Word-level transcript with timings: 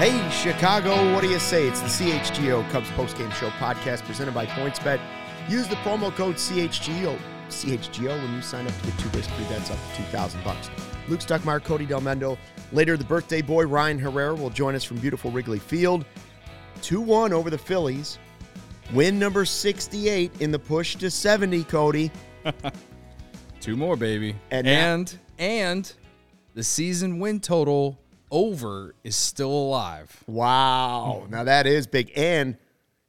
Hey, 0.00 0.30
Chicago, 0.30 1.12
what 1.12 1.20
do 1.20 1.28
you 1.28 1.38
say? 1.38 1.68
It's 1.68 1.80
the 1.82 1.88
CHGO 1.88 2.66
Cubs 2.70 2.88
postgame 2.92 3.30
show 3.34 3.50
podcast 3.50 4.02
presented 4.04 4.32
by 4.32 4.46
PointsBet. 4.46 4.98
Use 5.46 5.68
the 5.68 5.74
promo 5.76 6.10
code 6.10 6.36
CHGO, 6.36 7.18
CHGO 7.50 8.08
when 8.22 8.34
you 8.34 8.40
sign 8.40 8.66
up 8.66 8.74
to 8.80 8.86
get 8.86 8.98
two 8.98 9.10
risk 9.10 9.28
free 9.32 9.44
bets 9.44 9.70
up 9.70 9.76
to 9.90 9.96
2000 10.04 10.42
bucks. 10.42 10.70
Luke 11.06 11.20
Stuckmeyer, 11.20 11.62
Cody 11.62 11.86
Delmendo. 11.86 12.38
Later, 12.72 12.96
the 12.96 13.04
birthday 13.04 13.42
boy, 13.42 13.64
Ryan 13.66 13.98
Herrera, 13.98 14.34
will 14.34 14.48
join 14.48 14.74
us 14.74 14.84
from 14.84 14.96
beautiful 15.00 15.30
Wrigley 15.30 15.58
Field. 15.58 16.06
2 16.80 17.02
1 17.02 17.34
over 17.34 17.50
the 17.50 17.58
Phillies. 17.58 18.18
Win 18.94 19.18
number 19.18 19.44
68 19.44 20.32
in 20.40 20.50
the 20.50 20.58
push 20.58 20.96
to 20.96 21.10
70, 21.10 21.64
Cody. 21.64 22.10
Two 23.60 23.76
more, 23.76 23.96
baby. 23.98 24.34
And 24.50 24.66
And 24.66 25.08
that- 25.08 25.18
and, 25.38 25.92
the 26.54 26.62
season 26.62 27.18
win 27.18 27.38
total 27.38 27.99
over 28.30 28.94
is 29.04 29.16
still 29.16 29.52
alive. 29.52 30.22
Wow. 30.26 31.26
Now 31.28 31.44
that 31.44 31.66
is 31.66 31.86
big. 31.86 32.12
And 32.16 32.56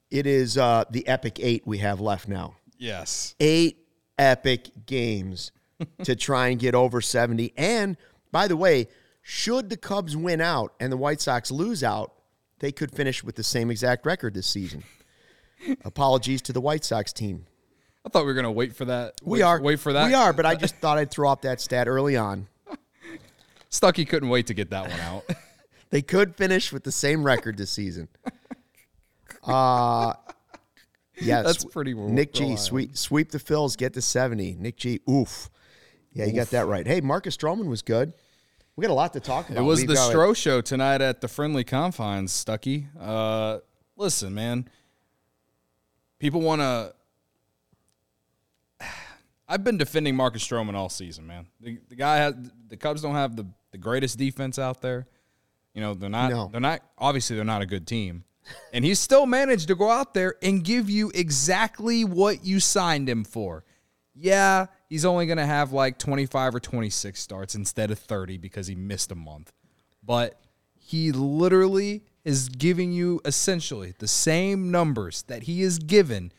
it 0.09 0.25
is 0.25 0.57
uh, 0.57 0.85
the 0.89 1.07
epic 1.07 1.39
eight 1.39 1.65
we 1.65 1.79
have 1.79 2.01
left 2.01 2.27
now. 2.27 2.55
Yes. 2.77 3.35
eight 3.39 3.77
epic 4.17 4.69
games 4.85 5.51
to 6.03 6.15
try 6.15 6.47
and 6.47 6.59
get 6.59 6.73
over 6.75 7.01
70. 7.01 7.53
And 7.55 7.97
by 8.31 8.47
the 8.47 8.57
way, 8.57 8.87
should 9.21 9.69
the 9.69 9.77
Cubs 9.77 10.17
win 10.17 10.41
out 10.41 10.73
and 10.79 10.91
the 10.91 10.97
White 10.97 11.21
Sox 11.21 11.51
lose 11.51 11.83
out, 11.83 12.13
they 12.59 12.71
could 12.71 12.91
finish 12.91 13.23
with 13.23 13.35
the 13.35 13.43
same 13.43 13.69
exact 13.69 14.05
record 14.05 14.33
this 14.33 14.47
season. 14.47 14.83
Apologies 15.85 16.41
to 16.43 16.53
the 16.53 16.61
White 16.61 16.83
Sox 16.83 17.13
team. 17.13 17.45
I 18.05 18.09
thought 18.09 18.21
we 18.21 18.27
were 18.27 18.33
gonna 18.33 18.51
wait 18.51 18.75
for 18.75 18.85
that. 18.85 19.13
We 19.23 19.39
wait, 19.39 19.43
are 19.43 19.61
wait 19.61 19.79
for 19.79 19.93
that. 19.93 20.07
We 20.07 20.13
are, 20.15 20.33
but 20.33 20.45
I 20.45 20.55
just 20.65 20.75
thought 20.77 20.97
I'd 20.97 21.11
throw 21.11 21.31
up 21.31 21.43
that 21.43 21.61
stat 21.61 21.87
early 21.87 22.17
on. 22.17 22.47
Stucky 23.71 24.05
couldn't 24.05 24.29
wait 24.29 24.47
to 24.47 24.53
get 24.53 24.69
that 24.69 24.89
one 24.89 24.99
out. 24.99 25.23
They 25.89 26.01
could 26.01 26.37
finish 26.37 26.71
with 26.71 26.85
the 26.85 26.91
same 26.91 27.21
record 27.21 27.57
this 27.57 27.69
season. 27.69 28.07
Uh 29.43 30.13
yes. 31.19 31.45
That's 31.45 31.65
pretty 31.65 31.91
wi- 31.91 32.09
Nick 32.09 32.31
G, 32.33 32.55
sweep 32.55 32.95
sweep 32.95 33.31
the 33.31 33.39
Phils, 33.39 33.75
get 33.75 33.93
to 33.95 34.01
70. 34.01 34.55
Nick 34.57 34.77
G, 34.77 35.01
oof. 35.09 35.49
Yeah, 36.13 36.27
you 36.27 36.33
got 36.33 36.51
that 36.51 36.67
right. 36.67 36.87
Hey, 36.87 37.01
Marcus 37.01 37.35
Stroman 37.35 37.67
was 37.67 37.81
good. 37.81 38.13
We 38.77 38.83
got 38.83 38.91
a 38.91 38.95
lot 38.95 39.11
to 39.13 39.19
talk 39.19 39.49
about. 39.49 39.59
It 39.59 39.65
was 39.65 39.79
We've 39.79 39.89
the 39.89 39.95
Stro 39.95 40.33
show 40.33 40.61
tonight 40.61 41.01
at 41.01 41.19
the 41.19 41.27
Friendly 41.27 41.65
Confines, 41.65 42.31
Stucky. 42.31 42.87
Uh, 42.97 43.59
listen, 43.97 44.33
man. 44.33 44.69
People 46.19 46.39
want 46.39 46.61
to. 46.61 46.93
I've 49.49 49.65
been 49.65 49.77
defending 49.77 50.15
Marcus 50.15 50.47
Stroman 50.47 50.75
all 50.75 50.87
season, 50.87 51.27
man. 51.27 51.47
The, 51.59 51.79
the 51.89 51.95
guy 51.95 52.17
has 52.17 52.35
the 52.69 52.77
Cubs 52.77 53.01
don't 53.01 53.15
have 53.15 53.35
the, 53.35 53.45
the 53.71 53.77
greatest 53.77 54.17
defense 54.17 54.59
out 54.59 54.81
there. 54.81 55.07
You 55.73 55.81
know 55.81 55.93
they're 55.93 56.09
not. 56.09 56.31
No. 56.31 56.49
They're 56.51 56.61
not. 56.61 56.81
Obviously, 56.97 57.35
they're 57.35 57.45
not 57.45 57.61
a 57.61 57.65
good 57.65 57.87
team, 57.87 58.23
and 58.73 58.83
he 58.83 58.93
still 58.95 59.25
managed 59.25 59.67
to 59.69 59.75
go 59.75 59.89
out 59.89 60.13
there 60.13 60.35
and 60.41 60.63
give 60.63 60.89
you 60.89 61.11
exactly 61.15 62.03
what 62.03 62.45
you 62.45 62.59
signed 62.59 63.07
him 63.07 63.23
for. 63.23 63.63
Yeah, 64.13 64.67
he's 64.89 65.05
only 65.05 65.25
going 65.25 65.37
to 65.37 65.45
have 65.45 65.71
like 65.71 65.97
25 65.97 66.55
or 66.55 66.59
26 66.59 67.19
starts 67.19 67.55
instead 67.55 67.91
of 67.91 67.99
30 67.99 68.37
because 68.37 68.67
he 68.67 68.75
missed 68.75 69.11
a 69.11 69.15
month. 69.15 69.53
But 70.03 70.39
he 70.77 71.11
literally 71.11 72.03
is 72.25 72.49
giving 72.49 72.91
you 72.91 73.21
essentially 73.25 73.93
the 73.97 74.07
same 74.07 74.69
numbers 74.69 75.23
that 75.23 75.43
he 75.43 75.61
is 75.61 75.79
given 75.79 76.31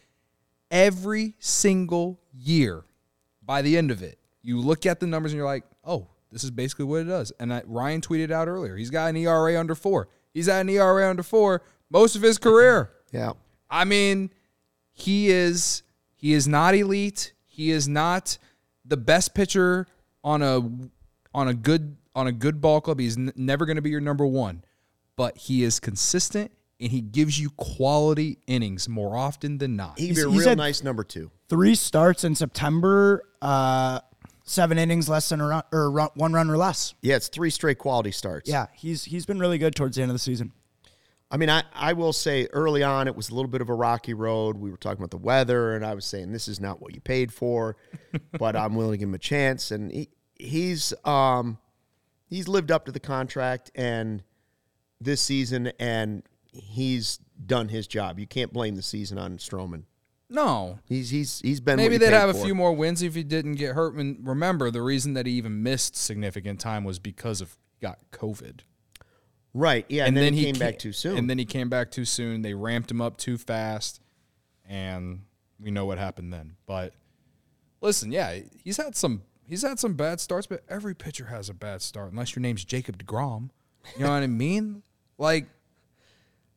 every 0.70 1.34
single 1.38 2.20
year. 2.32 2.84
By 3.42 3.62
the 3.62 3.76
end 3.76 3.90
of 3.90 4.02
it, 4.02 4.18
you 4.42 4.60
look 4.60 4.86
at 4.86 5.00
the 5.00 5.06
numbers 5.06 5.32
and 5.32 5.38
you're 5.38 5.46
like, 5.46 5.64
oh, 5.84 6.08
this 6.32 6.42
is 6.44 6.50
basically 6.50 6.86
what 6.86 7.02
it 7.02 7.04
does. 7.04 7.30
And 7.38 7.52
I, 7.52 7.62
Ryan 7.66 8.00
tweeted 8.00 8.30
out 8.30 8.48
earlier, 8.48 8.76
he's 8.76 8.90
got 8.90 9.10
an 9.10 9.16
ERA 9.16 9.58
under 9.60 9.74
four. 9.74 10.08
He's 10.32 10.46
had 10.46 10.60
an 10.62 10.68
ERA 10.70 11.08
under 11.08 11.22
four 11.22 11.62
most 11.90 12.16
of 12.16 12.22
his 12.22 12.38
career. 12.38 12.90
Yeah. 13.12 13.32
I 13.68 13.84
mean, 13.84 14.30
he 14.92 15.28
is 15.28 15.82
he 16.14 16.32
is 16.32 16.48
not 16.48 16.74
elite. 16.74 17.34
He 17.46 17.70
is 17.70 17.86
not 17.86 18.38
the 18.86 18.96
best 18.96 19.34
pitcher 19.34 19.86
on 20.24 20.40
a 20.40 20.60
on 21.34 21.48
a 21.48 21.52
good 21.52 21.96
on 22.14 22.26
a 22.26 22.32
good 22.32 22.62
ball 22.62 22.80
club. 22.80 22.98
He's 22.98 23.18
n- 23.18 23.32
never 23.36 23.66
going 23.66 23.76
to 23.76 23.82
be 23.82 23.90
your 23.90 24.00
number 24.00 24.24
one, 24.26 24.64
but 25.14 25.36
he 25.36 25.62
is 25.62 25.78
consistent 25.78 26.52
and 26.80 26.90
he 26.90 27.02
gives 27.02 27.38
you 27.38 27.50
quality 27.50 28.38
innings 28.46 28.88
more 28.88 29.14
often 29.14 29.58
than 29.58 29.76
not. 29.76 29.98
He'd 29.98 30.14
be 30.14 30.22
a 30.22 30.24
He's- 30.24 30.32
he's 30.32 30.38
real 30.40 30.48
had- 30.48 30.56
nice 30.58 30.82
number 30.82 31.04
two. 31.04 31.30
Three 31.50 31.74
starts 31.74 32.24
in 32.24 32.34
September, 32.34 33.24
uh, 33.42 34.00
seven 34.52 34.78
innings 34.78 35.08
less 35.08 35.28
than 35.28 35.40
a 35.40 35.46
run, 35.46 35.62
or 35.72 35.90
run, 35.90 36.08
one 36.14 36.32
run 36.32 36.50
or 36.50 36.56
less. 36.56 36.94
Yeah, 37.02 37.16
it's 37.16 37.28
three 37.28 37.50
straight 37.50 37.78
quality 37.78 38.10
starts. 38.10 38.48
Yeah, 38.48 38.66
he's 38.74 39.04
he's 39.04 39.26
been 39.26 39.38
really 39.38 39.58
good 39.58 39.74
towards 39.74 39.96
the 39.96 40.02
end 40.02 40.10
of 40.10 40.14
the 40.14 40.20
season. 40.20 40.52
I 41.30 41.38
mean, 41.38 41.48
I, 41.48 41.62
I 41.74 41.94
will 41.94 42.12
say 42.12 42.46
early 42.52 42.82
on 42.82 43.08
it 43.08 43.16
was 43.16 43.30
a 43.30 43.34
little 43.34 43.50
bit 43.50 43.62
of 43.62 43.70
a 43.70 43.74
rocky 43.74 44.12
road. 44.12 44.58
We 44.58 44.70
were 44.70 44.76
talking 44.76 44.98
about 44.98 45.10
the 45.10 45.16
weather, 45.16 45.74
and 45.74 45.84
I 45.84 45.94
was 45.94 46.04
saying 46.04 46.30
this 46.30 46.46
is 46.46 46.60
not 46.60 46.82
what 46.82 46.94
you 46.94 47.00
paid 47.00 47.32
for, 47.32 47.76
but 48.38 48.54
I'm 48.54 48.74
willing 48.74 48.92
to 48.92 48.98
give 48.98 49.08
him 49.08 49.14
a 49.14 49.18
chance. 49.18 49.70
And 49.70 49.90
he, 49.90 50.08
he's 50.34 50.92
um 51.04 51.58
he's 52.28 52.48
lived 52.48 52.70
up 52.70 52.84
to 52.86 52.92
the 52.92 53.00
contract 53.00 53.70
and 53.74 54.22
this 55.00 55.22
season, 55.22 55.72
and 55.80 56.22
he's 56.52 57.18
done 57.44 57.68
his 57.68 57.86
job. 57.86 58.18
You 58.18 58.26
can't 58.26 58.52
blame 58.52 58.76
the 58.76 58.82
season 58.82 59.18
on 59.18 59.38
Stroman. 59.38 59.84
No, 60.32 60.78
He's 60.88 61.10
he's 61.10 61.40
he's 61.40 61.60
been 61.60 61.76
maybe 61.76 61.98
they'd 61.98 62.12
have 62.12 62.30
a 62.30 62.34
few 62.34 62.54
more 62.54 62.72
wins 62.72 63.02
if 63.02 63.14
he 63.14 63.22
didn't 63.22 63.54
get 63.54 63.74
hurt. 63.74 63.94
And 63.94 64.26
remember, 64.26 64.70
the 64.70 64.82
reason 64.82 65.14
that 65.14 65.26
he 65.26 65.32
even 65.32 65.62
missed 65.62 65.94
significant 65.94 66.58
time 66.58 66.84
was 66.84 66.98
because 66.98 67.40
of 67.40 67.56
got 67.80 67.98
COVID. 68.12 68.60
right. 69.52 69.84
Yeah, 69.88 70.06
and, 70.06 70.16
then, 70.16 70.32
he 70.32 70.44
came 70.44 70.58
back 70.58 70.78
too 70.78 70.92
soon. 70.92 71.18
And 71.18 71.28
then 71.28 71.38
he 71.38 71.44
came 71.44 71.68
back 71.68 71.90
too 71.90 72.04
soon. 72.04 72.42
They 72.42 72.54
ramped 72.54 72.90
him 72.90 73.00
up 73.00 73.18
too 73.18 73.36
fast, 73.36 74.00
and 74.66 75.22
we 75.60 75.70
know 75.70 75.84
what 75.84 75.98
happened 75.98 76.32
then. 76.32 76.56
But 76.66 76.94
listen, 77.80 78.10
yeah, 78.10 78.38
he's 78.64 78.78
had 78.78 78.96
some 78.96 79.22
he's 79.46 79.62
had 79.62 79.78
some 79.78 79.94
bad 79.94 80.20
starts, 80.20 80.46
but 80.46 80.62
every 80.68 80.94
pitcher 80.94 81.26
has 81.26 81.48
a 81.48 81.54
bad 81.54 81.82
start, 81.82 82.12
unless 82.12 82.34
your 82.34 82.40
name's 82.40 82.64
Jacob 82.64 83.02
Degrom. 83.02 83.50
You 83.96 84.04
know 84.04 84.10
what 84.10 84.22
I 84.22 84.28
mean? 84.28 84.82
Like 85.18 85.46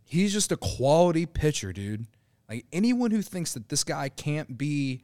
he's 0.05 0.31
just 0.31 0.51
a 0.51 0.57
quality 0.57 1.25
pitcher, 1.25 1.73
dude. 1.73 2.05
Like 2.49 2.65
anyone 2.71 3.11
who 3.11 3.21
thinks 3.21 3.53
that 3.53 3.69
this 3.69 3.83
guy 3.83 4.09
can't 4.09 4.57
be 4.57 5.01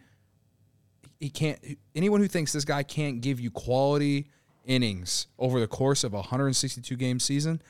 he 1.19 1.29
can't 1.29 1.59
anyone 1.95 2.19
who 2.19 2.27
thinks 2.27 2.51
this 2.53 2.65
guy 2.65 2.83
can't 2.83 3.21
give 3.21 3.39
you 3.39 3.51
quality 3.51 4.27
innings 4.65 5.27
over 5.39 5.59
the 5.59 5.67
course 5.67 6.03
of 6.03 6.13
a 6.13 6.17
162 6.17 6.95
game 6.95 7.19
season 7.19 7.61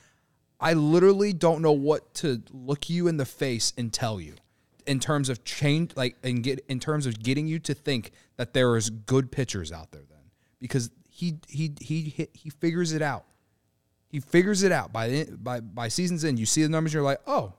i 0.60 0.74
literally 0.74 1.32
don't 1.32 1.62
know 1.62 1.72
what 1.72 2.14
to 2.14 2.42
look 2.52 2.90
you 2.90 3.08
in 3.08 3.16
the 3.16 3.26
face 3.26 3.72
and 3.78 3.94
tell 3.94 4.20
you 4.20 4.36
in 4.88 5.00
terms 5.00 5.30
of 5.30 5.44
change 5.44 5.96
like 5.96 6.16
and 6.24 6.44
get 6.44 6.64
in 6.68 6.80
terms 6.80 7.06
of 7.06 7.22
getting 7.22 7.48
you 7.48 7.60
to 7.60 7.74
think 7.74 8.12
that 8.38 8.54
there 8.54 8.76
is 8.76 8.90
good 8.90 9.32
pitchers 9.32 9.72
out 9.72 9.92
there 9.92 10.04
then. 10.10 10.20
Because 10.60 10.92
he 11.10 11.38
he 11.48 11.74
he 11.80 12.28
he, 12.34 12.50
figures 12.50 12.94
it 12.94 13.02
out. 13.02 13.26
He 14.10 14.20
figures 14.20 14.64
it 14.64 14.72
out. 14.72 14.92
By 14.92 15.26
by 15.32 15.60
by 15.60 15.88
season's 15.88 16.26
end 16.26 16.40
you 16.40 16.46
see 16.46 16.64
the 16.64 16.70
numbers 16.70 16.94
you're 16.94 17.04
like 17.04 17.22
oh 17.28 17.54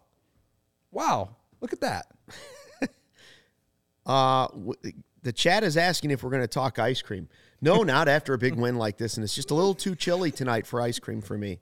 wow 0.90 1.36
look 1.62 1.72
at 1.72 1.80
that 1.80 2.06
Uh, 4.04 4.48
w- 4.48 4.74
the 5.22 5.32
chat 5.32 5.62
is 5.62 5.76
asking 5.76 6.10
if 6.10 6.22
we're 6.24 6.30
going 6.30 6.42
to 6.42 6.48
talk 6.48 6.78
ice 6.80 7.00
cream. 7.02 7.28
No, 7.60 7.82
not 7.84 8.08
after 8.08 8.34
a 8.34 8.38
big 8.38 8.54
win 8.54 8.76
like 8.76 8.96
this, 8.98 9.16
and 9.16 9.22
it's 9.22 9.34
just 9.34 9.50
a 9.52 9.54
little 9.54 9.74
too 9.74 9.94
chilly 9.94 10.32
tonight 10.32 10.66
for 10.66 10.80
ice 10.80 10.98
cream 10.98 11.20
for 11.20 11.38
me. 11.38 11.60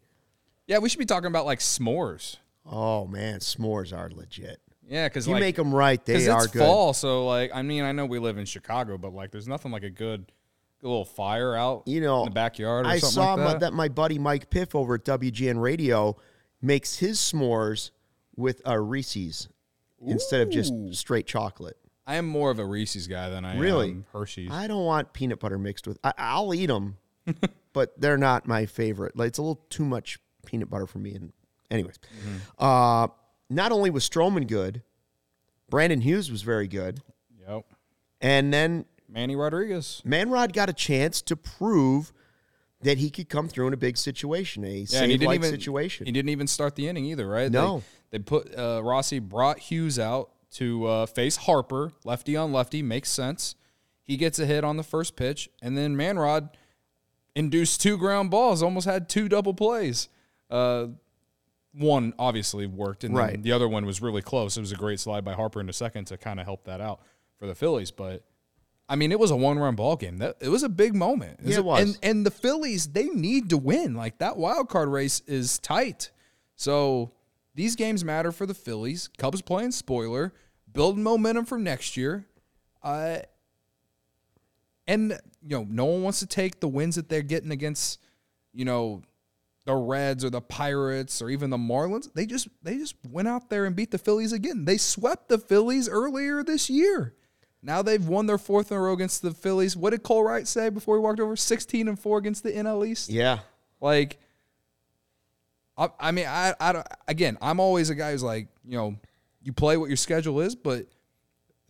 yeah 0.66 0.78
we 0.78 0.89
should 0.89 0.99
be 0.99 1.05
talking 1.05 1.27
about 1.27 1.44
like 1.47 1.59
s'mores 1.59 2.37
Oh 2.65 3.06
man, 3.06 3.41
s'mores 3.41 3.94
are 3.97 4.10
legit. 4.10 4.60
yeah 4.89 5.06
because 5.09 5.27
You 5.27 5.34
like 5.34 5.41
make 5.41 5.56
them 5.56 5.75
right, 5.75 6.03
they 6.05 6.28
are 6.28 6.44
it's 6.44 6.53
good. 6.53 6.60
fall, 6.60 6.94
so 6.94 7.27
like 7.27 7.50
I 7.55 7.60
mean, 7.62 7.84
I 7.84 7.92
know 7.92 8.07
we 8.07 8.19
live 8.19 8.39
in 8.39 8.47
Chicago, 8.47 8.97
but 8.97 9.13
like 9.13 9.30
there's 9.33 9.48
nothing 9.48 9.71
like 9.72 9.83
a 9.83 9.91
good, 9.91 10.33
good 10.80 10.89
little 10.89 11.04
fire 11.04 11.54
out 11.54 11.83
You 11.86 12.01
know, 12.01 12.21
in 12.21 12.25
the 12.30 12.34
backyard 12.34 12.86
or 12.86 12.89
I 12.89 12.98
something 13.01 13.15
saw 13.15 13.34
like 13.34 13.39
my- 13.45 13.53
that. 13.53 13.60
that 13.60 13.72
my 13.75 13.89
buddy 13.89 14.19
Mike 14.19 14.48
Piff 14.48 14.75
over 14.75 14.95
at 14.95 15.04
WGN 15.04 15.60
Radio 15.60 16.16
makes 16.63 16.97
his 17.01 17.19
s'mores 17.19 17.91
with 18.34 18.63
a 18.65 18.80
Reese's 18.80 19.48
instead 20.05 20.41
of 20.41 20.51
just 20.51 20.73
straight 20.93 21.27
chocolate. 21.27 21.77
I 22.07 22.17
am 22.17 22.27
more 22.27 22.51
of 22.51 22.59
a 22.59 22.65
Reese's 22.65 23.07
guy 23.07 23.29
than 23.31 23.45
I 23.45 23.57
Really? 23.59 23.91
am 23.91 24.07
Hershey's. 24.13 24.51
I 24.51 24.67
don't 24.67 24.85
want 24.85 25.13
peanut 25.13 25.39
butter 25.41 25.59
mixed 25.59 25.87
with. 25.87 25.99
I, 26.03 26.13
I'll 26.19 26.53
eat 26.55 26.67
them, 26.67 26.97
but 27.73 28.01
they're 28.01 28.19
not 28.19 28.49
my 28.49 28.67
favorite. 28.67 29.17
Like 29.17 29.29
it's 29.29 29.39
a 29.39 29.43
little 29.43 29.65
too 29.71 29.85
much 29.85 30.19
peanut 30.45 30.69
butter 30.71 30.87
for 30.87 30.99
me. 30.99 31.15
And 31.15 31.33
anyways, 31.71 31.99
Mm-hmm. 31.99 32.37
uh, 32.65 33.09
not 33.49 33.71
only 33.73 33.91
was 33.91 34.09
Stroman 34.09 34.47
good, 34.49 34.83
Brandon 35.69 36.01
Hughes 36.01 36.31
was 36.31 36.43
very 36.43 36.67
good, 36.67 37.01
yep. 37.47 37.65
and 38.21 38.53
then 38.53 38.87
Manny 39.09 39.37
Rodriguez. 39.37 40.03
Manrod 40.05 40.53
got 40.53 40.69
a 40.69 40.73
chance 40.73 41.21
to 41.23 41.37
prove 41.37 42.13
that 42.82 42.98
he 42.98 43.10
could 43.10 43.28
come 43.28 43.48
through 43.48 43.66
in 43.68 43.72
a 43.74 43.77
big 43.77 43.97
situation, 43.97 44.65
a 44.65 44.68
Yeah, 44.68 44.74
he 44.78 44.86
save 44.86 45.09
didn't 45.10 45.27
like 45.27 45.34
even 45.36 45.50
situation. 45.50 46.06
He 46.06 46.12
didn't 46.12 46.30
even 46.30 46.47
start 46.47 46.77
the 46.77 46.88
inning 46.88 47.04
either, 47.06 47.28
right? 47.28 47.50
No. 47.50 47.82
They, 48.10 48.18
they 48.18 48.24
put 48.24 48.54
uh, 48.56 48.80
Rossy 48.82 49.18
brought 49.21 49.59
Hughes 49.59 49.98
out 49.98 50.30
to 50.53 50.86
uh, 50.86 51.06
face 51.06 51.36
Harper, 51.36 51.92
lefty 52.04 52.36
on 52.36 52.53
lefty, 52.53 52.82
makes 52.82 53.10
sense. 53.10 53.54
He 54.03 54.16
gets 54.16 54.38
a 54.38 54.47
hit 54.47 54.65
on 54.65 54.77
the 54.77 54.82
first 54.82 55.15
pitch, 55.15 55.48
and 55.62 55.77
then 55.78 55.97
Manrod 55.97 56.48
induced 57.36 57.80
two 57.80 57.97
ground 57.97 58.30
balls, 58.30 58.62
almost 58.62 58.86
had 58.86 59.09
two 59.09 59.28
double 59.28 59.54
plays. 59.54 60.09
Uh, 60.50 60.88
one 61.72 62.12
obviously 62.18 62.66
worked, 62.66 63.04
and 63.04 63.15
Right. 63.15 63.41
the 63.41 63.53
other 63.53 63.68
one 63.68 63.86
was 63.86 64.03
really 64.03 64.22
close. 64.22 64.56
It 64.56 64.60
was 64.60 64.72
a 64.72 64.77
great 64.77 64.98
slide 64.98 65.24
by 65.24 65.34
Harper 65.34 65.60
in 65.60 65.68
a 65.68 65.72
second 65.72 66.06
to 66.06 66.16
kind 66.18 66.41
of 66.41 66.47
help 66.47 66.65
that 66.65 66.80
out 66.80 67.00
for 67.38 67.47
the 67.47 67.54
Phillies. 67.54 67.92
But 67.92 68.24
I 68.91 68.97
mean, 68.97 69.13
it 69.13 69.21
was 69.21 69.31
a 69.31 69.37
one-run 69.37 69.77
ball 69.77 69.95
game. 69.95 70.19
That 70.19 70.37
it 70.41 70.48
was 70.48 70.65
a 70.65 70.69
big 70.69 70.97
moment. 70.97 71.39
Yeah, 71.45 71.59
it 71.59 71.65
was. 71.65 71.81
And 71.81 71.98
and 72.03 72.27
the 72.27 72.31
Phillies 72.33 72.89
they 72.89 73.04
need 73.04 73.51
to 73.51 73.57
win. 73.57 73.95
Like 73.95 74.19
that 74.19 74.37
wild 74.37 74.69
card 74.69 74.89
race 74.89 75.21
is 75.28 75.60
tight. 75.60 76.10
So 76.57 77.13
these 77.54 77.77
games 77.77 78.04
matter 78.04 78.33
for 78.33 78.47
the 78.47 78.54
Phillies. 78.54 79.09
Cubs 79.16 79.42
playing 79.42 79.71
spoiler, 79.71 80.34
building 80.72 81.04
momentum 81.04 81.45
for 81.45 81.57
next 81.57 81.97
year. 81.97 82.27
Uh, 82.83 83.19
and 84.89 85.13
you 85.41 85.51
know, 85.57 85.66
no 85.71 85.84
one 85.84 86.03
wants 86.03 86.19
to 86.19 86.27
take 86.27 86.59
the 86.59 86.69
wins 86.69 86.97
that 86.97 87.09
they're 87.09 87.22
getting 87.22 87.53
against, 87.53 88.01
you 88.53 88.65
know, 88.65 89.03
the 89.66 89.75
Reds 89.75 90.25
or 90.25 90.31
the 90.31 90.41
Pirates 90.41 91.22
or 91.22 91.31
even 91.31 91.51
the 91.51 91.57
Marlins. 91.57 92.13
They 92.13 92.27
just 92.27 92.48
they 92.65 92.77
just 92.77 92.97
went 93.09 93.28
out 93.28 93.51
there 93.51 93.66
and 93.66 93.77
beat 93.77 93.92
the 93.92 93.98
Phillies 93.98 94.33
again. 94.33 94.65
They 94.65 94.78
swept 94.78 95.28
the 95.28 95.39
Phillies 95.39 95.89
earlier 95.89 96.42
this 96.42 96.69
year. 96.69 97.15
Now 97.62 97.83
they've 97.83 98.07
won 98.07 98.27
their 98.27 98.39
fourth 98.39 98.71
in 98.71 98.77
a 98.77 98.80
row 98.80 98.92
against 98.92 99.22
the 99.22 99.33
Phillies. 99.33 99.77
What 99.77 99.91
did 99.91 100.03
Cole 100.03 100.24
Wright 100.24 100.47
say 100.47 100.71
before 100.71 100.97
he 100.97 101.01
walked 101.01 101.21
over? 101.21 101.36
Sixteen 101.36 101.89
and 101.89 101.98
four 101.98 102.18
against 102.18 102.42
the 102.42 102.53
NL 102.53 102.86
East. 102.86 103.10
Yeah. 103.10 103.41
Like, 103.80 104.18
I, 105.77 105.89
I 105.98 106.10
mean, 106.12 106.27
I, 106.27 106.54
I 106.60 106.72
don't, 106.72 106.86
again, 107.09 107.39
I'm 107.41 107.60
always 107.60 107.91
a 107.91 107.95
guy 107.95 108.12
who's 108.12 108.22
like, 108.22 108.48
you 108.65 108.77
know, 108.77 108.97
you 109.42 109.53
play 109.53 109.77
what 109.77 109.89
your 109.89 109.97
schedule 109.97 110.41
is, 110.41 110.54
but 110.54 110.86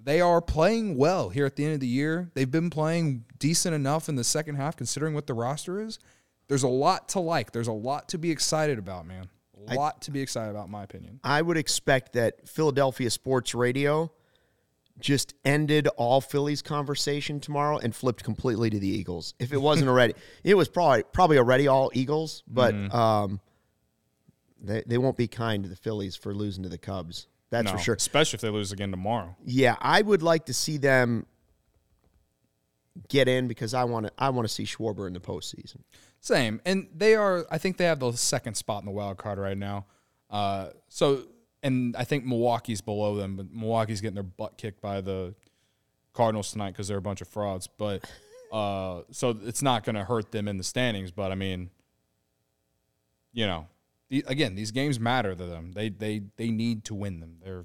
they 0.03 0.21
are 0.21 0.41
playing 0.41 0.97
well 0.97 1.29
here 1.29 1.47
at 1.47 1.57
the 1.57 1.65
end 1.65 1.75
of 1.75 1.81
the 1.81 1.87
year. 1.87 2.31
They've 2.35 2.51
been 2.51 2.71
playing 2.71 3.25
decent 3.39 3.75
enough 3.75 4.09
in 4.09 4.17
the 4.17 4.25
second 4.25 4.57
half, 4.57 4.77
considering 4.77 5.15
what 5.15 5.27
the 5.27 5.35
roster 5.35 5.81
is. 5.81 5.99
There's 6.49 6.63
a 6.63 6.69
lot 6.69 7.11
to 7.11 7.21
like. 7.21 7.53
There's 7.53 7.69
a 7.69 7.73
lot 7.73 8.09
to 8.09 8.19
be 8.19 8.31
excited 8.31 8.79
about, 8.79 9.07
man. 9.07 9.29
A 9.69 9.75
lot 9.75 10.03
to 10.03 10.11
be 10.11 10.21
excited 10.21 10.51
about, 10.51 10.67
in 10.67 10.73
my 10.73 10.83
opinion. 10.83 11.21
I 11.23 11.43
would 11.43 11.57
expect 11.59 12.15
that 12.15 12.49
Philadelphia 12.49 13.11
Sports 13.11 13.55
Radio 13.55 14.11
just 15.01 15.35
ended 15.45 15.89
all 15.97 16.21
Phillies 16.21 16.63
conversation 16.63 17.41
tomorrow 17.41 17.79
and 17.79 17.95
flipped 17.95 18.23
completely 18.25 18.71
to 18.71 18.79
the 18.79 18.89
Eagles. 18.89 19.35
If 19.39 19.53
it 19.53 19.61
wasn't 19.61 19.89
already, 19.89 20.15
it 20.45 20.55
was 20.55 20.69
probably 20.69 21.03
probably 21.13 21.39
already 21.39 21.67
all 21.69 21.91
Eagles, 21.95 22.43
but 22.47 22.75
Mm-hmm. 22.75 22.95
um, 22.97 23.41
they 24.63 24.83
they 24.87 24.99
won't 24.99 25.17
be 25.17 25.27
kind 25.29 25.63
to 25.65 25.69
the 25.71 25.77
Phillies 25.77 26.17
for 26.17 26.35
losing 26.35 26.63
to 26.65 26.69
the 26.69 26.79
Cubs. 26.79 27.27
That's 27.51 27.65
No, 27.65 27.73
for 27.73 27.79
sure. 27.79 27.95
Especially 27.95 28.37
if 28.37 28.41
they 28.43 28.51
lose 28.51 28.71
again 28.73 28.91
tomorrow. 28.91 29.35
Yeah, 29.45 29.77
I 29.81 30.03
would 30.03 30.23
like 30.23 30.47
to 30.47 30.55
see 30.55 30.77
them 30.77 31.27
get 33.09 33.29
in 33.29 33.49
because 33.49 33.75
I 33.75 33.85
want 33.85 34.07
to 34.07 34.13
I 34.19 34.31
want 34.31 34.47
to 34.47 34.53
see 34.53 34.65
Schwarber 34.65 35.07
in 35.07 35.13
the 35.15 35.21
postseason. 35.21 35.79
Same, 36.21 36.61
and 36.67 36.89
they 36.95 37.15
are. 37.15 37.47
I 37.51 37.59
think 37.59 37.77
they 37.79 37.87
have 37.87 38.01
the 38.01 38.13
second 38.13 38.55
spot 38.55 38.83
in 38.83 38.87
the 38.87 38.93
wild 38.93 39.17
card 39.17 39.39
right 39.39 39.57
now. 39.57 39.87
Uh, 40.29 40.69
so, 40.89 41.23
and 41.63 41.97
I 41.97 42.05
think 42.05 42.25
Milwaukee's 42.25 42.81
below 42.81 43.17
them, 43.17 43.37
but 43.37 43.53
Milwaukee's 43.53 44.01
getting 44.01 44.15
their 44.15 44.23
butt 44.23 44.57
kicked 44.57 44.81
by 44.81 45.01
the 45.01 45.35
Cardinals 46.13 46.53
tonight 46.53 46.71
because 46.71 46.89
they're 46.89 46.99
a 46.99 47.03
bunch 47.03 47.21
of 47.21 47.29
frauds. 47.29 47.67
But 47.67 48.05
uh, 48.53 49.03
so 49.11 49.37
it's 49.45 49.63
not 49.63 49.85
going 49.85 49.97
to 49.97 50.05
hurt 50.05 50.33
them 50.33 50.49
in 50.49 50.57
the 50.57 50.65
standings. 50.65 51.11
But 51.11 51.33
I 51.33 51.35
mean, 51.35 51.71
you 53.33 53.47
know, 53.47 53.67
the, 54.09 54.25
again, 54.27 54.55
these 54.55 54.71
games 54.71 54.99
matter 54.99 55.35
to 55.35 55.45
them. 55.45 55.73
They 55.73 55.89
they 55.91 56.23
they 56.37 56.51
need 56.51 56.85
to 56.87 56.95
win 56.95 57.21
them. 57.21 57.37
They're 57.43 57.65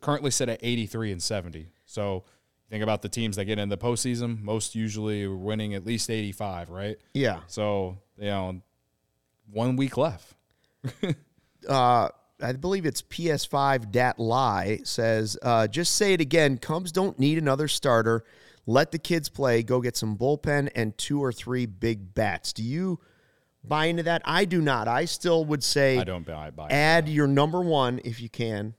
currently 0.00 0.30
set 0.30 0.48
at 0.48 0.60
eighty 0.62 0.86
three 0.86 1.12
and 1.12 1.22
seventy. 1.22 1.68
So. 1.84 2.24
Think 2.70 2.82
about 2.82 3.02
the 3.02 3.10
teams 3.10 3.36
that 3.36 3.44
get 3.44 3.58
in 3.58 3.68
the 3.68 3.76
postseason. 3.76 4.40
Most 4.40 4.74
usually 4.74 5.24
are 5.24 5.36
winning 5.36 5.74
at 5.74 5.84
least 5.84 6.08
eighty-five, 6.08 6.70
right? 6.70 6.96
Yeah. 7.12 7.40
So 7.46 7.98
you 8.16 8.24
know, 8.24 8.62
one 9.50 9.76
week 9.76 9.98
left. 9.98 10.32
uh, 11.68 12.08
I 12.42 12.52
believe 12.52 12.86
it's 12.86 13.02
PS5 13.02 13.90
Dat 13.90 14.18
Lie 14.18 14.80
says, 14.84 15.38
uh, 15.42 15.66
just 15.66 15.94
say 15.94 16.12
it 16.12 16.20
again. 16.20 16.58
Cubs 16.58 16.92
don't 16.92 17.18
need 17.18 17.38
another 17.38 17.68
starter. 17.68 18.24
Let 18.66 18.92
the 18.92 18.98
kids 18.98 19.28
play. 19.28 19.62
Go 19.62 19.80
get 19.80 19.96
some 19.96 20.16
bullpen 20.16 20.70
and 20.74 20.96
two 20.96 21.22
or 21.22 21.32
three 21.32 21.66
big 21.66 22.14
bats. 22.14 22.52
Do 22.52 22.62
you 22.62 23.00
buy 23.64 23.86
into 23.86 24.04
that? 24.04 24.22
I 24.24 24.44
do 24.44 24.60
not. 24.60 24.88
I 24.88 25.04
still 25.04 25.44
would 25.46 25.64
say 25.64 25.98
I 25.98 26.04
don't 26.04 26.26
buy. 26.26 26.50
buy 26.50 26.68
add 26.70 27.08
your 27.08 27.26
number 27.26 27.60
one 27.60 28.00
if 28.04 28.20
you 28.20 28.28
can, 28.28 28.74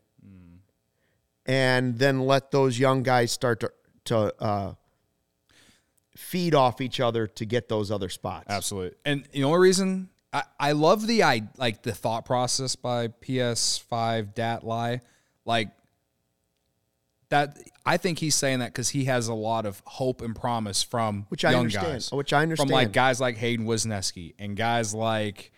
and 1.45 1.97
then 1.97 2.21
let 2.21 2.51
those 2.51 2.79
young 2.79 3.03
guys 3.03 3.31
start 3.31 3.59
to 3.61 3.71
to 4.05 4.33
uh, 4.41 4.73
feed 6.15 6.55
off 6.55 6.81
each 6.81 6.99
other 6.99 7.27
to 7.27 7.45
get 7.45 7.69
those 7.69 7.91
other 7.91 8.09
spots. 8.09 8.45
Absolutely. 8.49 8.97
And 9.05 9.25
the 9.31 9.43
only 9.43 9.59
reason 9.59 10.09
I, 10.33 10.43
I 10.59 10.71
love 10.71 11.05
the 11.07 11.23
I 11.23 11.43
like 11.57 11.83
the 11.83 11.93
thought 11.93 12.25
process 12.25 12.75
by 12.75 13.09
PS5 13.09 14.33
Dat 14.33 14.65
Lie, 14.65 15.01
like 15.45 15.69
that. 17.29 17.57
I 17.85 17.97
think 17.97 18.19
he's 18.19 18.35
saying 18.35 18.59
that 18.59 18.67
because 18.73 18.89
he 18.89 19.05
has 19.05 19.27
a 19.27 19.33
lot 19.33 19.65
of 19.65 19.81
hope 19.85 20.21
and 20.21 20.35
promise 20.35 20.81
from 20.81 21.25
Which 21.29 21.45
I 21.45 21.53
understand. 21.53 21.87
guys, 21.93 22.11
Which 22.11 22.33
I 22.33 22.41
understand. 22.41 22.69
from 22.69 22.73
like 22.73 22.93
guys 22.93 23.21
like 23.21 23.37
Hayden 23.37 23.65
Wesneski 23.65 24.33
and 24.39 24.57
guys 24.57 24.93
like 24.93 25.51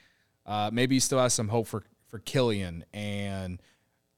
uh, 0.45 0.69
maybe 0.74 0.95
he 0.95 1.00
still 1.00 1.19
has 1.19 1.33
some 1.33 1.48
hope 1.48 1.68
for 1.68 1.83
for 2.07 2.19
Kilian 2.19 2.83
and 2.94 3.62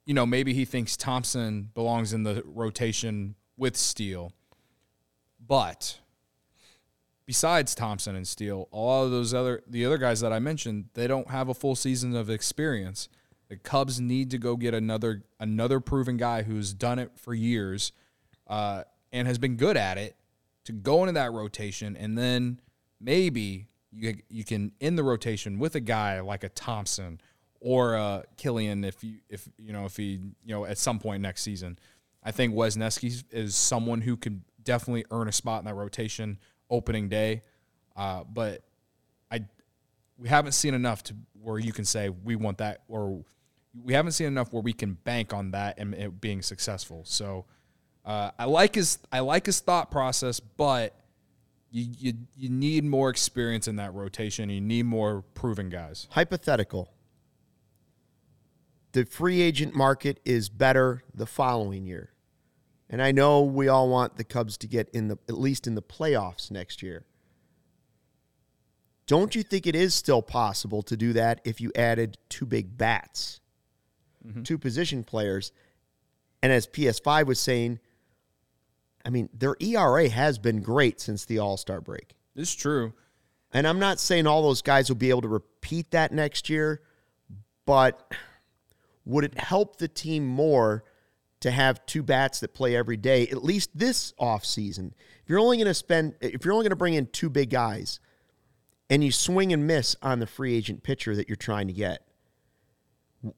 you 0.05 0.13
know 0.13 0.25
maybe 0.25 0.53
he 0.53 0.65
thinks 0.65 0.97
Thompson 0.97 1.69
belongs 1.73 2.13
in 2.13 2.23
the 2.23 2.41
rotation 2.45 3.35
with 3.57 3.75
Steele, 3.77 4.31
but 5.45 5.99
besides 7.27 7.75
Thompson 7.75 8.15
and 8.15 8.27
Steele, 8.27 8.67
a 8.71 8.77
lot 8.77 9.03
of 9.03 9.11
those 9.11 9.33
other 9.33 9.61
the 9.67 9.85
other 9.85 9.99
guys 9.99 10.21
that 10.21 10.33
I 10.33 10.39
mentioned, 10.39 10.85
they 10.95 11.05
don't 11.05 11.29
have 11.29 11.49
a 11.49 11.53
full 11.53 11.75
season 11.75 12.15
of 12.15 12.29
experience. 12.29 13.09
The 13.49 13.57
Cubs 13.57 14.01
need 14.01 14.31
to 14.31 14.39
go 14.39 14.55
get 14.55 14.73
another 14.73 15.23
another 15.39 15.79
proven 15.79 16.17
guy 16.17 16.41
who's 16.41 16.73
done 16.73 16.97
it 16.97 17.11
for 17.15 17.33
years 17.33 17.91
uh, 18.47 18.83
and 19.11 19.27
has 19.27 19.37
been 19.37 19.57
good 19.57 19.77
at 19.77 19.97
it 19.97 20.15
to 20.65 20.71
go 20.71 21.03
into 21.03 21.13
that 21.13 21.31
rotation, 21.31 21.95
and 21.95 22.17
then 22.17 22.59
maybe 22.99 23.67
you 23.91 24.15
you 24.29 24.43
can 24.43 24.71
end 24.81 24.97
the 24.97 25.03
rotation 25.03 25.59
with 25.59 25.75
a 25.75 25.79
guy 25.79 26.19
like 26.21 26.43
a 26.43 26.49
Thompson 26.49 27.21
or 27.59 27.95
a 27.95 28.23
Kilian 28.37 28.85
if 28.85 29.03
you 29.03 29.17
if 29.29 29.47
you 29.57 29.73
know 29.73 29.85
if 29.85 29.97
he 29.97 30.19
you 30.43 30.53
know 30.53 30.65
at 30.65 30.77
some 30.77 30.97
point 30.97 31.21
next 31.21 31.43
season. 31.43 31.77
I 32.23 32.31
think 32.31 32.53
Wesneski 32.53 33.23
is 33.31 33.55
someone 33.55 34.01
who 34.01 34.17
could 34.17 34.41
definitely 34.61 35.05
earn 35.11 35.29
a 35.29 35.31
spot 35.31 35.61
in 35.61 35.65
that 35.65 35.75
rotation 35.75 36.39
opening 36.69 37.09
day, 37.09 37.41
uh, 37.95 38.23
but 38.23 38.63
I 39.31 39.45
we 40.17 40.29
haven't 40.29 40.53
seen 40.53 40.73
enough 40.73 41.03
to 41.03 41.15
where 41.41 41.59
you 41.59 41.71
can 41.71 41.85
say 41.85 42.09
we 42.09 42.35
want 42.35 42.57
that 42.59 42.81
or 42.87 43.23
we 43.83 43.93
haven't 43.93 44.13
seen 44.13 44.27
enough 44.27 44.51
where 44.51 44.61
we 44.63 44.73
can 44.73 44.93
bank 44.93 45.33
on 45.33 45.51
that 45.51 45.77
and 45.77 45.93
it 45.93 46.19
being 46.19 46.41
successful. 46.41 47.03
So 47.05 47.45
uh, 48.05 48.31
I 48.39 48.45
like 48.45 48.75
his 48.75 48.99
I 49.11 49.19
like 49.19 49.45
his 49.45 49.59
thought 49.59 49.91
process, 49.91 50.39
but 50.39 50.95
you, 51.71 51.85
you 51.99 52.13
you 52.35 52.49
need 52.49 52.83
more 52.83 53.09
experience 53.09 53.67
in 53.67 53.75
that 53.77 53.93
rotation. 53.93 54.49
You 54.49 54.61
need 54.61 54.83
more 54.85 55.23
proven 55.33 55.69
guys. 55.69 56.07
hypothetical. 56.11 56.93
The 58.93 59.05
free 59.05 59.41
agent 59.41 59.75
market 59.75 60.19
is 60.25 60.49
better 60.49 61.03
the 61.13 61.25
following 61.25 61.85
year. 61.85 62.11
And 62.89 63.01
I 63.01 63.11
know 63.11 63.41
we 63.41 63.67
all 63.67 63.89
want 63.89 64.17
the 64.17 64.23
Cubs 64.23 64.57
to 64.59 64.67
get 64.67 64.89
in 64.89 65.09
the 65.09 65.17
at 65.27 65.37
least 65.37 65.67
in 65.67 65.75
the 65.75 65.81
playoffs 65.81 66.49
next 66.49 66.81
year. 66.81 67.05
Don't 69.07 69.35
you 69.35 69.43
think 69.43 69.65
it 69.65 69.75
is 69.75 69.93
still 69.93 70.21
possible 70.21 70.81
to 70.83 70.97
do 70.97 71.13
that 71.13 71.39
if 71.45 71.61
you 71.61 71.71
added 71.75 72.17
two 72.29 72.45
big 72.45 72.77
bats, 72.77 73.39
mm-hmm. 74.25 74.43
two 74.43 74.57
position 74.57 75.03
players? 75.03 75.51
And 76.43 76.51
as 76.51 76.67
PS5 76.67 77.25
was 77.25 77.39
saying, 77.39 77.79
I 79.05 79.09
mean, 79.09 79.29
their 79.33 79.55
ERA 79.59 80.09
has 80.09 80.37
been 80.37 80.61
great 80.61 80.99
since 80.99 81.25
the 81.25 81.39
All 81.39 81.57
Star 81.57 81.81
break. 81.81 82.15
It's 82.35 82.53
true. 82.53 82.93
And 83.53 83.65
I'm 83.65 83.79
not 83.79 83.99
saying 83.99 84.27
all 84.27 84.43
those 84.43 84.61
guys 84.61 84.89
will 84.89 84.97
be 84.97 85.09
able 85.09 85.21
to 85.21 85.29
repeat 85.29 85.91
that 85.91 86.11
next 86.11 86.49
year, 86.49 86.81
but 87.65 88.13
would 89.05 89.23
it 89.23 89.39
help 89.39 89.77
the 89.77 89.87
team 89.87 90.27
more 90.27 90.83
to 91.41 91.51
have 91.51 91.85
two 91.85 92.03
bats 92.03 92.39
that 92.39 92.53
play 92.53 92.75
every 92.75 92.97
day, 92.97 93.27
at 93.27 93.43
least 93.43 93.69
this 93.75 94.13
offseason? 94.19 94.91
If 95.23 95.29
you're 95.29 95.39
only 95.39 95.57
going 95.57 95.67
to 95.67 95.73
spend, 95.73 96.15
if 96.21 96.43
you're 96.43 96.53
only 96.53 96.63
going 96.63 96.71
to 96.71 96.75
bring 96.75 96.93
in 96.93 97.07
two 97.07 97.29
big 97.29 97.49
guys 97.49 97.99
and 98.89 99.03
you 99.03 99.11
swing 99.11 99.53
and 99.53 99.67
miss 99.67 99.95
on 100.01 100.19
the 100.19 100.27
free 100.27 100.55
agent 100.55 100.83
pitcher 100.83 101.15
that 101.15 101.27
you're 101.27 101.35
trying 101.35 101.67
to 101.67 101.73
get, 101.73 102.07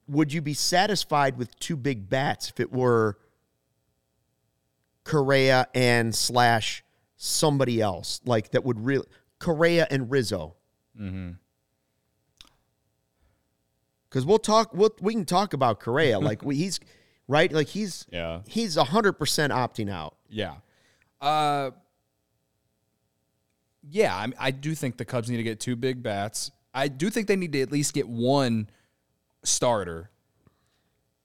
would 0.07 0.31
you 0.31 0.41
be 0.41 0.53
satisfied 0.53 1.37
with 1.37 1.57
two 1.59 1.75
big 1.75 2.09
bats 2.09 2.49
if 2.49 2.59
it 2.59 2.71
were 2.71 3.17
Correa 5.03 5.67
and 5.73 6.13
slash 6.13 6.83
somebody 7.17 7.81
else 7.81 8.21
like 8.25 8.51
that 8.51 8.63
would 8.63 8.79
really 8.79 9.05
Correa 9.39 9.87
and 9.89 10.11
Rizzo. 10.11 10.55
Mm-hmm. 10.99 11.31
Because 14.07 14.25
we'll 14.25 14.39
talk, 14.39 14.73
we'll, 14.73 14.91
we 15.01 15.13
can 15.13 15.25
talk 15.25 15.53
about 15.53 15.79
Correa. 15.79 16.19
like 16.19 16.43
we, 16.43 16.55
he's 16.55 16.79
right, 17.29 17.49
like 17.53 17.67
he's 17.67 18.05
Yeah. 18.11 18.41
he's 18.47 18.75
hundred 18.75 19.13
percent 19.13 19.53
opting 19.53 19.89
out. 19.89 20.17
Yeah. 20.29 20.55
Uh, 21.21 21.71
yeah, 23.89 24.13
I, 24.13 24.27
I 24.47 24.51
do 24.51 24.75
think 24.75 24.97
the 24.97 25.05
Cubs 25.05 25.29
need 25.29 25.37
to 25.37 25.43
get 25.43 25.59
two 25.61 25.75
big 25.77 26.03
bats. 26.03 26.51
I 26.73 26.87
do 26.89 27.09
think 27.09 27.27
they 27.27 27.35
need 27.37 27.53
to 27.53 27.61
at 27.61 27.71
least 27.71 27.93
get 27.93 28.07
one 28.09 28.69
starter, 29.43 30.09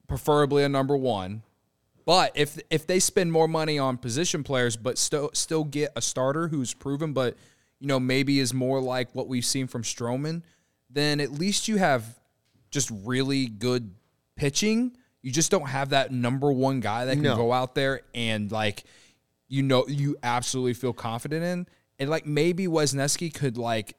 preferably 0.07 0.63
a 0.63 0.69
number 0.69 0.95
one. 0.95 1.43
But 2.05 2.31
if 2.35 2.59
if 2.69 2.85
they 2.87 2.99
spend 2.99 3.31
more 3.31 3.47
money 3.47 3.79
on 3.79 3.97
position 3.97 4.43
players, 4.43 4.77
but 4.77 4.97
still 4.97 5.31
still 5.33 5.63
get 5.63 5.91
a 5.95 6.01
starter 6.01 6.47
who's 6.47 6.73
proven, 6.73 7.13
but 7.13 7.35
you 7.79 7.87
know 7.87 7.99
maybe 7.99 8.39
is 8.39 8.53
more 8.53 8.79
like 8.79 9.09
what 9.13 9.27
we've 9.27 9.45
seen 9.45 9.67
from 9.67 9.81
Stroman, 9.83 10.43
then 10.89 11.19
at 11.19 11.31
least 11.31 11.67
you 11.67 11.77
have 11.77 12.19
just 12.69 12.91
really 13.03 13.47
good 13.47 13.91
pitching. 14.35 14.95
You 15.25 15.31
just 15.31 15.49
don't 15.49 15.67
have 15.67 15.89
that 15.89 16.11
number 16.11 16.51
one 16.51 16.79
guy 16.81 17.05
that 17.05 17.13
can 17.15 17.23
No. 17.23 17.35
go 17.35 17.51
out 17.51 17.73
there 17.73 18.01
and 18.13 18.51
like 18.51 18.83
you 19.47 19.63
know 19.63 19.87
you 19.87 20.15
absolutely 20.21 20.75
feel 20.75 20.93
confident 20.93 21.43
in. 21.43 21.67
And 21.97 22.09
like 22.09 22.25
maybe 22.27 22.67
Wesneski 22.67 23.33
could 23.33 23.57
like 23.57 23.95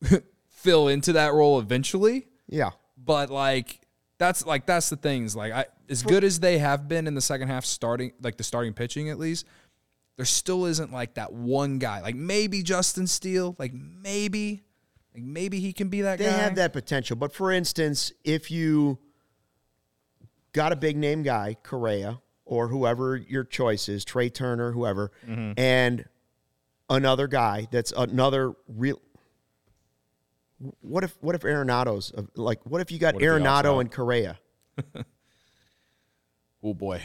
fill 0.48 0.88
into 0.88 1.12
that 1.14 1.32
role 1.32 1.58
eventually 1.58 2.26
Yeah. 2.48 2.70
but 2.96 3.30
like 3.30 3.80
that's 4.18 4.46
like 4.46 4.66
that's 4.66 4.88
the 4.90 4.96
things 4.96 5.34
like 5.36 5.52
I 5.52 5.66
as 5.88 6.02
good 6.02 6.24
as 6.24 6.40
they 6.40 6.58
have 6.58 6.88
been 6.88 7.06
in 7.06 7.14
the 7.14 7.20
second 7.20 7.48
half 7.48 7.64
starting 7.64 8.12
like 8.22 8.36
the 8.36 8.44
starting 8.44 8.72
pitching 8.72 9.10
at 9.10 9.18
least 9.18 9.44
there 10.16 10.24
still 10.26 10.66
isn't 10.66 10.92
like 10.92 11.14
that 11.14 11.32
one 11.32 11.78
guy 11.78 12.00
like 12.00 12.14
maybe 12.14 12.62
Justin 12.62 13.06
Steele 13.06 13.56
like 13.58 13.72
maybe 13.74 14.62
like 15.14 15.24
maybe 15.24 15.58
he 15.60 15.72
can 15.72 15.88
be 15.88 16.02
that 16.02 16.18
They 16.18 16.26
guy 16.26 16.30
have 16.30 16.54
that 16.54 16.72
potential. 16.72 17.16
But 17.16 17.34
for 17.34 17.52
instance, 17.52 18.12
if 18.24 18.50
you 18.50 18.98
got 20.52 20.72
a 20.72 20.76
big 20.76 20.96
name 20.96 21.22
guy, 21.22 21.56
Correa, 21.62 22.20
or 22.44 22.68
whoever 22.68 23.16
your 23.16 23.44
choice 23.44 23.88
is, 23.88 24.04
Trey 24.04 24.28
Turner, 24.28 24.72
whoever, 24.72 25.10
Mm-hmm. 25.26 25.52
and 25.58 26.04
another 26.90 27.26
guy 27.26 27.68
that's 27.70 27.92
another 27.96 28.52
real. 28.68 29.00
What 30.80 31.02
if 31.04 31.16
what 31.20 31.34
if 31.34 31.42
Arenado's 31.42 32.12
like 32.36 32.60
what 32.64 32.80
if 32.80 32.92
you 32.92 32.98
got 32.98 33.14
What 33.14 33.22
Arenado 33.24 33.80
and 33.80 33.90
Correa? 33.90 34.38
oh 36.62 36.74
boy 36.74 37.00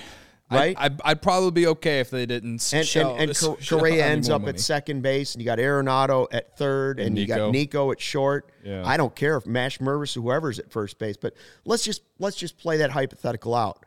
Right? 0.49 0.77
I, 0.77 0.85
I'd, 0.85 1.01
I'd 1.03 1.21
probably 1.21 1.51
be 1.51 1.67
okay 1.67 1.99
if 1.99 2.09
they 2.09 2.25
didn't 2.25 2.73
And 2.73 2.87
shell, 2.87 3.15
and, 3.17 3.29
and 3.29 3.37
Cor- 3.37 3.57
Correa 3.67 4.05
ends 4.05 4.29
up 4.29 4.41
money. 4.41 4.53
at 4.53 4.59
second 4.61 5.01
base, 5.01 5.33
and 5.33 5.41
you 5.41 5.45
got 5.45 5.59
Arenado 5.59 6.27
at 6.31 6.57
third, 6.57 6.99
and, 6.99 7.07
And 7.09 7.19
you 7.19 7.27
got 7.27 7.51
Nico. 7.51 7.91
At 7.91 7.99
short. 7.99 8.49
Yeah. 8.63 8.83
I 8.85 8.95
don't 8.95 9.13
care 9.15 9.35
if 9.35 9.45
Mash 9.45 9.79
Mervis 9.79 10.15
or 10.15 10.21
whoever's 10.21 10.57
at 10.59 10.71
first 10.71 10.99
base, 10.99 11.17
but 11.17 11.33
let's 11.65 11.83
just 11.83 12.01
let's 12.17 12.37
just 12.37 12.57
play 12.57 12.77
that 12.77 12.91
hypothetical 12.91 13.53
out. 13.55 13.85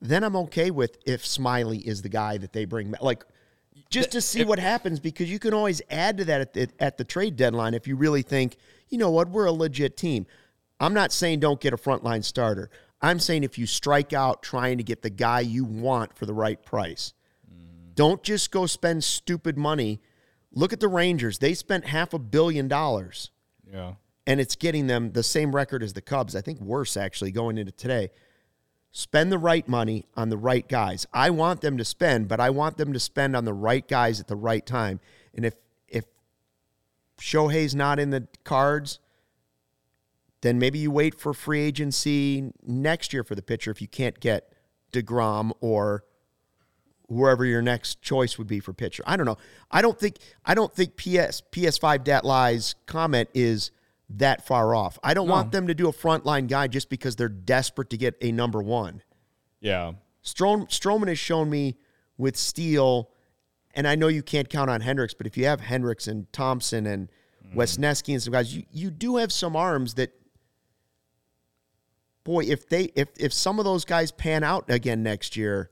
Then 0.00 0.24
I'm 0.24 0.36
okay 0.36 0.70
with 0.70 0.98
if 1.06 1.24
Smyly 1.24 1.82
is 1.82 2.02
the 2.02 2.08
guy 2.08 2.38
that 2.38 2.52
they 2.52 2.64
bring 2.64 2.90
back, 2.90 3.02
like 3.02 3.24
just 3.90 4.12
to 4.12 4.20
see 4.20 4.44
what 4.44 4.58
happens 4.58 5.00
because 5.00 5.30
you 5.30 5.38
can 5.38 5.54
always 5.54 5.82
add 5.90 6.18
to 6.18 6.24
that 6.24 6.40
at 6.40 6.52
the, 6.54 6.68
at 6.80 6.96
the 6.96 7.04
trade 7.04 7.36
deadline 7.36 7.74
if 7.74 7.86
you 7.86 7.94
really 7.94 8.22
think 8.22 8.56
you 8.88 8.98
know 8.98 9.10
what 9.10 9.28
we're 9.28 9.46
a 9.46 9.52
legit 9.52 9.96
team. 9.96 10.26
I'm 10.80 10.94
not 10.94 11.12
saying 11.12 11.40
don't 11.40 11.60
get 11.60 11.72
a 11.72 11.76
frontline 11.76 12.24
starter. 12.24 12.70
I'm 13.02 13.18
saying 13.18 13.44
if 13.44 13.58
you 13.58 13.66
strike 13.66 14.12
out 14.12 14.42
trying 14.42 14.78
to 14.78 14.84
get 14.84 15.02
the 15.02 15.10
guy 15.10 15.40
you 15.40 15.64
want 15.64 16.14
for 16.16 16.24
the 16.24 16.34
right 16.34 16.62
price. 16.64 17.14
Don't 17.94 18.22
just 18.22 18.50
go 18.50 18.64
spend 18.66 19.04
stupid 19.04 19.58
money. 19.58 20.00
Look 20.52 20.72
at 20.72 20.80
the 20.80 20.88
Rangers. 20.88 21.38
They 21.38 21.52
spent 21.52 21.86
half 21.86 22.14
a 22.14 22.18
billion 22.18 22.68
dollars 22.68 23.30
yeah 23.70 23.94
and 24.26 24.40
it's 24.40 24.56
getting 24.56 24.86
them 24.86 25.12
the 25.12 25.22
same 25.22 25.54
record 25.54 25.82
as 25.82 25.92
the 25.92 26.00
Cubs. 26.00 26.36
I 26.36 26.40
think 26.40 26.60
worse 26.60 26.96
actually 26.96 27.32
going 27.32 27.58
into 27.58 27.72
today. 27.72 28.10
Spend 28.92 29.32
the 29.32 29.38
right 29.38 29.66
money 29.66 30.06
on 30.14 30.28
the 30.28 30.36
right 30.36 30.68
guys. 30.68 31.06
I 31.12 31.30
want 31.30 31.62
them 31.62 31.78
to 31.78 31.84
spend, 31.84 32.28
but 32.28 32.40
I 32.40 32.50
want 32.50 32.76
them 32.76 32.92
to 32.92 33.00
spend 33.00 33.34
on 33.34 33.44
the 33.44 33.54
right 33.54 33.86
guys 33.86 34.20
at 34.20 34.28
the 34.28 34.36
right 34.36 34.64
time. 34.64 35.00
And 35.34 35.44
if 35.44 35.54
if 35.88 36.04
Shohei's 37.18 37.74
not 37.74 37.98
in 37.98 38.10
the 38.10 38.28
cards, 38.44 39.00
then 40.42 40.58
maybe 40.58 40.78
you 40.78 40.90
wait 40.90 41.18
for 41.18 41.32
free 41.32 41.60
agency 41.60 42.52
next 42.64 43.12
year 43.12 43.24
for 43.24 43.34
the 43.34 43.42
pitcher 43.42 43.70
if 43.70 43.80
you 43.80 43.88
can't 43.88 44.20
get 44.20 44.52
DeGrom 44.92 45.52
or 45.60 46.04
whoever 47.08 47.44
your 47.44 47.62
next 47.62 48.02
choice 48.02 48.38
would 48.38 48.46
be 48.46 48.60
for 48.60 48.72
pitcher. 48.72 49.02
I 49.06 49.16
don't 49.16 49.26
know. 49.26 49.38
I 49.70 49.82
don't 49.82 49.98
think 49.98 50.18
I 50.44 50.54
don't 50.54 50.72
think 50.72 50.96
PS 50.96 51.42
PS5 51.52 52.04
Dat 52.04 52.24
Lie's 52.24 52.74
comment 52.86 53.28
is 53.34 53.70
that 54.10 54.46
far 54.46 54.74
off. 54.74 54.98
I 55.02 55.14
don't 55.14 55.28
want 55.28 55.52
them 55.52 55.68
to 55.68 55.74
do 55.74 55.88
a 55.88 55.92
frontline 55.92 56.48
guy 56.48 56.66
just 56.66 56.90
because 56.90 57.16
they're 57.16 57.28
desperate 57.28 57.90
to 57.90 57.96
get 57.96 58.16
a 58.20 58.30
number 58.32 58.62
one. 58.62 59.02
yeah 59.60 59.92
Strom, 60.22 60.66
Stroman 60.66 61.08
has 61.08 61.18
shown 61.18 61.50
me 61.50 61.76
with 62.16 62.36
Steele, 62.36 63.10
and 63.74 63.88
I 63.88 63.96
know 63.96 64.08
you 64.08 64.22
can't 64.22 64.48
count 64.48 64.70
on 64.70 64.80
Hendricks, 64.80 65.14
but 65.14 65.26
if 65.26 65.36
you 65.36 65.46
have 65.46 65.60
Hendricks 65.60 66.06
and 66.06 66.32
Thompson 66.32 66.86
and 66.86 67.10
mm. 67.44 67.56
Wesneski 67.56 68.12
and 68.12 68.22
some 68.22 68.32
guys, 68.32 68.54
you, 68.54 68.62
you 68.70 68.90
do 68.90 69.16
have 69.16 69.32
some 69.32 69.56
arms 69.56 69.94
that 69.94 70.12
boy, 72.24 72.44
if 72.44 72.68
they 72.68 72.84
if 72.94 73.08
if 73.18 73.32
some 73.32 73.58
of 73.58 73.64
those 73.64 73.84
guys 73.84 74.10
pan 74.12 74.42
out 74.44 74.70
again 74.70 75.02
next 75.02 75.36
year, 75.36 75.70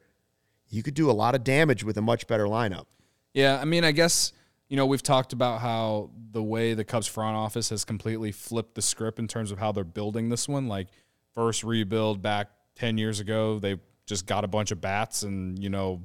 you 0.68 0.82
could 0.82 0.94
do 0.94 1.10
a 1.10 1.12
lot 1.12 1.34
of 1.34 1.44
damage 1.44 1.82
with 1.84 1.96
a 1.96 2.02
much 2.02 2.26
better 2.26 2.44
lineup. 2.44 2.86
Yeah, 3.34 3.58
I 3.60 3.64
mean, 3.64 3.84
I 3.84 3.92
guess 3.92 4.32
you 4.68 4.76
know 4.76 4.86
we've 4.86 5.02
talked 5.02 5.32
about 5.32 5.60
how 5.60 6.10
the 6.32 6.42
way 6.42 6.74
the 6.74 6.84
Cubs 6.84 7.06
front 7.06 7.36
office 7.36 7.70
has 7.70 7.84
completely 7.84 8.32
flipped 8.32 8.74
the 8.74 8.82
script 8.82 9.18
in 9.18 9.26
terms 9.28 9.50
of 9.50 9.58
how 9.58 9.72
they're 9.72 9.84
building 9.84 10.28
this 10.28 10.48
one. 10.48 10.68
Like 10.68 10.88
first 11.34 11.62
rebuild 11.64 12.22
back 12.22 12.48
ten 12.74 12.98
years 12.98 13.20
ago, 13.20 13.58
they 13.58 13.76
just 14.06 14.26
got 14.26 14.44
a 14.44 14.48
bunch 14.48 14.70
of 14.70 14.80
bats 14.80 15.22
and 15.22 15.58
you 15.62 15.70
know 15.70 16.02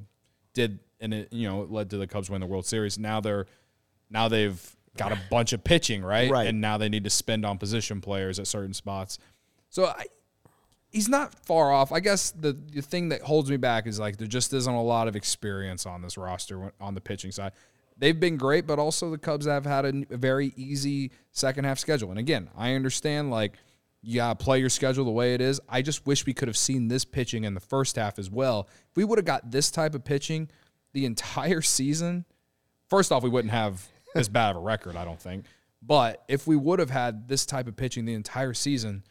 did 0.54 0.78
and 1.00 1.12
it 1.12 1.32
you 1.32 1.48
know 1.48 1.62
it 1.62 1.70
led 1.70 1.90
to 1.90 1.98
the 1.98 2.06
Cubs 2.06 2.30
win 2.30 2.40
the 2.40 2.46
World 2.46 2.66
Series. 2.66 2.98
Now 2.98 3.20
they're 3.20 3.46
now 4.10 4.28
they've 4.28 4.76
got 4.96 5.12
a 5.12 5.18
bunch 5.30 5.52
of 5.52 5.62
pitching 5.62 6.02
right, 6.02 6.30
Right. 6.30 6.46
and 6.46 6.60
now 6.60 6.78
they 6.78 6.88
need 6.88 7.04
to 7.04 7.10
spend 7.10 7.44
on 7.44 7.58
position 7.58 8.00
players 8.00 8.38
at 8.38 8.46
certain 8.46 8.72
spots. 8.72 9.18
So 9.68 9.84
I, 9.86 10.06
he's 10.96 11.10
not 11.10 11.34
far 11.44 11.70
off. 11.72 11.92
I 11.92 12.00
guess 12.00 12.30
the, 12.30 12.54
the 12.72 12.80
thing 12.80 13.10
that 13.10 13.20
holds 13.20 13.50
me 13.50 13.58
back 13.58 13.86
is 13.86 14.00
like 14.00 14.16
there 14.16 14.26
just 14.26 14.54
isn't 14.54 14.74
a 14.74 14.82
lot 14.82 15.08
of 15.08 15.14
experience 15.14 15.84
on 15.84 16.00
this 16.00 16.16
roster 16.16 16.72
on 16.80 16.94
the 16.94 17.02
pitching 17.02 17.30
side. 17.30 17.52
They've 17.98 18.18
been 18.18 18.38
great, 18.38 18.66
but 18.66 18.78
also 18.78 19.10
the 19.10 19.18
Cubs 19.18 19.44
have 19.44 19.66
had 19.66 19.84
a 19.84 20.16
very 20.16 20.54
easy 20.56 21.10
second 21.32 21.64
half 21.64 21.78
schedule. 21.78 22.08
And 22.08 22.18
again, 22.18 22.48
I 22.56 22.72
understand 22.72 23.30
like 23.30 23.58
you 24.00 24.16
gotta 24.16 24.36
play 24.36 24.58
your 24.58 24.70
schedule 24.70 25.04
the 25.04 25.10
way 25.10 25.34
it 25.34 25.42
is. 25.42 25.60
I 25.68 25.82
just 25.82 26.06
wish 26.06 26.24
we 26.24 26.32
could 26.32 26.48
have 26.48 26.56
seen 26.56 26.88
this 26.88 27.04
pitching 27.04 27.44
in 27.44 27.52
the 27.52 27.60
first 27.60 27.96
half 27.96 28.18
as 28.18 28.30
well. 28.30 28.66
If 28.90 28.96
we 28.96 29.04
would 29.04 29.18
have 29.18 29.26
got 29.26 29.50
this 29.50 29.70
type 29.70 29.94
of 29.94 30.02
pitching 30.02 30.48
the 30.94 31.04
entire 31.04 31.60
season, 31.60 32.24
first 32.88 33.12
off, 33.12 33.22
we 33.22 33.28
wouldn't 33.28 33.52
have 33.52 33.86
as 34.14 34.30
bad 34.30 34.52
of 34.52 34.56
a 34.56 34.60
record, 34.60 34.96
I 34.96 35.04
don't 35.04 35.20
think. 35.20 35.44
But 35.82 36.24
if 36.26 36.46
we 36.46 36.56
would 36.56 36.78
have 36.78 36.88
had 36.88 37.28
this 37.28 37.44
type 37.44 37.68
of 37.68 37.76
pitching 37.76 38.06
the 38.06 38.14
entire 38.14 38.54
season, 38.54 39.04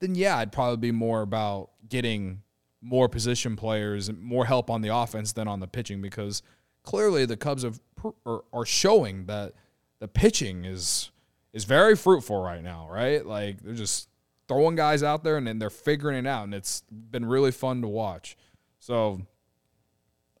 then 0.00 0.14
yeah, 0.14 0.38
I'd 0.38 0.52
probably 0.52 0.76
be 0.76 0.92
more 0.92 1.22
about 1.22 1.70
getting 1.88 2.42
more 2.80 3.08
position 3.08 3.56
players 3.56 4.08
and 4.08 4.20
more 4.20 4.44
help 4.44 4.70
on 4.70 4.82
the 4.82 4.94
offense 4.94 5.32
than 5.32 5.48
on 5.48 5.60
the 5.60 5.66
pitching 5.66 6.00
because 6.00 6.42
clearly 6.82 7.26
the 7.26 7.36
Cubs 7.36 7.64
have 7.64 7.80
are, 8.24 8.44
are 8.52 8.64
showing 8.64 9.26
that 9.26 9.54
the 9.98 10.08
pitching 10.08 10.64
is 10.64 11.10
is 11.52 11.64
very 11.64 11.96
fruitful 11.96 12.40
right 12.40 12.62
now, 12.62 12.88
right? 12.90 13.24
Like 13.24 13.62
they're 13.62 13.74
just 13.74 14.08
throwing 14.46 14.76
guys 14.76 15.02
out 15.02 15.24
there 15.24 15.36
and 15.36 15.46
then 15.46 15.58
they're 15.58 15.70
figuring 15.70 16.24
it 16.24 16.28
out, 16.28 16.44
and 16.44 16.54
it's 16.54 16.82
been 16.90 17.24
really 17.24 17.50
fun 17.50 17.82
to 17.82 17.88
watch. 17.88 18.36
So, 18.78 19.20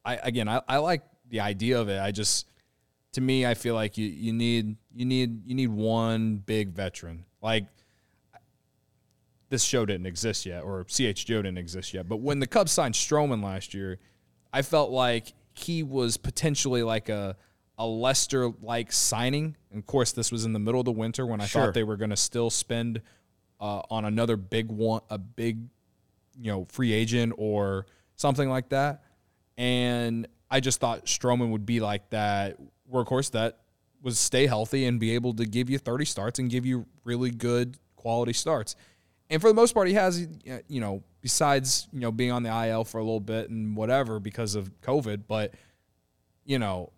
I 0.04 0.16
again, 0.16 0.48
I, 0.48 0.62
I 0.68 0.78
like 0.78 1.02
the 1.28 1.40
idea 1.40 1.80
of 1.80 1.88
it. 1.88 2.00
I 2.00 2.12
just 2.12 2.46
to 3.12 3.20
me, 3.20 3.44
I 3.44 3.54
feel 3.54 3.74
like 3.74 3.98
you 3.98 4.06
you 4.06 4.32
need 4.32 4.76
you 4.94 5.04
need 5.04 5.46
you 5.46 5.54
need 5.54 5.70
one 5.70 6.36
big 6.36 6.70
veteran 6.70 7.24
like 7.42 7.66
this 9.50 9.62
show 9.64 9.86
didn't 9.86 10.06
exist 10.06 10.44
yet, 10.46 10.62
or 10.62 10.84
CHGO 10.84 11.42
didn't 11.42 11.58
exist 11.58 11.94
yet. 11.94 12.08
But 12.08 12.16
when 12.18 12.38
the 12.40 12.46
Cubs 12.46 12.72
signed 12.72 12.94
Stroman 12.94 13.42
last 13.42 13.72
year, 13.74 13.98
I 14.52 14.62
felt 14.62 14.90
like 14.90 15.32
he 15.54 15.82
was 15.82 16.16
potentially 16.16 16.82
like 16.82 17.08
a 17.08 17.36
a 17.78 17.86
Lester 17.86 18.50
like 18.60 18.90
signing. 18.92 19.56
And 19.70 19.78
of 19.78 19.86
course, 19.86 20.12
this 20.12 20.32
was 20.32 20.44
in 20.44 20.52
the 20.52 20.58
middle 20.58 20.80
of 20.80 20.84
the 20.84 20.92
winter 20.92 21.24
when 21.24 21.40
I 21.40 21.46
Sure. 21.46 21.66
thought 21.66 21.74
they 21.74 21.84
were 21.84 21.96
going 21.96 22.10
to 22.10 22.16
still 22.16 22.50
spend 22.50 23.00
uh, 23.60 23.82
on 23.90 24.04
another 24.04 24.36
big 24.36 24.68
one, 24.70 25.00
a 25.10 25.18
big 25.18 25.58
you 26.40 26.52
know 26.52 26.66
free 26.70 26.92
agent 26.92 27.34
or 27.38 27.86
something 28.16 28.48
like 28.48 28.68
that. 28.70 29.02
And 29.56 30.26
I 30.50 30.60
just 30.60 30.80
thought 30.80 31.06
Stroman 31.06 31.50
would 31.50 31.66
be 31.66 31.80
like 31.80 32.10
that 32.10 32.56
workhorse 32.92 33.30
that 33.32 33.58
was 34.02 34.18
stay 34.18 34.46
healthy 34.46 34.84
and 34.86 35.00
be 35.00 35.14
able 35.14 35.34
to 35.34 35.44
give 35.44 35.68
you 35.68 35.78
30 35.78 36.04
starts 36.04 36.38
and 36.38 36.48
give 36.48 36.64
you 36.64 36.86
really 37.04 37.30
good 37.30 37.76
quality 37.96 38.32
starts. 38.32 38.76
And 39.30 39.40
for 39.40 39.48
the 39.48 39.54
most 39.54 39.74
part, 39.74 39.88
he 39.88 39.94
has, 39.94 40.26
uh, 40.50 40.58
you 40.68 40.80
know, 40.80 41.02
besides, 41.20 41.88
you 41.92 42.00
know, 42.00 42.10
being 42.10 42.32
on 42.32 42.42
the 42.42 42.68
IL 42.68 42.84
for 42.84 42.98
a 42.98 43.02
little 43.02 43.20
bit 43.20 43.50
and 43.50 43.76
whatever 43.76 44.20
because 44.20 44.54
of 44.54 44.70
COVID, 44.80 45.24
but, 45.28 45.54
you 46.44 46.58
know, 46.58 46.92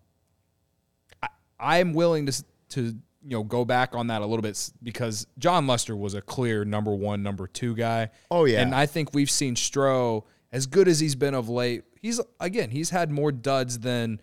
I, 1.23 1.29
I'm 1.59 1.93
willing 1.93 2.27
to, 2.27 2.45
to, 2.71 2.83
you 2.83 2.97
know, 3.23 3.43
go 3.43 3.65
back 3.65 3.95
on 3.95 4.07
that 4.09 4.23
a 4.23 4.27
little 4.27 4.43
bit 4.43 4.71
because 4.83 5.27
John 5.39 5.67
Lester 5.67 5.97
was 5.97 6.15
a 6.15 6.23
clear 6.23 6.65
number 6.65 6.95
one, 6.95 7.23
number 7.23 7.47
two 7.47 7.75
guy. 7.75 8.11
Oh, 8.31 8.45
yeah. 8.45 8.63
And 8.63 8.75
I 8.75 8.87
think 8.87 9.13
we've 9.13 9.31
seen 9.31 9.57
Stroh, 9.57 10.25
as 10.53 10.67
good 10.67 10.87
as 10.87 11.01
he's 11.01 11.17
been 11.17 11.35
of 11.35 11.49
late, 11.49 11.83
he's, 12.01 12.21
again, 12.39 12.71
he's 12.71 12.91
had 12.91 13.11
more 13.11 13.33
duds 13.33 13.81
than 13.81 14.21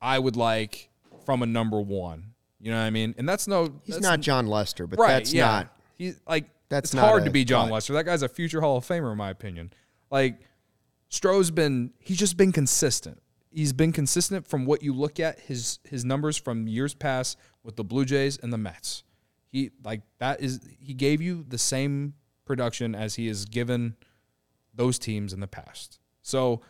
I 0.00 0.18
would 0.18 0.36
like 0.36 0.90
from 1.24 1.42
a 1.42 1.46
number 1.46 1.80
one. 1.80 2.34
You 2.60 2.70
know 2.70 2.78
what 2.78 2.84
I 2.84 2.90
mean? 2.90 3.14
And 3.18 3.28
that's 3.28 3.46
no, 3.46 3.74
He's 3.84 3.96
that's 3.96 4.02
not 4.02 4.20
John 4.20 4.46
Lester, 4.46 4.86
but 4.86 4.98
right. 4.98 5.12
that's 5.12 5.32
yeah. 5.32 5.46
not. 5.46 5.76
He's 5.96 6.20
like 6.26 6.46
That's 6.68 6.92
it's 6.92 7.00
hard 7.00 7.22
a 7.22 7.24
to 7.26 7.30
be 7.30 7.44
John. 7.44 7.70
Lester. 7.70 7.92
That 7.92 8.04
guy's 8.04 8.22
a 8.22 8.28
future 8.28 8.60
Hall 8.60 8.76
of 8.78 8.84
Famer, 8.86 9.12
in 9.12 9.18
my 9.18 9.30
opinion. 9.30 9.72
Like 10.10 10.40
Stroh's 11.10 11.50
been, 11.50 11.92
he's 11.98 12.18
just 12.18 12.36
been 12.36 12.52
consistent. 12.52 13.22
He's 13.50 13.72
been 13.72 13.92
consistent 13.92 14.46
from 14.46 14.66
what 14.66 14.82
you 14.82 14.92
look 14.92 15.18
at 15.18 15.40
his 15.40 15.78
his 15.84 16.04
numbers 16.04 16.36
from 16.36 16.68
years 16.68 16.92
past 16.92 17.38
with 17.62 17.76
the 17.76 17.84
Blue 17.84 18.04
Jays 18.04 18.36
and 18.42 18.52
the 18.52 18.58
Mets. 18.58 19.02
He 19.50 19.70
like 19.82 20.02
that 20.18 20.42
is 20.42 20.60
he 20.78 20.92
gave 20.92 21.22
you 21.22 21.42
the 21.48 21.56
same 21.56 22.12
production 22.44 22.94
as 22.94 23.14
he 23.14 23.28
has 23.28 23.46
given 23.46 23.96
those 24.74 24.98
teams 24.98 25.32
in 25.32 25.40
the 25.40 25.46
past. 25.46 26.00
So 26.20 26.60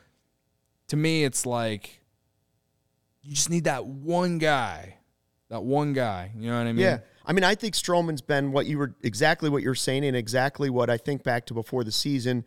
to 0.87 0.97
me, 0.97 1.25
it's 1.25 1.45
like 1.45 2.03
you 3.23 3.35
just 3.35 3.50
need 3.50 3.65
that 3.65 3.85
one 3.85 4.38
guy, 4.38 4.99
that 5.49 5.65
one 5.65 5.93
guy. 5.93 6.31
You 6.37 6.50
know 6.50 6.59
what 6.59 6.69
I 6.69 6.73
mean? 6.73 6.85
Yeah. 6.85 6.99
I 7.26 7.33
mean, 7.33 7.45
I 7.45 7.54
think 7.54 7.75
Stroman's 7.75 8.23
been 8.23 8.52
what 8.52 8.66
you 8.66 8.78
were 8.78 8.95
exactly 9.02 9.50
what 9.50 9.62
you're 9.62 9.75
saying, 9.75 10.04
and 10.04 10.16
exactly 10.16 10.71
what 10.71 10.88
I 10.88 10.97
think 10.97 11.23
back 11.23 11.47
to 11.47 11.54
before 11.54 11.85
the 11.85 11.92
season 11.92 12.45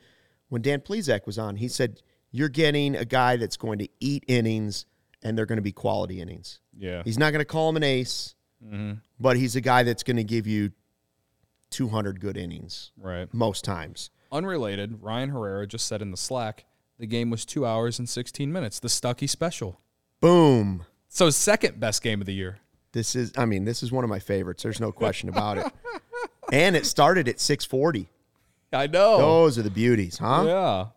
when 0.48 0.62
Dan 0.62 0.80
Plesac 0.80 1.26
was 1.26 1.38
on. 1.38 1.58
He 1.58 1.68
said, 1.68 2.02
You're 2.32 2.50
getting 2.50 2.96
a 2.96 3.06
guy 3.06 3.36
that's 3.38 3.58
going 3.58 3.80
to 3.80 3.90
eat 4.00 4.24
innings 4.28 4.86
and 5.22 5.38
they're 5.38 5.46
going 5.46 5.58
to 5.58 5.62
be 5.62 5.74
quality 5.74 6.22
innings. 6.22 6.60
yeah. 6.78 7.02
He's 7.04 7.18
not 7.18 7.32
going 7.32 7.42
to 7.42 7.46
call 7.46 7.70
him 7.70 7.76
an 7.76 7.84
ace, 7.84 8.36
mm-hmm. 8.66 8.94
but 9.20 9.36
he's 9.36 9.58
a 9.58 9.62
guy 9.62 9.84
that's 9.84 10.04
going 10.04 10.16
to 10.16 10.24
give 10.24 10.48
you 10.48 10.72
200 11.72 12.22
good 12.22 12.38
innings 12.38 12.92
Right. 12.98 13.32
most 13.34 13.66
times. 13.66 14.12
Unrelated, 14.32 15.02
Ryan 15.02 15.30
Herrera 15.30 15.68
just 15.68 15.88
said 15.88 16.02
in 16.02 16.12
the 16.12 16.18
Slack 16.18 16.66
the 17.00 17.08
game 17.08 17.30
was 17.30 17.46
two 17.46 17.66
hours 17.66 17.98
and 17.98 18.08
16 18.08 18.52
minutes, 18.52 18.80
the 18.80 18.90
Stucky 18.90 19.26
special. 19.26 19.80
Boom. 20.20 20.86
So, 21.08 21.30
second 21.30 21.80
best 21.80 22.04
game 22.04 22.20
of 22.20 22.28
the 22.28 22.34
year. 22.34 22.60
This 22.92 23.16
is, 23.16 23.32
I 23.38 23.46
mean, 23.46 23.66
this 23.66 23.84
is 23.84 23.92
one 23.92 24.04
of 24.04 24.10
my 24.10 24.20
favorites. 24.20 24.64
There's 24.64 24.80
no 24.80 24.92
question 24.92 25.30
about 25.30 25.58
it. 25.58 25.66
And 26.52 26.76
it 26.76 26.88
started 26.88 27.28
at 27.28 27.40
640. 27.40 28.10
I 28.74 28.88
know. 28.88 29.20
Those 29.20 29.60
are 29.60 29.62
the 29.62 29.70
beauties, 29.70 30.18
huh? 30.18 30.90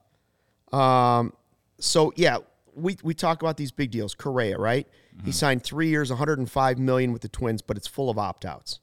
Yeah. 0.73 1.19
Um, 1.19 1.35
so 1.79 2.13
yeah, 2.17 2.39
we 2.75 2.97
we 3.03 3.13
talk 3.13 3.43
about 3.43 3.57
these 3.59 3.71
big 3.71 3.91
deals. 3.91 4.15
Correa, 4.15 4.57
right? 4.57 4.87
He 5.27 5.31
signed 5.31 5.63
three 5.63 5.89
years, 5.89 6.09
105 6.09 6.79
million 6.79 7.13
with 7.13 7.21
the 7.21 7.29
Twins, 7.29 7.61
but 7.61 7.77
it's 7.77 7.87
full 7.87 8.09
of 8.09 8.19
opt 8.19 8.47
outs. 8.47 8.81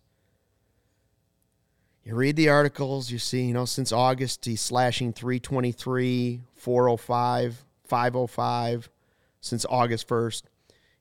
You 2.04 2.14
read 2.16 2.36
the 2.36 2.50
articles, 2.50 3.10
you 3.12 3.18
see, 3.18 3.46
you 3.46 3.54
know, 3.54 3.66
since 3.66 3.92
August 3.92 4.46
he's 4.46 4.62
slashing 4.62 5.12
323, 5.12 6.42
405, 6.56 7.66
505. 7.86 8.90
Since 9.42 9.66
August 9.70 10.08
1st, 10.08 10.44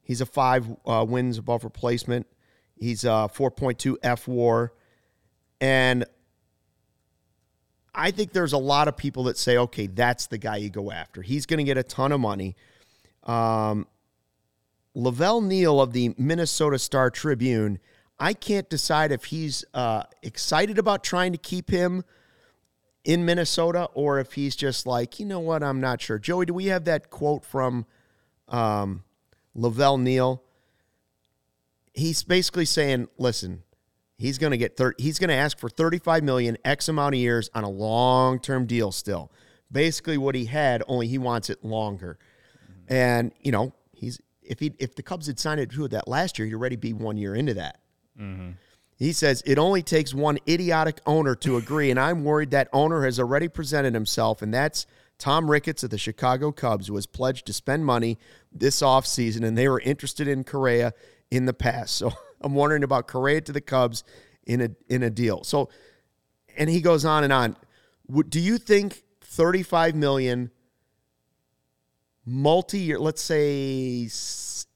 he's 0.09 0.21
a 0.21 0.27
five 0.27 0.67
uh, 0.85 1.05
wins 1.09 1.39
above 1.39 1.63
replacement. 1.63 2.27
He's 2.75 3.05
a 3.05 3.31
4.2 3.33 3.97
F 4.03 4.27
WAR, 4.27 4.73
and 5.61 6.05
I 7.95 8.11
think 8.11 8.33
there's 8.33 8.53
a 8.53 8.59
lot 8.59 8.89
of 8.89 8.97
people 8.97 9.25
that 9.25 9.37
say, 9.37 9.57
okay, 9.59 9.87
that's 9.87 10.27
the 10.27 10.39
guy 10.39 10.57
you 10.57 10.71
go 10.71 10.91
after. 10.91 11.23
He's 11.23 11.47
going 11.47 11.59
to 11.59 11.65
get 11.65 11.77
a 11.77 11.83
ton 11.83 12.13
of 12.13 12.21
money. 12.21 12.57
Um, 13.25 13.87
La 14.95 15.11
Velle 15.11 15.41
Neal 15.41 15.81
of 15.81 15.93
the 15.93 16.15
Minnesota 16.17 16.79
Star 16.79 17.11
Tribune, 17.11 17.79
I 18.19 18.33
can't 18.33 18.69
decide 18.71 19.13
if 19.13 19.27
he's 19.27 19.65
uh, 19.75 20.05
excited 20.23 20.79
about 20.79 21.05
trying 21.05 21.33
to 21.33 21.39
keep 21.39 21.71
him 21.71 22.05
in 23.05 23.25
Minnesota 23.25 23.89
or 23.95 24.19
if 24.19 24.33
he's 24.35 24.55
just 24.55 24.87
like, 24.87 25.19
you 25.19 25.27
know 25.27 25.41
what, 25.41 25.63
I'm 25.63 25.81
not 25.81 26.01
sure. 26.01 26.19
Joey, 26.19 26.47
do 26.47 26.55
we 26.55 26.67
have 26.67 26.85
that 26.85 27.11
quote 27.11 27.45
from 27.45 27.87
um, 28.49 29.03
La 29.59 29.69
Velle 29.69 29.99
Neal? 29.99 30.43
He's 31.93 32.23
basically 32.23 32.65
saying, 32.65 33.09
listen, 33.19 33.65
He's 34.19 34.37
going 34.37 34.51
to 34.51 34.59
get 34.59 34.77
thir- 34.77 34.95
he's 34.99 35.21
going 35.21 35.29
to 35.29 35.37
ask 35.37 35.59
for 35.59 35.69
35 35.69 36.25
million 36.25 36.59
x 36.65 36.89
amount 36.89 37.15
of 37.15 37.21
years 37.21 37.49
on 37.55 37.63
a 37.63 37.71
long-term 37.71 38.67
deal 38.67 38.91
still. 38.91 39.31
Basically 39.71 40.19
what 40.19 40.35
he 40.35 40.47
had 40.47 40.83
only 40.89 41.07
he 41.07 41.19
wants 41.19 41.51
it 41.51 41.65
longer. 41.65 42.19
And, 42.89 43.33
you 43.41 43.53
know, 43.53 43.75
he's 43.93 44.21
if 44.43 44.59
he 44.59 44.73
if 44.79 44.97
the 44.97 45.05
Cubs 45.05 45.29
had 45.29 45.39
signed 45.39 45.61
it 45.61 45.71
to 45.71 45.87
that 45.89 46.09
last 46.09 46.39
year, 46.39 46.47
he'd 46.47 46.55
already 46.55 46.75
be 46.75 46.93
1 46.93 47.17
year 47.17 47.35
into 47.35 47.55
that. 47.55 47.79
Mm-hmm. 48.21 48.53
He 48.97 49.13
says 49.13 49.41
it 49.47 49.57
only 49.57 49.85
takes 49.85 50.13
one 50.13 50.39
idiotic 50.49 51.01
owner 51.07 51.37
to 51.37 51.57
agree 51.57 51.93
and 51.93 52.01
I'm 52.01 52.25
worried 52.25 52.51
that 52.51 52.69
owner 52.73 53.05
has 53.05 53.21
already 53.21 53.47
presented 53.47 53.95
himself 53.95 54.43
and 54.43 54.53
that's 54.53 54.87
Tom 55.19 55.51
Ricketts 55.51 55.83
of 55.83 55.91
the 55.91 55.99
Chicago 55.99 56.53
Cubs 56.53 56.91
was 56.91 57.07
pledged 57.07 57.47
to 57.47 57.53
spend 57.53 57.85
money 57.85 58.19
this 58.53 58.81
offseason 58.81 59.45
and 59.45 59.59
they 59.59 59.69
were 59.69 59.81
interested 59.81 60.29
in 60.29 60.45
Correa 60.45 60.95
in 61.31 61.47
the 61.47 61.53
past. 61.53 61.97
So 61.97 62.13
I'm 62.41 62.55
wondering 62.55 62.85
about 62.85 63.09
Correa 63.09 63.41
to 63.43 63.53
the 63.53 63.61
Cubs 63.61 64.05
in 64.47 64.61
a 64.61 64.71
in 64.89 65.03
a 65.03 65.11
deal. 65.11 65.45
So, 65.45 65.69
and 66.57 66.71
he 66.71 66.81
goes 66.81 67.05
on 67.05 67.25
and 67.25 67.33
on. 67.33 67.57
Do 68.29 68.41
you 68.41 68.59
think 68.59 69.03
35 69.21 69.95
million 69.95 70.51
multi-year, 72.25 72.99
let's 72.99 73.23
say 73.23 74.09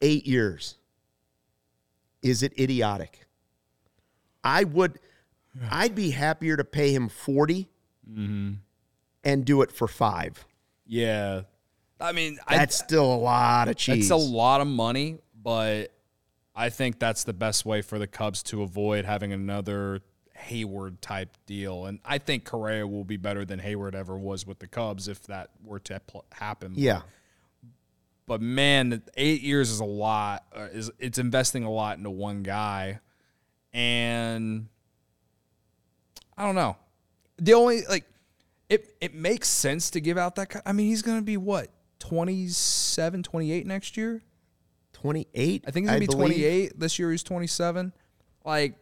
eight 0.03 0.27
years, 0.27 0.77
is 2.23 2.43
it 2.43 2.59
idiotic? 2.59 3.27
I 4.45 4.65
would, 4.65 4.99
I'd 5.71 5.95
be 5.95 6.11
happier 6.11 6.57
to 6.57 6.65
pay 6.65 6.93
him 6.93 7.09
40 7.09 7.69
mm-hmm. 8.11 8.53
And 9.25 9.45
do 9.45 9.63
it 9.63 9.73
for 9.73 9.89
five. 9.89 10.45
Yeah. 10.87 11.43
I 12.01 12.13
mean, 12.13 12.39
That's 12.49 12.77
still 12.77 13.13
a 13.15 13.17
lot 13.17 13.69
of 13.69 13.77
cheese. 13.77 14.05
it's 14.05 14.11
a 14.11 14.17
lot 14.17 14.61
of 14.61 14.67
money, 14.67 15.19
but 15.41 15.93
I 16.55 16.69
think 16.69 16.99
that's 16.99 17.25
the 17.25 17.33
best 17.33 17.65
way 17.65 17.81
for 17.83 17.99
the 17.99 18.07
Cubs 18.09 18.43
to 18.45 18.63
avoid 18.63 19.05
having 19.05 19.33
another 19.33 20.01
Hayward 20.35 21.01
type 21.01 21.37
deal. 21.47 21.87
And 21.87 22.01
I 22.05 22.19
think 22.19 22.45
Correa 22.45 22.87
will 22.87 23.05
be 23.05 23.17
better 23.17 23.45
than 23.45 23.61
Hayward 23.61 23.95
ever 23.95 24.19
was 24.19 24.47
with 24.47 24.59
the 24.59 24.67
Cubs 24.67 25.07
if 25.07 25.23
that 25.29 25.51
were 25.65 25.79
to 25.81 26.01
happen. 26.33 26.73
yeah. 26.77 27.03
But 28.27 28.41
man, 28.41 29.03
eight 29.17 29.43
years 29.43 29.71
is 29.71 29.81
a 29.81 29.85
lot. 29.85 30.45
Uh, 30.57 30.69
is 30.73 30.91
it's 30.99 31.19
investing 31.19 31.65
a 31.65 31.71
lot 31.71 31.99
into 31.99 32.09
one 32.09 32.45
guy, 32.45 33.01
and 33.73 34.69
I 36.39 36.45
don't 36.45 36.55
know. 36.55 36.77
The 37.39 37.55
only 37.55 37.83
like 37.87 38.05
it 38.73 38.95
it 39.01 39.15
makes 39.15 39.49
sense 39.49 39.91
to 39.91 40.01
give 40.01 40.17
out 40.19 40.35
that. 40.37 40.51
ki- 40.51 40.59
I 40.65 40.73
mean, 40.73 40.87
he's 40.89 41.03
going 41.03 41.19
to 41.19 41.25
be 41.25 41.37
what 41.37 41.69
27, 42.01 43.23
28 43.23 43.67
next 43.67 43.97
year. 43.97 44.23
28. 44.95 45.65
I 45.67 45.71
think 45.71 45.85
he's 45.87 45.91
gonna 45.91 46.01
be 46.01 46.07
believe. 46.07 46.19
28 46.37 46.79
this 46.81 46.99
year. 46.99 47.11
He's 47.11 47.23
27. 47.25 47.93
Like, 48.45 48.77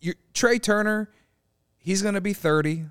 you 0.00 0.12
Trey 0.34 0.58
Turner, 0.58 1.08
he's 1.78 2.02
gonna 2.02 2.20
be 2.20 2.32
30. 2.34 2.84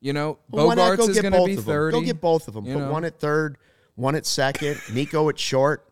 You 0.00 0.12
know, 0.12 0.38
Well, 0.48 0.68
Bogaerts 0.68 0.96
go 0.98 1.08
is 1.08 1.20
gonna 1.20 1.36
both 1.36 1.46
be 1.46 1.52
of 1.54 1.64
them? 1.66 1.74
30. 1.74 1.92
Go 1.92 2.00
get 2.06 2.20
both 2.20 2.48
of 2.48 2.54
them. 2.54 2.64
you 2.66 2.74
Put 2.74 2.80
know? 2.80 2.90
one 2.92 3.04
at 3.04 3.18
third, 3.18 3.58
one 3.96 4.14
at 4.14 4.24
second, 4.26 4.80
Nico 4.94 5.28
at 5.28 5.38
short. 5.38 5.84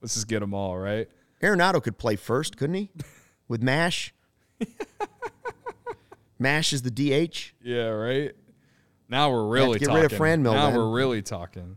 Let's 0.00 0.14
just 0.14 0.28
get 0.28 0.40
them 0.40 0.54
all 0.54 0.78
right. 0.78 1.08
Arenado 1.42 1.82
could 1.82 1.98
play 1.98 2.16
first, 2.16 2.56
couldn't 2.56 2.74
he? 2.76 2.90
With 3.48 3.62
Mash. 3.62 4.14
Mash 6.38 6.72
is 6.72 6.82
the 6.82 6.90
DH. 6.90 7.52
Yeah, 7.62 7.86
right. 7.88 8.32
Now 9.12 9.30
we're 9.30 9.46
really 9.46 9.78
get 9.78 9.86
talking. 9.88 10.02
rid 10.02 10.12
of 10.12 10.18
Franmil 10.18 10.54
Now 10.54 10.70
then. 10.70 10.76
we're 10.78 10.90
really 10.90 11.22
talking. 11.22 11.76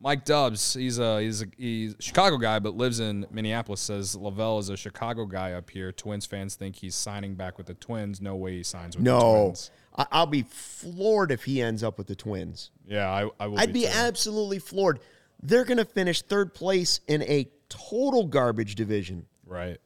Mike 0.00 0.24
Dubs, 0.24 0.74
he's 0.74 0.98
a 0.98 1.20
he's 1.20 1.42
a 1.42 1.46
he's 1.56 1.94
a 1.94 2.02
Chicago 2.02 2.36
guy, 2.36 2.58
but 2.58 2.74
lives 2.74 2.98
in 2.98 3.24
Minneapolis. 3.30 3.80
Says 3.80 4.16
La 4.16 4.30
Velle 4.30 4.58
is 4.58 4.68
a 4.68 4.76
Chicago 4.76 5.26
guy 5.26 5.52
up 5.52 5.70
here. 5.70 5.92
Twins 5.92 6.26
fans 6.26 6.56
think 6.56 6.74
he's 6.74 6.96
signing 6.96 7.36
back 7.36 7.56
with 7.56 7.68
the 7.68 7.74
Twins. 7.74 8.20
No 8.20 8.34
way 8.34 8.56
he 8.56 8.62
signs 8.64 8.96
with 8.96 9.04
the 9.04 9.10
No, 9.12 9.44
Twins. 9.44 9.70
I- 9.96 10.06
I'll 10.10 10.26
be 10.26 10.42
floored 10.42 11.30
if 11.30 11.44
he 11.44 11.62
ends 11.62 11.84
up 11.84 11.98
with 11.98 12.08
the 12.08 12.16
Twins. 12.16 12.70
Yeah, 12.84 13.08
I, 13.08 13.28
I 13.38 13.46
will. 13.46 13.60
I'd 13.60 13.72
be 13.72 13.82
too. 13.82 13.90
absolutely 13.92 14.58
floored. 14.58 14.98
They're 15.40 15.64
going 15.64 15.78
to 15.78 15.84
finish 15.84 16.22
third 16.22 16.52
place 16.54 16.98
in 17.06 17.22
a 17.22 17.48
total 17.68 18.26
garbage 18.26 18.74
division, 18.74 19.26
right. 19.46 19.78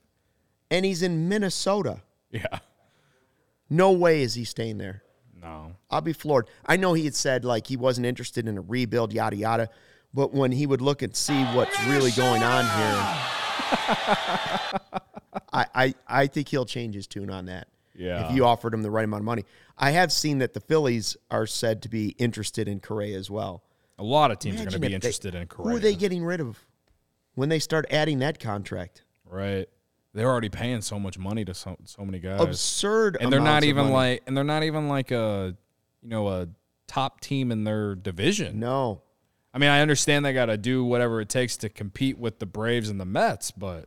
and 0.71 0.85
he's 0.87 1.03
in 1.03 1.29
Minnesota. 1.29 2.03
Yeah. 2.31 2.61
No 3.69 3.93
way 3.93 4.23
is 4.23 4.35
he 4.35 4.45
staying 4.45 4.79
there. 4.79 5.03
No. 5.41 5.73
I'll 5.91 6.01
be 6.01 6.13
floored. 6.13 6.49
I 6.65 6.77
know 6.77 6.95
he 6.95 7.05
had 7.05 7.15
said 7.15 7.45
like 7.45 7.67
he 7.67 7.77
wasn't 7.77 8.07
interested 8.07 8.49
in 8.49 8.57
a 8.59 8.63
rebuild, 8.63 9.13
yada 9.13 9.37
yada. 9.37 9.69
But 10.15 10.33
when 10.33 10.53
he 10.53 10.67
would 10.67 10.81
look 10.81 11.03
and 11.03 11.15
see 11.15 11.45
what's 11.47 11.79
really 11.87 12.11
going 12.13 12.43
on 12.43 12.65
here, 12.65 13.21
I, 15.53 15.67
I 15.75 15.95
I 16.09 16.27
think 16.27 16.49
he'll 16.49 16.65
change 16.65 16.95
his 16.95 17.07
tune 17.07 17.31
on 17.31 17.47
that. 17.47 17.69
Yeah. 17.95 18.29
If 18.29 18.37
you 18.37 18.45
offered 18.45 18.75
him 18.75 18.83
the 18.83 18.91
right 18.91 19.05
amount 19.05 19.23
of 19.23 19.27
money, 19.27 19.45
I 19.79 19.91
have 19.93 20.13
seen 20.13 20.39
that 20.39 20.55
the 20.55 20.61
Phillies 20.61 21.17
are 21.31 21.47
said 21.47 21.83
to 21.83 21.89
be 21.89 22.11
interested 22.19 22.69
in 22.69 22.81
Correa 22.81 23.17
as 23.19 23.31
well. 23.31 23.63
A 23.99 24.05
lot 24.05 24.31
of 24.31 24.39
teams 24.39 24.57
are 24.61 24.65
going 24.65 24.73
to 24.73 24.79
be 24.81 24.87
if 24.87 24.91
they- 24.91 24.95
interested 24.97 25.35
in 25.35 25.47
Correa. 25.49 25.71
Who 25.71 25.77
are 25.77 25.81
they 25.81 25.95
getting 25.95 26.25
rid 26.25 26.41
of 26.41 26.59
when 27.35 27.49
they 27.49 27.59
start 27.59 27.87
adding 27.91 28.19
that 28.19 28.39
contract? 28.39 29.03
Right. 29.25 29.69
They're 30.17 30.31
already 30.31 30.49
paying 30.49 30.81
so 30.81 30.99
much 30.99 31.19
money 31.19 31.45
to 31.45 31.53
so, 31.53 31.77
so 31.85 32.03
many 32.03 32.21
guys. 32.21 32.41
Absurd, 32.41 33.19
and 33.21 33.31
they're 33.31 33.39
not 33.39 33.65
even 33.65 33.91
like 33.91 34.23
and 34.27 34.35
they're 34.35 34.45
not 34.45 34.63
even 34.63 34.89
like 34.89 35.11
a 35.11 35.55
you 36.03 36.09
know 36.09 36.29
a 36.29 36.49
top 36.87 37.21
team 37.21 37.53
in 37.53 37.65
their 37.65 37.95
division. 37.95 38.59
no. 38.59 39.03
I 39.53 39.59
mean, 39.59 39.71
I 39.71 39.81
understand 39.81 40.25
they 40.25 40.35
got 40.35 40.47
to 40.47 40.59
do 40.59 40.85
whatever 40.85 41.19
it 41.23 41.31
takes 41.31 41.57
to 41.59 41.71
compete 41.71 42.19
with 42.19 42.41
the 42.41 42.47
Braves 42.47 42.91
and 42.91 43.01
the 43.01 43.07
Mets, 43.07 43.51
but 43.51 43.87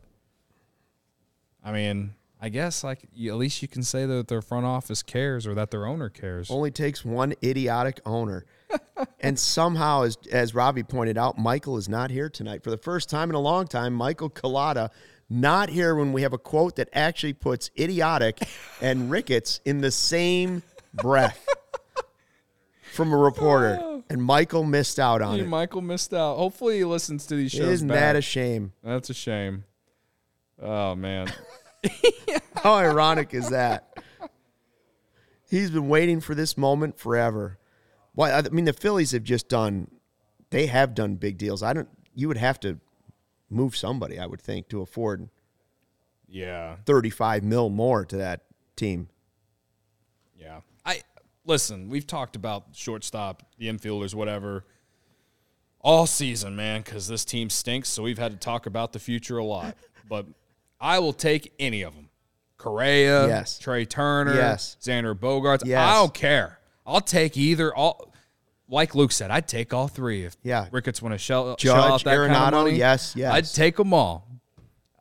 I 1.62 1.70
mean, 1.70 2.14
I 2.40 2.48
guess 2.48 2.82
like 2.82 3.06
you, 3.12 3.30
at 3.30 3.36
least 3.36 3.60
you 3.62 3.68
can 3.68 3.82
say 3.82 4.06
that 4.06 4.28
their 4.28 4.42
front 4.42 4.66
office 4.66 5.02
cares 5.02 5.46
or 5.46 5.54
that 5.54 5.70
their 5.70 5.86
owner 5.86 6.08
cares. 6.08 6.50
Only 6.50 6.70
takes 6.70 7.04
one 7.04 7.34
idiotic 7.42 8.00
owner. 8.06 8.46
and 9.20 9.38
somehow, 9.38 10.02
as, 10.02 10.16
as 10.30 10.54
Robbie 10.54 10.82
pointed 10.82 11.18
out, 11.18 11.38
Michael 11.38 11.76
is 11.76 11.88
not 11.88 12.10
here 12.10 12.28
tonight. 12.28 12.64
For 12.64 12.70
the 12.70 12.78
first 12.78 13.10
time 13.10 13.30
in 13.30 13.34
a 13.34 13.40
long 13.40 13.66
time, 13.66 13.94
Michael 13.94 14.30
Collada 14.30 14.90
not 15.30 15.68
here 15.70 15.94
when 15.94 16.12
we 16.12 16.22
have 16.22 16.32
a 16.32 16.38
quote 16.38 16.76
that 16.76 16.88
actually 16.92 17.32
puts 17.32 17.70
idiotic 17.78 18.38
and 18.82 19.10
Ricketts 19.12 19.60
in 19.64 19.80
the 19.80 19.90
same 19.92 20.62
breath 20.92 21.46
from 22.92 23.12
a 23.12 23.16
reporter. 23.16 23.78
Oh. 23.80 24.02
And 24.10 24.20
Michael 24.22 24.64
missed 24.64 24.98
out 24.98 25.22
on 25.22 25.36
Hey, 25.36 25.44
it. 25.44 25.48
Michael 25.48 25.82
missed 25.82 26.12
out. 26.12 26.36
Hopefully 26.36 26.78
he 26.78 26.84
listens 26.84 27.26
to 27.26 27.36
these 27.36 27.52
shows. 27.52 27.68
Isn't 27.68 27.88
back. 27.88 27.96
that 28.00 28.16
a 28.16 28.20
shame? 28.20 28.72
That's 28.82 29.08
a 29.08 29.14
shame. 29.14 29.64
Oh 30.60 30.96
man. 30.96 31.32
How 32.56 32.74
ironic 32.74 33.32
is 33.32 33.48
that? 33.50 33.86
He's 35.48 35.70
been 35.70 35.88
waiting 35.88 36.20
for 36.20 36.34
this 36.34 36.58
moment 36.58 36.98
forever. 36.98 37.58
Why? 38.14 38.32
I 38.32 38.42
mean, 38.50 38.64
the 38.64 38.72
Phillies 38.72 39.12
have 39.12 39.22
just 39.24 39.48
done. 39.48 39.88
They 40.50 40.66
have 40.66 40.94
done 40.94 41.14
big 41.14 41.38
deals. 41.38 41.62
I 41.62 41.72
don't. 41.72 41.88
You 42.14 42.28
would 42.28 42.36
have 42.36 42.58
to 42.60 42.78
move 43.50 43.76
somebody, 43.76 44.18
I 44.18 44.26
would 44.26 44.40
think, 44.40 44.68
to 44.68 44.80
afford 44.80 45.28
yeah. 46.28 46.76
thirty-five 46.86 47.42
mil 47.42 47.68
more 47.68 48.04
to 48.06 48.16
that 48.16 48.42
team. 48.76 49.08
Yeah. 50.38 50.60
I 50.86 51.02
listen, 51.44 51.88
we've 51.88 52.06
talked 52.06 52.36
about 52.36 52.66
shortstop, 52.72 53.42
the 53.58 53.66
infielders, 53.68 54.14
whatever, 54.14 54.64
all 55.80 56.06
season, 56.06 56.56
man, 56.56 56.82
because 56.82 57.08
this 57.08 57.24
team 57.24 57.50
stinks. 57.50 57.88
So 57.88 58.02
we've 58.02 58.18
had 58.18 58.32
to 58.32 58.38
talk 58.38 58.66
about 58.66 58.92
the 58.92 58.98
future 58.98 59.38
a 59.38 59.44
lot. 59.44 59.76
But 60.08 60.26
I 60.80 60.98
will 60.98 61.12
take 61.12 61.52
any 61.60 61.82
of 61.82 61.94
them. 61.94 62.08
Correa, 62.58 63.28
Yes. 63.28 63.60
Trey 63.60 63.84
Turner, 63.84 64.34
Yes. 64.34 64.76
Xander 64.82 65.14
Bogaerts. 65.14 65.64
Yes. 65.64 65.88
I 65.88 65.94
don't 65.94 66.12
care. 66.12 66.58
I'll 66.84 67.00
take 67.00 67.36
either. 67.36 67.72
All 67.72 68.09
like 68.70 68.94
Luke 68.94 69.12
said, 69.12 69.30
I'd 69.30 69.48
take 69.48 69.74
all 69.74 69.88
three 69.88 70.24
if 70.24 70.36
Yeah. 70.42 70.68
Ricketts 70.70 71.02
want 71.02 71.12
to 71.14 71.18
shell, 71.18 71.56
shell 71.58 71.74
out 71.74 71.90
Judge, 72.00 72.04
that 72.04 72.16
kind 72.16 72.32
of 72.32 72.38
Arenado, 72.38 72.52
money. 72.64 72.76
yes, 72.78 73.14
yes. 73.16 73.32
I'd 73.34 73.46
take 73.46 73.76
them 73.76 73.92
all. 73.92 74.26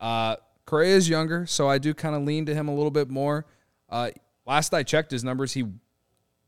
Uh, 0.02 0.36
is 0.72 1.10
younger, 1.10 1.46
so 1.48 1.68
I 1.68 1.78
do 1.80 1.94
kind 1.96 2.16
of 2.16 2.22
lean 2.24 2.46
to 2.46 2.54
him 2.54 2.68
a 2.68 2.76
little 2.76 2.92
bit 2.92 3.10
more. 3.10 3.46
Uh, 3.90 4.12
last 4.46 4.72
I 4.74 4.84
checked 4.84 5.10
his 5.12 5.24
numbers, 5.24 5.54
he 5.54 5.66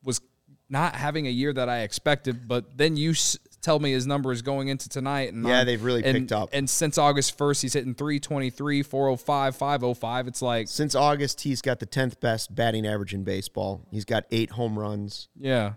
was 0.04 0.22
not 0.70 0.96
having 0.96 1.26
a 1.26 1.30
year 1.32 1.52
that 1.54 1.68
I 1.70 1.80
expected. 1.82 2.48
But 2.48 2.78
then 2.78 2.96
you 2.98 3.12
s- 3.12 3.38
tell 3.62 3.80
me 3.80 3.92
his 3.92 4.06
numbers 4.08 4.42
going 4.44 4.68
into 4.68 4.90
tonight, 4.90 5.34
and 5.34 5.46
Yeah, 5.48 5.58
I'm- 5.58 5.66
they've 5.66 5.84
really 5.84 6.04
and- 6.06 6.16
picked 6.20 6.32
up. 6.32 6.50
And 6.54 6.70
since 6.70 6.98
August 7.00 7.36
first, 7.38 7.62
he's 7.64 7.74
hitting 7.74 7.94
323, 7.96 8.84
405, 8.84 9.56
505. 9.56 10.28
It's 10.28 10.42
like, 10.42 10.68
Since 10.68 10.94
August, 10.96 11.42
he's 11.42 11.62
got 11.64 11.80
the 11.80 11.86
tenth 11.88 12.20
best 12.20 12.54
batting 12.56 12.86
average 12.86 13.14
in 13.16 13.24
baseball. 13.24 13.82
He's 13.92 14.06
got 14.06 14.26
eight 14.32 14.52
home 14.52 14.78
runs. 14.78 15.30
yeah, 15.40 15.74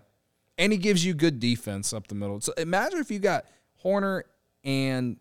and 0.57 0.71
he 0.71 0.77
gives 0.77 1.05
you 1.05 1.13
good 1.13 1.39
defense 1.39 1.93
up 1.93 2.07
the 2.07 2.15
middle. 2.15 2.39
So 2.41 2.53
imagine 2.57 2.99
if 2.99 3.11
you 3.11 3.19
got 3.19 3.45
Hoerner 3.83 4.23
and 4.63 5.17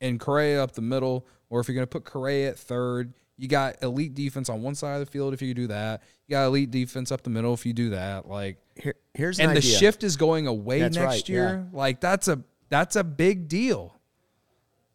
and 0.00 0.20
Correa 0.20 0.62
up 0.62 0.72
the 0.72 0.82
middle, 0.82 1.26
or 1.50 1.60
if 1.60 1.68
you're 1.68 1.74
going 1.74 1.86
to 1.86 1.90
put 1.90 2.04
Correa 2.04 2.50
at 2.50 2.58
third, 2.58 3.14
you 3.36 3.48
got 3.48 3.82
elite 3.82 4.14
defense 4.14 4.48
on 4.48 4.62
one 4.62 4.74
side 4.74 4.94
of 4.94 5.00
the 5.00 5.10
field 5.10 5.32
if 5.34 5.42
you 5.42 5.54
do 5.54 5.68
that. 5.68 6.02
You 6.26 6.32
got 6.32 6.46
elite 6.46 6.70
defense 6.70 7.10
up 7.10 7.22
the 7.22 7.30
middle 7.30 7.54
if 7.54 7.64
you 7.64 7.72
do 7.72 7.90
that. 7.90 8.28
Like, 8.28 8.58
Here, 8.76 8.94
here's 9.14 9.38
an 9.38 9.46
and 9.46 9.56
the 9.56 9.58
idea. 9.58 9.78
shift 9.78 10.04
is 10.04 10.16
going 10.16 10.46
away 10.46 10.80
That's 10.80 10.96
next 10.96 11.06
right, 11.06 11.28
year. 11.28 11.68
Like, 11.72 12.00
that's 12.00 12.28
a 12.28 12.42
that's 12.68 12.96
a 12.96 13.04
big 13.04 13.48
deal. 13.48 13.94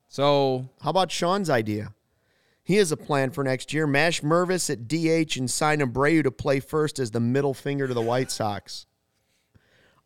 So 0.08 0.70
How 0.82 0.92
about 0.92 1.12
Sean's 1.12 1.50
idea? 1.50 1.94
He 2.64 2.76
has 2.76 2.92
a 2.92 2.98
plan 2.98 3.32
for 3.32 3.44
next 3.44 3.74
year. 3.74 3.86
Mash 3.88 4.22
Mervis 4.22 4.70
at 4.70 4.88
DH 4.88 5.38
and 5.38 5.50
sign 5.52 5.80
Abreu 5.80 6.24
to 6.24 6.32
play 6.32 6.60
first 6.62 6.98
as 6.98 7.12
the 7.12 7.20
middle 7.20 7.54
finger 7.54 7.88
to 7.88 7.94
the 7.94 8.02
White 8.02 8.32
Sox. 8.32 8.86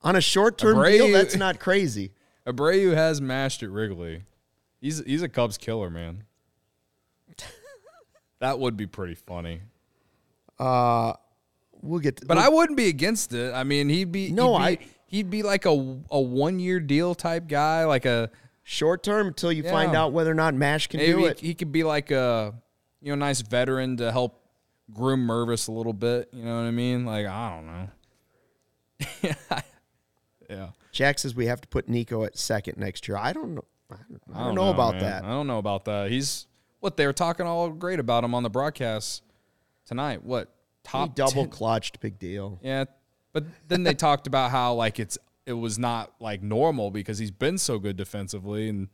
On 0.08 0.16
a 0.16 0.22
short 0.22 0.58
term 0.58 0.82
deal, 0.84 1.12
that's 1.12 1.36
not 1.36 1.60
crazy. 1.60 2.14
Abreu 2.48 2.94
has 2.96 3.20
mashed 3.20 3.62
at 3.62 3.70
Wrigley. 3.70 4.24
He's 4.80 5.04
he's 5.04 5.22
a 5.22 5.28
Cubs 5.28 5.58
killer, 5.58 5.90
man. 5.90 6.24
that 8.40 8.58
would 8.58 8.78
be 8.78 8.88
pretty 8.88 9.16
funny. 9.16 9.62
Uh 10.58 11.12
we'll 11.82 12.00
get 12.00 12.18
to 12.18 12.26
But 12.26 12.38
I 12.38 12.48
wouldn't 12.48 12.78
be 12.78 12.88
against 12.88 13.34
it. 13.34 13.54
I 13.54 13.66
mean, 13.66 13.90
he'd 13.90 14.12
be 14.14 14.32
No, 14.32 14.58
he'd 14.58 14.64
I- 14.64 14.78
he'd 15.08 15.30
be 15.30 15.44
like 15.44 15.66
a 15.66 15.72
a 16.10 16.22
one 16.22 16.60
year 16.60 16.80
deal 16.80 17.14
type 17.14 17.50
guy, 17.50 17.84
like 17.84 18.06
a 18.06 18.32
short 18.64 19.04
term 19.04 19.28
until 19.28 19.52
you 19.52 19.64
find 19.64 19.94
out 19.94 20.14
whether 20.14 20.32
or 20.32 20.36
not 20.36 20.54
Mash 20.54 20.88
can 20.88 21.02
do 21.02 21.18
maybe 21.18 21.28
it. 21.30 21.40
he 21.42 21.54
could 21.54 21.74
be 21.74 21.84
like 21.84 22.12
a 22.12 22.54
you 23.02 23.12
know 23.12 23.16
nice 23.16 23.42
veteran 23.42 23.98
to 23.98 24.12
help 24.12 24.42
groom 24.94 25.28
Mervis 25.28 25.68
a 25.68 25.72
little 25.74 25.92
bit. 25.92 26.30
You 26.32 26.46
know 26.46 26.56
what 26.56 26.66
I 26.68 26.72
mean? 26.72 27.06
Like 27.06 27.26
I 27.26 27.56
don't 27.56 27.68
know. 27.68 27.90
yeah, 30.50 30.70
Jack 30.92 31.20
says 31.20 31.36
we 31.36 31.46
have 31.48 31.62
to 31.62 31.68
put 31.68 31.90
Nico 31.90 32.24
at 32.24 32.38
second 32.38 32.78
next 32.78 33.08
year. 33.08 33.18
I 33.18 33.34
don't 33.34 33.56
know. 33.56 33.66
I 33.92 33.96
don't, 34.10 34.22
I 34.34 34.42
I 34.42 34.46
don't 34.46 34.56
know, 34.56 34.70
about 34.70 34.96
man. 34.96 35.04
that. 35.04 35.24
I 35.24 35.30
don't 35.30 35.48
know 35.48 35.60
about 35.60 35.86
that. 35.86 36.12
He's 36.12 36.48
what 36.80 36.98
they 36.98 37.06
were 37.06 37.14
talking 37.14 37.46
all 37.46 37.70
great 37.70 38.00
about 38.00 38.24
him 38.24 38.36
on 38.36 38.44
the 38.44 38.50
broadcast 38.50 39.24
tonight. 39.86 40.24
What 40.24 40.54
top 40.84 41.16
double 41.16 41.44
10 41.44 41.50
clutched, 41.50 42.00
big 42.00 42.20
deal. 42.20 42.60
Yeah, 42.62 42.86
but 43.34 43.46
then 43.68 43.84
they 43.84 43.94
talked 43.94 44.28
about 44.28 44.52
how 44.52 44.74
like 44.74 45.00
it's 45.00 45.18
it 45.46 45.54
was 45.54 45.80
not 45.80 46.14
like 46.20 46.42
normal 46.42 46.92
because 46.92 47.18
he's 47.18 47.32
been 47.32 47.58
so 47.58 47.80
good 47.80 47.96
defensively 47.96 48.68
and 48.70 48.90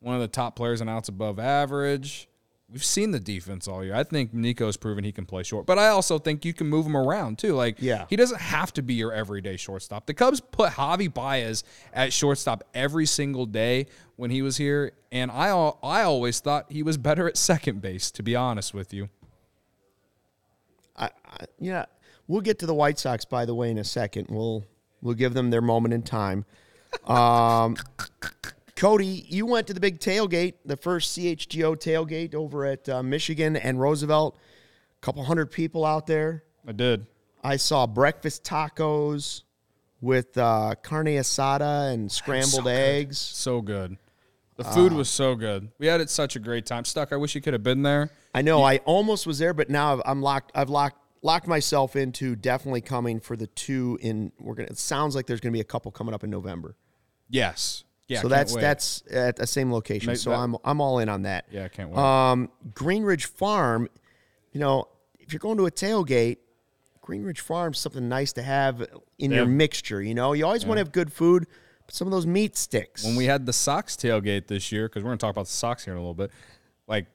one 0.00 0.14
of 0.14 0.20
the 0.20 0.28
top 0.28 0.56
players 0.56 0.80
in 0.80 0.88
outs 0.88 1.08
above 1.08 1.38
average. 1.38 2.28
We've 2.72 2.84
seen 2.84 3.10
the 3.10 3.18
defense 3.18 3.66
all 3.66 3.84
year. 3.84 3.94
I 3.96 4.04
think 4.04 4.32
Nico's 4.32 4.76
proven 4.76 5.02
he 5.02 5.10
can 5.10 5.26
play 5.26 5.42
short, 5.42 5.66
but 5.66 5.76
I 5.78 5.88
also 5.88 6.20
think 6.20 6.44
you 6.44 6.52
can 6.52 6.68
move 6.68 6.86
him 6.86 6.96
around 6.96 7.38
too. 7.38 7.54
Like, 7.54 7.76
Yeah. 7.80 8.06
he 8.08 8.14
doesn't 8.14 8.40
have 8.40 8.72
to 8.74 8.82
be 8.82 8.94
your 8.94 9.12
everyday 9.12 9.56
shortstop. 9.56 10.06
The 10.06 10.14
Cubs 10.14 10.40
put 10.40 10.72
Javi 10.74 11.12
Baez 11.12 11.64
at 11.92 12.12
shortstop 12.12 12.62
every 12.72 13.06
single 13.06 13.44
day 13.46 13.86
when 14.14 14.30
he 14.30 14.40
was 14.40 14.56
here, 14.56 14.92
and 15.10 15.30
I 15.32 15.48
I 15.82 16.02
always 16.02 16.38
thought 16.38 16.66
he 16.70 16.82
was 16.84 16.96
better 16.96 17.26
at 17.26 17.36
second 17.36 17.82
base. 17.82 18.10
To 18.12 18.22
be 18.22 18.36
honest 18.36 18.72
with 18.72 18.94
you, 18.94 19.08
I, 20.96 21.06
I, 21.24 21.44
yeah, 21.58 21.86
we'll 22.28 22.40
get 22.42 22.58
to 22.60 22.66
the 22.66 22.74
White 22.74 22.98
Sox 23.00 23.24
by 23.24 23.44
the 23.46 23.54
way 23.54 23.70
in 23.70 23.78
a 23.78 23.84
second. 23.84 24.28
We'll 24.30 24.64
we'll 25.02 25.14
give 25.14 25.34
them 25.34 25.50
their 25.50 25.62
moment 25.62 25.94
in 25.94 26.02
time. 26.02 26.44
Um, 27.06 27.76
Cody, 28.80 29.26
you 29.28 29.44
went 29.44 29.66
to 29.66 29.74
the 29.74 29.80
big 29.80 30.00
tailgate, 30.00 30.54
the 30.64 30.74
first 30.74 31.14
CHGO 31.14 31.76
tailgate 31.76 32.34
over 32.34 32.64
at 32.64 32.88
uh, 32.88 33.02
Michigan 33.02 33.54
and 33.56 33.78
Roosevelt. 33.78 34.38
A 34.96 35.04
couple 35.04 35.22
hundred 35.22 35.50
people 35.50 35.84
out 35.84 36.06
there. 36.06 36.44
I 36.66 36.72
did. 36.72 37.04
I 37.44 37.56
saw 37.56 37.86
breakfast 37.86 38.42
tacos 38.42 39.42
with 40.00 40.38
uh, 40.38 40.76
carne 40.82 41.08
asada 41.08 41.92
and 41.92 42.10
scrambled 42.10 42.66
eggs. 42.68 43.18
So 43.18 43.60
good. 43.60 43.98
The 44.56 44.64
food 44.64 44.94
was 44.94 45.10
so 45.10 45.34
good. 45.34 45.68
We 45.78 45.86
had 45.86 46.00
it 46.00 46.08
such 46.08 46.34
a 46.34 46.38
great 46.38 46.64
time. 46.64 46.86
Stuck. 46.86 47.12
I 47.12 47.16
wish 47.16 47.34
you 47.34 47.42
could 47.42 47.52
have 47.52 47.62
been 47.62 47.82
there. 47.82 48.10
I 48.34 48.40
know 48.40 48.62
I 48.62 48.78
almost 48.86 49.26
was 49.26 49.38
there, 49.38 49.52
but 49.52 49.68
now 49.68 49.92
I've- 49.92 50.02
I'm 50.06 50.22
locked. 50.22 50.52
I've 50.54 50.70
locked 50.70 50.96
locked 51.22 51.46
myself 51.46 51.96
into 51.96 52.34
definitely 52.34 52.80
coming 52.80 53.20
for 53.20 53.36
the 53.36 53.46
two 53.48 53.98
in. 54.00 54.32
We're 54.40 54.54
gonna. 54.54 54.68
It 54.70 54.78
sounds 54.78 55.14
like 55.14 55.26
there's 55.26 55.40
gonna 55.40 55.52
be 55.52 55.60
a 55.60 55.64
couple 55.64 55.90
coming 55.90 56.14
up 56.14 56.24
in 56.24 56.30
November. 56.30 56.76
Yes. 57.28 57.84
Yeah. 58.10 58.20
so 58.22 58.28
that's 58.28 58.54
wait. 58.54 58.60
that's 58.60 59.02
at 59.10 59.36
the 59.36 59.46
same 59.46 59.72
location. 59.72 60.08
Make 60.08 60.16
so 60.18 60.30
that- 60.30 60.38
I'm 60.38 60.56
I'm 60.64 60.80
all 60.80 60.98
in 60.98 61.08
on 61.08 61.22
that. 61.22 61.46
Yeah, 61.50 61.64
I 61.64 61.68
can't 61.68 61.90
wait. 61.90 61.98
Um, 61.98 62.50
Greenridge 62.74 63.24
Farm, 63.26 63.88
you 64.52 64.60
know, 64.60 64.88
if 65.18 65.32
you're 65.32 65.38
going 65.40 65.56
to 65.58 65.66
a 65.66 65.70
tailgate, 65.70 66.38
Greenridge 67.02 67.38
Farm's 67.38 67.78
something 67.78 68.08
nice 68.08 68.32
to 68.34 68.42
have 68.42 68.84
in 69.18 69.30
They 69.30 69.36
your 69.36 69.46
mixture. 69.46 70.02
You 70.02 70.14
know, 70.14 70.32
you 70.32 70.44
always 70.44 70.66
want 70.66 70.78
to 70.78 70.80
have 70.80 70.92
good 70.92 71.12
food, 71.12 71.46
but 71.86 71.94
some 71.94 72.06
of 72.08 72.12
those 72.12 72.26
meat 72.26 72.56
sticks. 72.56 73.04
when 73.04 73.16
we 73.16 73.26
had 73.26 73.46
the 73.46 73.52
Sox 73.52 73.96
tailgate 73.96 74.48
this 74.48 74.70
year, 74.72 74.88
because 74.88 75.02
we're 75.04 75.10
gonna 75.10 75.18
talk 75.18 75.30
about 75.30 75.46
the 75.46 75.52
Sox 75.52 75.84
here 75.84 75.94
in 75.94 75.98
a 75.98 76.00
little 76.00 76.14
bit. 76.14 76.30
Like 76.88 77.06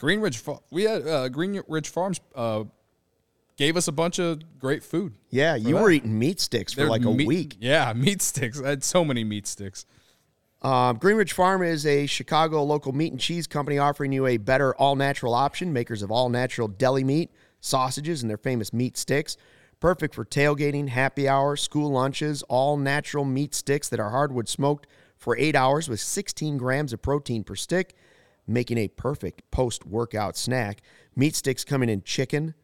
Greenridge, 0.00 0.60
we 0.70 0.82
had 0.82 1.02
uh, 1.02 1.28
Greenridge 1.28 1.86
Farms 1.86 2.20
uh, 2.34 2.64
gave 3.56 3.76
us 3.76 3.86
a 3.88 3.92
bunch 3.92 4.18
of 4.18 4.58
great 4.58 4.82
food. 4.82 5.14
yeah, 5.30 5.54
you 5.54 5.74
that. 5.74 5.82
were 5.82 5.90
eating 5.90 6.18
meat 6.18 6.40
sticks 6.40 6.72
for 6.72 6.80
They're 6.80 6.90
like 6.90 7.04
a 7.04 7.10
meat- 7.12 7.26
week. 7.28 7.56
Yeah, 7.60 7.92
meat 7.96 8.20
sticks. 8.20 8.60
I 8.60 8.70
had 8.70 8.82
so 8.84 9.04
many 9.04 9.22
meat 9.24 9.46
sticks. 9.46 9.86
Um, 10.64 10.98
Greenridge 10.98 11.32
Farm 11.32 11.62
is 11.62 11.84
a 11.84 12.06
Chicago 12.06 12.64
local 12.64 12.92
meat 12.92 13.12
and 13.12 13.20
cheese 13.20 13.46
company 13.46 13.76
offering 13.76 14.12
you 14.12 14.26
a 14.26 14.38
better 14.38 14.74
all 14.76 14.96
natural 14.96 15.34
option. 15.34 15.74
Makers 15.74 16.00
of 16.00 16.10
all 16.10 16.30
natural 16.30 16.68
deli 16.68 17.04
meat, 17.04 17.30
sausages, 17.60 18.22
and 18.22 18.30
their 18.30 18.38
famous 18.38 18.72
meat 18.72 18.96
sticks. 18.96 19.36
Perfect 19.78 20.14
for 20.14 20.24
tailgating, 20.24 20.88
happy 20.88 21.28
hour, 21.28 21.56
school 21.56 21.90
lunches. 21.90 22.42
All 22.44 22.78
natural 22.78 23.26
meat 23.26 23.54
sticks 23.54 23.90
that 23.90 24.00
are 24.00 24.08
hardwood 24.08 24.48
smoked 24.48 24.86
for 25.18 25.36
eight 25.36 25.54
hours 25.54 25.86
with 25.86 26.00
16 26.00 26.56
grams 26.56 26.94
of 26.94 27.02
protein 27.02 27.44
per 27.44 27.56
stick, 27.56 27.94
making 28.46 28.78
a 28.78 28.88
perfect 28.88 29.42
post 29.50 29.84
workout 29.84 30.34
snack. 30.34 30.80
Meat 31.14 31.36
sticks 31.36 31.62
coming 31.62 31.90
in 31.90 32.00
chicken, 32.04 32.54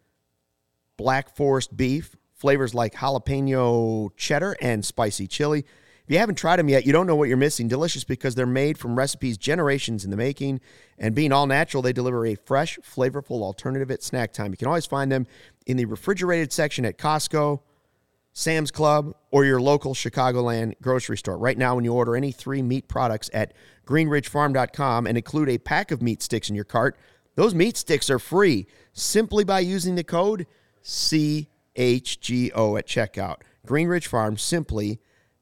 black 0.97 1.37
forest 1.37 1.77
beef, 1.77 2.17
flavors 2.33 2.75
like 2.75 2.95
jalapeno 2.95 4.09
cheddar 4.17 4.57
and 4.63 4.87
spicy 4.87 5.27
chili. 5.27 5.67
If 6.11 6.15
you 6.15 6.19
haven't 6.19 6.39
tried 6.39 6.57
them 6.57 6.69
yet, 6.69 6.85
you 6.85 6.93
don't 6.93 7.07
know 7.07 7.15
what 7.15 7.29
you're 7.29 7.37
missing. 7.37 7.69
Delicious 7.69 8.03
because 8.03 8.35
they're 8.35 8.45
made 8.45 8.77
from 8.77 8.99
recipes 8.99 9.39
generations 9.39 10.05
in 10.05 10.11
the 10.11 10.17
making, 10.17 10.61
and 10.99 11.15
being 11.15 11.31
all 11.31 11.47
natural, 11.47 11.85
they 11.85 11.93
deliver 11.93 12.27
a 12.27 12.35
fresh, 12.35 12.81
flavorful 12.81 13.43
alternative 13.43 13.93
at 13.93 14.03
snack 14.03 14.33
time. 14.33 14.51
You 14.51 14.57
can 14.57 14.67
always 14.67 14.87
find 14.87 15.13
them 15.13 15.29
in 15.67 15.77
the 15.77 15.85
refrigerated 15.85 16.53
section 16.53 16.85
at 16.85 16.99
Costco, 16.99 17.61
Sam's 18.33 18.73
Club, 18.73 19.15
or 19.31 19.45
your 19.45 19.61
local 19.61 19.95
Chicagoland 19.95 20.75
grocery 20.83 21.17
store. 21.17 21.39
Right 21.39 21.57
now, 21.57 21.77
when 21.77 21.85
you 21.85 21.93
order 21.93 22.17
any 22.17 22.33
three 22.33 22.61
meat 22.61 22.89
products 22.89 23.31
at 23.33 23.55
greenridgefarm.com 23.87 25.07
and 25.07 25.17
include 25.17 25.49
a 25.49 25.59
pack 25.59 25.93
of 25.93 26.03
meat 26.03 26.23
sticks 26.23 26.51
in 26.51 26.57
your 26.57 26.65
cart, 26.65 26.99
those 27.37 27.55
meat 27.55 27.77
sticks 27.77 28.11
are 28.11 28.19
free 28.19 28.67
simply 28.93 29.45
by 29.45 29.61
using 29.61 29.95
the 29.95 30.03
code 30.03 30.49
CHGO 30.83 31.47
at 31.77 32.89
checkout. 32.89 33.37
Greenridge 33.65 34.09
Farm, 34.09 34.37
simply 34.37 34.99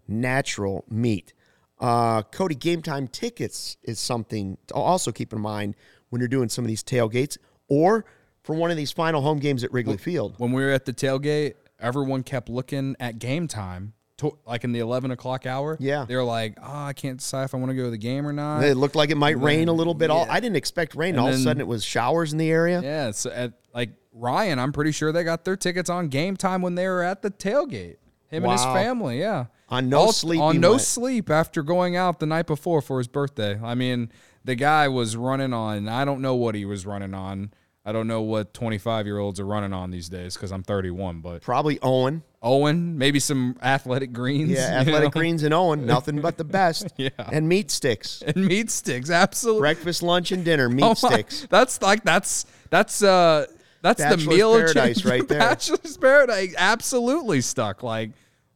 natural 0.09 0.85
meat. 0.89 1.33
Uh, 1.79 2.23
Cody, 2.23 2.55
game 2.55 2.83
time 2.83 3.07
tickets 3.07 3.77
is 3.83 4.01
something 4.01 4.59
to 4.67 4.75
also 4.75 5.13
keep 5.13 5.33
in 5.33 5.41
mind 5.41 5.77
when 6.09 6.21
you're 6.21 6.29
doing 6.29 6.49
some 6.49 6.65
of 6.65 6.69
these 6.69 6.83
tailgates 6.83 7.39
or 7.69 8.05
for 8.43 8.57
one 8.57 8.71
of 8.71 8.77
these 8.77 8.91
final 8.91 9.21
home 9.21 9.39
games 9.39 9.63
at 9.63 9.73
Wrigley 9.73 9.99
Field. 9.99 10.35
When 10.39 10.53
we 10.53 10.63
were 10.63 10.71
at 10.71 10.87
the 10.87 10.93
tailgate, 10.93 11.55
everyone 11.79 12.23
kept 12.23 12.49
looking 12.49 12.97
at 12.99 13.19
game 13.19 13.47
time, 13.47 13.93
to, 14.19 14.37
like 14.47 14.65
in 14.65 14.73
the 14.73 14.81
11 14.81 15.11
o'clock 15.11 15.47
hour. 15.47 15.77
Yeah. 15.81 16.05
They're 16.07 16.25
like, 16.25 16.59
oh, 16.61 16.85
I 16.85 16.93
can't 16.93 17.19
decide 17.19 17.45
if 17.45 17.55
I 17.55 17.59
want 17.59 17.71
to 17.71 17.77
go 17.77 17.85
to 17.85 17.91
the 17.91 17.99
game 17.99 18.27
or 18.27 18.33
not. 18.33 18.65
It 18.65 18.77
looked 18.77 18.97
like 18.97 19.11
it 19.11 19.17
might 19.17 19.39
rain 19.39 19.69
a 19.69 19.73
little 19.73 19.95
bit. 19.95 20.11
All. 20.11 20.27
I 20.29 20.41
didn't 20.41 20.57
expect 20.57 20.95
rain. 20.95 21.11
And 21.11 21.21
All 21.21 21.29
of 21.29 21.35
a 21.35 21.39
sudden, 21.39 21.61
it 21.61 21.69
was 21.69 21.85
showers 21.85 22.33
in 22.33 22.39
the 22.39 22.51
area. 22.51 22.81
Yeah, 22.83 23.13
so 23.13 23.31
at 23.31 23.53
like 23.73 23.91
Ryan, 24.13 24.59
I'm 24.59 24.73
pretty 24.73 24.93
sure 24.93 25.13
they 25.13 25.25
got 25.25 25.45
their 25.45 25.57
tickets 25.57 25.89
on 25.89 26.09
game 26.09 26.37
time 26.37 26.63
when 26.63 26.75
they 26.75 26.89
were 26.89 27.03
at 27.03 27.23
the 27.23 27.31
tailgate. 27.31 27.97
Him 28.29 28.45
and 28.45 28.53
his 28.53 28.65
family, 28.65 29.21
yeah. 29.21 29.47
On 29.71 29.89
no 29.89 29.99
All- 29.99 30.13
sleep 30.13 30.41
On 30.41 30.59
no 30.61 30.71
went. 30.71 30.83
sleep 30.83 31.29
after 31.31 31.63
going 31.63 31.97
out 31.97 32.21
the 32.21 32.27
night 32.27 32.47
before 32.47 32.81
for 32.81 32.99
his 32.99 33.09
birthday. 33.09 33.59
I 33.63 33.75
mean, 33.75 34.11
the 34.45 34.55
guy 34.55 34.89
was 34.89 35.17
running 35.17 35.53
on. 35.53 35.89
I 35.89 36.05
don't 36.05 36.23
know 36.23 36.35
what 36.35 36.55
he 36.55 36.65
was 36.65 36.87
running 36.87 37.13
on. 37.15 37.53
I 37.85 37.93
don't 37.93 38.07
know 38.07 38.21
what 38.21 38.53
25 38.53 39.07
year 39.07 39.19
olds 39.19 39.41
are 39.41 39.47
running 39.47 39.73
on 39.73 39.91
these 39.91 40.09
days 40.11 40.35
because 40.35 40.53
I'm 40.53 40.63
31. 40.63 41.21
But 41.21 41.43
Probably 41.43 41.79
Owen. 41.83 42.23
Owen, 42.43 42.99
maybe 42.99 43.19
some 43.19 43.57
athletic 43.63 44.13
greens. 44.13 44.51
Yeah, 44.51 44.75
you 44.75 44.89
athletic 44.89 45.15
know? 45.15 45.21
greens 45.21 45.43
and 45.43 45.53
Owen, 45.55 45.87
nothing 45.87 46.21
but 46.21 46.37
the 46.37 46.45
best. 46.61 46.89
Yeah. 46.97 47.09
And 47.19 47.49
meat 47.49 47.71
sticks. 47.71 48.23
and 48.27 48.37
meat 48.47 48.71
sticks. 48.71 49.11
Absolutely. 49.11 49.61
Breakfast, 49.61 50.03
lunch, 50.03 50.33
and 50.33 50.45
dinner, 50.45 50.69
meat 50.69 50.83
Oh 50.85 50.89
my- 50.89 50.95
sticks. 51.11 51.47
That's 51.51 51.81
like 51.83 52.05
that's 52.05 52.45
that's 52.71 53.03
uh 53.03 53.47
that's 53.83 54.03
the 54.03 54.09
Bachelor's 54.17 54.27
meal 54.29 54.55
of 54.55 54.61
paradise 54.61 55.05
right 55.05 55.27
there. 55.29 55.39
Bachelor's 55.41 55.97
paradise, 55.97 56.55
absolutely 56.59 57.41
stuck. 57.41 57.83
Like, 57.83 58.11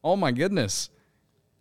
oh 0.05 0.17
my 0.17 0.31
goodness, 0.33 0.91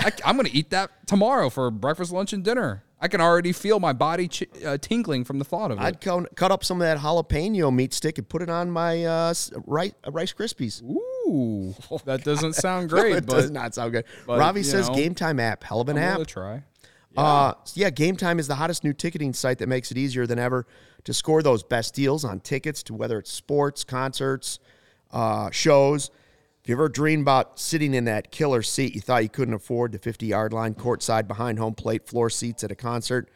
I, 0.05 0.29
am 0.29 0.35
gonna 0.35 0.49
eat 0.51 0.69
that 0.71 1.07
tomorrow 1.07 1.49
for 1.49 1.69
breakfast, 1.71 2.11
lunch, 2.11 2.33
and 2.33 2.43
dinner. 2.43 2.83
I 3.03 3.07
can 3.07 3.19
already 3.19 3.51
feel 3.51 3.79
my 3.79 3.93
body 3.93 4.27
ch- 4.27 4.43
uh, 4.63 4.77
tingling 4.77 5.23
from 5.23 5.39
the 5.39 5.45
thought 5.45 5.71
of 5.71 5.79
it. 5.79 5.81
I'd 5.81 6.01
co- 6.01 6.27
cut 6.35 6.51
up 6.51 6.63
some 6.63 6.79
of 6.79 6.85
that 6.85 6.99
jalapeno 6.99 7.73
meat 7.73 7.93
stick 7.93 8.19
and 8.19 8.29
put 8.29 8.43
it 8.43 8.49
on 8.49 8.69
my 8.69 9.03
uh, 9.03 9.33
rice, 9.65 9.93
uh, 10.05 10.11
Rice 10.11 10.33
Krispies. 10.33 10.83
Ooh, 10.83 11.73
that 12.05 12.23
doesn't 12.23 12.53
sound 12.53 12.89
great, 12.89 13.15
it 13.15 13.25
but 13.25 13.35
does 13.35 13.49
not 13.49 13.73
sound 13.73 13.93
good. 13.93 14.05
but, 14.27 14.37
Ravi 14.37 14.61
says 14.61 14.87
know, 14.87 14.95
Game 14.95 15.15
Time 15.15 15.39
app, 15.39 15.63
hell 15.63 15.81
of 15.81 15.89
an 15.89 15.97
I'm 15.97 16.21
app. 16.21 16.27
try. 16.27 16.63
Uh, 17.17 17.53
yeah, 17.73 17.89
Game 17.89 18.15
Time 18.15 18.39
is 18.39 18.47
the 18.47 18.55
hottest 18.55 18.83
new 18.83 18.93
ticketing 18.93 19.33
site 19.33 19.57
that 19.57 19.67
makes 19.67 19.91
it 19.91 19.97
easier 19.97 20.25
than 20.25 20.39
ever 20.39 20.65
to 21.03 21.13
score 21.13 21.41
those 21.41 21.63
best 21.63 21.93
deals 21.93 22.23
on 22.23 22.39
tickets 22.39 22.83
to 22.83 22.93
whether 22.93 23.17
it's 23.17 23.31
sports, 23.31 23.83
concerts, 23.83 24.59
uh, 25.11 25.49
shows. 25.51 26.11
If 26.63 26.69
you 26.69 26.75
ever 26.75 26.89
dreamed 26.89 27.23
about 27.23 27.59
sitting 27.59 27.95
in 27.95 28.05
that 28.05 28.29
killer 28.29 28.61
seat 28.61 28.93
you 28.93 29.01
thought 29.01 29.23
you 29.23 29.29
couldn't 29.29 29.55
afford, 29.55 29.93
the 29.93 29.97
50 29.97 30.27
yard 30.27 30.53
line, 30.53 30.75
courtside, 30.75 31.27
behind 31.27 31.57
home 31.57 31.73
plate, 31.73 32.05
floor 32.05 32.29
seats 32.29 32.63
at 32.63 32.71
a 32.71 32.75
concert, 32.75 33.31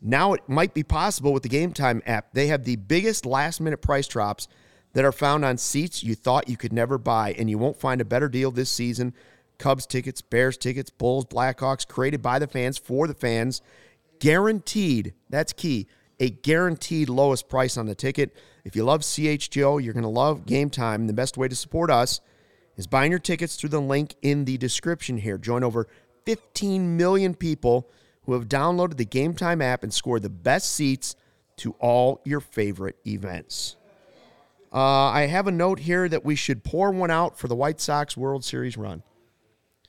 now 0.00 0.32
it 0.32 0.48
might 0.48 0.72
be 0.72 0.84
possible 0.84 1.32
with 1.32 1.42
the 1.42 1.48
Game 1.48 1.72
Time 1.72 2.02
app. 2.06 2.32
They 2.34 2.46
have 2.46 2.62
the 2.62 2.76
biggest 2.76 3.26
last 3.26 3.60
minute 3.60 3.82
price 3.82 4.06
drops 4.06 4.46
that 4.92 5.04
are 5.04 5.10
found 5.10 5.44
on 5.44 5.58
seats 5.58 6.04
you 6.04 6.14
thought 6.14 6.48
you 6.48 6.56
could 6.56 6.72
never 6.72 6.98
buy, 6.98 7.32
and 7.32 7.50
you 7.50 7.58
won't 7.58 7.80
find 7.80 8.00
a 8.00 8.04
better 8.04 8.28
deal 8.28 8.52
this 8.52 8.70
season. 8.70 9.12
Cubs 9.58 9.84
tickets, 9.84 10.22
Bears 10.22 10.56
tickets, 10.56 10.90
Bulls, 10.90 11.24
Blackhawks, 11.24 11.86
created 11.86 12.22
by 12.22 12.38
the 12.38 12.46
fans 12.46 12.78
for 12.78 13.08
the 13.08 13.14
fans. 13.14 13.60
Guaranteed, 14.20 15.14
that's 15.28 15.52
key, 15.52 15.88
a 16.20 16.30
guaranteed 16.30 17.08
lowest 17.08 17.48
price 17.48 17.76
on 17.76 17.86
the 17.86 17.94
ticket. 17.96 18.36
If 18.64 18.76
you 18.76 18.84
love 18.84 19.00
CHGO, 19.00 19.82
you're 19.82 19.94
going 19.94 20.04
to 20.04 20.08
love 20.08 20.46
Game 20.46 20.70
Time. 20.70 21.08
The 21.08 21.12
best 21.12 21.36
way 21.36 21.48
to 21.48 21.56
support 21.56 21.90
us 21.90 22.20
is 22.76 22.86
buying 22.86 23.10
your 23.10 23.18
tickets 23.18 23.56
through 23.56 23.70
the 23.70 23.80
link 23.80 24.14
in 24.22 24.44
the 24.44 24.58
description 24.58 25.18
here. 25.18 25.38
Join 25.38 25.64
over 25.64 25.86
15 26.24 26.96
million 26.96 27.34
people 27.34 27.88
who 28.24 28.32
have 28.34 28.48
downloaded 28.48 28.96
the 28.96 29.04
Game 29.04 29.34
Time 29.34 29.62
app 29.62 29.82
and 29.82 29.92
scored 29.92 30.22
the 30.22 30.28
best 30.28 30.72
seats 30.72 31.16
to 31.58 31.72
all 31.78 32.20
your 32.24 32.40
favorite 32.40 32.96
events. 33.06 33.76
Uh, 34.72 35.08
I 35.08 35.26
have 35.26 35.46
a 35.46 35.52
note 35.52 35.78
here 35.78 36.08
that 36.08 36.24
we 36.24 36.34
should 36.34 36.64
pour 36.64 36.90
one 36.90 37.10
out 37.10 37.38
for 37.38 37.48
the 37.48 37.54
White 37.54 37.80
Sox 37.80 38.16
World 38.16 38.44
Series 38.44 38.76
run. 38.76 39.02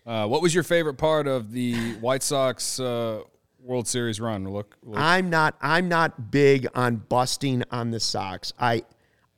Uh, 0.06 0.26
what 0.28 0.41
was 0.41 0.54
your 0.54 0.63
favorite 0.63 0.93
part 0.93 1.28
of 1.28 1.52
the 1.52 1.95
White 1.95 2.23
Sox 2.23 2.80
uh, 2.80 3.21
World 3.62 3.88
Series 3.88 4.21
run? 4.21 4.47
Look, 4.47 4.78
look 4.84 4.97
I'm 4.97 5.30
not 5.30 5.56
I'm 5.62 5.89
not 5.89 6.32
big 6.32 6.67
on 6.73 6.97
busting 7.10 7.63
on 7.71 7.91
the 7.91 8.00
Sox. 8.00 8.54
I 8.58 8.84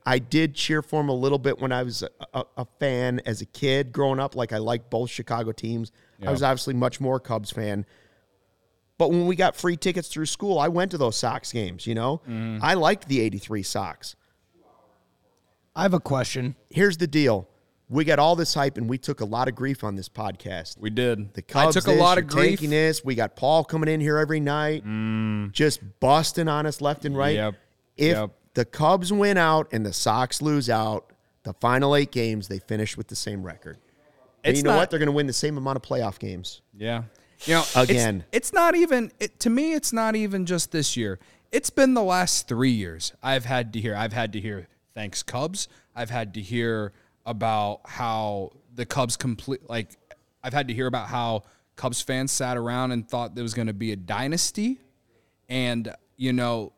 I 0.10 0.18
did 0.18 0.56
cheer 0.56 0.82
for 0.82 1.00
them 1.00 1.10
a 1.10 1.14
little 1.14 1.38
bit 1.38 1.60
when 1.60 1.72
I 1.72 1.84
was 1.84 2.02
a, 2.02 2.10
a, 2.34 2.44
a 2.58 2.66
fan 2.80 3.22
as 3.28 3.42
a 3.42 3.46
kid 3.46 3.92
growing 3.92 4.20
up. 4.20 4.36
Like 4.36 4.52
I 4.52 4.58
liked 4.58 4.90
both 4.90 5.12
Chicago 5.12 5.52
teams. 5.52 5.92
I 6.26 6.32
was 6.32 6.42
obviously 6.42 6.74
much 6.74 7.00
more 7.00 7.20
Cubs 7.20 7.52
fan. 7.52 7.86
But 8.98 9.12
when 9.12 9.28
we 9.28 9.36
got 9.36 9.56
free 9.56 9.78
tickets 9.78 10.08
through 10.08 10.26
school, 10.26 10.58
I 10.58 10.68
went 10.68 10.90
to 10.92 10.98
those 10.98 11.16
Sox 11.16 11.52
games. 11.52 11.86
You 11.86 11.94
know, 11.94 12.24
mm. 12.28 12.60
I 12.60 12.74
liked 12.74 13.08
the 13.08 13.22
'83 13.22 13.62
Sox. 13.62 14.16
I 15.76 15.84
have 15.84 15.94
a 15.94 16.00
question. 16.00 16.56
Here's 16.72 16.98
the 16.98 17.08
deal: 17.08 17.48
we 17.88 18.04
got 18.04 18.18
all 18.18 18.36
this 18.36 18.56
hype, 18.56 18.78
and 18.78 18.90
we 18.90 18.98
took 18.98 19.22
a 19.22 19.26
lot 19.26 19.48
of 19.48 19.54
grief 19.54 19.84
on 19.84 19.94
this 19.94 20.10
podcast. 20.10 20.80
we 20.80 20.90
did. 20.90 21.36
The 21.36 21.44
Cubs 21.44 21.78
I 21.78 21.80
took 21.80 21.88
a 21.88 21.94
lot 21.94 22.18
of 22.18 22.26
grief. 22.26 22.58
taking 22.58 22.72
this. 22.72 23.06
We 23.06 23.14
got 23.14 23.36
Paul 23.36 23.64
coming 23.64 23.90
in 23.90 24.02
here 24.02 24.18
every 24.18 24.40
night, 24.40 24.84
mm. 24.84 25.52
just 25.52 25.82
busting 26.00 26.48
on 26.48 26.66
us 26.66 26.82
left 26.82 27.06
and 27.06 27.16
right. 27.16 27.36
Yep. 27.36 27.56
If 27.96 28.18
Yep. 28.18 28.32
The 28.54 28.66
Cubs 28.66 29.12
win 29.14 29.38
out 29.38 29.68
and 29.72 29.86
the 29.86 29.94
Sox 29.94 30.42
lose 30.42 30.70
out, 30.70 31.12
the 31.44 31.54
final 31.54 31.96
eight 31.96 32.12
games 32.12 32.48
they 32.48 32.60
finish 32.60 32.98
with 32.98 33.08
the 33.08 33.16
same 33.16 33.44
record. 33.44 33.78
And 34.44 34.52
It's 34.52 34.60
you 34.60 34.64
know 34.64 34.72
not- 34.72 34.78
what? 34.78 34.90
They're 34.90 35.00
going 35.00 35.08
to 35.08 35.14
win 35.14 35.28
the 35.28 35.34
same 35.34 35.58
amount 35.58 35.76
of 35.78 35.82
playoff 35.82 36.20
games. 36.20 36.62
Yeah. 36.76 37.04
You 37.46 37.56
know, 37.56 37.64
Again. 37.76 38.26
it's, 38.32 38.50
it's 38.50 38.54
not 38.54 38.76
even 38.76 39.12
it, 39.20 39.40
to 39.42 39.50
me. 39.50 39.74
It's 39.74 39.94
not 39.94 40.16
even 40.16 40.46
just 40.46 40.72
this 40.72 40.98
year. 40.98 41.20
It's 41.52 41.70
been 41.70 41.94
the 41.94 42.04
last 42.04 42.48
three 42.50 42.72
years. 42.72 43.14
I've 43.24 43.46
had 43.46 43.72
to 43.74 43.80
hear. 43.82 43.96
I've 43.96 44.12
had 44.14 44.34
to 44.34 44.42
hear 44.42 44.68
thanks 44.94 45.24
Cubs. 45.24 45.70
I've 45.96 46.10
had 46.10 46.34
to 46.34 46.42
hear 46.42 46.92
about 47.26 47.82
how 47.86 48.52
the 48.76 48.86
Cubs 48.86 49.16
complete. 49.16 49.70
Like 49.70 49.92
I've 50.44 50.54
had 50.54 50.68
to 50.68 50.74
hear 50.74 50.88
about 50.88 51.08
how 51.08 51.44
Cubs 51.78 52.02
fans 52.02 52.32
sat 52.34 52.58
around 52.58 52.92
and 52.92 53.08
thought 53.08 53.36
there 53.36 53.44
was 53.44 53.54
going 53.54 53.68
to 53.68 53.74
be 53.74 53.94
a 53.94 53.96
dynasty, 53.96 54.80
and 55.48 55.94
you 56.18 56.34
know, 56.34 56.74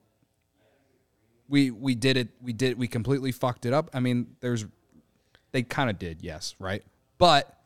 we 1.51 1.69
we 1.69 1.93
did 1.93 2.17
it. 2.17 2.29
We 2.41 2.53
did. 2.53 2.79
We 2.79 2.87
completely 2.87 3.31
fucked 3.31 3.65
it 3.65 3.73
up. 3.73 3.89
I 3.93 3.99
mean, 3.99 4.35
there's 4.39 4.65
they 5.51 5.61
kind 5.63 5.89
of 5.89 5.99
did, 5.99 6.21
yes, 6.21 6.55
right, 6.57 6.81
but 7.17 7.57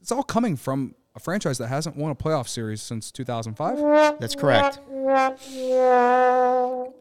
it's 0.00 0.10
all 0.12 0.24
coming 0.24 0.56
from 0.56 0.96
a 1.14 1.20
franchise 1.20 1.58
that 1.58 1.68
hasn't 1.68 1.96
won 1.96 2.10
a 2.10 2.14
playoff 2.14 2.48
series 2.48 2.82
since 2.82 3.12
2005. 3.12 4.18
That's 4.18 4.34
correct. 4.34 4.80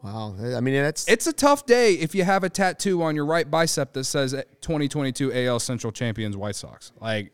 Wow. 0.03 0.35
I 0.39 0.59
mean, 0.59 0.75
that's 0.75 1.07
It's 1.07 1.25
a 1.25 1.33
tough 1.33 1.65
day 1.65 1.93
if 1.95 2.13
you 2.13 2.23
have 2.23 2.43
a 2.43 2.49
tattoo 2.49 3.01
on 3.01 3.15
your 3.15 3.25
right 3.25 3.49
bicep 3.49 3.93
that 3.93 4.03
says 4.03 4.33
2022 4.61 5.33
AL 5.33 5.59
Central 5.59 5.91
Champions 5.91 6.37
White 6.37 6.55
Sox. 6.55 6.91
Like, 7.01 7.31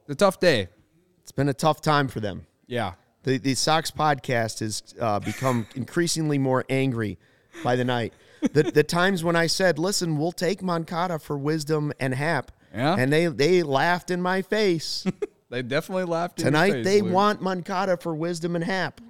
it's 0.00 0.10
a 0.10 0.14
tough 0.14 0.40
day. 0.40 0.68
it's 1.20 1.32
been 1.32 1.50
a 1.50 1.54
tough 1.54 1.82
time 1.82 2.08
for 2.08 2.20
them. 2.20 2.46
Yeah. 2.66 2.94
The 3.24 3.36
the 3.36 3.54
Sox 3.54 3.90
podcast 3.90 4.60
has 4.60 4.82
uh, 4.98 5.18
become 5.20 5.66
increasingly 5.74 6.38
more 6.38 6.64
angry 6.70 7.18
by 7.64 7.76
the 7.76 7.84
night. 7.84 8.12
The 8.52 8.64
the 8.64 8.82
times 8.84 9.24
when 9.24 9.36
I 9.36 9.46
said, 9.46 9.78
"Listen, 9.78 10.18
we'll 10.18 10.32
take 10.32 10.62
Moncada 10.62 11.18
for 11.18 11.36
wisdom 11.38 11.92
and 11.98 12.14
Happ," 12.14 12.52
Yeah. 12.74 12.96
and 12.98 13.12
they 13.12 13.26
they 13.26 13.62
laughed 13.62 14.10
in 14.10 14.20
my 14.22 14.42
face. 14.42 15.04
They 15.48 15.62
definitely 15.62 16.06
laughed 16.06 16.38
Tonight 16.38 16.72
face, 16.72 16.84
they 16.84 17.00
Luke. 17.02 17.12
want 17.14 17.40
Moncada 17.40 17.96
for 17.96 18.16
wisdom 18.16 18.56
and 18.56 18.64
Happ. 18.64 19.00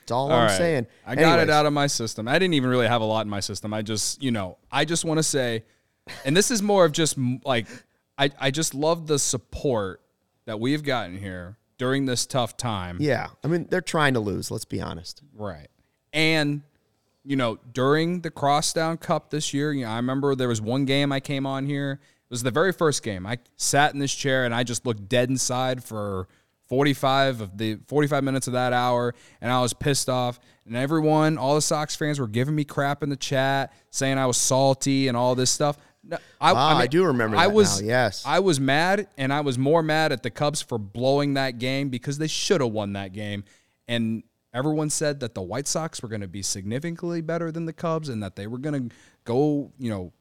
That's 0.00 0.12
all, 0.12 0.30
All 0.30 0.38
I'm 0.38 0.46
right. 0.46 0.56
saying. 0.56 0.86
I 1.06 1.14
got 1.14 1.38
it 1.40 1.50
out 1.50 1.66
of 1.66 1.72
my 1.72 1.86
system. 1.86 2.26
I 2.28 2.38
didn't 2.38 2.54
even 2.54 2.70
really 2.70 2.86
have 2.88 3.00
a 3.00 3.04
lot 3.04 3.26
in 3.26 3.30
my 3.30 3.40
system. 3.40 3.72
I 3.74 3.82
just, 3.82 4.22
you 4.22 4.30
know, 4.30 4.56
I 4.70 4.84
just 4.84 5.04
want 5.04 5.18
to 5.18 5.22
say, 5.22 5.64
and 6.24 6.36
this 6.36 6.50
is 6.50 6.62
more 6.62 6.84
of 6.84 6.92
just 6.92 7.16
like, 7.44 7.66
I, 8.18 8.30
I 8.38 8.50
just 8.50 8.74
love 8.74 9.06
the 9.06 9.18
support 9.18 10.00
that 10.46 10.58
we've 10.58 10.82
gotten 10.82 11.16
here 11.18 11.56
during 11.80 12.04
this 12.04 12.26
tough 12.26 12.58
time. 12.58 12.98
Yeah, 13.00 13.28
I 13.42 13.48
mean 13.48 13.66
they're 13.70 13.80
trying 13.80 14.12
to 14.12 14.20
lose. 14.20 14.50
Let's 14.50 14.66
be 14.66 14.82
honest. 14.82 15.22
Right. 15.34 15.68
And 16.12 16.60
you 17.24 17.36
know, 17.36 17.58
during 17.72 18.20
the 18.20 18.30
Crosstown 18.30 18.98
Cup 18.98 19.30
this 19.30 19.54
year, 19.54 19.72
you 19.72 19.86
know, 19.86 19.90
I 19.90 19.96
remember 19.96 20.34
there 20.34 20.48
was 20.48 20.60
one 20.60 20.84
game 20.84 21.10
I 21.10 21.20
came 21.20 21.46
on 21.46 21.64
here. 21.64 21.92
It 21.92 22.30
was 22.30 22.42
the 22.42 22.50
very 22.50 22.72
first 22.72 23.02
game. 23.02 23.26
I 23.26 23.38
sat 23.56 23.94
in 23.94 23.98
this 23.98 24.14
chair 24.14 24.44
and 24.44 24.54
I 24.54 24.62
just 24.62 24.84
looked 24.84 25.08
dead 25.08 25.30
inside 25.30 25.82
for 25.82 26.28
45 26.68 27.40
of 27.40 27.56
the 27.56 27.78
45 27.86 28.24
minutes 28.24 28.46
of 28.46 28.52
that 28.52 28.74
hour, 28.74 29.14
and 29.40 29.50
I 29.50 29.60
was 29.62 29.72
pissed 29.72 30.10
off. 30.10 30.38
And 30.66 30.76
everyone, 30.76 31.38
all 31.38 31.54
the 31.54 31.62
Sox 31.62 31.96
fans, 31.96 32.20
were 32.20 32.28
giving 32.28 32.54
me 32.54 32.64
crap 32.64 33.02
in 33.02 33.08
the 33.08 33.16
chat, 33.16 33.72
saying 33.88 34.18
I 34.18 34.26
was 34.26 34.36
salty 34.36 35.08
and 35.08 35.16
all 35.16 35.34
this 35.34 35.50
stuff. 35.50 35.78
No, 36.10 36.16
I, 36.40 36.52
Ah, 36.52 36.76
I 36.78 36.86
do 36.86 37.04
remember 37.06 37.36
I 37.36 37.46
was 37.46 37.80
now, 37.80 37.88
yes. 37.88 38.22
I 38.26 38.40
was 38.40 38.58
mad, 38.60 39.06
and 39.16 39.32
I 39.32 39.40
was 39.40 39.56
more 39.58 39.82
mad 39.82 40.12
at 40.12 40.22
the 40.22 40.30
Cubs 40.30 40.60
for 40.60 40.76
blowing 40.78 41.34
that 41.34 41.58
game 41.58 41.88
because 41.88 42.18
they 42.18 42.26
should 42.26 42.60
have 42.60 42.72
won 42.72 42.92
that 42.94 43.12
game. 43.12 43.44
And 43.88 44.22
everyone 44.52 44.90
said 44.90 45.20
that 45.20 45.34
the 45.34 45.42
White 45.42 45.68
Sox 45.68 46.02
were 46.02 46.08
going 46.08 46.20
to 46.22 46.28
be 46.28 46.42
significantly 46.42 47.20
better 47.20 47.50
than 47.52 47.64
the 47.66 47.72
Cubs, 47.72 48.08
and 48.08 48.22
that 48.22 48.36
they 48.36 48.46
were 48.46 48.58
going 48.58 48.88
to 48.90 48.94
go, 49.24 49.70
you 49.78 49.90
know, 49.90 50.12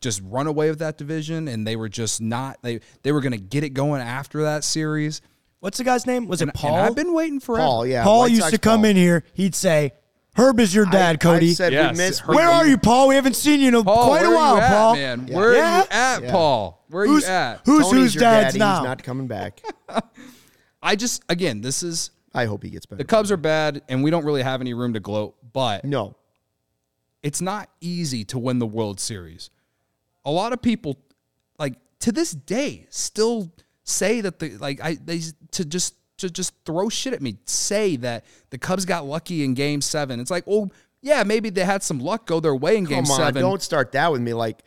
just 0.00 0.20
run 0.24 0.46
away 0.46 0.70
with 0.70 0.78
that 0.80 0.96
division, 0.98 1.48
and 1.48 1.66
they 1.66 1.76
were 1.76 1.88
just 1.88 2.20
not. 2.20 2.58
They 2.62 2.80
they 3.02 3.12
were 3.12 3.20
going 3.20 3.32
to 3.32 3.38
get 3.38 3.64
it 3.64 3.70
going 3.70 4.00
after 4.00 4.42
that 4.42 4.62
series. 4.64 5.20
What's 5.60 5.78
the 5.78 5.84
guy's 5.84 6.06
name? 6.06 6.28
Was 6.28 6.40
And, 6.40 6.50
it 6.50 6.54
Paul? 6.54 6.76
and 6.76 6.86
I've 6.86 6.94
been 6.94 7.12
waiting 7.12 7.40
for 7.40 7.56
Paul, 7.56 7.84
yeah. 7.84 8.04
Paul 8.04 8.20
White 8.20 8.30
used 8.30 8.42
Sox 8.42 8.52
to 8.52 8.58
come 8.58 8.82
Paul. 8.82 8.90
in 8.90 8.96
here. 8.96 9.24
He'd 9.34 9.56
say, 9.56 9.92
"Herb 10.38 10.60
is 10.60 10.74
your 10.74 10.86
dad, 10.86 11.14
I- 11.14 11.18
Cody." 11.18 11.50
I 11.50 11.54
said 11.54 11.72
Yes, 11.72 11.92
we 11.92 11.96
miss. 12.04 12.18
Herb- 12.20 12.34
Where 12.36 12.48
are 12.48 12.66
you, 12.66 12.78
Paul? 12.78 13.08
We 13.08 13.14
haven't 13.16 13.36
seen 13.36 13.60
you 13.60 13.68
in 13.68 13.74
a- 13.74 13.84
Paul, 13.84 14.06
quite 14.06 14.24
a 14.24 14.30
while, 14.30 14.56
you 14.56 14.60
at, 14.62 14.68
Paul. 14.70 14.94
man? 14.94 15.26
Yeah. 15.28 15.36
Where 15.36 15.54
Yeah. 15.54 15.60
are 15.74 15.78
you 15.78 15.84
at, 15.90 16.22
Yeah. 16.22 16.30
Paul? 16.30 16.84
Where 16.88 17.02
are 17.02 17.06
Who's 17.06 17.24
you 17.24 17.28
at? 17.30 17.60
who's 17.64 17.84
Tony's 17.86 18.00
whose 18.02 18.14
dad's 18.14 18.46
daddy. 18.54 18.58
now? 18.60 18.76
He's 18.76 18.84
not 18.84 19.02
coming 19.02 19.26
back. 19.26 19.62
I 20.82 20.96
just 20.96 21.22
again, 21.28 21.60
this 21.60 21.82
is 21.82 22.10
I 22.34 22.44
hope 22.44 22.62
he 22.62 22.70
gets 22.70 22.86
better. 22.86 22.98
the 22.98 23.04
Cubs 23.04 23.32
are 23.32 23.36
bad, 23.36 23.82
and 23.88 24.02
we 24.02 24.10
don't 24.10 24.24
really 24.24 24.42
have 24.42 24.60
any 24.60 24.74
room 24.74 24.92
to 24.94 25.00
gloat, 25.00 25.34
but 25.52 25.84
no, 25.84 26.14
it's 27.22 27.40
not 27.40 27.68
easy 27.80 28.24
to 28.26 28.38
win 28.38 28.58
the 28.58 28.66
World 28.66 29.00
Series. 29.00 29.50
A 30.24 30.30
lot 30.30 30.52
of 30.52 30.62
people, 30.62 30.98
like 31.58 31.74
to 32.00 32.12
this 32.12 32.30
day, 32.32 32.86
still 32.90 33.50
say 33.82 34.20
that 34.20 34.38
the 34.38 34.56
like 34.58 34.80
I 34.82 34.94
they 35.04 35.20
to 35.52 35.64
just 35.64 35.94
to 36.18 36.30
just 36.30 36.52
throw 36.64 36.88
shit 36.88 37.12
at 37.12 37.22
me, 37.22 37.38
say 37.44 37.96
that 37.96 38.24
the 38.50 38.58
Cubs 38.58 38.84
got 38.84 39.06
lucky 39.06 39.44
in 39.44 39.54
Game 39.54 39.80
Seven. 39.80 40.20
It's 40.20 40.30
like, 40.30 40.44
oh 40.46 40.70
yeah, 41.00 41.22
maybe 41.24 41.50
they 41.50 41.64
had 41.64 41.82
some 41.82 41.98
luck 41.98 42.26
go 42.26 42.40
their 42.40 42.54
way 42.54 42.76
in 42.76 42.84
Game 42.84 42.98
on, 42.98 43.06
Seven. 43.06 43.42
don't 43.42 43.62
start 43.62 43.92
that 43.92 44.12
with 44.12 44.20
me. 44.20 44.34
Like 44.34 44.62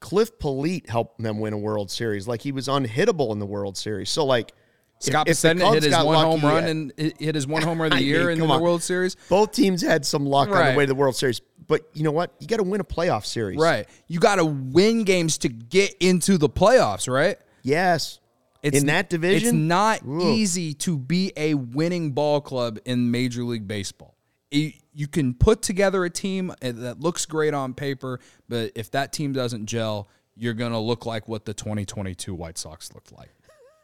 Cliff 0.00 0.38
Politte 0.38 0.88
helped 0.88 1.20
them 1.22 1.38
win 1.38 1.52
a 1.52 1.58
World 1.58 1.90
Series. 1.90 2.28
Like 2.28 2.42
he 2.42 2.52
was 2.52 2.68
unhittable 2.68 3.32
in 3.32 3.38
the 3.38 3.46
World 3.46 3.76
Series. 3.76 4.10
So 4.10 4.24
like. 4.24 4.52
Scott 4.98 5.28
if 5.28 5.40
the 5.40 5.48
Bassett 5.48 5.58
Cubs 5.58 5.74
hit 5.74 5.82
his 5.82 5.96
one 5.96 6.14
lucky, 6.14 6.30
home 6.30 6.40
run 6.42 6.64
and 6.64 6.92
hit 6.96 7.34
his 7.34 7.44
one 7.44 7.62
homer 7.64 7.86
of 7.86 7.92
I 7.92 7.96
the 7.96 8.02
mean, 8.02 8.08
year 8.08 8.30
in 8.30 8.38
the 8.38 8.46
on. 8.46 8.62
World 8.62 8.84
Series. 8.84 9.16
both 9.28 9.50
teams 9.50 9.82
had 9.82 10.06
some 10.06 10.24
luck 10.24 10.48
on 10.50 10.72
the 10.72 10.78
way 10.78 10.84
to 10.84 10.86
the 10.86 10.94
World 10.94 11.16
Series. 11.16 11.40
But 11.66 11.88
you 11.92 12.04
know 12.04 12.12
what? 12.12 12.34
You 12.38 12.46
got 12.46 12.58
to 12.58 12.62
win 12.62 12.80
a 12.80 12.84
playoff 12.84 13.24
series. 13.24 13.58
Right. 13.58 13.88
You 14.06 14.20
got 14.20 14.36
to 14.36 14.44
win 14.44 15.02
games 15.02 15.38
to 15.38 15.48
get 15.48 15.94
into 15.98 16.38
the 16.38 16.48
playoffs, 16.48 17.12
right? 17.12 17.36
Yes. 17.62 18.20
In 18.62 18.86
that 18.86 19.10
division, 19.10 19.48
It's 19.48 19.52
not 19.54 20.00
Ugh. 20.02 20.22
easy 20.22 20.74
to 20.74 20.96
be 20.98 21.32
a 21.36 21.54
winning 21.54 22.12
ball 22.12 22.40
club 22.40 22.78
in 22.84 23.10
Major 23.10 23.42
League 23.44 23.66
Baseball. 23.66 24.16
You- 24.50 24.72
you 24.94 25.08
can 25.08 25.32
put 25.34 25.62
together 25.62 26.04
a 26.04 26.10
team 26.10 26.50
uh, 26.50 26.54
that 26.72 27.00
looks 27.00 27.24
great 27.24 27.54
on 27.54 27.72
paper, 27.74 28.20
but 28.48 28.72
if 28.74 28.90
that 28.90 29.12
team 29.12 29.32
doesn't 29.32 29.64
gel, 29.66 30.06
you're 30.36 30.52
going 30.54 30.72
to 30.72 30.78
look 30.78 31.06
like 31.06 31.26
what 31.28 31.44
the 31.46 31.54
2022 31.54 32.34
White 32.34 32.58
Sox 32.58 32.92
looked 32.94 33.10
like. 33.12 33.30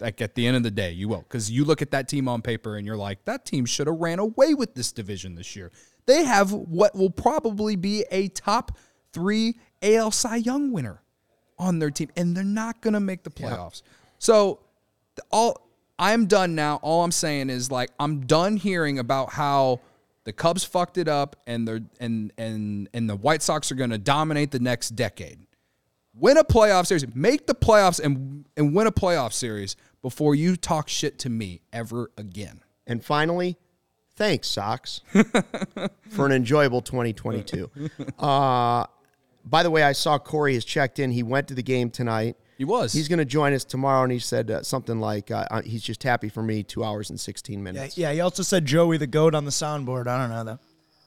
Like 0.01 0.21
at 0.21 0.35
the 0.35 0.47
end 0.47 0.57
of 0.57 0.63
the 0.63 0.71
day, 0.71 0.93
you 0.93 1.09
will. 1.09 1.23
Because 1.23 1.51
you 1.51 1.65
look 1.65 1.81
at 1.83 1.91
that 1.93 2.09
team 2.09 2.29
on 2.29 2.43
paper 2.43 2.77
and 2.77 2.87
you're 2.87 2.97
like, 2.97 3.25
that 3.25 3.47
team 3.47 3.65
should 3.65 3.87
have 3.87 3.97
ran 3.97 4.19
away 4.19 4.53
with 4.55 4.75
this 4.75 4.93
division 4.93 5.35
this 5.35 5.57
year. 5.57 5.73
They 6.07 6.25
have 6.25 6.53
what 6.53 6.95
will 6.95 7.11
probably 7.11 7.75
be 7.75 8.05
a 8.11 8.29
top 8.29 8.77
three 9.13 9.59
AL 9.83 10.11
Cy 10.13 10.37
Young 10.37 10.71
winner 10.73 11.03
on 11.59 11.79
their 11.81 11.91
team, 11.91 12.11
and 12.17 12.37
they're 12.37 12.45
not 12.45 12.81
going 12.83 12.95
to 12.95 13.01
make 13.01 13.25
the 13.25 13.31
playoffs. 13.31 13.83
So, 14.19 14.61
the- 14.61 14.68
all 15.31 15.69
I'm 15.99 16.27
done 16.27 16.55
now. 16.55 16.79
All 16.83 17.03
I'm 17.05 17.13
saying 17.13 17.51
is 17.51 17.71
like 17.71 17.91
I'm 17.99 18.27
done 18.27 18.57
hearing 18.57 18.99
about 18.99 19.33
how 19.33 19.81
the 20.25 20.33
Cubs 20.33 20.63
fucked 20.65 20.99
it 20.99 21.09
up, 21.09 21.37
and 21.47 21.67
they're 21.67 21.81
and 22.01 22.33
and 22.39 22.89
and 22.93 23.09
the 23.09 23.17
White 23.17 23.43
Sox 23.43 23.73
are 23.73 23.75
going 23.75 23.91
to 23.91 23.99
dominate 23.99 24.51
the 24.51 24.61
next 24.61 24.91
decade. 24.91 25.39
Win 26.15 26.37
a 26.37 26.45
playoff 26.45 26.87
series, 26.87 27.05
make 27.15 27.47
the 27.47 27.55
playoffs, 27.55 28.01
and 28.01 28.45
and 28.57 28.75
win 28.75 28.87
a 28.87 28.93
playoff 28.93 29.33
series 29.33 29.77
before 30.03 30.35
you 30.35 30.57
talk 30.57 30.89
shit 30.89 31.19
to 31.21 31.31
me 31.31 31.63
ever 31.73 32.11
again. 32.17 32.61
And 32.87 33.05
finally, 33.05 33.57
thanks, 34.17 34.49
Sox, 34.49 35.01
for 36.11 36.27
an 36.27 36.33
enjoyable 36.33 36.83
2022. 36.83 37.71
Uh, 38.19 38.85
by 39.45 39.63
the 39.63 39.71
way, 39.71 39.83
I 39.83 39.93
saw 39.93 40.19
Corey 40.19 40.55
has 40.55 40.65
checked 40.65 40.99
in. 40.99 41.11
He 41.11 41.23
went 41.23 41.49
to 41.49 41.55
the 41.55 41.63
game 41.63 41.89
tonight. 41.89 42.37
He 42.59 42.65
was. 42.65 42.93
He's 42.93 43.07
going 43.09 43.21
to 43.21 43.25
join 43.25 43.53
us 43.55 43.65
tomorrow, 43.65 44.03
and 44.03 44.11
he 44.13 44.19
said 44.19 44.51
uh, 44.51 44.63
something 44.63 44.99
like, 44.99 45.31
uh, 45.31 45.47
uh, 45.51 45.63
he's 45.63 45.83
just 45.83 46.03
happy 46.03 46.29
for 46.29 46.43
me, 46.43 46.65
two 46.65 46.83
hours 46.83 47.09
and 47.09 47.19
16 47.19 47.63
minutes. 47.63 47.97
yeah, 47.97 48.09
yeah, 48.09 48.15
he 48.15 48.21
also 48.21 48.43
said 48.43 48.67
Joey 48.67 48.99
the 48.99 49.07
goat 49.07 49.35
on 49.35 49.45
the 49.45 49.53
soundboard. 49.53 50.09
I 50.09 50.19
don't 50.19 50.31
know 50.31 50.59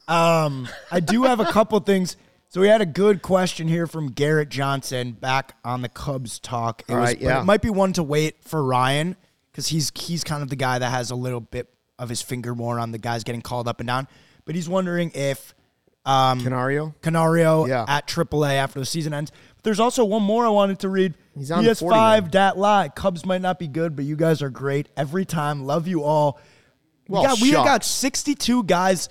though. 0.07 0.13
Um, 0.13 0.67
I 0.91 1.01
do 1.01 1.23
have 1.23 1.39
a 1.41 1.45
couple 1.45 1.77
things. 1.81 2.15
So 2.49 2.59
we 2.59 2.67
had 2.67 2.81
a 2.81 2.85
good 2.85 3.21
question 3.21 3.67
here 3.67 3.85
from 3.87 4.11
Garrett 4.11 4.49
Johnson 4.49 5.11
back 5.13 5.55
on 5.63 5.81
the 5.81 5.89
Cubs 5.89 6.39
talk. 6.39 6.83
It 6.87 6.93
All 6.93 6.99
was, 6.99 7.09
right, 7.09 7.17
but 7.19 7.25
yeah. 7.25 7.41
it 7.41 7.45
might 7.45 7.61
be 7.61 7.69
one 7.69 7.93
to 7.93 8.03
wait 8.03 8.43
for 8.43 8.61
Ryan 8.63 9.15
because 9.51 9.67
he's 9.67 9.91
he's 9.95 10.23
kind 10.23 10.43
of 10.43 10.49
the 10.49 10.57
guy 10.57 10.79
that 10.79 10.89
has 10.89 11.11
a 11.11 11.15
little 11.15 11.39
bit 11.39 11.69
of 11.99 12.09
his 12.09 12.21
finger 12.21 12.53
more 12.55 12.77
on 12.79 12.91
the 12.91 12.97
guys 12.97 13.23
getting 13.23 13.41
called 13.41 13.67
up 13.69 13.79
and 13.79 13.87
down. 13.87 14.07
But 14.43 14.55
he's 14.55 14.67
wondering 14.67 15.11
if 15.13 15.53
Canario? 16.05 16.95
Canario 17.01 17.65
Yeah. 17.67 17.85
at 17.87 18.07
AAA 18.07 18.55
after 18.55 18.79
the 18.79 18.85
season 18.85 19.13
ends. 19.13 19.31
But 19.61 19.69
there's 19.69 19.79
also 19.79 20.03
one 20.05 20.23
more 20.23 20.45
I 20.45 20.49
wanted 20.49 20.79
to 20.79 20.89
read. 20.89 21.13
He's 21.37 21.51
on 21.51 21.63
PS5 21.63 22.21
man. 22.21 22.29
dat 22.31 22.57
lie. 22.57 22.89
Cubs 22.89 23.25
might 23.25 23.41
not 23.41 23.59
be 23.59 23.67
good, 23.67 23.95
but 23.95 24.05
you 24.05 24.15
guys 24.15 24.41
are 24.41 24.49
great 24.49 24.89
every 24.97 25.23
time. 25.23 25.65
Love 25.65 25.87
you 25.87 26.03
all. 26.03 26.39
We 27.07 27.13
Well, 27.13 27.23
got 27.23 27.41
we 27.41 27.51
got 27.51 27.85
62 27.85 28.63
guys 28.63 29.09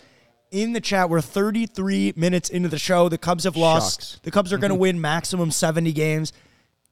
in 0.51 0.73
the 0.73 0.81
chat. 0.81 1.09
We're 1.09 1.21
33 1.21 2.15
minutes 2.17 2.51
into 2.51 2.69
the 2.69 2.79
show. 2.79 3.09
The 3.09 3.19
Cubs 3.19 3.45
have 3.45 3.57
lost. 3.57 4.01
Shucks. 4.01 4.21
The 4.23 4.31
Cubs 4.31 4.53
are 4.53 4.59
going 4.59 4.71
to 4.71 4.75
mm-hmm. 4.75 4.81
win 4.81 5.01
maximum 5.01 5.51
70 5.51 5.93
games. 5.93 6.33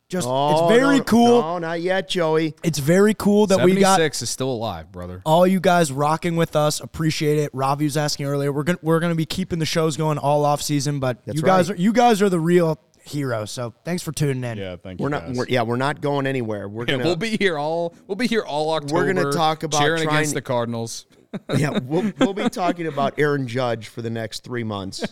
Just 0.09 0.27
Oh, 0.27 0.53
it's 0.71 0.81
very 0.81 0.99
no, 0.99 1.05
cool. 1.05 1.43
No, 1.43 1.59
not 1.59 1.83
yet, 1.83 2.09
Joey. 2.09 2.55
It's 2.63 2.79
very 2.79 3.13
cool 3.13 3.47
that 3.49 3.63
we 3.63 3.75
got 3.75 3.97
six 3.97 4.23
is 4.23 4.31
still 4.31 4.51
alive, 4.51 4.91
brother. 4.91 5.21
all 5.27 5.47
you 5.47 5.61
guys 5.61 5.93
rocking 5.93 6.37
with 6.37 6.57
us. 6.57 6.81
Appreciate 6.81 7.39
it. 7.39 7.51
Ravi 7.53 7.85
was 7.85 7.99
asking 7.99 8.25
earlier. 8.25 8.51
We're 8.51 8.63
gonna 8.63 8.79
we're 8.81 9.01
gonna 9.01 9.15
be 9.15 9.27
keeping 9.27 9.59
the 9.59 9.67
shows 9.67 9.99
going 9.99 10.17
all 10.17 10.47
off 10.47 10.63
season, 10.63 10.99
but 10.99 11.27
That's 11.27 11.37
you 11.37 11.43
guys 11.43 11.69
right. 11.69 11.79
are 11.79 11.83
you 11.83 11.93
guys 11.93 12.23
are 12.23 12.31
the 12.31 12.41
real 12.41 12.81
heroes. 13.09 13.51
So 13.51 13.75
thanks 13.85 14.03
for 14.03 14.13
tuning 14.13 14.45
in. 14.45 14.59
Yeah, 14.59 14.77
thank 14.77 15.01
you. 15.01 15.05
We're 15.05 15.09
not. 15.11 15.31
We're, 15.33 15.47
yeah, 15.49 15.63
we're 15.63 15.77
not 15.77 16.01
going 16.01 16.27
anywhere. 16.27 16.69
We're 16.69 16.85
Yeah, 16.85 16.93
gonna. 16.93 17.05
we'll 17.05 17.17
be 17.17 17.37
here 17.37 17.59
all 17.59 17.95
we'll 18.07 18.17
be 18.17 18.27
here 18.27 18.43
all 18.43 18.71
October. 18.73 18.95
We're 18.95 19.13
gonna 19.13 19.33
talk 19.33 19.63
about 19.63 19.81
cheering 19.81 20.05
trying- 20.05 20.17
against 20.17 20.35
the 20.35 20.43
Cardinals. 20.43 21.07
yeah, 21.59 21.79
we'll, 21.79 22.11
we'll 22.19 22.33
be 22.33 22.49
talking 22.49 22.87
about 22.87 23.19
Aaron 23.19 23.47
Judge 23.47 23.89
for 23.89 24.01
the 24.01 24.09
next 24.09 24.45
three 24.45 24.65
months. 24.65 25.05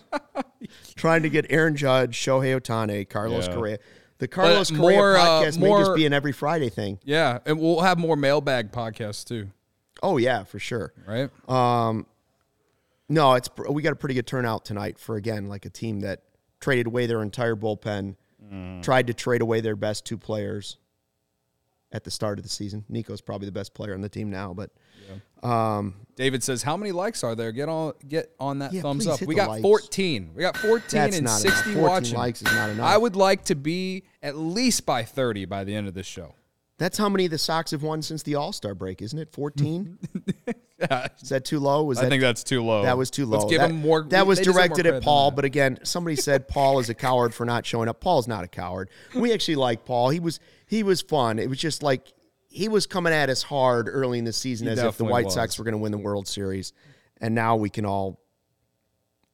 Trying 0.94 1.22
to 1.24 1.28
get 1.28 1.44
Aaron 1.50 1.76
Judge, 1.76 2.16
Shohei 2.16 2.58
Ohtani, 2.58 3.06
Carlos 3.08 3.46
Yeah. 3.46 3.54
Correa. 3.54 3.78
The 4.18 4.26
Carlos 4.26 4.70
But 4.70 4.80
Correa 4.80 4.96
more, 4.98 5.16
uh, 5.16 5.20
podcast 5.42 5.58
may 5.58 5.68
just 5.68 5.94
be 5.94 6.06
an 6.06 6.14
every 6.14 6.32
Friday 6.32 6.70
thing. 6.70 6.98
Yeah, 7.04 7.40
and 7.44 7.60
we'll 7.60 7.82
have 7.82 7.98
more 7.98 8.16
mailbag 8.16 8.72
podcasts 8.72 9.26
too, 9.26 9.48
Oh 10.02 10.16
yeah, 10.16 10.44
for 10.44 10.58
sure. 10.58 10.94
right? 11.06 11.28
Um, 11.50 12.06
no, 13.10 13.34
it's 13.34 13.50
we 13.68 13.82
got 13.82 13.92
a 13.92 13.96
pretty 13.96 14.14
good 14.14 14.26
turnout 14.26 14.64
tonight 14.64 14.98
for 14.98 15.16
again 15.16 15.48
like 15.50 15.66
a 15.66 15.70
team 15.70 16.00
that 16.00 16.22
traded 16.60 16.86
away 16.86 17.06
their 17.06 17.22
entire 17.22 17.56
bullpen, 17.56 18.16
Mm. 18.44 18.82
tried 18.82 19.06
to 19.08 19.14
trade 19.14 19.40
away 19.42 19.60
their 19.60 19.74
best 19.76 20.04
two 20.04 20.16
players 20.18 20.76
at 21.90 22.04
the 22.04 22.10
start 22.10 22.38
of 22.38 22.42
the 22.44 22.48
season. 22.48 22.84
Nico's 22.88 23.20
probably 23.20 23.46
the 23.46 23.52
best 23.52 23.74
player 23.74 23.92
on 23.94 24.00
the 24.02 24.08
team 24.08 24.30
now, 24.30 24.54
but 24.54 24.70
David 26.16 26.42
says, 26.42 26.62
"How 26.62 26.76
many 26.76 26.92
likes 26.92 27.22
are 27.24 27.34
there? 27.34 27.50
Get 27.52 27.68
on, 27.68 27.92
get 28.06 28.34
on 28.40 28.58
that 28.60 28.72
Yeah, 28.72 28.82
thumbs 28.82 29.06
up. 29.06 29.20
We 29.22 29.34
got 29.34 29.48
likes. 29.48 29.62
14. 29.62 30.30
We 30.34 30.42
got 30.42 30.56
14 30.56 31.00
That's 31.00 31.16
and 31.16 31.26
not 31.26 31.40
60 31.40 31.72
14 31.74 31.82
watching. 31.82 32.16
likes 32.16 32.40
is 32.42 32.52
not 32.52 32.70
enough. 32.70 32.86
I 32.86 32.96
would 32.96 33.16
like 33.16 33.44
to 33.46 33.54
be 33.54 34.04
at 34.22 34.36
least 34.36 34.86
by 34.86 35.02
30 35.04 35.44
by 35.44 35.64
the 35.64 35.74
end 35.74 35.88
of 35.88 35.94
this 35.94 36.06
show. 36.06 36.34
that's 36.78 36.98
how 36.98 37.08
many 37.08 37.26
the 37.26 37.38
Sox 37.38 37.70
have 37.70 37.82
won 37.82 38.02
since 38.02 38.22
the 38.22 38.34
All 38.34 38.52
Star 38.52 38.74
break, 38.74 39.00
isn't 39.02 39.18
it? 39.18 39.32
Fourteen. 39.32 39.98
Is 41.22 41.30
that 41.30 41.44
too 41.44 41.58
low? 41.58 41.84
Was 41.84 41.98
I 41.98 42.02
that 42.02 42.10
think 42.10 42.20
that's 42.20 42.44
too 42.44 42.62
low. 42.62 42.82
That 42.82 42.98
was 42.98 43.10
too 43.10 43.24
low. 43.24 43.38
Let's 43.38 43.50
give 43.50 43.60
that, 43.60 43.70
him 43.70 43.76
more. 43.76 44.02
That 44.02 44.26
was 44.26 44.38
they 44.38 44.44
deserve 44.44 44.56
more 44.56 44.68
directed 44.68 44.86
at 44.86 45.02
Paul, 45.02 45.30
but 45.30 45.46
again, 45.46 45.78
somebody 45.84 46.16
said 46.16 46.48
Paul 46.48 46.78
is 46.80 46.90
a 46.90 46.94
coward 46.94 47.34
for 47.34 47.46
not 47.46 47.64
showing 47.64 47.88
up. 47.88 48.00
Paul's 48.00 48.28
not 48.28 48.44
a 48.44 48.48
coward. 48.48 48.90
We 49.14 49.32
actually 49.32 49.56
like 49.56 49.86
Paul. 49.86 50.10
He 50.10 50.20
was 50.20 50.38
he 50.66 50.82
was 50.82 51.00
fun. 51.00 51.38
It 51.38 51.48
was 51.48 51.58
just 51.58 51.82
like 51.82 52.12
he 52.48 52.68
was 52.68 52.86
coming 52.86 53.12
at 53.12 53.30
us 53.30 53.42
hard 53.42 53.88
early 53.88 54.18
in 54.18 54.24
the 54.24 54.32
season 54.32 54.66
He 54.66 54.72
as 54.74 54.82
if 54.82 54.98
the 54.98 55.04
White 55.04 55.26
was. 55.26 55.34
Sox 55.34 55.58
were 55.58 55.64
going 55.64 55.72
to 55.72 55.78
win 55.78 55.92
the 55.92 55.98
World 55.98 56.28
Series, 56.28 56.74
and 57.20 57.34
now 57.34 57.56
we 57.56 57.70
can 57.70 57.86
all 57.86 58.20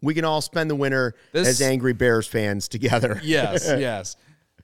we 0.00 0.14
can 0.14 0.24
all 0.24 0.40
spend 0.40 0.70
the 0.70 0.76
winter 0.76 1.14
This- 1.32 1.48
as 1.48 1.62
angry 1.62 1.92
Bears 1.92 2.26
fans 2.26 2.68
together. 2.68 3.20
yes, 3.24 3.64
yes. 3.78 4.16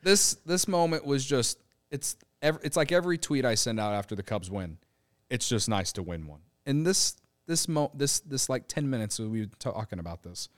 This 0.03 0.35
this 0.47 0.69
moment 0.69 1.05
was 1.05 1.25
just 1.25 1.59
it's 1.91 2.17
ev- 2.41 2.61
it's 2.63 2.77
like 2.77 2.93
every 2.93 3.19
tweet 3.19 3.45
I 3.45 3.57
send 3.57 3.81
out 3.81 3.95
after 3.95 4.15
the 4.15 4.23
Cubs 4.23 4.49
win. 4.49 4.79
It's 5.29 5.49
just 5.49 5.69
nice 5.69 5.93
to 5.93 6.03
win 6.03 6.27
one. 6.27 6.41
And 6.69 6.87
this 6.87 7.17
this 7.47 7.67
mo 7.67 7.91
this 7.95 8.21
this 8.21 8.49
like 8.49 8.69
10 8.69 8.89
minutes 8.89 9.19
we 9.19 9.41
were 9.41 9.47
talking 9.59 9.99
about 9.99 10.23
this. 10.23 10.49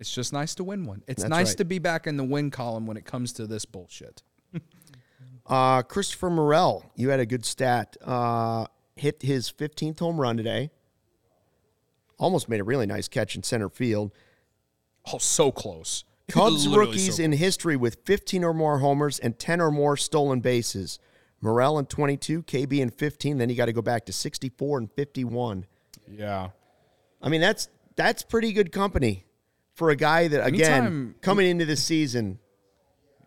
It's 0.00 0.12
just 0.12 0.32
nice 0.32 0.56
to 0.56 0.64
win 0.64 0.84
one. 0.84 1.02
It's 1.06 1.22
That's 1.22 1.30
nice 1.30 1.48
right. 1.50 1.58
to 1.58 1.64
be 1.64 1.78
back 1.78 2.08
in 2.08 2.16
the 2.16 2.24
win 2.24 2.50
column 2.50 2.86
when 2.86 2.96
it 2.96 3.04
comes 3.04 3.32
to 3.34 3.46
this 3.46 3.64
bullshit. 3.64 4.22
Uh, 5.44 5.82
Christopher 5.82 6.30
Morel, 6.30 6.88
you 6.94 7.08
had 7.08 7.18
a 7.18 7.26
good 7.26 7.44
stat. 7.44 7.96
Uh, 8.00 8.64
hit 8.94 9.20
his 9.22 9.50
15th 9.50 9.98
home 9.98 10.20
run 10.20 10.36
today. 10.36 10.70
Almost 12.16 12.48
made 12.48 12.60
a 12.60 12.64
really 12.64 12.86
nice 12.86 13.08
catch 13.08 13.34
in 13.34 13.42
center 13.42 13.68
field. 13.68 14.12
Oh, 15.12 15.18
so 15.18 15.50
close. 15.50 16.04
Cubs 16.28 16.66
Literally 16.66 16.90
rookies 16.92 17.16
so 17.16 17.22
in 17.24 17.32
history 17.32 17.76
with 17.76 17.98
15 18.04 18.44
or 18.44 18.54
more 18.54 18.78
homers 18.78 19.18
and 19.18 19.36
10 19.36 19.60
or 19.60 19.72
more 19.72 19.96
stolen 19.96 20.38
bases. 20.38 21.00
Morel 21.42 21.78
in 21.78 21.86
22, 21.86 22.44
KB 22.44 22.80
in 22.80 22.88
15. 22.90 23.36
Then 23.38 23.50
you 23.50 23.56
got 23.56 23.66
to 23.66 23.72
go 23.72 23.82
back 23.82 24.06
to 24.06 24.12
64 24.12 24.78
and 24.78 24.92
51. 24.92 25.66
Yeah. 26.10 26.50
I 27.20 27.28
mean, 27.28 27.40
that's 27.42 27.68
that's 27.96 28.22
pretty 28.22 28.52
good 28.54 28.72
company 28.72 29.26
for 29.74 29.90
a 29.90 29.96
guy 29.96 30.28
that 30.28 30.46
again 30.46 30.72
Anytime- 30.72 31.14
coming 31.20 31.48
into 31.48 31.64
this 31.66 31.82
season, 31.82 32.38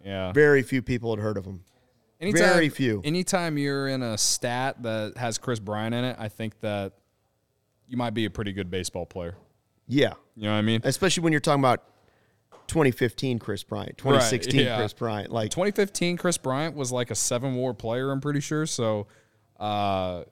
Yeah. 0.03 0.31
very 0.31 0.63
few 0.63 0.81
people 0.81 1.15
had 1.15 1.21
heard 1.21 1.37
of 1.37 1.45
him. 1.45 1.63
Very 2.21 2.69
few. 2.69 3.01
Anytime 3.03 3.57
you're 3.57 3.87
in 3.87 4.01
a 4.01 4.17
stat 4.17 4.81
that 4.83 5.17
has 5.17 5.37
Kris 5.37 5.59
Bryant 5.59 5.93
in 5.93 6.03
it, 6.05 6.15
I 6.17 6.29
think 6.29 6.59
that 6.61 6.93
you 7.87 7.97
might 7.97 8.13
be 8.15 8.25
a 8.25 8.29
pretty 8.31 8.51
good 8.53 8.71
baseball 8.71 9.05
player. 9.05 9.35
Yeah, 9.87 10.13
You 10.35 10.43
know 10.45 10.51
what 10.53 10.57
I 10.57 10.61
mean? 10.63 10.81
especially 10.83 11.21
when 11.23 11.33
you're 11.33 11.39
talking 11.39 11.61
about 11.61 11.83
2015 12.67 13.39
Kris 13.39 13.63
Bryant, 13.63 13.97
2016 13.97 14.59
yeah. 14.59 14.77
Kris 14.77 14.93
Bryant. 14.93 15.31
Like 15.31 15.51
2015, 15.51 16.17
Kris 16.17 16.37
Bryant 16.37 16.75
was 16.75 16.91
like 16.91 17.11
a 17.11 17.15
seven 17.15 17.55
WAR 17.55 17.73
player, 17.73 18.11
I'm 18.11 18.21
pretty 18.21 18.39
sure. 18.39 18.65
So, 18.65 19.07
uh, 19.59 20.23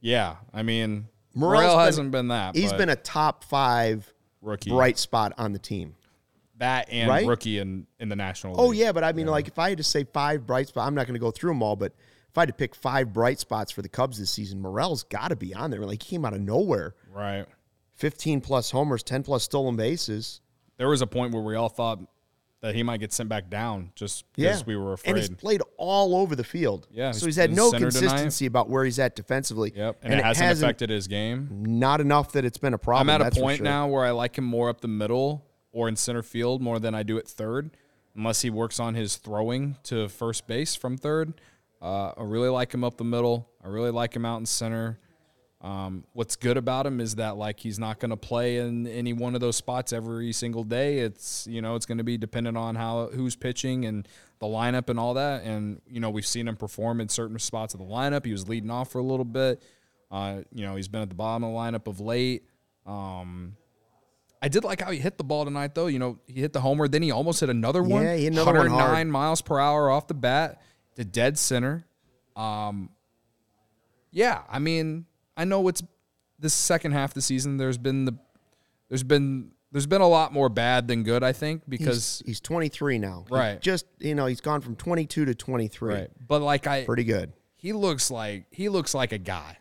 yeah, 0.00 0.36
I 0.52 0.62
mean, 0.62 1.08
Morel 1.34 1.78
hasn't 1.78 2.10
been 2.10 2.28
that. 2.28 2.56
He's 2.56 2.72
been 2.72 2.88
a 2.88 2.96
top 2.96 3.44
five 3.44 4.12
rookie, 4.40 4.70
bright 4.70 4.98
spot 4.98 5.32
on 5.38 5.52
the 5.52 5.58
team. 5.58 5.94
That 6.58 6.88
and 6.90 7.10
right? 7.10 7.26
rookie 7.26 7.58
in, 7.58 7.86
in 8.00 8.08
the 8.08 8.16
National 8.16 8.58
Oh 8.58 8.72
yeah, 8.72 8.92
but 8.92 9.04
I 9.04 9.12
mean, 9.12 9.26
like 9.26 9.48
if 9.48 9.58
I 9.58 9.68
had 9.68 9.78
to 9.78 9.84
say 9.84 10.04
five 10.04 10.46
bright 10.46 10.68
spots, 10.68 10.86
I'm 10.86 10.94
not 10.94 11.06
going 11.06 11.14
to 11.14 11.20
go 11.20 11.30
through 11.30 11.50
them 11.50 11.62
all. 11.62 11.76
But 11.76 11.92
if 12.30 12.38
I 12.38 12.42
had 12.42 12.48
to 12.48 12.54
pick 12.54 12.74
five 12.74 13.12
bright 13.12 13.38
spots 13.38 13.70
for 13.70 13.82
the 13.82 13.88
Cubs 13.88 14.18
this 14.18 14.30
season, 14.30 14.60
Morel's 14.60 15.02
got 15.02 15.28
to 15.28 15.36
be 15.36 15.54
on 15.54 15.70
there. 15.70 15.80
Like 15.80 16.02
he 16.02 16.10
came 16.10 16.24
out 16.24 16.32
of 16.32 16.40
nowhere, 16.40 16.94
Right. 17.12 17.46
15 17.96 18.42
plus 18.42 18.70
homers, 18.70 19.02
10 19.02 19.22
plus 19.22 19.42
stolen 19.42 19.76
bases. 19.76 20.40
There 20.78 20.88
was 20.88 21.02
a 21.02 21.06
point 21.06 21.32
where 21.32 21.42
we 21.42 21.54
all 21.54 21.68
thought 21.68 22.00
that 22.62 22.74
he 22.74 22.82
might 22.82 22.98
get 23.00 23.12
sent 23.12 23.28
back 23.28 23.48
down 23.50 23.92
just 23.94 24.24
because 24.34 24.60
Yeah, 24.60 24.66
we 24.66 24.76
were 24.76 24.94
afraid. 24.94 25.10
and 25.10 25.18
he's 25.18 25.28
played 25.28 25.62
all 25.76 26.16
over 26.16 26.34
the 26.34 26.44
field. 26.44 26.88
Yeah, 26.90 27.12
so 27.12 27.26
he's 27.26 27.36
he's 27.36 27.36
had 27.36 27.54
no 27.54 27.70
center 27.70 27.90
tonight. 27.90 28.00
consistency 28.00 28.46
about 28.46 28.68
where 28.68 28.84
he's 28.84 28.98
at 28.98 29.14
defensively. 29.14 29.72
Yep. 29.74 29.98
And, 30.02 30.14
it, 30.14 30.24
hasn't, 30.24 30.52
affected 30.58 30.90
his 30.90 31.06
game. 31.06 31.48
Not 31.50 32.00
enough 32.00 32.32
that 32.32 32.44
it's 32.44 32.58
been 32.58 32.74
a 32.74 32.78
problem. 32.78 33.10
I'm 33.10 33.22
at 33.22 33.36
a 33.36 33.40
point 33.40 33.58
sure. 33.58 33.64
now 33.64 33.88
where 33.88 34.04
I 34.04 34.10
like 34.10 34.36
him 34.36 34.44
more 34.44 34.68
up 34.68 34.80
the 34.80 34.88
middle 34.88 35.44
or 35.72 35.88
in 35.88 35.96
center 35.96 36.22
field 36.22 36.62
more 36.62 36.78
than 36.78 36.94
I 36.94 37.02
do 37.02 37.18
at 37.18 37.28
third, 37.28 37.76
unless 38.16 38.40
he 38.40 38.50
works 38.50 38.80
on 38.80 38.94
his 38.94 39.16
throwing 39.16 39.76
to 39.84 40.08
first 40.08 40.46
base 40.46 40.74
from 40.74 40.96
third. 40.96 41.34
Uh, 41.80 42.12
I 42.16 42.22
really 42.22 42.48
like 42.48 42.72
him 42.72 42.82
up 42.82 42.96
the 42.96 43.04
middle. 43.04 43.48
I 43.62 43.68
really 43.68 43.90
like 43.90 44.16
him 44.16 44.24
out 44.24 44.38
in 44.38 44.46
center. 44.46 44.98
Um, 45.62 46.04
what's 46.12 46.36
good 46.36 46.56
about 46.56 46.86
him 46.86 47.00
is 47.00 47.16
that 47.16 47.36
like 47.36 47.58
he's 47.58 47.78
not 47.78 47.98
going 47.98 48.10
to 48.10 48.16
play 48.16 48.58
in 48.58 48.86
any 48.86 49.12
one 49.12 49.34
of 49.34 49.40
those 49.40 49.56
spots 49.56 49.92
every 49.92 50.32
single 50.32 50.64
day. 50.64 50.98
It's 50.98 51.46
you 51.46 51.62
know 51.62 51.74
it's 51.76 51.86
going 51.86 51.98
to 51.98 52.04
be 52.04 52.18
dependent 52.18 52.56
on 52.56 52.74
how 52.74 53.08
who's 53.08 53.36
pitching 53.36 53.86
and 53.86 54.06
the 54.38 54.46
lineup 54.46 54.90
and 54.90 55.00
all 55.00 55.14
that. 55.14 55.44
And 55.44 55.80
you 55.88 56.00
know 56.00 56.10
we've 56.10 56.26
seen 56.26 56.46
him 56.46 56.56
perform 56.56 57.00
in 57.00 57.08
certain 57.08 57.38
spots 57.38 57.74
of 57.74 57.80
the 57.80 57.86
lineup. 57.86 58.26
He 58.26 58.32
was 58.32 58.48
leading 58.48 58.70
off 58.70 58.90
for 58.90 58.98
a 58.98 59.04
little 59.04 59.24
bit. 59.24 59.62
Uh, 60.10 60.42
you 60.52 60.64
know 60.64 60.76
he's 60.76 60.88
been 60.88 61.02
at 61.02 61.08
the 61.08 61.14
bottom 61.14 61.42
of 61.42 61.52
the 61.52 61.58
lineup 61.58 61.88
of 61.88 62.00
late. 62.00 62.44
Um, 62.84 63.56
I 64.42 64.48
did 64.48 64.62
like 64.62 64.80
how 64.80 64.90
he 64.90 64.98
hit 64.98 65.18
the 65.18 65.24
ball 65.24 65.44
tonight, 65.44 65.74
though. 65.74 65.86
You 65.86 65.98
know, 65.98 66.18
he 66.26 66.40
hit 66.40 66.52
the 66.52 66.60
homer, 66.60 66.86
then 66.86 67.02
he 67.02 67.10
almost 67.10 67.40
hit 67.40 67.48
another 67.48 67.82
one. 67.82 68.04
Yeah, 68.04 68.14
he 68.14 68.24
hit 68.24 68.32
another 68.34 68.52
one 68.52 68.70
109 68.70 68.96
hard. 68.96 69.08
miles 69.08 69.42
per 69.42 69.58
hour 69.58 69.90
off 69.90 70.06
the 70.06 70.14
bat, 70.14 70.62
the 70.94 71.04
dead 71.04 71.38
center. 71.38 71.86
Um, 72.36 72.90
yeah, 74.12 74.42
I 74.48 74.58
mean, 74.58 75.06
I 75.36 75.44
know 75.44 75.66
it's 75.68 75.82
this 76.38 76.54
second 76.54 76.92
half 76.92 77.10
of 77.10 77.14
the 77.14 77.22
season. 77.22 77.56
There's 77.56 77.78
been 77.78 78.04
the, 78.04 78.14
there's 78.88 79.02
been 79.02 79.52
there's 79.72 79.86
been 79.86 80.00
a 80.00 80.08
lot 80.08 80.32
more 80.32 80.48
bad 80.48 80.88
than 80.88 81.02
good. 81.02 81.22
I 81.22 81.32
think 81.32 81.62
because 81.68 82.22
he's, 82.24 82.36
he's 82.36 82.40
23 82.40 82.98
now. 82.98 83.24
He 83.28 83.34
Right. 83.34 83.60
just 83.60 83.86
you 83.98 84.14
know 84.14 84.26
he's 84.26 84.40
gone 84.40 84.60
from 84.60 84.76
22 84.76 85.24
to 85.26 85.34
23. 85.34 85.94
right, 85.94 86.10
but 86.26 86.40
like 86.42 86.66
I, 86.66 86.84
Pretty 86.84 87.04
good. 87.04 87.32
he 87.56 87.72
looks 87.72 88.10
like 88.10 88.46
he 88.50 88.68
looks 88.68 88.94
like 88.94 89.12
a 89.12 89.18
guy. 89.18 89.58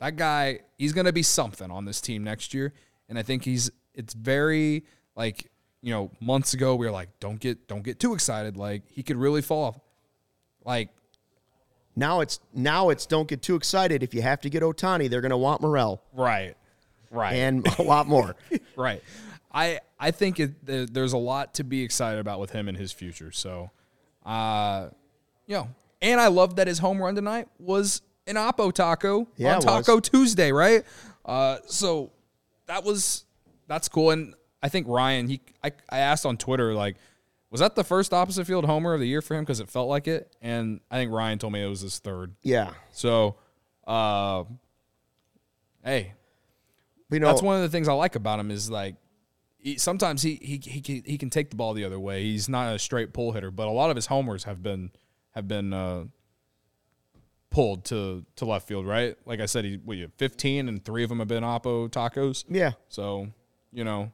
That 0.00 0.16
guy, 0.16 0.60
he's 0.76 0.92
gonna 0.92 1.12
be 1.12 1.22
something 1.22 1.70
on 1.70 1.84
this 1.86 2.00
team 2.02 2.22
next 2.24 2.52
year, 2.52 2.74
and 3.08 3.18
I 3.18 3.22
think 3.22 3.44
he's. 3.44 3.70
It's 3.94 4.12
very 4.12 4.84
like 5.14 5.50
you 5.80 5.90
know 5.92 6.10
months 6.20 6.52
ago 6.52 6.74
we 6.76 6.84
were 6.84 6.92
like, 6.92 7.08
don't 7.20 7.40
get 7.40 7.66
don't 7.66 7.82
get 7.82 7.98
too 7.98 8.12
excited. 8.12 8.58
Like 8.58 8.82
he 8.88 9.02
could 9.02 9.16
really 9.16 9.40
fall 9.40 9.64
off. 9.64 9.78
Like 10.66 10.90
Now 11.96 12.20
it's 12.20 12.40
now 12.52 12.90
it's 12.90 13.06
don't 13.06 13.26
get 13.26 13.42
too 13.42 13.56
excited. 13.56 14.02
If 14.02 14.14
you 14.14 14.22
have 14.22 14.40
to 14.42 14.50
get 14.50 14.62
Ohtani, 14.62 15.08
they're 15.08 15.22
going 15.22 15.30
to 15.30 15.36
want 15.36 15.62
Morel 15.62 16.02
right, 16.12 16.54
right, 17.10 17.32
and 17.32 17.66
a 17.78 17.82
lot 17.82 18.06
more. 18.06 18.36
right. 18.76 19.02
I 19.52 19.80
I 19.98 20.10
think 20.10 20.38
it, 20.38 20.52
there's 20.92 21.14
a 21.14 21.18
lot 21.18 21.54
to 21.54 21.64
be 21.64 21.82
excited 21.82 22.20
about 22.20 22.38
with 22.38 22.50
him 22.50 22.68
and 22.68 22.76
his 22.76 22.92
future. 22.92 23.32
So, 23.32 23.70
uh, 24.26 24.88
you 25.46 25.56
know, 25.56 25.68
and 26.02 26.20
I 26.20 26.26
love 26.28 26.56
that 26.56 26.66
his 26.66 26.78
home 26.78 27.00
run 27.00 27.14
tonight 27.14 27.48
was 27.58 28.02
an 28.26 28.34
Oppo 28.36 28.72
taco 28.72 29.26
Yeah, 29.36 29.56
on 29.56 29.62
Taco 29.62 29.96
was. 29.96 30.08
Tuesday, 30.08 30.52
right? 30.52 30.84
Uh, 31.24 31.58
so 31.66 32.12
that 32.66 32.84
was 32.84 33.24
that's 33.66 33.88
cool. 33.88 34.10
And 34.10 34.34
I 34.62 34.68
think 34.68 34.86
Ryan, 34.88 35.28
he 35.28 35.40
I, 35.64 35.72
I 35.88 35.98
asked 35.98 36.26
on 36.26 36.36
Twitter 36.36 36.74
like, 36.74 36.96
was 37.56 37.60
that 37.60 37.74
the 37.74 37.84
first 37.84 38.12
opposite 38.12 38.46
field 38.46 38.64
homer 38.64 38.94
of 38.94 39.00
the 39.00 39.06
year 39.08 39.22
for 39.22 39.34
him 39.34 39.42
because 39.44 39.60
it 39.60 39.68
felt 39.68 39.88
like 39.88 40.06
it? 40.08 40.34
And 40.42 40.80
I 40.90 40.96
think 40.96 41.12
Ryan 41.12 41.38
told 41.38 41.52
me 41.52 41.62
it 41.62 41.68
was 41.68 41.80
his 41.80 41.98
third. 41.98 42.34
yeah, 42.42 42.70
So, 42.92 43.36
uh, 43.86 44.44
hey, 45.84 46.12
you 47.10 47.20
know 47.20 47.28
that's 47.28 47.42
one 47.42 47.56
of 47.56 47.62
the 47.62 47.68
things 47.68 47.88
I 47.88 47.92
like 47.92 48.16
about 48.16 48.40
him 48.40 48.50
is 48.50 48.70
like 48.70 48.96
he, 49.58 49.78
sometimes 49.78 50.22
he, 50.22 50.34
he 50.42 50.60
he 50.62 50.80
can- 50.80 51.02
he 51.04 51.16
can 51.18 51.30
take 51.30 51.50
the 51.50 51.56
ball 51.56 51.72
the 51.74 51.84
other 51.84 51.98
way. 52.00 52.22
He's 52.24 52.48
not 52.48 52.74
a 52.74 52.78
straight 52.78 53.12
pull 53.12 53.32
hitter, 53.32 53.50
but 53.50 53.66
a 53.68 53.70
lot 53.70 53.90
of 53.90 53.96
his 53.96 54.06
homers 54.06 54.44
have 54.44 54.62
been 54.62 54.90
have 55.34 55.46
been 55.48 55.72
uh, 55.72 56.04
pulled 57.50 57.84
to 57.86 58.24
to 58.36 58.44
left 58.44 58.66
field. 58.68 58.86
Right, 58.86 59.16
like 59.24 59.40
I 59.40 59.46
said, 59.46 59.64
he 59.64 59.76
what, 59.84 59.96
have 59.98 60.12
15 60.14 60.68
and 60.68 60.84
three 60.84 61.02
of 61.04 61.08
them 61.08 61.18
have 61.20 61.28
been 61.28 61.42
Oppo 61.44 61.88
tacos. 61.88 62.44
yeah. 62.48 62.72
So 62.88 63.28
you 63.72 63.84
know, 63.84 64.12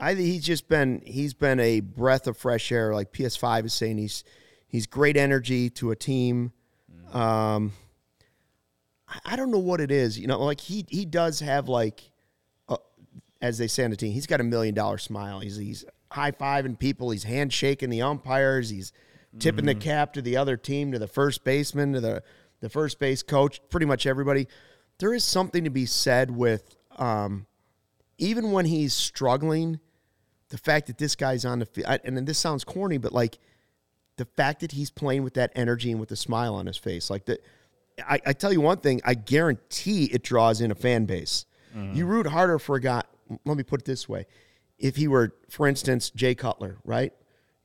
I 0.00 0.14
think 0.14 0.26
he's 0.26 0.44
just 0.44 0.68
been 0.68 1.02
he's 1.04 1.34
been 1.34 1.60
a 1.60 1.80
breath 1.80 2.26
of 2.26 2.36
fresh 2.36 2.70
air. 2.70 2.94
Like 2.94 3.12
PS5 3.12 3.66
is 3.66 3.72
saying, 3.72 3.98
he's 3.98 4.24
he's 4.66 4.86
great 4.86 5.16
energy 5.16 5.70
to 5.70 5.90
a 5.90 5.96
team. 5.96 6.52
Um, 7.12 7.72
I, 9.08 9.18
I 9.32 9.36
don't 9.36 9.50
know 9.50 9.58
what 9.58 9.80
it 9.80 9.90
is. 9.90 10.18
You 10.18 10.26
know, 10.26 10.42
like 10.42 10.60
he 10.60 10.84
he 10.88 11.04
does 11.04 11.40
have 11.40 11.68
like, 11.68 12.10
uh, 12.68 12.76
as 13.42 13.58
they 13.58 13.66
say 13.66 13.84
on 13.84 13.90
the 13.90 13.96
team, 13.96 14.12
he's 14.12 14.26
got 14.26 14.40
a 14.40 14.44
million 14.44 14.74
dollar 14.74 14.98
smile. 14.98 15.40
He's 15.40 15.56
he's 15.56 15.84
high 16.12 16.32
fiving 16.32 16.78
people. 16.78 17.10
He's 17.10 17.24
handshaking 17.24 17.90
the 17.90 18.02
umpires. 18.02 18.70
He's 18.70 18.92
tipping 19.38 19.66
the 19.66 19.74
cap 19.74 20.14
to 20.14 20.22
the 20.22 20.36
other 20.36 20.56
team, 20.56 20.92
to 20.92 20.98
the 20.98 21.08
first 21.08 21.44
baseman, 21.44 21.92
to 21.94 22.00
the 22.00 22.22
the 22.60 22.68
first 22.68 22.98
base 22.98 23.22
coach. 23.22 23.60
Pretty 23.68 23.86
much 23.86 24.06
everybody. 24.06 24.46
There 24.98 25.14
is 25.14 25.24
something 25.24 25.64
to 25.64 25.70
be 25.70 25.86
said 25.86 26.30
with. 26.30 26.76
Um, 26.96 27.46
even 28.20 28.50
when 28.50 28.64
he's 28.64 28.94
struggling, 28.94 29.78
the 30.50 30.58
fact 30.58 30.86
that 30.86 30.98
this 30.98 31.14
guy's 31.14 31.44
on 31.44 31.58
the 31.58 31.66
field, 31.66 32.00
and 32.04 32.26
this 32.26 32.38
sounds 32.38 32.64
corny, 32.64 32.98
but 32.98 33.12
like 33.12 33.38
the 34.16 34.24
fact 34.24 34.60
that 34.60 34.72
he's 34.72 34.90
playing 34.90 35.22
with 35.22 35.34
that 35.34 35.52
energy 35.54 35.90
and 35.90 36.00
with 36.00 36.10
a 36.10 36.16
smile 36.16 36.54
on 36.54 36.66
his 36.66 36.76
face, 36.76 37.10
like 37.10 37.24
that. 37.26 37.42
I, 38.08 38.20
I 38.26 38.32
tell 38.32 38.52
you 38.52 38.60
one 38.60 38.78
thing, 38.78 39.00
I 39.04 39.14
guarantee 39.14 40.04
it 40.04 40.22
draws 40.22 40.60
in 40.60 40.70
a 40.70 40.74
fan 40.76 41.04
base. 41.04 41.46
Mm-hmm. 41.76 41.96
You 41.96 42.06
root 42.06 42.26
harder 42.28 42.60
for 42.60 42.76
a 42.76 42.80
guy. 42.80 43.02
Let 43.44 43.56
me 43.56 43.64
put 43.64 43.80
it 43.80 43.84
this 43.84 44.08
way: 44.08 44.26
if 44.78 44.94
he 44.96 45.08
were, 45.08 45.34
for 45.50 45.66
instance, 45.66 46.10
Jay 46.10 46.34
Cutler, 46.36 46.78
right? 46.84 47.12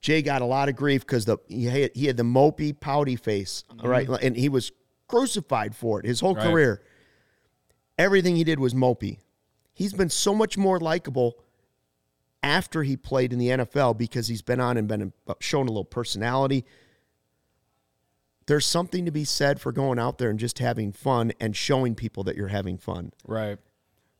Jay 0.01 0.21
got 0.23 0.41
a 0.41 0.45
lot 0.45 0.69
of 0.69 0.75
grief 0.75 1.01
because 1.01 1.25
the 1.25 1.37
he 1.47 1.65
had, 1.65 1.91
he 1.93 2.07
had 2.07 2.17
the 2.17 2.23
mopey, 2.23 2.77
pouty 2.77 3.15
face, 3.15 3.63
right? 3.83 4.07
Mm-hmm. 4.07 4.25
and 4.25 4.35
he 4.35 4.49
was 4.49 4.71
crucified 5.07 5.75
for 5.75 5.99
it 5.99 6.05
his 6.07 6.19
whole 6.19 6.33
Right. 6.35 6.47
career. 6.49 6.81
Everything 7.97 8.35
he 8.35 8.43
did 8.43 8.59
was 8.59 8.73
mopey 8.73 9.19
he's 9.75 9.93
been 9.93 10.09
so 10.09 10.33
much 10.33 10.57
more 10.57 10.79
likable 10.79 11.35
after 12.43 12.83
he 12.83 12.95
played 12.97 13.33
in 13.33 13.39
the 13.39 13.47
NFL 13.47 13.97
because 13.97 14.27
he's 14.27 14.41
been 14.41 14.59
on 14.59 14.77
and 14.77 14.87
been 14.87 15.13
uh, 15.27 15.33
shown 15.39 15.67
a 15.67 15.71
little 15.71 15.85
personality. 15.85 16.65
There's 18.45 18.65
something 18.65 19.05
to 19.05 19.11
be 19.11 19.23
said 19.23 19.61
for 19.61 19.71
going 19.71 19.97
out 19.97 20.17
there 20.17 20.29
and 20.29 20.37
just 20.37 20.59
having 20.59 20.91
fun 20.91 21.31
and 21.39 21.55
showing 21.55 21.95
people 21.95 22.25
that 22.25 22.35
you're 22.35 22.49
having 22.49 22.77
fun, 22.77 23.13
right? 23.25 23.57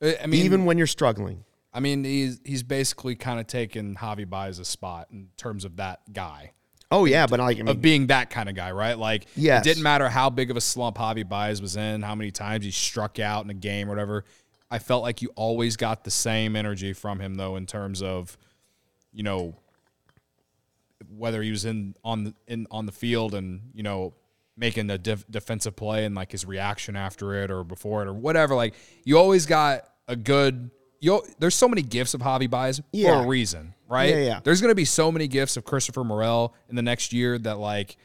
I 0.00 0.16
I 0.22 0.26
mean, 0.26 0.44
even 0.44 0.64
when 0.64 0.78
you're 0.78 0.86
struggling. 0.86 1.44
I 1.74 1.80
mean, 1.80 2.04
he's 2.04 2.40
he's 2.44 2.62
basically 2.62 3.16
kind 3.16 3.38
of 3.40 3.46
taken 3.46 3.96
Javi 3.96 4.28
Baez's 4.28 4.68
spot 4.68 5.08
in 5.10 5.28
terms 5.36 5.64
of 5.64 5.76
that 5.76 6.00
guy. 6.12 6.52
Oh 6.90 7.04
yeah, 7.04 7.26
but 7.26 7.40
like 7.40 7.60
I 7.60 7.70
of 7.70 7.82
being 7.82 8.06
that 8.06 8.30
kind 8.30 8.48
of 8.48 8.54
guy, 8.54 8.70
right? 8.70 8.96
Like, 8.96 9.26
Yes. 9.36 9.62
it 9.62 9.68
didn't 9.68 9.82
matter 9.82 10.08
how 10.08 10.30
big 10.30 10.50
of 10.50 10.56
a 10.56 10.60
slump 10.60 10.96
Javi 10.96 11.28
Baez 11.28 11.60
was 11.60 11.76
in, 11.76 12.02
how 12.02 12.14
many 12.14 12.30
times 12.30 12.64
he 12.64 12.70
struck 12.70 13.18
out 13.18 13.44
in 13.44 13.50
a 13.50 13.54
game 13.54 13.88
or 13.88 13.90
whatever. 13.90 14.24
I 14.74 14.78
felt 14.80 15.02
like 15.02 15.22
you 15.22 15.30
always 15.36 15.76
got 15.76 16.02
the 16.04 16.10
same 16.10 16.56
energy 16.56 16.92
from 16.92 17.20
him, 17.20 17.36
though, 17.36 17.54
in 17.56 17.64
terms 17.64 18.02
of, 18.02 18.36
you 19.12 19.22
know, 19.22 19.54
whether 21.16 21.42
he 21.42 21.50
was 21.50 21.64
in 21.64 21.94
on 22.04 22.24
the 22.24 22.34
in 22.48 22.66
on 22.70 22.86
the 22.86 22.92
field 22.92 23.34
and 23.34 23.60
you 23.74 23.82
know 23.82 24.14
making 24.56 24.88
a 24.90 24.98
def- 24.98 25.26
defensive 25.30 25.76
play 25.76 26.04
and 26.04 26.14
like 26.14 26.32
his 26.32 26.44
reaction 26.44 26.96
after 26.96 27.34
it 27.42 27.50
or 27.50 27.62
before 27.64 28.02
it 28.02 28.08
or 28.08 28.12
whatever. 28.14 28.54
Like 28.54 28.74
you 29.04 29.18
always 29.18 29.46
got 29.46 29.84
a 30.08 30.16
good. 30.16 30.70
You 31.00 31.22
there's 31.38 31.54
so 31.54 31.68
many 31.68 31.82
gifts 31.82 32.14
of 32.14 32.20
Javi 32.22 32.48
Baez 32.48 32.80
Yeah. 32.92 33.18
for 33.20 33.24
a 33.24 33.28
reason, 33.28 33.74
right? 33.88 34.10
Yeah, 34.10 34.16
yeah. 34.24 34.40
There's 34.42 34.60
gonna 34.60 34.74
be 34.74 34.86
so 34.86 35.12
many 35.12 35.28
gifts 35.28 35.56
of 35.56 35.64
Christopher 35.64 36.02
Morel 36.04 36.54
in 36.68 36.76
the 36.76 36.82
next 36.82 37.12
year 37.12 37.38
that 37.38 37.58
like 37.58 37.96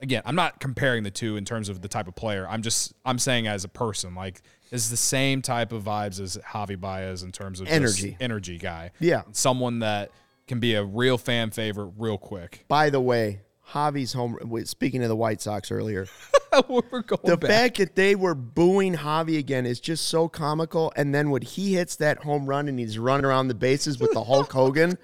again, 0.00 0.22
I'm 0.24 0.34
not 0.34 0.60
comparing 0.60 1.02
the 1.02 1.10
two 1.10 1.36
in 1.36 1.44
terms 1.44 1.68
of 1.68 1.80
the 1.82 1.88
type 1.88 2.08
of 2.08 2.14
player. 2.14 2.46
I'm 2.48 2.62
just 2.62 2.92
I'm 3.04 3.18
saying 3.18 3.46
as 3.46 3.64
a 3.64 3.68
person, 3.68 4.14
like 4.14 4.42
is 4.70 4.90
the 4.90 4.96
same 4.96 5.40
type 5.42 5.72
of 5.72 5.84
vibes 5.84 6.20
as 6.20 6.36
Javi 6.38 6.80
Baez 6.80 7.22
in 7.22 7.30
terms 7.32 7.60
of 7.60 7.66
just 7.66 7.76
Energy. 7.76 8.16
energy 8.20 8.58
guy. 8.58 8.90
Yeah. 8.98 9.22
someone 9.32 9.78
that 9.80 10.10
can 10.48 10.58
be 10.60 10.74
a 10.74 10.84
real 10.84 11.16
fan 11.16 11.50
favorite 11.50 11.92
real 11.96 12.18
quick. 12.18 12.64
By 12.68 12.90
the 12.90 13.00
way, 13.00 13.40
Javi's 13.70 14.12
home. 14.12 14.36
Speaking 14.66 15.02
of 15.02 15.08
the 15.08 15.16
White 15.16 15.40
Sox 15.40 15.70
earlier, 15.70 16.06
We're 16.68 17.00
going 17.02 17.20
the 17.24 17.36
back. 17.36 17.50
fact 17.50 17.78
that 17.78 17.94
they 17.96 18.14
were 18.14 18.34
booing 18.34 18.94
Javi 18.94 19.38
again 19.38 19.64
is 19.66 19.80
just 19.80 20.06
so 20.08 20.28
comical. 20.28 20.92
And 20.96 21.14
then 21.14 21.30
when 21.30 21.42
he 21.42 21.74
hits 21.74 21.96
that 21.96 22.18
home 22.18 22.46
run 22.46 22.68
and 22.68 22.78
he's 22.78 22.98
running 22.98 23.24
around 23.24 23.48
the 23.48 23.54
bases 23.54 23.98
with 23.98 24.12
the 24.12 24.22
Hulk 24.22 24.52
Hogan, 24.52 24.98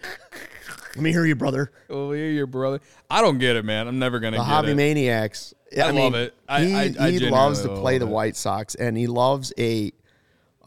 let 0.94 1.02
me 1.02 1.12
hear 1.12 1.24
you, 1.24 1.34
brother. 1.36 1.70
Oh, 1.88 2.12
yeah, 2.12 2.26
your 2.26 2.46
brother. 2.46 2.80
I 3.10 3.20
don't 3.20 3.38
get 3.38 3.56
it, 3.56 3.64
man. 3.64 3.86
I'm 3.88 3.98
never 3.98 4.18
gonna 4.20 4.38
The 4.38 4.44
get 4.44 4.50
Javi 4.64 4.68
it. 4.70 4.74
Maniacs. 4.76 5.54
I 5.80 5.90
love 5.90 6.14
it. 6.14 6.34
I- 6.48 6.64
he 6.64 6.74
I- 6.74 6.94
I 6.98 7.10
he 7.12 7.18
loves 7.30 7.62
to 7.62 7.68
play 7.68 7.98
the 7.98 8.06
it. 8.06 8.10
White 8.10 8.36
Sox, 8.36 8.74
and 8.74 8.96
he 8.96 9.06
loves 9.06 9.52
a 9.58 9.92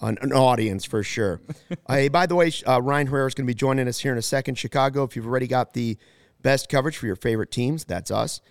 an, 0.01 0.17
an 0.21 0.33
audience 0.33 0.83
for 0.85 1.01
sure. 1.03 1.39
hey, 1.87 2.09
by 2.09 2.25
the 2.25 2.35
way, 2.35 2.51
uh, 2.67 2.81
Ryan 2.81 3.07
Herrera 3.07 3.27
is 3.27 3.33
going 3.33 3.45
to 3.45 3.49
be 3.49 3.53
joining 3.55 3.87
us 3.87 3.99
here 3.99 4.11
in 4.11 4.17
a 4.17 4.21
second. 4.23 4.55
Chicago, 4.57 5.03
if 5.03 5.15
you've 5.15 5.25
already 5.27 5.47
got 5.47 5.73
the 5.73 5.97
best 6.41 6.67
coverage 6.67 6.97
for 6.97 7.05
your 7.05 7.15
favorite 7.15 7.51
teams, 7.51 7.85
that's 7.85 8.11
us. 8.11 8.41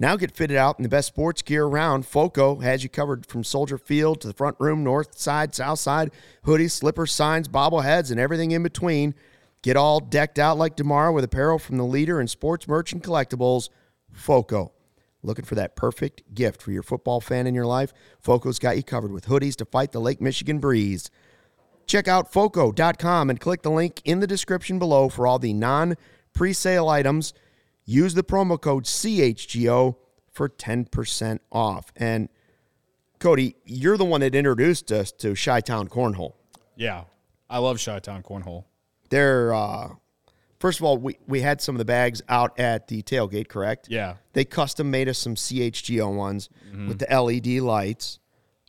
Now 0.00 0.16
get 0.16 0.32
fitted 0.36 0.56
out 0.56 0.78
in 0.78 0.82
the 0.82 0.88
best 0.88 1.08
sports 1.08 1.42
gear 1.42 1.64
around. 1.64 2.06
Foco 2.06 2.56
has 2.56 2.82
you 2.82 2.88
covered 2.90 3.24
from 3.26 3.44
Soldier 3.44 3.78
Field 3.78 4.20
to 4.22 4.26
the 4.28 4.34
front 4.34 4.56
room, 4.58 4.82
north 4.82 5.16
side, 5.16 5.54
south 5.54 5.78
side, 5.78 6.10
hoodies, 6.44 6.72
slippers, 6.72 7.12
signs, 7.12 7.46
bobbleheads, 7.48 8.10
and 8.10 8.18
everything 8.20 8.50
in 8.50 8.62
between. 8.64 9.14
Get 9.62 9.76
all 9.76 10.00
decked 10.00 10.38
out 10.38 10.58
like 10.58 10.76
tomorrow 10.76 11.12
with 11.12 11.24
apparel 11.24 11.58
from 11.58 11.76
the 11.76 11.84
leader 11.84 12.20
in 12.20 12.28
sports 12.28 12.68
merch 12.68 12.92
and 12.92 13.02
collectibles, 13.02 13.68
Foco. 14.12 14.72
Looking 15.22 15.44
for 15.44 15.56
that 15.56 15.74
perfect 15.74 16.34
gift 16.34 16.62
for 16.62 16.70
your 16.70 16.84
football 16.84 17.20
fan 17.20 17.46
in 17.48 17.54
your 17.54 17.66
life? 17.66 17.92
Foco's 18.20 18.60
got 18.60 18.76
you 18.76 18.84
covered 18.84 19.10
with 19.10 19.26
hoodies 19.26 19.56
to 19.56 19.64
fight 19.64 19.90
the 19.90 20.00
Lake 20.00 20.20
Michigan 20.20 20.60
breeze. 20.60 21.10
Check 21.86 22.06
out 22.06 22.32
foco.com 22.32 23.30
and 23.30 23.40
click 23.40 23.62
the 23.62 23.70
link 23.70 24.02
in 24.04 24.20
the 24.20 24.26
description 24.26 24.78
below 24.78 25.08
for 25.08 25.26
all 25.26 25.38
the 25.38 25.52
non 25.52 25.96
pre-sale 26.32 26.88
items. 26.88 27.32
Use 27.84 28.14
the 28.14 28.24
promo 28.24 28.60
code 28.60 28.84
CHGO 28.84 29.96
for 30.30 30.48
10% 30.48 31.38
off. 31.50 31.92
And 31.96 32.28
Cody, 33.18 33.56
you're 33.64 33.96
the 33.96 34.04
one 34.04 34.20
that 34.20 34.34
introduced 34.34 34.92
us 34.92 35.10
to 35.12 35.34
Chi-Town 35.34 35.88
Cornhole. 35.88 36.34
Yeah, 36.76 37.04
I 37.48 37.58
love 37.58 37.82
Chi-Town 37.82 38.22
cornhole. 38.22 38.64
They're 39.10 39.54
uh 39.54 39.90
first 40.58 40.80
of 40.80 40.84
all, 40.84 40.96
we, 40.98 41.18
we 41.26 41.40
had 41.42 41.60
some 41.60 41.74
of 41.74 41.78
the 41.78 41.84
bags 41.84 42.22
out 42.28 42.58
at 42.58 42.88
the 42.88 43.02
tailgate, 43.02 43.48
correct? 43.48 43.88
Yeah, 43.90 44.14
They 44.32 44.44
custom 44.44 44.90
made 44.90 45.08
us 45.08 45.18
some 45.18 45.34
CHGO 45.34 46.14
ones 46.14 46.48
Mm-hmm. 46.68 46.88
with 46.88 46.98
the 46.98 47.06
LED 47.22 47.62
lights. 47.62 48.18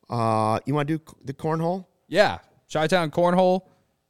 Uh, 0.09 0.59
you 0.65 0.73
want 0.73 0.87
to 0.87 0.97
do 0.97 1.03
the 1.23 1.33
cornhole? 1.33 1.85
yeah. 2.07 2.39
Chi-Town 2.71 3.11
cornhole, 3.11 3.61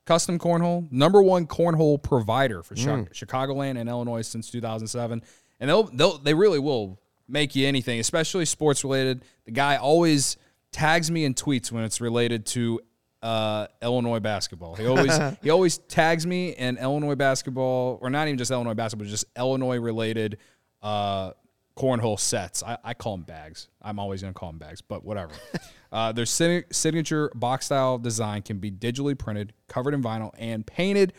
custom 0.05 0.39
cornhole, 0.39 0.91
number 0.91 1.21
one 1.21 1.45
cornhole 1.45 2.01
provider 2.01 2.63
for 2.63 2.73
Chi- 2.73 3.05
Chicagoland 3.13 3.79
and 3.79 3.87
Illinois 3.87 4.23
since 4.23 4.49
2007, 4.49 5.21
and 5.59 5.69
they'll 5.69 5.83
they'll 5.83 6.17
they 6.17 6.33
really 6.33 6.57
will 6.57 6.99
make 7.27 7.55
you 7.55 7.67
anything, 7.67 7.99
especially 7.99 8.45
sports 8.45 8.83
related. 8.83 9.23
The 9.45 9.51
guy 9.51 9.75
always 9.75 10.37
tags 10.71 11.11
me 11.11 11.23
in 11.23 11.35
tweets 11.35 11.71
when 11.71 11.83
it's 11.83 12.01
related 12.01 12.47
to 12.47 12.79
uh, 13.21 13.67
Illinois 13.81 14.19
basketball. 14.19 14.75
He 14.75 14.85
always 14.85 15.17
he 15.41 15.49
always 15.49 15.77
tags 15.77 16.25
me 16.25 16.49
in 16.49 16.77
Illinois 16.77 17.15
basketball, 17.15 17.99
or 18.01 18.09
not 18.09 18.27
even 18.27 18.37
just 18.37 18.51
Illinois 18.51 18.73
basketball, 18.73 19.07
just 19.07 19.25
Illinois 19.37 19.79
related 19.79 20.37
uh, 20.81 21.31
cornhole 21.77 22.19
sets. 22.19 22.63
I, 22.63 22.77
I 22.83 22.93
call 22.93 23.17
them 23.17 23.25
bags. 23.25 23.69
I'm 23.81 23.99
always 23.99 24.21
going 24.21 24.33
to 24.33 24.39
call 24.39 24.49
them 24.49 24.59
bags, 24.59 24.81
but 24.81 25.03
whatever. 25.03 25.33
uh, 25.91 26.11
their 26.11 26.25
sig- 26.25 26.73
signature 26.73 27.31
box 27.35 27.67
style 27.67 27.97
design 27.97 28.41
can 28.41 28.57
be 28.57 28.71
digitally 28.71 29.17
printed, 29.17 29.53
covered 29.67 29.93
in 29.93 30.01
vinyl, 30.03 30.31
and 30.37 30.65
painted. 30.65 31.13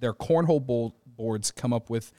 Their 0.00 0.12
cornhole 0.12 0.92
boards 1.06 1.50
come 1.50 1.72
up 1.72 1.90
with 1.90 2.12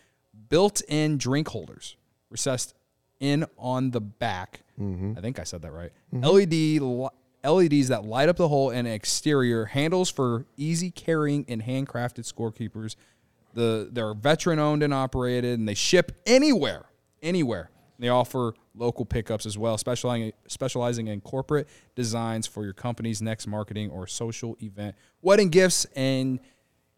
built-in 0.49 1.17
drink 1.17 1.47
holders 1.47 1.95
recessed 2.29 2.73
in 3.19 3.45
on 3.57 3.91
the 3.91 4.01
back. 4.01 4.61
I 5.17 5.21
think 5.21 5.39
I 5.39 5.43
said 5.43 5.61
that 5.63 5.71
right. 5.71 5.91
LED 6.11 6.51
li- 6.81 7.07
LEDs 7.43 7.87
that 7.87 8.05
light 8.05 8.29
up 8.29 8.37
the 8.37 8.47
hole 8.47 8.69
and 8.69 8.87
exterior 8.87 9.65
handles 9.65 10.09
for 10.09 10.45
easy 10.57 10.91
carrying 10.91 11.45
and 11.47 11.63
handcrafted 11.63 12.31
scorekeepers. 12.31 12.95
The 13.53 13.89
they're 13.91 14.13
veteran 14.13 14.59
owned 14.59 14.83
and 14.83 14.93
operated, 14.93 15.57
and 15.57 15.67
they 15.67 15.73
ship 15.73 16.11
anywhere, 16.25 16.85
anywhere. 17.21 17.71
They 17.97 18.09
offer 18.09 18.53
local 18.75 19.05
pickups 19.05 19.45
as 19.45 19.57
well, 19.57 19.77
specializing 19.77 20.31
specializing 20.47 21.07
in 21.07 21.21
corporate 21.21 21.67
designs 21.95 22.47
for 22.47 22.63
your 22.63 22.73
company's 22.73 23.21
next 23.21 23.47
marketing 23.47 23.89
or 23.89 24.07
social 24.07 24.57
event, 24.61 24.95
wedding 25.21 25.49
gifts, 25.49 25.85
and 25.95 26.39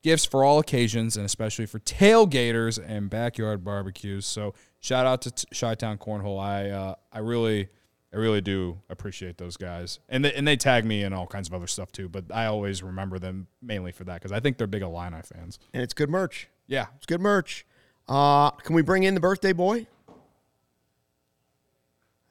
gifts 0.03 0.25
for 0.25 0.43
all 0.43 0.59
occasions, 0.59 1.17
and 1.17 1.25
especially 1.25 1.65
for 1.65 1.79
tailgaters 1.79 2.83
and 2.85 3.09
backyard 3.09 3.63
barbecues. 3.63 4.25
So 4.25 4.53
shout 4.79 5.05
out 5.05 5.21
to 5.23 5.45
Chi 5.53 5.75
Town 5.75 5.97
Cornhole. 5.97 6.39
I 6.39 6.69
uh, 6.69 6.95
I 7.11 7.19
really 7.19 7.69
I 8.13 8.17
really 8.17 8.41
do 8.41 8.79
appreciate 8.89 9.37
those 9.37 9.55
guys, 9.55 9.99
and 10.09 10.25
they, 10.25 10.33
and 10.33 10.45
they 10.45 10.57
tag 10.57 10.83
me 10.83 11.03
in 11.03 11.13
all 11.13 11.27
kinds 11.27 11.47
of 11.47 11.53
other 11.53 11.67
stuff 11.67 11.91
too. 11.93 12.09
But 12.09 12.25
I 12.33 12.45
always 12.45 12.83
remember 12.83 13.19
them 13.19 13.47
mainly 13.61 13.93
for 13.93 14.03
that 14.03 14.15
because 14.15 14.33
I 14.33 14.41
think 14.41 14.57
they're 14.57 14.67
big 14.67 14.81
Illini 14.81 15.21
fans. 15.21 15.59
And 15.73 15.81
it's 15.81 15.93
good 15.93 16.09
merch. 16.09 16.49
Yeah, 16.67 16.87
It's 16.97 17.05
good 17.05 17.21
merch. 17.21 17.65
Uh, 18.09 18.51
can 18.51 18.75
we 18.75 18.81
bring 18.81 19.03
in 19.03 19.13
the 19.13 19.19
birthday 19.21 19.53
boy? 19.53 19.87
I 20.09 20.13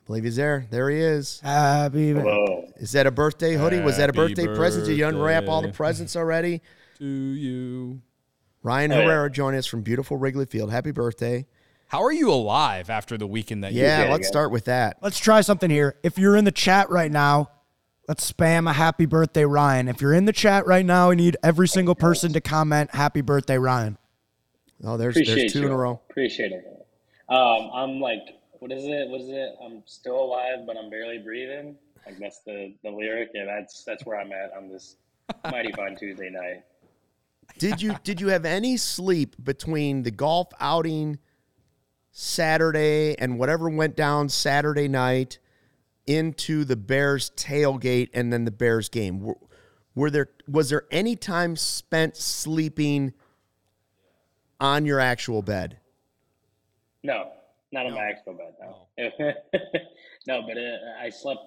believe 0.06 0.24
he's 0.24 0.36
there. 0.36 0.66
There 0.70 0.90
he 0.90 0.98
is. 0.98 1.40
Happy 1.40 2.10
Hello. 2.12 2.66
Is 2.76 2.92
that 2.92 3.06
a 3.06 3.10
birthday 3.10 3.54
hoodie? 3.54 3.80
Was 3.80 3.96
that 3.96 4.10
a 4.10 4.12
Happy 4.18 4.34
birthday 4.34 4.46
present? 4.54 4.84
Did 4.86 4.98
you 4.98 5.06
unwrap 5.06 5.48
all 5.48 5.62
the 5.62 5.72
presents 5.72 6.16
already? 6.16 6.60
to 6.98 7.06
you. 7.06 8.02
Ryan. 8.62 8.90
Herrera 8.90 9.30
joining 9.30 9.58
us 9.58 9.66
from 9.66 9.80
beautiful 9.80 10.18
Wrigley 10.18 10.44
Field. 10.44 10.70
Happy 10.70 10.90
birthday. 10.90 11.46
How 11.90 12.04
are 12.04 12.12
you 12.12 12.30
alive 12.30 12.88
after 12.88 13.18
the 13.18 13.26
weekend 13.26 13.64
that 13.64 13.72
you 13.72 13.82
Yeah, 13.82 14.04
Yeah, 14.04 14.12
let's 14.12 14.22
yeah. 14.22 14.28
start 14.28 14.52
with 14.52 14.66
that. 14.66 14.98
Let's 15.02 15.18
try 15.18 15.40
something 15.40 15.68
here. 15.68 15.96
If 16.04 16.18
you're 16.18 16.36
in 16.36 16.44
the 16.44 16.52
chat 16.52 16.88
right 16.88 17.10
now, 17.10 17.50
let's 18.06 18.30
spam 18.32 18.70
a 18.70 18.72
happy 18.72 19.06
birthday, 19.06 19.44
Ryan. 19.44 19.88
If 19.88 20.00
you're 20.00 20.14
in 20.14 20.24
the 20.24 20.32
chat 20.32 20.68
right 20.68 20.86
now, 20.86 21.08
we 21.08 21.16
need 21.16 21.36
every 21.42 21.66
single 21.66 21.96
person 21.96 22.32
to 22.34 22.40
comment 22.40 22.94
happy 22.94 23.22
birthday, 23.22 23.58
Ryan. 23.58 23.98
Oh, 24.84 24.96
there's 24.96 25.16
Appreciate 25.16 25.34
there's 25.34 25.52
two 25.52 25.60
you. 25.62 25.66
in 25.66 25.72
a 25.72 25.76
row. 25.76 26.00
Appreciate 26.10 26.52
it. 26.52 26.64
Um, 27.28 27.70
I'm 27.74 28.00
like, 28.00 28.20
what 28.60 28.70
is 28.70 28.84
it? 28.84 29.08
What 29.08 29.22
is 29.22 29.28
it? 29.30 29.56
I'm 29.60 29.82
still 29.86 30.22
alive, 30.22 30.60
but 30.68 30.76
I'm 30.76 30.90
barely 30.90 31.18
breathing. 31.18 31.76
Like 32.06 32.18
that's 32.20 32.38
the 32.46 32.72
the 32.84 32.90
lyric. 32.90 33.30
Yeah, 33.34 33.46
that's 33.46 33.82
that's 33.82 34.06
where 34.06 34.18
I'm 34.18 34.30
at 34.30 34.52
on 34.56 34.68
this 34.68 34.94
mighty 35.50 35.72
fine 35.72 35.96
Tuesday 35.96 36.30
night. 36.30 36.62
Did 37.58 37.82
you 37.82 37.96
did 38.04 38.20
you 38.20 38.28
have 38.28 38.44
any 38.44 38.76
sleep 38.76 39.34
between 39.42 40.04
the 40.04 40.12
golf 40.12 40.48
outing 40.60 41.18
Saturday 42.20 43.16
and 43.18 43.38
whatever 43.38 43.70
went 43.70 43.96
down 43.96 44.28
Saturday 44.28 44.88
night 44.88 45.38
into 46.06 46.66
the 46.66 46.76
Bears 46.76 47.30
tailgate 47.34 48.10
and 48.12 48.30
then 48.30 48.44
the 48.44 48.50
Bears 48.50 48.90
game? 48.90 49.20
Were, 49.20 49.38
were 49.94 50.10
there 50.10 50.28
was 50.46 50.68
there 50.68 50.84
any 50.90 51.16
time 51.16 51.56
spent 51.56 52.18
sleeping 52.18 53.14
on 54.60 54.84
your 54.84 55.00
actual 55.00 55.40
bed? 55.40 55.78
No, 57.02 57.30
not 57.72 57.86
on 57.86 57.94
my 57.94 58.04
actual 58.04 58.34
bed. 58.34 58.54
No, 58.60 58.86
no, 60.26 60.42
but 60.46 60.58
uh, 60.58 61.02
I 61.02 61.08
slept 61.08 61.40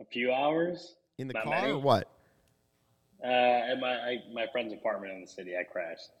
a 0.00 0.06
few 0.06 0.32
hours 0.32 0.96
In 1.18 1.28
the 1.28 1.34
car 1.34 1.44
many. 1.44 1.72
or 1.72 1.78
what? 1.78 2.08
uh, 3.22 3.26
at 3.26 3.78
my 3.78 3.88
I, 3.90 4.22
my 4.32 4.46
friend's 4.52 4.72
apartment 4.72 5.12
in 5.12 5.20
the 5.20 5.26
city. 5.26 5.52
I 5.54 5.64
crashed 5.64 6.12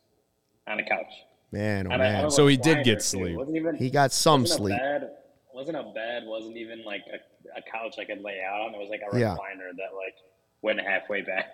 on 0.66 0.78
a 0.78 0.84
couch. 0.84 1.12
Man, 1.50 1.86
oh 1.86 1.90
And 1.90 2.02
I- 2.02 2.06
I 2.08 2.12
man. 2.12 2.22
don't 2.22 2.30
So 2.30 2.46
he 2.46 2.56
did 2.56 2.84
get 2.84 3.02
sleep. 3.02 3.38
Even 3.54 3.74
He 3.76 3.90
got 3.90 4.12
some 4.12 4.42
wasn't 4.42 4.58
sleep. 4.58 4.74
A 4.74 4.78
bad, 4.78 5.10
wasn't 5.54 5.76
a 5.78 5.82
bed, 5.94 6.24
Wasn't 6.26 6.56
even 6.56 6.84
like 6.84 7.02
a, 7.12 7.58
a 7.58 7.62
couch 7.62 7.96
I 7.98 8.04
could 8.04 8.20
lay 8.22 8.40
out 8.42 8.60
on. 8.60 8.74
It 8.74 8.78
was 8.78 8.90
like 8.90 9.00
a 9.00 9.18
Yeah. 9.18 9.34
recliner 9.34 9.70
that 9.76 9.96
like 9.96 10.14
went 10.62 10.80
halfway 10.80 11.22
back. 11.22 11.46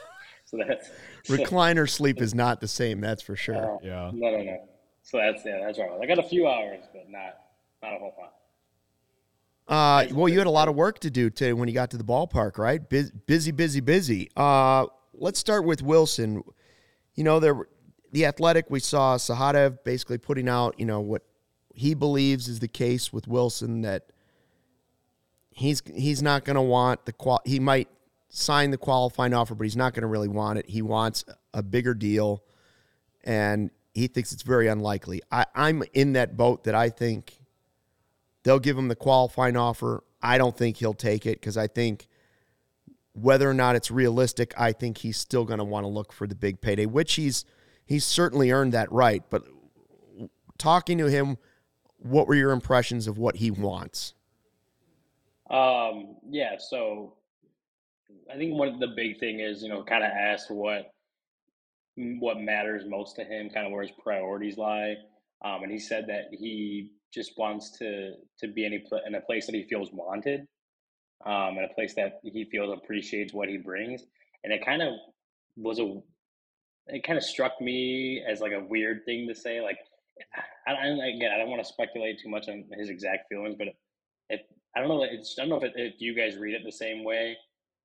so 0.44 0.58
that's 0.66 0.90
Recliner 1.28 1.88
sleep 1.88 2.20
is 2.20 2.34
not 2.34 2.60
the 2.60 2.68
same, 2.68 3.00
that's 3.00 3.22
for 3.22 3.36
sure. 3.36 3.76
uh, 3.76 3.78
Yeah. 3.82 4.10
No, 4.12 4.30
no, 4.30 4.42
no. 4.42 4.68
So 5.02 5.18
that's 5.18 5.44
yeah, 5.44 5.60
that's 5.64 5.78
right. 5.78 5.90
I 6.02 6.06
got 6.06 6.18
a 6.18 6.22
few 6.28 6.46
hours, 6.48 6.84
but 6.92 7.08
not 7.08 7.38
not 7.82 7.94
a 7.94 7.98
whole 7.98 8.14
lot. 8.18 8.34
Uh, 9.68 10.06
well, 10.14 10.28
you 10.28 10.38
had 10.38 10.46
a 10.46 10.50
lot 10.50 10.66
of 10.68 10.74
work 10.74 10.98
to 11.00 11.10
do 11.10 11.28
today 11.30 11.52
when 11.52 11.68
you 11.68 11.74
got 11.74 11.90
to 11.90 11.98
the 11.98 12.04
ballpark, 12.04 12.56
right? 12.58 12.88
Bus- 12.88 13.10
Busy, 13.26 13.50
busy, 13.52 13.80
busy. 13.80 14.30
Uh, 14.34 14.86
let's 15.12 15.38
start 15.38 15.64
with 15.64 15.82
Willson. 15.82 16.42
You 17.14 17.24
know, 17.24 17.38
there 17.38 17.54
were- 17.54 17.68
the 18.12 18.26
Athletic, 18.26 18.70
we 18.70 18.80
saw 18.80 19.16
Sahadev 19.16 19.78
basically 19.84 20.18
putting 20.18 20.48
out, 20.48 20.78
you 20.78 20.86
know, 20.86 21.00
what 21.00 21.22
he 21.74 21.94
believes 21.94 22.48
is 22.48 22.60
the 22.60 22.68
case 22.68 23.12
with 23.12 23.26
Willson 23.26 23.82
that 23.82 24.10
he's 25.50 25.82
he's 25.94 26.22
not 26.22 26.44
going 26.44 26.56
to 26.56 26.62
want 26.62 27.04
the 27.04 27.12
qual. 27.12 27.40
He 27.44 27.60
might 27.60 27.88
sign 28.30 28.70
the 28.70 28.78
qualifying 28.78 29.34
offer, 29.34 29.54
but 29.54 29.64
he's 29.64 29.76
not 29.76 29.94
going 29.94 30.02
to 30.02 30.08
really 30.08 30.28
want 30.28 30.58
it. 30.58 30.68
He 30.68 30.82
wants 30.82 31.24
a 31.52 31.62
bigger 31.62 31.94
deal, 31.94 32.42
and 33.24 33.70
he 33.94 34.06
thinks 34.06 34.32
it's 34.32 34.42
very 34.42 34.68
unlikely. 34.68 35.22
I, 35.30 35.46
I'm 35.54 35.82
in 35.94 36.14
that 36.14 36.36
boat 36.36 36.64
that 36.64 36.74
I 36.74 36.90
think 36.90 37.38
they'll 38.42 38.58
give 38.58 38.78
him 38.78 38.88
the 38.88 38.96
qualifying 38.96 39.56
offer. 39.56 40.02
I 40.22 40.38
don't 40.38 40.56
think 40.56 40.78
he'll 40.78 40.94
take 40.94 41.26
it 41.26 41.40
because 41.40 41.56
I 41.56 41.66
think 41.66 42.08
whether 43.12 43.48
or 43.48 43.54
not 43.54 43.76
it's 43.76 43.90
realistic, 43.90 44.54
I 44.58 44.72
think 44.72 44.98
he's 44.98 45.16
still 45.16 45.44
going 45.44 45.58
to 45.58 45.64
want 45.64 45.84
to 45.84 45.88
look 45.88 46.12
for 46.12 46.26
the 46.26 46.34
big 46.34 46.60
payday, 46.60 46.86
which 46.86 47.14
he's 47.14 47.44
he's 47.88 48.04
certainly 48.04 48.52
earned 48.52 48.72
that 48.74 48.92
right. 48.92 49.24
But 49.30 49.44
talking 50.58 50.98
to 50.98 51.06
him, 51.06 51.38
what 51.98 52.28
were 52.28 52.34
your 52.34 52.52
impressions 52.52 53.06
of 53.06 53.18
what 53.18 53.36
he 53.36 53.50
wants? 53.50 54.14
Um, 55.50 56.16
yeah, 56.28 56.56
so 56.58 57.14
I 58.32 58.36
think 58.36 58.54
one 58.54 58.68
of 58.68 58.78
the 58.78 58.88
big 58.94 59.18
thing 59.18 59.40
is, 59.40 59.62
you 59.62 59.70
know, 59.70 59.82
kind 59.82 60.04
of 60.04 60.10
ask 60.10 60.50
what 60.50 60.92
what 61.96 62.38
matters 62.38 62.84
most 62.86 63.16
to 63.16 63.24
him, 63.24 63.50
kind 63.50 63.66
of 63.66 63.72
where 63.72 63.82
his 63.82 63.90
priorities 64.02 64.56
lie. 64.56 64.94
Um, 65.44 65.64
and 65.64 65.72
he 65.72 65.78
said 65.78 66.06
that 66.08 66.26
he 66.30 66.92
just 67.12 67.32
wants 67.38 67.76
to 67.78 68.12
to 68.40 68.48
be 68.48 68.66
in 68.66 68.74
a, 68.74 69.06
in 69.06 69.14
a 69.14 69.20
place 69.22 69.46
that 69.46 69.54
he 69.54 69.64
feels 69.64 69.90
wanted, 69.92 70.46
um, 71.24 71.56
in 71.56 71.64
a 71.64 71.74
place 71.74 71.94
that 71.94 72.20
he 72.22 72.44
feels 72.44 72.76
appreciates 72.76 73.32
what 73.32 73.48
he 73.48 73.56
brings. 73.56 74.04
And 74.44 74.52
it 74.52 74.64
kind 74.64 74.82
of 74.82 74.92
was 75.56 75.80
a, 75.80 76.00
it 76.88 77.04
kind 77.04 77.16
of 77.16 77.24
struck 77.24 77.60
me 77.60 78.22
as 78.26 78.40
like 78.40 78.52
a 78.52 78.60
weird 78.60 79.04
thing 79.04 79.28
to 79.28 79.34
say. 79.34 79.60
Like, 79.60 79.78
I, 80.66 80.72
I 80.72 80.86
again, 80.86 81.30
I 81.34 81.38
don't 81.38 81.50
want 81.50 81.62
to 81.62 81.68
speculate 81.68 82.18
too 82.20 82.28
much 82.28 82.48
on 82.48 82.64
his 82.72 82.88
exact 82.88 83.28
feelings, 83.28 83.56
but 83.58 83.68
if 84.30 84.40
I 84.76 84.80
don't 84.80 84.88
know, 84.88 85.02
it's, 85.02 85.36
I 85.38 85.42
don't 85.42 85.50
know 85.50 85.56
if, 85.56 85.64
it, 85.64 85.72
if 85.76 86.00
you 86.00 86.14
guys 86.14 86.36
read 86.36 86.54
it 86.54 86.62
the 86.64 86.72
same 86.72 87.04
way, 87.04 87.36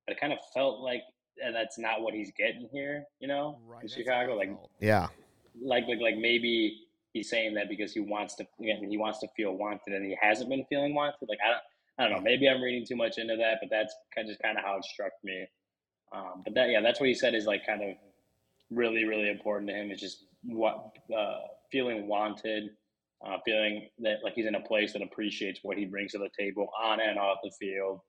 but 0.06 0.16
it 0.16 0.20
kind 0.20 0.34
of 0.34 0.40
felt 0.54 0.82
like 0.82 1.04
and 1.44 1.56
that's 1.56 1.80
not 1.80 2.02
what 2.02 2.14
he's 2.14 2.32
getting 2.38 2.70
here, 2.72 3.06
you 3.20 3.28
know, 3.28 3.60
right, 3.66 3.84
in 3.84 3.90
Chicago. 3.90 4.36
Like, 4.36 4.52
yeah, 4.80 5.08
like 5.62 5.86
like 5.88 6.00
like 6.00 6.18
maybe 6.18 6.82
he's 7.14 7.30
saying 7.30 7.54
that 7.56 7.70
because 7.70 7.94
he 7.94 8.00
wants 8.00 8.36
to 8.36 8.48
again, 8.60 8.86
he 8.90 8.98
wants 8.98 9.20
to 9.20 9.28
feel 9.36 9.54
wanted 9.54 9.94
and 9.94 10.06
he 10.06 10.18
hasn't 10.22 10.50
been 10.50 10.66
feeling 10.70 10.94
wanted. 10.94 11.16
Like 11.28 11.40
I 11.46 11.50
don't 11.50 11.62
I 11.98 12.04
don't 12.04 12.18
know, 12.18 12.24
maybe 12.24 12.48
I'm 12.50 12.62
reading 12.62 12.86
too 12.86 12.96
much 12.96 13.18
into 13.18 13.36
that, 13.38 13.58
but 13.62 13.70
that's 13.70 13.96
kind 14.14 14.28
of 14.28 14.32
just 14.32 14.42
kind 14.42 14.58
of 14.58 14.64
how 14.64 14.78
it 14.78 14.86
struck 14.86 15.12
me. 15.24 15.46
Um, 16.14 16.42
but 16.44 16.54
that 16.56 16.70
yeah, 16.70 16.82
that's 16.82 17.00
what 17.00 17.10
he 17.10 17.16
said 17.16 17.34
is 17.34 17.46
like 17.46 17.66
kind 17.66 17.82
of 17.82 17.96
really 18.70 19.06
really 19.06 19.30
important 19.30 19.70
to 19.70 19.76
him 19.76 19.92
is 19.92 20.00
just 20.00 20.26
what 20.44 20.92
uh, 21.16 21.40
feeling 21.72 22.08
wanted. 22.08 22.70
Uh, 23.26 23.38
feeling 23.46 23.88
that 24.00 24.18
like 24.22 24.34
he's 24.34 24.46
in 24.46 24.56
a 24.56 24.60
place 24.60 24.92
that 24.92 25.02
appreciates 25.02 25.62
what 25.64 25.78
he 25.78 25.86
brings 25.86 26.12
to 26.12 26.18
the 26.18 26.28
table 26.38 26.68
on 26.84 27.00
and 27.00 27.18
off 27.18 27.38
the 27.42 27.52
field. 27.58 28.02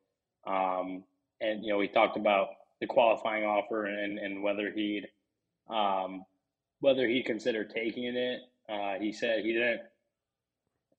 Um, 0.44 1.04
and 1.40 1.64
you 1.64 1.70
know, 1.70 1.78
we 1.78 1.86
talked 1.86 2.16
about 2.16 2.48
the 2.80 2.86
qualifying 2.86 3.44
offer 3.44 3.86
and, 3.86 4.18
and 4.18 4.42
whether 4.42 4.70
he'd 4.70 5.06
um, 5.70 6.24
whether 6.80 7.06
he'd 7.06 7.24
consider 7.24 7.64
taking 7.64 8.04
it. 8.04 8.40
Uh, 8.68 8.94
he 9.00 9.12
said 9.12 9.44
he 9.44 9.52
didn't 9.52 9.80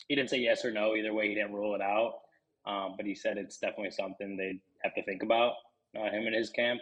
he 0.07 0.15
didn't 0.15 0.29
say 0.29 0.39
yes 0.39 0.65
or 0.65 0.71
no 0.71 0.95
either 0.95 1.13
way. 1.13 1.27
He 1.27 1.35
didn't 1.35 1.53
rule 1.53 1.75
it 1.75 1.81
out, 1.81 2.13
um, 2.65 2.93
but 2.97 3.05
he 3.05 3.15
said 3.15 3.37
it's 3.37 3.57
definitely 3.57 3.91
something 3.91 4.37
they'd 4.37 4.61
have 4.83 4.93
to 4.95 5.03
think 5.03 5.23
about 5.23 5.53
uh, 5.97 6.09
him 6.09 6.25
and 6.25 6.35
his 6.35 6.49
camp. 6.49 6.81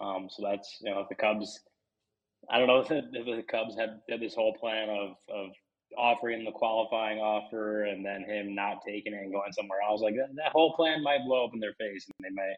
Um, 0.00 0.28
so 0.30 0.42
that's 0.42 0.78
you 0.80 0.90
know 0.90 1.00
if 1.00 1.08
the 1.08 1.14
Cubs. 1.14 1.60
I 2.50 2.58
don't 2.58 2.68
know 2.68 2.80
if 2.88 2.88
the, 2.88 3.42
Cubs 3.50 3.76
had, 3.78 4.00
had 4.08 4.20
this 4.20 4.34
whole 4.34 4.54
plan 4.54 4.88
of 4.88 5.16
of 5.28 5.50
offering 5.96 6.44
the 6.44 6.50
qualifying 6.50 7.18
offer 7.18 7.84
and 7.84 8.04
then 8.04 8.24
him 8.24 8.54
not 8.54 8.78
taking 8.84 9.14
it 9.14 9.22
and 9.22 9.32
going 9.32 9.52
somewhere 9.52 9.78
else. 9.88 10.02
Like 10.02 10.14
that, 10.14 10.34
that 10.36 10.52
whole 10.52 10.74
plan 10.74 11.02
might 11.02 11.24
blow 11.24 11.44
up 11.44 11.54
in 11.54 11.60
their 11.60 11.74
face, 11.74 12.06
and 12.06 12.24
they 12.24 12.34
might 12.34 12.56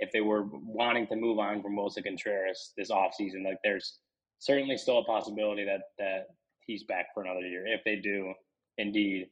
if 0.00 0.10
they 0.12 0.20
were 0.20 0.44
wanting 0.52 1.06
to 1.08 1.16
move 1.16 1.38
on 1.38 1.62
from 1.62 1.76
Willson 1.76 2.04
Contreras 2.04 2.72
this 2.76 2.90
offseason, 2.90 3.44
like 3.44 3.58
there's 3.64 3.98
certainly 4.38 4.76
still 4.76 4.98
a 4.98 5.04
possibility 5.04 5.64
that 5.64 5.80
that 5.98 6.26
he's 6.66 6.84
back 6.84 7.06
for 7.14 7.22
another 7.24 7.40
year 7.40 7.66
if 7.66 7.80
they 7.84 7.96
do 7.96 8.32
indeed 8.76 9.26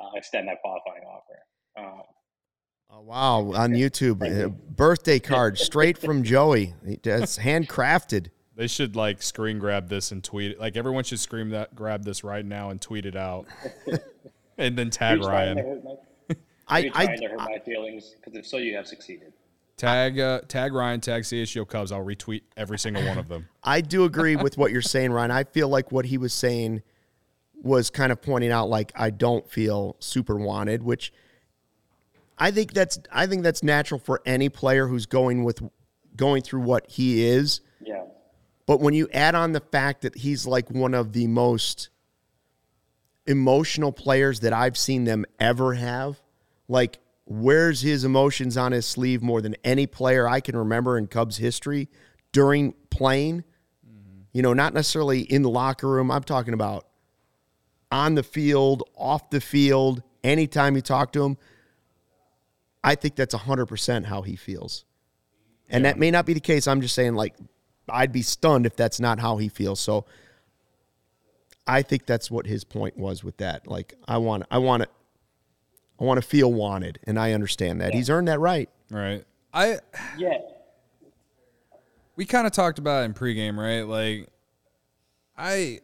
uh, 0.00 0.10
extend 0.14 0.48
that 0.48 0.58
qualifying 0.62 1.02
offer. 1.04 1.38
Um, 1.76 2.02
oh, 2.90 3.00
wow, 3.00 3.52
on 3.52 3.72
YouTube, 3.72 4.22
uh, 4.22 4.48
birthday 4.48 5.18
card 5.18 5.58
straight 5.58 5.98
from 5.98 6.22
Joey. 6.22 6.74
It's 6.84 7.38
handcrafted. 7.38 8.28
They 8.56 8.66
should 8.68 8.94
like 8.94 9.22
screen 9.22 9.58
grab 9.58 9.88
this 9.88 10.12
and 10.12 10.22
tweet 10.22 10.52
it. 10.52 10.60
Like 10.60 10.76
everyone 10.76 11.04
should 11.04 11.20
scream 11.20 11.50
that, 11.50 11.74
grab 11.74 12.04
this 12.04 12.22
right 12.22 12.44
now 12.44 12.70
and 12.70 12.80
tweet 12.80 13.04
it 13.04 13.16
out, 13.16 13.46
and 14.58 14.78
then 14.78 14.90
tag 14.90 15.20
Ryan. 15.20 15.82
I, 16.68 16.90
I, 16.94 17.06
to 17.06 17.28
hurt 17.28 17.38
my 17.38 17.58
feelings 17.58 18.14
because 18.16 18.38
if 18.38 18.46
so, 18.46 18.56
you 18.56 18.74
have 18.76 18.86
succeeded. 18.86 19.32
Tag 19.76 20.20
uh, 20.20 20.40
tag 20.46 20.72
Ryan, 20.72 21.00
tag 21.00 21.24
CHGO 21.24 21.66
Cubs. 21.66 21.90
I'll 21.90 22.04
retweet 22.04 22.42
every 22.56 22.78
single 22.78 23.04
one 23.04 23.18
of 23.18 23.28
them. 23.28 23.48
I 23.64 23.80
do 23.80 24.04
agree 24.04 24.36
with 24.36 24.56
what 24.56 24.70
you're 24.70 24.82
saying, 24.82 25.12
Ryan. 25.12 25.32
I 25.32 25.44
feel 25.44 25.68
like 25.68 25.90
what 25.90 26.06
he 26.06 26.16
was 26.16 26.32
saying 26.32 26.82
was 27.60 27.90
kind 27.90 28.12
of 28.12 28.22
pointing 28.22 28.52
out 28.52 28.68
like 28.68 28.92
I 28.94 29.10
don't 29.10 29.50
feel 29.50 29.96
super 29.98 30.36
wanted, 30.36 30.82
which 30.82 31.12
I 32.38 32.52
think 32.52 32.72
that's 32.72 33.00
I 33.12 33.26
think 33.26 33.42
that's 33.42 33.64
natural 33.64 33.98
for 33.98 34.22
any 34.24 34.48
player 34.48 34.86
who's 34.86 35.06
going 35.06 35.42
with 35.42 35.60
going 36.16 36.42
through 36.42 36.60
what 36.60 36.88
he 36.88 37.24
is. 37.24 37.60
But 38.66 38.80
when 38.80 38.94
you 38.94 39.08
add 39.12 39.34
on 39.34 39.52
the 39.52 39.60
fact 39.60 40.02
that 40.02 40.16
he's 40.16 40.46
like 40.46 40.70
one 40.70 40.94
of 40.94 41.12
the 41.12 41.26
most 41.26 41.90
emotional 43.26 43.92
players 43.92 44.40
that 44.40 44.52
I've 44.52 44.76
seen 44.76 45.04
them 45.04 45.24
ever 45.38 45.74
have, 45.74 46.20
like 46.68 46.98
wears 47.26 47.80
his 47.80 48.04
emotions 48.04 48.56
on 48.56 48.72
his 48.72 48.86
sleeve 48.86 49.22
more 49.22 49.40
than 49.40 49.56
any 49.64 49.86
player 49.86 50.28
I 50.28 50.40
can 50.40 50.56
remember 50.56 50.98
in 50.98 51.06
Cubs 51.06 51.36
history 51.36 51.88
during 52.32 52.74
playing. 52.90 53.44
Mm-hmm. 53.86 54.20
You 54.32 54.42
know, 54.42 54.52
not 54.52 54.74
necessarily 54.74 55.20
in 55.20 55.42
the 55.42 55.50
locker 55.50 55.88
room. 55.88 56.10
I'm 56.10 56.22
talking 56.22 56.54
about 56.54 56.86
on 57.90 58.14
the 58.14 58.22
field, 58.22 58.82
off 58.96 59.30
the 59.30 59.40
field, 59.40 60.02
anytime 60.22 60.74
you 60.74 60.82
talk 60.82 61.12
to 61.12 61.24
him. 61.24 61.38
I 62.82 62.96
think 62.96 63.14
that's 63.14 63.34
100% 63.34 64.04
how 64.04 64.22
he 64.22 64.36
feels. 64.36 64.84
And 65.70 65.84
yeah. 65.84 65.92
that 65.92 65.98
may 65.98 66.10
not 66.10 66.26
be 66.26 66.34
the 66.34 66.40
case. 66.40 66.66
I'm 66.66 66.82
just 66.82 66.94
saying, 66.94 67.14
like, 67.14 67.34
I'd 67.88 68.12
be 68.12 68.22
stunned 68.22 68.66
if 68.66 68.76
that's 68.76 69.00
not 69.00 69.18
how 69.18 69.36
he 69.36 69.48
feels. 69.48 69.80
So 69.80 70.06
I 71.66 71.82
think 71.82 72.06
that's 72.06 72.30
what 72.30 72.46
his 72.46 72.64
point 72.64 72.96
was 72.96 73.22
with 73.24 73.36
that. 73.38 73.66
Like, 73.66 73.94
I 74.06 74.18
want, 74.18 74.44
I 74.50 74.58
want 74.58 74.82
to 74.82 74.88
I 76.00 76.04
want 76.04 76.20
to 76.20 76.26
feel 76.26 76.52
wanted, 76.52 76.98
and 77.04 77.18
I 77.18 77.32
understand 77.32 77.80
that. 77.80 77.92
Yeah. 77.92 77.98
He's 77.98 78.10
earned 78.10 78.28
that 78.28 78.40
right. 78.40 78.68
Right. 78.90 79.24
I 79.52 79.78
yeah. 80.18 80.38
We 82.16 82.24
kind 82.24 82.46
of 82.46 82.52
talked 82.52 82.78
about 82.78 83.02
it 83.02 83.06
in 83.06 83.14
pregame, 83.14 83.56
right? 83.56 83.82
Like, 83.82 84.28
I. 85.36 85.80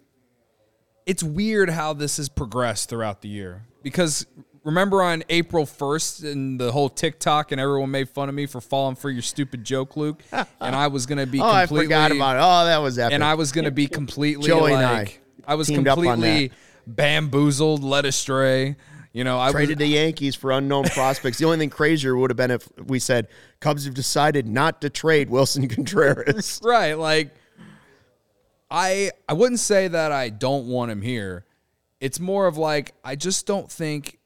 It's 1.06 1.22
weird 1.22 1.70
how 1.70 1.92
this 1.92 2.18
has 2.18 2.28
progressed 2.28 2.88
throughout 2.88 3.20
the 3.20 3.28
year 3.28 3.64
because 3.82 4.26
remember 4.64 5.02
on 5.02 5.22
April 5.28 5.64
1st 5.64 6.32
and 6.32 6.60
the 6.60 6.72
whole 6.72 6.88
TikTok 6.88 7.52
and 7.52 7.60
everyone 7.60 7.90
made 7.90 8.08
fun 8.08 8.28
of 8.28 8.34
me 8.34 8.46
for 8.46 8.60
falling 8.60 8.96
for 8.96 9.10
your 9.10 9.22
stupid 9.22 9.64
joke, 9.64 9.96
Luke. 9.96 10.22
and 10.32 10.46
I 10.60 10.88
was 10.88 11.06
going 11.06 11.18
to 11.18 11.26
be 11.26 11.40
oh, 11.40 11.44
completely. 11.44 11.78
I 11.78 11.84
forgot 11.84 12.12
about 12.12 12.36
it. 12.36 12.40
Oh, 12.42 12.64
that 12.66 12.78
was 12.78 12.98
epic. 12.98 13.14
And 13.14 13.24
I 13.24 13.34
was 13.34 13.52
going 13.52 13.64
to 13.64 13.70
be 13.70 13.86
completely 13.86 14.48
Joey 14.48 14.72
like, 14.72 15.20
I, 15.46 15.52
I 15.52 15.54
was 15.54 15.68
completely 15.68 16.52
bamboozled, 16.86 17.82
led 17.82 18.04
astray. 18.04 18.76
You 19.12 19.24
know, 19.24 19.40
I 19.40 19.50
traded 19.50 19.78
was, 19.78 19.88
the 19.88 19.94
Yankees 19.94 20.36
for 20.36 20.52
unknown 20.52 20.84
prospects. 20.84 21.38
The 21.38 21.44
only 21.44 21.58
thing 21.58 21.70
crazier 21.70 22.16
would 22.16 22.30
have 22.30 22.36
been 22.36 22.52
if 22.52 22.68
we 22.78 23.00
said 23.00 23.26
Cubs 23.58 23.84
have 23.84 23.94
decided 23.94 24.46
not 24.46 24.80
to 24.82 24.90
trade 24.90 25.28
Willson 25.30 25.68
Contreras. 25.74 26.60
right, 26.62 26.94
like 26.94 27.34
I 28.70 29.10
I 29.28 29.32
wouldn't 29.32 29.58
say 29.58 29.88
that 29.88 30.12
I 30.12 30.28
don't 30.28 30.68
want 30.68 30.92
him 30.92 31.02
here. 31.02 31.44
It's 31.98 32.20
more 32.20 32.46
of 32.46 32.56
like 32.56 32.94
I 33.02 33.16
just 33.16 33.46
don't 33.46 33.70
think 33.70 34.19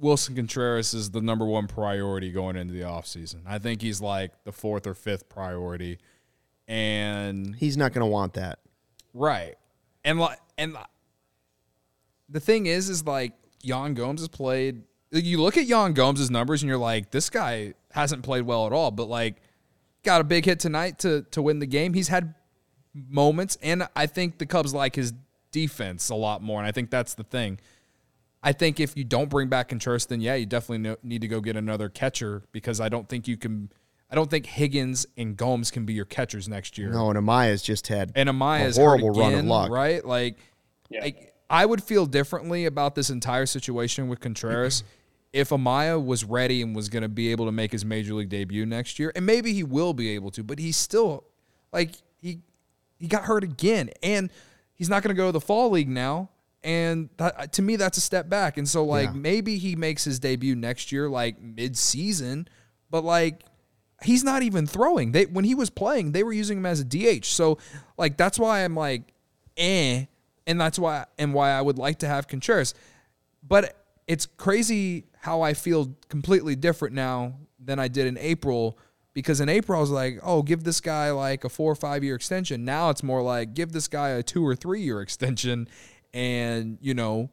Willson 0.00 0.36
Contreras 0.36 0.92
is 0.94 1.10
the 1.10 1.20
number 1.20 1.46
one 1.46 1.66
priority 1.66 2.30
going 2.30 2.56
into 2.56 2.74
the 2.74 2.82
offseason. 2.82 3.42
I 3.46 3.58
think 3.58 3.80
he's 3.80 4.00
like 4.00 4.32
the 4.44 4.52
fourth 4.52 4.86
or 4.86 4.94
fifth 4.94 5.28
priority. 5.28 5.98
And 6.68 7.54
he's 7.56 7.76
not 7.76 7.92
going 7.92 8.04
to 8.04 8.10
want 8.10 8.34
that. 8.34 8.58
Right. 9.14 9.54
And 10.04 10.18
like 10.18 10.38
and 10.58 10.76
the 12.28 12.40
thing 12.40 12.66
is 12.66 12.88
is 12.88 13.04
like 13.04 13.32
Yan 13.62 13.94
Gomes 13.94 14.20
has 14.20 14.28
played. 14.28 14.82
You 15.10 15.40
look 15.40 15.56
at 15.56 15.66
Yan 15.66 15.94
Gomes' 15.94 16.30
numbers 16.30 16.62
and 16.62 16.68
you're 16.68 16.78
like, 16.78 17.10
this 17.10 17.30
guy 17.30 17.74
hasn't 17.92 18.22
played 18.22 18.42
well 18.42 18.66
at 18.66 18.72
all. 18.72 18.90
But 18.90 19.08
like, 19.08 19.36
got 20.02 20.20
a 20.20 20.24
big 20.24 20.44
hit 20.44 20.60
tonight 20.60 20.98
to 21.00 21.22
to 21.30 21.40
win 21.40 21.58
the 21.58 21.66
game. 21.66 21.94
He's 21.94 22.08
had 22.08 22.34
moments, 22.94 23.56
and 23.62 23.88
I 23.94 24.06
think 24.06 24.38
the 24.38 24.46
Cubs 24.46 24.74
like 24.74 24.96
his 24.96 25.12
defense 25.50 26.10
a 26.10 26.14
lot 26.14 26.42
more. 26.42 26.58
And 26.58 26.66
I 26.66 26.72
think 26.72 26.90
that's 26.90 27.14
the 27.14 27.24
thing. 27.24 27.58
I 28.46 28.52
think 28.52 28.78
if 28.78 28.96
you 28.96 29.02
don't 29.02 29.28
bring 29.28 29.48
back 29.48 29.70
Contreras, 29.70 30.06
then 30.06 30.20
yeah, 30.20 30.36
you 30.36 30.46
definitely 30.46 30.96
need 31.02 31.20
to 31.20 31.28
go 31.28 31.40
get 31.40 31.56
another 31.56 31.88
catcher 31.88 32.44
because 32.52 32.80
I 32.80 32.88
don't 32.88 33.08
think 33.08 33.26
you 33.26 33.36
can. 33.36 33.70
I 34.08 34.14
don't 34.14 34.30
think 34.30 34.46
Higgins 34.46 35.04
and 35.16 35.36
Gomes 35.36 35.72
can 35.72 35.84
be 35.84 35.92
your 35.92 36.04
catchers 36.04 36.48
next 36.48 36.78
year. 36.78 36.90
No, 36.90 37.10
and 37.10 37.18
Amaya's 37.18 37.60
just 37.60 37.88
had 37.88 38.12
And 38.14 38.28
Amaya's 38.28 38.78
A 38.78 38.80
horrible 38.80 39.08
hurt 39.12 39.20
run 39.20 39.34
of 39.34 39.44
luck. 39.46 39.68
right? 39.70 40.04
Like, 40.04 40.38
Yeah. 40.88 41.00
like 41.00 41.34
I 41.50 41.66
would 41.66 41.82
feel 41.82 42.06
differently 42.06 42.66
about 42.66 42.94
this 42.94 43.10
entire 43.10 43.46
situation 43.46 44.06
with 44.06 44.20
Contreras 44.20 44.84
if 45.32 45.48
Amaya 45.50 46.02
was 46.02 46.22
ready 46.22 46.62
and 46.62 46.74
was 46.74 46.88
going 46.88 47.02
to 47.02 47.08
be 47.08 47.32
able 47.32 47.46
to 47.46 47.52
make 47.52 47.72
his 47.72 47.84
major 47.84 48.14
league 48.14 48.28
debut 48.28 48.64
next 48.64 49.00
year, 49.00 49.10
and 49.16 49.26
maybe 49.26 49.52
he 49.52 49.64
will 49.64 49.92
be 49.92 50.10
able 50.10 50.30
to, 50.30 50.44
but 50.44 50.60
he's 50.60 50.76
still 50.76 51.24
like 51.72 51.96
he 52.20 52.42
he 53.00 53.08
got 53.08 53.24
hurt 53.24 53.42
again, 53.42 53.90
and 54.04 54.30
he's 54.74 54.88
not 54.88 55.02
going 55.02 55.14
to 55.14 55.18
go 55.20 55.26
to 55.26 55.32
the 55.32 55.40
fall 55.40 55.70
league 55.70 55.88
now. 55.88 56.30
And 56.64 57.10
that, 57.18 57.52
to 57.54 57.62
me, 57.62 57.76
that's 57.76 57.96
a 57.96 58.00
step 58.00 58.28
back. 58.28 58.56
And 58.56 58.68
so, 58.68 58.84
like, 58.84 59.10
Yeah. 59.10 59.14
maybe 59.16 59.58
he 59.58 59.76
makes 59.76 60.04
his 60.04 60.18
debut 60.18 60.56
next 60.56 60.90
year, 60.90 61.08
like 61.08 61.40
mid 61.40 61.76
season, 61.76 62.48
but 62.90 63.04
like 63.04 63.42
he's 64.02 64.24
not 64.24 64.42
even 64.42 64.66
throwing. 64.66 65.12
They 65.12 65.26
when 65.26 65.44
he 65.44 65.54
was 65.54 65.70
playing, 65.70 66.12
they 66.12 66.22
were 66.22 66.32
using 66.32 66.58
him 66.58 66.66
as 66.66 66.80
a 66.80 66.84
DH. 66.84 67.24
So 67.26 67.58
like 67.96 68.16
that's 68.16 68.38
why 68.38 68.64
I'm 68.64 68.74
like, 68.74 69.02
eh, 69.56 70.06
and 70.46 70.60
that's 70.60 70.78
why 70.78 71.06
and 71.18 71.32
why 71.32 71.50
I 71.50 71.62
would 71.62 71.78
like 71.78 72.00
to 72.00 72.08
have 72.08 72.26
Contreras. 72.28 72.74
But 73.42 73.76
it's 74.06 74.26
crazy 74.26 75.04
how 75.20 75.40
I 75.42 75.54
feel 75.54 75.94
completely 76.08 76.56
different 76.56 76.94
now 76.94 77.34
than 77.58 77.78
I 77.78 77.88
did 77.88 78.06
in 78.06 78.18
April. 78.18 78.78
Because 79.14 79.40
in 79.40 79.48
April 79.48 79.78
I 79.78 79.80
was 79.80 79.90
like, 79.90 80.18
oh, 80.22 80.42
give 80.42 80.62
this 80.62 80.80
guy 80.80 81.10
like 81.10 81.44
a 81.44 81.48
four 81.48 81.72
or 81.72 81.74
five 81.74 82.04
year 82.04 82.14
extension. 82.16 82.64
Now 82.64 82.90
it's 82.90 83.02
more 83.02 83.22
like 83.22 83.54
give 83.54 83.72
this 83.72 83.88
guy 83.88 84.10
a 84.10 84.22
two 84.22 84.46
or 84.46 84.54
three 84.54 84.82
year 84.82 85.00
extension, 85.06 85.68
and 86.16 86.78
you 86.80 86.94
know, 86.94 87.30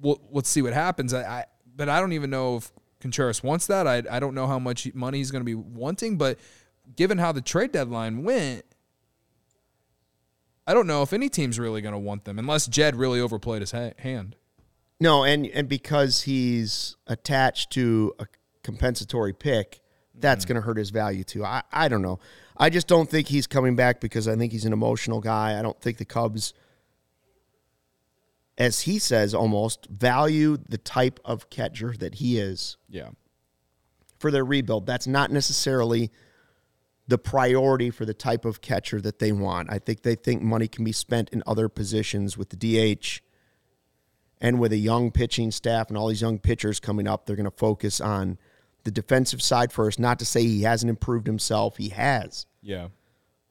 we'll 0.00 0.20
let's 0.30 0.48
see 0.48 0.60
what 0.62 0.72
happens. 0.74 1.14
I, 1.14 1.22
I 1.22 1.44
but 1.74 1.88
I 1.88 2.00
don't 2.00 2.12
even 2.12 2.30
know 2.30 2.56
if 2.56 2.72
Contreras 3.00 3.42
wants 3.42 3.66
that. 3.68 3.86
I 3.86 4.02
I 4.10 4.18
don't 4.20 4.34
know 4.34 4.46
how 4.46 4.58
much 4.58 4.92
money 4.94 5.18
he's 5.18 5.30
going 5.30 5.40
to 5.40 5.44
be 5.46 5.54
wanting, 5.54 6.18
but 6.18 6.38
given 6.96 7.18
how 7.18 7.30
the 7.32 7.40
trade 7.40 7.72
deadline 7.72 8.24
went, 8.24 8.64
I 10.66 10.74
don't 10.74 10.86
know 10.86 11.02
if 11.02 11.12
any 11.12 11.28
team's 11.28 11.58
really 11.58 11.80
going 11.80 11.92
to 11.94 11.98
want 11.98 12.24
them 12.24 12.38
unless 12.38 12.66
Jed 12.66 12.96
really 12.96 13.20
overplayed 13.20 13.62
his 13.62 13.70
ha- 13.72 13.92
hand. 13.98 14.34
No, 15.00 15.24
and 15.24 15.46
and 15.46 15.68
because 15.68 16.22
he's 16.22 16.96
attached 17.06 17.70
to 17.72 18.14
a 18.18 18.26
compensatory 18.62 19.32
pick, 19.32 19.80
that's 20.14 20.44
Mm-hmm. 20.44 20.54
going 20.54 20.62
to 20.62 20.66
hurt 20.66 20.78
his 20.78 20.90
value 20.90 21.22
too. 21.22 21.44
I 21.44 21.62
I 21.70 21.88
don't 21.88 22.02
know. 22.02 22.18
I 22.56 22.70
just 22.70 22.88
don't 22.88 23.08
think 23.08 23.28
he's 23.28 23.46
coming 23.46 23.76
back 23.76 24.00
because 24.00 24.26
I 24.26 24.34
think 24.34 24.50
he's 24.50 24.64
an 24.64 24.72
emotional 24.72 25.20
guy. 25.20 25.58
I 25.58 25.62
don't 25.62 25.78
think 25.80 25.98
the 25.98 26.06
Cubs 26.06 26.54
as 28.58 28.82
he 28.82 28.98
says 28.98 29.34
almost 29.34 29.86
value 29.86 30.56
the 30.68 30.78
type 30.78 31.20
of 31.24 31.50
catcher 31.50 31.94
that 31.98 32.16
he 32.16 32.38
is 32.38 32.76
Yeah. 32.88 33.10
for 34.18 34.30
their 34.30 34.44
rebuild. 34.44 34.86
That's 34.86 35.06
not 35.06 35.30
necessarily 35.30 36.10
the 37.08 37.18
priority 37.18 37.90
for 37.90 38.04
the 38.04 38.14
type 38.14 38.44
of 38.44 38.60
catcher 38.60 39.00
that 39.00 39.18
they 39.18 39.30
want. 39.30 39.70
I 39.70 39.78
think 39.78 40.02
they 40.02 40.14
think 40.16 40.42
money 40.42 40.66
can 40.68 40.84
be 40.84 40.92
spent 40.92 41.28
in 41.30 41.42
other 41.46 41.68
positions 41.68 42.36
with 42.36 42.48
the 42.48 42.56
DH 42.56 43.20
and 44.40 44.58
with 44.58 44.72
a 44.72 44.76
young 44.76 45.10
pitching 45.10 45.50
staff 45.50 45.88
and 45.88 45.96
all 45.96 46.08
these 46.08 46.20
young 46.22 46.38
pitchers 46.38 46.80
coming 46.80 47.06
up. 47.06 47.24
They're 47.26 47.36
going 47.36 47.44
to 47.44 47.56
focus 47.56 48.00
on 48.00 48.38
the 48.84 48.90
defensive 48.90 49.40
side 49.42 49.72
first. 49.72 49.98
Not 50.00 50.18
to 50.18 50.24
say 50.24 50.42
he 50.42 50.62
hasn't 50.62 50.90
improved 50.90 51.26
himself, 51.26 51.76
he 51.76 51.90
has. 51.90 52.46
Yeah. 52.62 52.88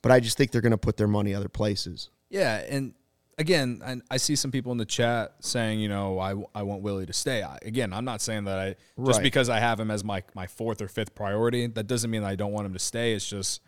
But 0.01 0.11
I 0.11 0.19
just 0.19 0.37
think 0.37 0.51
they're 0.51 0.61
going 0.61 0.71
to 0.71 0.77
put 0.77 0.97
their 0.97 1.07
money 1.07 1.33
other 1.33 1.49
places. 1.49 2.09
Yeah, 2.29 2.57
and 2.57 2.93
again, 3.37 3.81
I, 3.85 3.97
I 4.11 4.17
see 4.17 4.35
some 4.35 4.51
people 4.51 4.71
in 4.71 4.77
the 4.77 4.85
chat 4.85 5.35
saying, 5.39 5.79
you 5.79 5.89
know, 5.89 6.19
I, 6.19 6.35
I 6.53 6.63
want 6.63 6.81
Willie 6.81 7.05
to 7.05 7.13
stay. 7.13 7.43
I, 7.43 7.57
again, 7.61 7.93
I'm 7.93 8.05
not 8.05 8.21
saying 8.21 8.45
that 8.45 8.59
I 8.59 8.75
just 9.03 9.21
because 9.21 9.49
I 9.49 9.59
have 9.59 9.79
him 9.79 9.91
as 9.91 10.03
my 10.03 10.23
my 10.33 10.47
fourth 10.47 10.81
or 10.81 10.87
fifth 10.87 11.15
priority, 11.15 11.67
that 11.67 11.87
doesn't 11.87 12.09
mean 12.09 12.21
that 12.21 12.29
I 12.29 12.35
don't 12.35 12.51
want 12.51 12.65
him 12.65 12.73
to 12.73 12.79
stay. 12.79 13.13
It's 13.13 13.27
just 13.27 13.61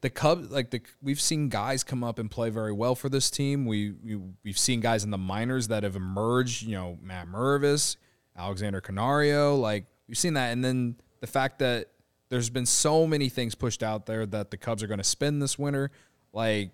the 0.00 0.10
Cubs, 0.10 0.50
like 0.50 0.70
the 0.70 0.80
we've 1.02 1.20
seen 1.20 1.48
guys 1.48 1.84
come 1.84 2.04
up 2.04 2.18
and 2.18 2.30
play 2.30 2.50
very 2.50 2.72
well 2.72 2.94
for 2.94 3.08
this 3.08 3.30
team. 3.30 3.66
We, 3.66 3.92
we 4.04 4.20
we've 4.44 4.58
seen 4.58 4.80
guys 4.80 5.04
in 5.04 5.10
the 5.10 5.18
minors 5.18 5.68
that 5.68 5.82
have 5.82 5.96
emerged. 5.96 6.62
You 6.62 6.74
know, 6.76 6.98
Matt 7.02 7.28
Mervis, 7.28 7.96
Alexander 8.36 8.80
Canario, 8.80 9.56
like 9.56 9.86
we've 10.08 10.18
seen 10.18 10.34
that, 10.34 10.52
and 10.52 10.64
then 10.64 10.96
the 11.20 11.26
fact 11.26 11.60
that 11.60 11.88
there's 12.28 12.50
been 12.50 12.66
so 12.66 13.06
many 13.06 13.28
things 13.28 13.54
pushed 13.54 13.82
out 13.82 14.06
there 14.06 14.24
that 14.26 14.50
the 14.50 14.56
Cubs 14.56 14.82
are 14.82 14.86
going 14.86 14.98
to 14.98 15.04
spend 15.04 15.42
this 15.42 15.58
winter, 15.58 15.90
like 16.32 16.70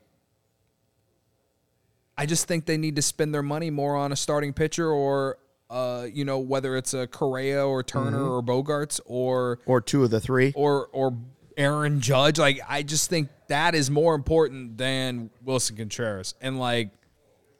I 2.19 2.27
just 2.27 2.47
think 2.49 2.67
they 2.67 2.77
need 2.77 2.97
to 2.97 3.03
spend 3.03 3.33
their 3.33 3.43
money 3.43 3.71
more 3.71 3.97
on 3.97 4.13
a 4.13 4.17
starting 4.17 4.53
pitcher 4.53 4.91
or 4.91 5.39
uh, 5.71 6.07
you 6.13 6.25
know, 6.25 6.39
whether 6.39 6.77
it's 6.77 6.95
a 6.95 7.07
Correa 7.07 7.67
or 7.67 7.83
Turner 7.83 8.23
or 8.27 8.43
Bogaerts 8.43 9.01
or 9.07 9.59
Or 9.67 9.81
two 9.81 10.03
of 10.03 10.11
the 10.11 10.19
three. 10.21 10.53
or 10.57 10.87
or 10.93 11.17
Aaron 11.57 12.01
Judge. 12.01 12.39
Like 12.39 12.61
I 12.69 12.83
just 12.83 13.09
think 13.11 13.29
that 13.49 13.75
is 13.75 13.91
more 13.91 14.15
important 14.15 14.79
than 14.79 15.31
Willson 15.45 15.77
Contreras. 15.77 16.35
And 16.41 16.59
like 16.59 16.91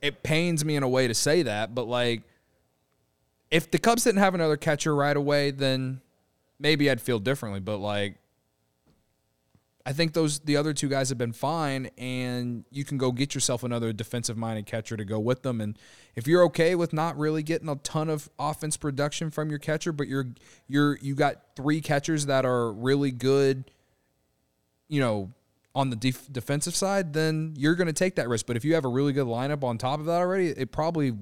it 0.01 0.23
pains 0.23 0.65
me 0.65 0.77
in 0.77 0.83
a 0.83 0.89
way 0.89 1.07
to 1.09 1.15
say 1.15 1.43
that, 1.43 1.75
but 1.75 1.87
like 1.87 2.23
if 3.51 3.71
the 3.71 3.79
Cubs 3.79 4.05
didn't 4.05 4.21
have 4.21 4.35
another 4.35 4.57
catcher 4.57 4.95
right 4.95 5.17
away, 5.17 5.51
then 5.51 6.01
maybe 6.59 6.91
I'd 6.91 7.01
feel 7.01 7.19
differently. 7.19 7.61
But 7.61 7.79
like 7.79 8.17
I 9.87 9.93
think 9.93 10.13
those 10.13 10.41
the 10.41 10.57
other 10.57 10.75
two 10.75 10.89
guys 10.89 11.09
have 11.09 11.19
been 11.19 11.33
fine, 11.33 11.91
and 11.97 12.65
you 12.71 12.85
can 12.85 12.99
go 12.99 13.11
get 13.11 13.35
yourself 13.35 13.63
another 13.63 13.93
defensive 13.93 14.37
minded 14.37 14.67
catcher 14.67 14.97
to 14.97 15.05
go 15.05 15.19
with 15.19 15.43
them. 15.43 15.61
And 15.61 15.79
if 16.15 16.27
you're 16.27 16.45
okay 16.45 16.75
with 16.75 16.93
not 16.93 17.17
really 17.17 17.43
getting 17.43 17.69
a 17.69 17.77
ton 17.77 18.11
of 18.11 18.29
offense 18.39 18.77
production 18.77 19.31
from 19.31 19.51
your 19.51 19.59
catcher, 19.59 19.93
but 19.93 20.07
you're 20.07 20.27
you're 20.67 20.99
you 20.99 21.15
got 21.15 21.37
three 21.57 21.81
catchers 21.81 22.27
that 22.27 22.45
are 22.45 22.71
really 22.73 23.11
good, 23.11 23.71
you 24.89 25.01
know, 25.01 25.33
on 25.75 25.91
the 25.91 25.97
def- 25.97 26.31
defensive 26.33 26.75
side, 26.75 27.13
then 27.13 27.55
you're 27.57 27.75
going 27.75 27.87
to 27.87 27.93
take 27.93 28.17
that 28.17 28.29
risk. 28.29 28.47
But 28.47 28.57
if 28.57 28.65
you 28.65 28.75
have 28.75 28.85
a 28.85 28.89
really 28.89 29.13
good 29.13 29.27
lineup 29.27 29.63
on 29.63 29.79
top 29.79 30.01
of 30.01 30.07
that 30.07 30.19
already, 30.19 30.49
it 30.49 30.73
probably 30.73 31.17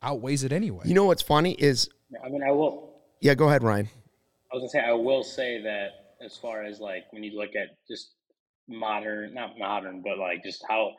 outweighs 0.00 0.44
it 0.44 0.52
anyway. 0.52 0.84
You 0.84 0.94
know 0.94 1.06
what's 1.06 1.22
funny 1.22 1.52
is, 1.52 1.90
I 2.24 2.28
mean, 2.28 2.42
I 2.42 2.52
will. 2.52 2.94
yeah, 3.20 3.34
go 3.34 3.48
ahead, 3.48 3.62
Ryan. 3.62 3.88
I 4.52 4.56
was 4.56 4.60
gonna 4.60 4.70
say 4.70 4.88
I 4.88 4.92
will 4.92 5.24
say 5.24 5.60
that 5.62 6.03
as 6.24 6.36
far 6.36 6.64
as 6.64 6.80
like 6.80 7.04
when 7.10 7.22
you 7.22 7.38
look 7.38 7.50
at 7.54 7.68
just 7.88 8.14
modern, 8.68 9.34
not 9.34 9.58
modern, 9.58 10.02
but 10.02 10.18
like 10.18 10.42
just 10.42 10.64
how 10.68 10.92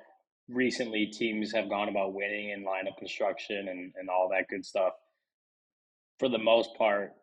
recently 0.47 1.07
teams 1.07 1.51
have 1.53 1.69
gone 1.69 1.89
about 1.89 2.13
winning 2.13 2.51
and 2.51 2.65
lineup 2.65 2.97
construction 2.97 3.67
and, 3.67 3.93
and 3.95 4.09
all 4.09 4.29
that 4.29 4.47
good 4.49 4.65
stuff. 4.65 4.93
For 6.19 6.29
the 6.29 6.37
most 6.37 6.75
part, 6.77 7.13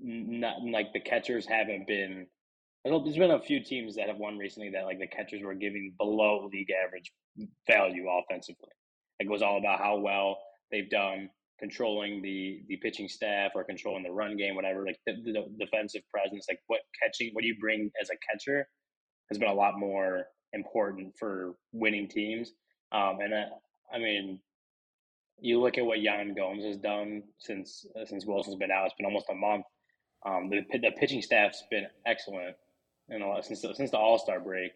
not 0.00 0.62
like 0.62 0.92
the 0.92 1.00
catchers 1.00 1.46
haven't 1.46 1.86
been. 1.86 2.26
I 2.84 2.90
know 2.90 3.02
There's 3.02 3.16
been 3.16 3.32
a 3.32 3.40
few 3.40 3.64
teams 3.64 3.96
that 3.96 4.08
have 4.08 4.18
won 4.18 4.38
recently 4.38 4.70
that 4.70 4.84
like 4.84 5.00
the 5.00 5.08
catchers 5.08 5.42
were 5.42 5.54
giving 5.54 5.94
below 5.98 6.48
league 6.52 6.68
average 6.84 7.10
value 7.66 8.06
offensively. 8.08 8.68
Like 9.18 9.26
It 9.26 9.30
was 9.30 9.42
all 9.42 9.58
about 9.58 9.80
how 9.80 9.98
well 9.98 10.38
they've 10.70 10.88
done 10.88 11.30
controlling 11.58 12.22
the 12.22 12.62
the 12.68 12.76
pitching 12.76 13.08
staff 13.08 13.52
or 13.54 13.64
controlling 13.64 14.02
the 14.02 14.10
run 14.10 14.36
game, 14.36 14.54
whatever. 14.54 14.84
Like 14.84 14.98
the, 15.06 15.14
the 15.24 15.44
defensive 15.58 16.02
presence, 16.10 16.46
like 16.48 16.60
what 16.66 16.80
catching, 17.02 17.30
what 17.32 17.42
do 17.42 17.48
you 17.48 17.56
bring 17.60 17.90
as 18.00 18.10
a 18.10 18.16
catcher, 18.30 18.68
has 19.30 19.38
been 19.38 19.48
a 19.48 19.54
lot 19.54 19.78
more 19.78 20.26
important 20.52 21.14
for 21.18 21.54
winning 21.72 22.08
teams. 22.08 22.52
Um, 22.92 23.18
and 23.20 23.34
uh, 23.34 23.46
I 23.92 23.98
mean, 23.98 24.40
you 25.40 25.60
look 25.60 25.78
at 25.78 25.84
what 25.84 26.00
Yan 26.00 26.34
Gomes 26.34 26.64
has 26.64 26.76
done 26.76 27.22
since 27.38 27.86
uh, 28.00 28.04
since 28.04 28.26
Willson's 28.26 28.56
been 28.56 28.70
out. 28.70 28.86
It's 28.86 28.94
been 28.94 29.06
almost 29.06 29.26
a 29.30 29.34
month. 29.34 29.64
Um, 30.24 30.50
the 30.50 30.62
the 30.78 30.90
pitching 30.98 31.22
staff's 31.22 31.62
been 31.70 31.86
excellent, 32.06 32.56
and 33.08 33.22
since 33.44 33.62
the, 33.62 33.74
since 33.74 33.90
the 33.90 33.98
All 33.98 34.18
Star 34.18 34.40
break. 34.40 34.72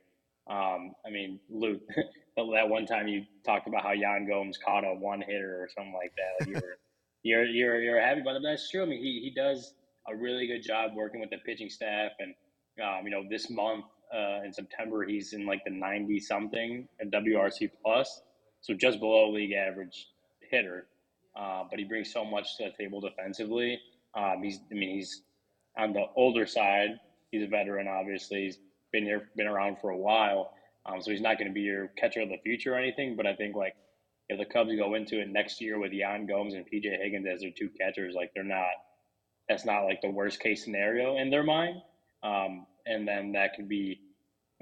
Um, 0.48 0.92
I 1.06 1.10
mean, 1.10 1.38
Luke, 1.48 1.82
that 2.36 2.68
one 2.68 2.86
time 2.86 3.08
you 3.08 3.24
talked 3.44 3.66
about 3.66 3.82
how 3.82 3.92
Yan 3.92 4.26
Gomes 4.28 4.58
caught 4.58 4.84
a 4.84 4.94
one 4.94 5.20
hitter 5.20 5.62
or 5.62 5.68
something 5.74 5.94
like 5.94 6.12
that. 6.16 6.46
Like 6.46 6.48
you 6.48 6.54
were, 6.54 6.78
you're 7.22 7.44
you're 7.44 7.82
you're 7.82 8.00
happy 8.00 8.20
about 8.20 8.36
it. 8.36 8.42
But 8.42 8.50
that's 8.50 8.70
true. 8.70 8.82
I 8.82 8.86
mean, 8.86 9.02
he 9.02 9.20
he 9.20 9.30
does 9.30 9.74
a 10.08 10.16
really 10.16 10.46
good 10.46 10.62
job 10.62 10.92
working 10.94 11.20
with 11.20 11.30
the 11.30 11.38
pitching 11.38 11.70
staff, 11.70 12.12
and 12.18 12.34
um, 12.82 13.04
you 13.04 13.10
know, 13.10 13.22
this 13.28 13.50
month 13.50 13.84
uh, 14.14 14.44
in 14.44 14.52
September 14.52 15.04
he's 15.04 15.32
in 15.32 15.46
like 15.46 15.62
the 15.64 15.70
ninety 15.70 16.18
something 16.18 16.88
at 17.00 17.10
WRC 17.10 17.70
plus, 17.84 18.22
so 18.60 18.74
just 18.74 19.00
below 19.00 19.30
league 19.30 19.52
average 19.52 20.08
hitter. 20.50 20.86
Uh, 21.36 21.62
but 21.70 21.78
he 21.78 21.84
brings 21.84 22.12
so 22.12 22.24
much 22.24 22.56
to 22.56 22.64
the 22.64 22.70
table 22.82 23.00
defensively. 23.00 23.78
Um, 24.14 24.42
he's 24.42 24.58
I 24.70 24.74
mean 24.74 24.96
he's 24.96 25.22
on 25.76 25.92
the 25.92 26.06
older 26.16 26.46
side. 26.46 26.98
He's 27.30 27.44
a 27.44 27.46
veteran, 27.46 27.86
obviously. 27.86 28.44
He's 28.44 28.58
been 28.92 29.04
here, 29.04 29.28
been 29.36 29.46
around 29.46 29.78
for 29.80 29.90
a 29.90 29.96
while. 29.96 30.52
Um, 30.86 31.00
so 31.00 31.10
he's 31.10 31.20
not 31.20 31.38
going 31.38 31.48
to 31.48 31.54
be 31.54 31.60
your 31.60 31.88
catcher 31.98 32.20
of 32.22 32.28
the 32.28 32.38
future 32.42 32.74
or 32.74 32.78
anything. 32.78 33.16
But 33.16 33.26
I 33.26 33.34
think 33.34 33.54
like 33.56 33.74
if 34.28 34.38
the 34.38 34.44
Cubs 34.44 34.70
go 34.76 34.94
into 34.94 35.20
it 35.20 35.28
next 35.28 35.60
year 35.60 35.78
with 35.78 35.92
Yan 35.92 36.26
Gomes 36.26 36.54
and 36.54 36.64
PJ 36.64 36.84
Higgins 37.02 37.26
as 37.32 37.40
their 37.40 37.50
two 37.56 37.70
catchers, 37.80 38.14
like 38.14 38.30
they're 38.34 38.44
not. 38.44 38.70
That's 39.48 39.64
not 39.64 39.82
like 39.82 40.00
the 40.00 40.10
worst 40.10 40.38
case 40.38 40.62
scenario 40.62 41.16
in 41.16 41.28
their 41.30 41.42
mind. 41.42 41.76
Um, 42.22 42.66
and 42.86 43.06
then 43.08 43.32
that 43.32 43.54
could 43.56 43.68
be, 43.68 43.98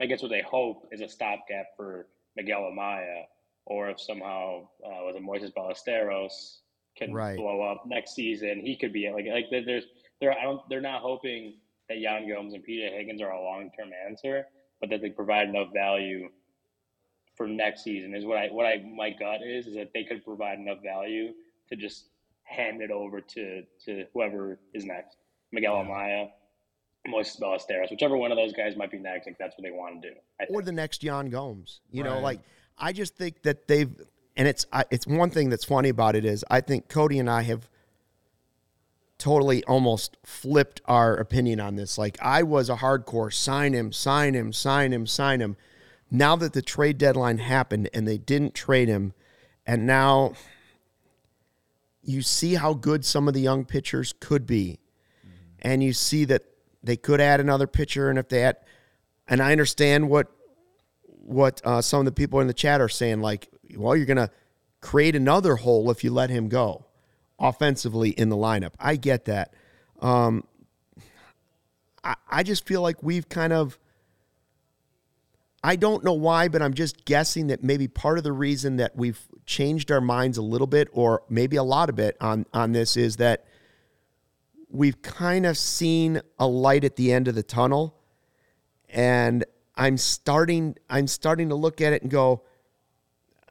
I 0.01 0.07
guess, 0.07 0.23
what 0.23 0.31
they 0.31 0.41
hope 0.41 0.89
is 0.93 1.03
a 1.03 1.09
stopgap 1.09 1.67
for 1.77 2.07
Miguel 2.37 2.71
Amaya, 2.73 3.25
or 3.67 3.91
if 3.91 4.01
somehow 4.01 4.63
uh, 4.83 5.05
with 5.07 5.17
a 5.17 5.21
Moises 5.21 5.53
Ballesteros 5.53 6.33
can 6.97 7.13
Right. 7.13 7.37
blow 7.37 7.61
up 7.61 7.83
next 7.87 8.15
season, 8.15 8.63
he 8.65 8.77
could 8.77 8.93
be 8.95 9.11
like 9.11 9.27
like 9.31 9.45
there's 9.51 9.85
they're 10.21 10.33
I 10.33 10.43
don't 10.43 10.61
they're 10.71 10.81
not 10.81 11.03
hoping 11.03 11.55
that 11.91 11.99
Yan 11.99 12.27
Gomes 12.29 12.55
and 12.55 12.65
PJ 12.65 12.97
Higgins 12.97 13.21
are 13.21 13.31
a 13.31 13.43
long 13.43 13.71
term 13.79 13.91
answer, 14.09 14.47
but 14.81 14.91
that 14.91 15.01
they 15.03 15.11
provide 15.11 15.49
enough 15.49 15.69
value 15.75 16.29
for 17.37 17.47
next 17.47 17.85
season 17.85 18.15
is 18.15 18.25
what 18.25 18.37
I 18.37 18.49
what 18.49 18.67
I 18.67 18.83
my 18.97 19.11
gut 19.11 19.41
is 19.47 19.67
is 19.67 19.75
that 19.77 19.91
they 19.95 20.05
could 20.05 20.25
provide 20.25 20.59
enough 20.59 20.79
value 20.83 21.33
to 21.69 21.77
just 21.77 22.07
hand 22.43 22.83
it 22.83 22.91
over 22.91 23.21
to 23.21 23.63
to 23.85 24.05
whoever 24.13 24.59
is 24.75 24.85
next, 24.85 25.17
Miguel 25.53 25.77
Yeah. 25.77 25.85
Amaya, 25.85 26.29
Moises 27.07 27.41
Ballesteros, 27.41 27.91
whichever 27.91 28.17
one 28.17 28.33
of 28.33 28.37
those 28.37 28.53
guys 28.53 28.77
might 28.77 28.91
be 28.91 28.99
next. 28.99 29.27
Like 29.27 29.37
that's 29.39 29.57
what 29.57 29.63
they 29.63 29.71
want 29.71 30.03
to 30.03 30.11
do. 30.11 30.15
I 30.41 30.45
or 30.51 30.63
the 30.63 30.73
next 30.73 31.03
Yan 31.05 31.31
Gomes. 31.31 31.81
You 31.91 32.03
know, 32.03 32.21
like 32.21 32.41
I 32.77 32.93
just 32.93 33.17
think 33.17 33.43
that 33.43 33.69
they've 33.69 33.91
and 34.37 34.49
it's 34.49 34.67
I, 34.73 34.85
it's 34.91 35.07
one 35.07 35.31
thing 35.31 35.51
that's 35.51 35.65
funny 35.65 35.89
about 35.91 36.17
it 36.17 36.25
is 36.25 36.45
I 36.51 36.61
think 36.61 36.89
Cody 36.89 37.19
and 37.19 37.31
I 37.31 37.43
have 37.43 37.69
totally 39.19 39.65
almost 39.65 40.17
flipped 40.25 40.81
our 40.87 41.17
opinion 41.17 41.61
on 41.61 41.77
this. 41.77 41.99
Like 41.99 42.17
I 42.23 42.43
was 42.45 42.71
a 42.71 42.77
hardcore 42.77 43.33
sign 43.33 43.75
him, 43.75 43.93
sign 43.93 44.35
him, 44.35 44.53
sign 44.53 44.93
him, 44.93 45.07
sign 45.07 45.41
him. 45.41 45.57
Now 46.11 46.37
that 46.37 46.53
the 46.53 46.63
trade 46.63 46.97
deadline 46.97 47.39
happened 47.39 47.91
and 47.93 48.07
they 48.07 48.17
didn't 48.17 48.55
trade 48.55 48.89
him, 48.89 49.13
and 49.67 49.87
now 49.87 50.33
you 52.03 52.23
see 52.23 52.55
how 52.55 52.73
good 52.73 53.05
some 53.05 53.29
of 53.29 53.35
the 53.35 53.41
young 53.41 53.67
pitchers 53.67 54.15
could 54.19 54.47
be, 54.47 54.79
and 55.61 55.83
you 55.83 55.93
see 55.93 56.25
that 56.25 56.45
they 56.83 56.97
could 56.97 57.21
add 57.21 57.41
another 57.41 57.67
pitcher, 57.67 58.09
and 58.09 58.19
if 58.19 58.29
they 58.29 58.41
had, 58.41 58.57
and 59.27 59.43
I 59.43 59.53
understand 59.53 60.09
what 60.09 60.29
what 61.03 61.61
uh, 61.65 61.83
some 61.83 61.99
of 61.99 62.07
the 62.07 62.13
people 62.13 62.41
in 62.41 62.47
the 62.47 62.55
chat 62.55 62.81
are 62.81 62.89
saying, 62.89 63.21
like, 63.21 63.51
well, 63.77 63.95
you're 63.95 64.07
gonna 64.07 64.31
create 64.81 65.15
another 65.15 65.57
hole 65.57 65.91
if 65.91 66.03
you 66.03 66.11
let 66.11 66.31
him 66.31 66.49
go 66.49 66.88
offensively 67.39 68.11
in 68.11 68.29
the 68.29 68.37
lineup. 68.37 68.73
I 68.79 68.97
get 68.97 69.27
that. 69.27 69.55
Um, 70.01 70.45
I, 72.03 72.15
I 72.31 72.43
just 72.43 72.67
feel 72.67 72.83
like 72.83 73.03
we've 73.03 73.29
kind 73.29 73.53
of. 73.53 73.79
I 75.63 75.75
don't 75.75 76.05
know 76.05 76.13
why, 76.13 76.47
but 76.47 76.63
I'm 76.63 76.73
just 76.73 77.05
guessing 77.05 77.49
that 77.49 77.65
maybe 77.65 77.89
part 77.89 78.17
of 78.17 78.23
the 78.23 78.33
reason 78.33 78.77
that 78.77 78.95
we've 78.95 79.21
changed 79.45 79.91
our 79.91 80.01
minds 80.01 80.39
a 80.39 80.43
little 80.43 80.69
bit, 80.69 80.89
or 80.93 81.23
maybe 81.29 81.57
a 81.57 81.65
lot 81.65 81.89
of 81.89 81.99
it 81.99 82.17
on 82.21 82.47
on 82.53 82.73
this, 82.73 82.97
is 82.97 83.17
that 83.17 83.45
we've 84.71 85.03
kind 85.03 85.47
of 85.47 85.59
seen 85.59 86.21
a 86.39 86.47
light 86.47 86.85
at 86.85 86.97
the 86.97 87.13
end 87.13 87.27
of 87.27 87.35
the 87.35 87.43
tunnel, 87.43 87.97
and 88.89 89.45
I'm 89.75 89.97
starting 89.97 90.77
I'm 90.89 91.07
starting 91.07 91.49
to 91.49 91.55
look 91.55 91.81
at 91.81 91.93
it 91.93 92.03
and 92.03 92.11
go, 92.11 92.43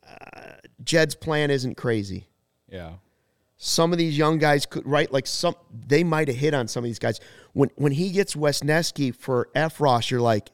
uh, 0.08 0.52
Jed's 0.84 1.16
plan 1.16 1.52
isn't 1.52 1.76
crazy 1.76 2.28
Yeah. 2.70 2.94
Some 3.58 3.92
of 3.92 3.98
these 3.98 4.18
young 4.18 4.38
guys 4.38 4.66
could 4.66 4.86
right 4.86 5.12
like 5.12 5.26
some 5.28 5.56
they 5.88 6.04
might 6.04 6.28
have 6.28 6.38
hit 6.38 6.54
on 6.54 6.68
some 6.68 6.84
of 6.84 6.90
these 6.90 7.00
guys 7.00 7.20
when 7.54 7.70
when 7.76 7.92
he 7.92 8.12
gets 8.12 8.36
Wesneski 8.36 9.16
for 9.16 9.50
Effross 9.56 10.12
you're 10.12 10.22
like 10.22 10.50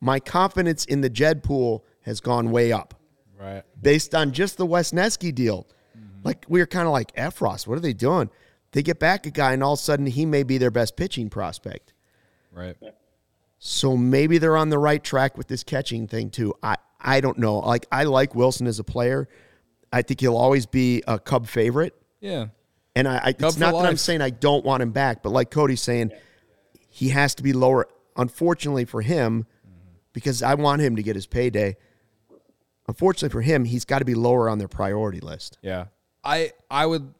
my 0.00 0.20
confidence 0.20 0.84
in 0.84 1.00
the 1.00 1.10
Jed 1.10 1.42
pool 1.42 1.84
has 2.02 2.20
gone 2.20 2.50
way 2.50 2.72
up 2.72 2.94
Right. 3.40 3.62
based 3.80 4.16
on 4.16 4.32
just 4.32 4.56
the 4.58 4.66
Wesneski 4.66 5.32
deal 5.32 5.68
mm-hmm. 5.96 6.06
like 6.24 6.44
we 6.48 6.60
are 6.60 6.66
kind 6.66 6.86
of 6.88 6.92
like 6.92 7.14
Effross 7.14 7.68
what 7.68 7.78
are 7.78 7.80
they 7.80 7.92
doing 7.92 8.30
they 8.72 8.82
get 8.82 8.98
back 8.98 9.26
a 9.26 9.30
guy 9.30 9.52
and 9.52 9.62
all 9.62 9.74
of 9.74 9.78
a 9.78 9.82
sudden 9.82 10.06
he 10.06 10.26
may 10.26 10.42
be 10.42 10.58
their 10.58 10.72
best 10.72 10.96
pitching 10.96 11.30
prospect 11.30 11.92
Right. 12.52 12.76
so 13.60 13.96
maybe 13.96 14.38
they're 14.38 14.56
on 14.56 14.70
the 14.70 14.78
right 14.78 15.02
track 15.04 15.38
with 15.38 15.46
this 15.46 15.62
catching 15.62 16.08
thing 16.08 16.30
too. 16.30 16.52
I 16.64 16.76
I 17.00 17.20
don't 17.20 17.38
know. 17.38 17.60
Like 17.60 17.86
I 17.92 18.02
like 18.04 18.32
Willson 18.34 18.66
as 18.66 18.80
a 18.80 18.84
player. 18.84 19.28
I 19.92 20.02
think 20.02 20.20
he'll 20.20 20.36
always 20.36 20.66
be 20.66 21.02
a 21.06 21.18
Cub 21.18 21.46
favorite. 21.46 21.94
Yeah. 22.20 22.46
And 22.96 23.06
I, 23.08 23.16
I 23.18 23.28
it's 23.30 23.56
not 23.58 23.72
that 23.72 23.86
I'm 23.86 23.96
saying 23.96 24.20
I 24.22 24.30
don't 24.30 24.64
want 24.64 24.82
him 24.82 24.90
back, 24.90 25.22
but 25.22 25.30
like 25.30 25.50
Cody's 25.50 25.80
saying, 25.80 26.12
he 26.88 27.10
has 27.10 27.34
to 27.36 27.42
be 27.42 27.52
lower. 27.52 27.86
Unfortunately 28.16 28.84
for 28.84 29.00
him, 29.02 29.46
because 30.12 30.42
I 30.42 30.54
want 30.54 30.82
him 30.82 30.96
to 30.96 31.02
get 31.02 31.14
his 31.14 31.26
payday. 31.26 31.76
Unfortunately 32.88 33.28
for 33.28 33.42
him, 33.42 33.64
he's 33.64 33.84
got 33.84 33.98
to 34.00 34.04
be 34.04 34.14
lower 34.14 34.48
on 34.48 34.58
their 34.58 34.68
priority 34.68 35.20
list. 35.20 35.58
Yeah. 35.62 35.86
I 36.24 36.52
I 36.70 36.86
would 36.86 37.14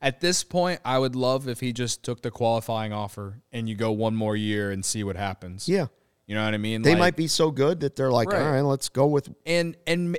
at 0.00 0.20
this 0.20 0.42
point 0.42 0.80
I 0.84 0.98
would 0.98 1.14
love 1.14 1.46
if 1.48 1.60
he 1.60 1.72
just 1.72 2.02
took 2.02 2.22
the 2.22 2.30
qualifying 2.30 2.92
offer 2.92 3.40
and 3.52 3.68
you 3.68 3.76
go 3.76 3.92
one 3.92 4.16
more 4.16 4.34
year 4.34 4.70
and 4.70 4.84
see 4.84 5.04
what 5.04 5.16
happens. 5.16 5.68
Yeah, 5.68 5.86
You 6.26 6.34
know 6.34 6.44
what 6.44 6.54
I 6.54 6.58
mean? 6.58 6.82
they 6.82 6.90
Like- 6.92 6.98
might 6.98 7.16
be 7.16 7.28
so 7.28 7.50
good 7.52 7.80
that 7.80 7.94
they're 7.94 8.10
like, 8.10 8.32
Right. 8.32 8.42
all 8.42 8.50
right, 8.50 8.60
let's 8.62 8.88
go 8.88 9.06
with. 9.06 9.28
and 9.46 9.76
and 9.86 10.18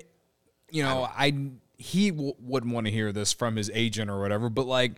you 0.72 0.84
know 0.84 1.04
I, 1.04 1.34
he 1.78 2.12
w- 2.12 2.34
wouldn't 2.40 2.74
want 2.74 2.88
to 2.88 2.92
hear 2.92 3.12
this 3.12 3.34
from 3.34 3.56
his 3.56 3.72
agent 3.74 4.10
or 4.10 4.20
whatever, 4.20 4.50
but 4.50 4.66
like 4.66 4.94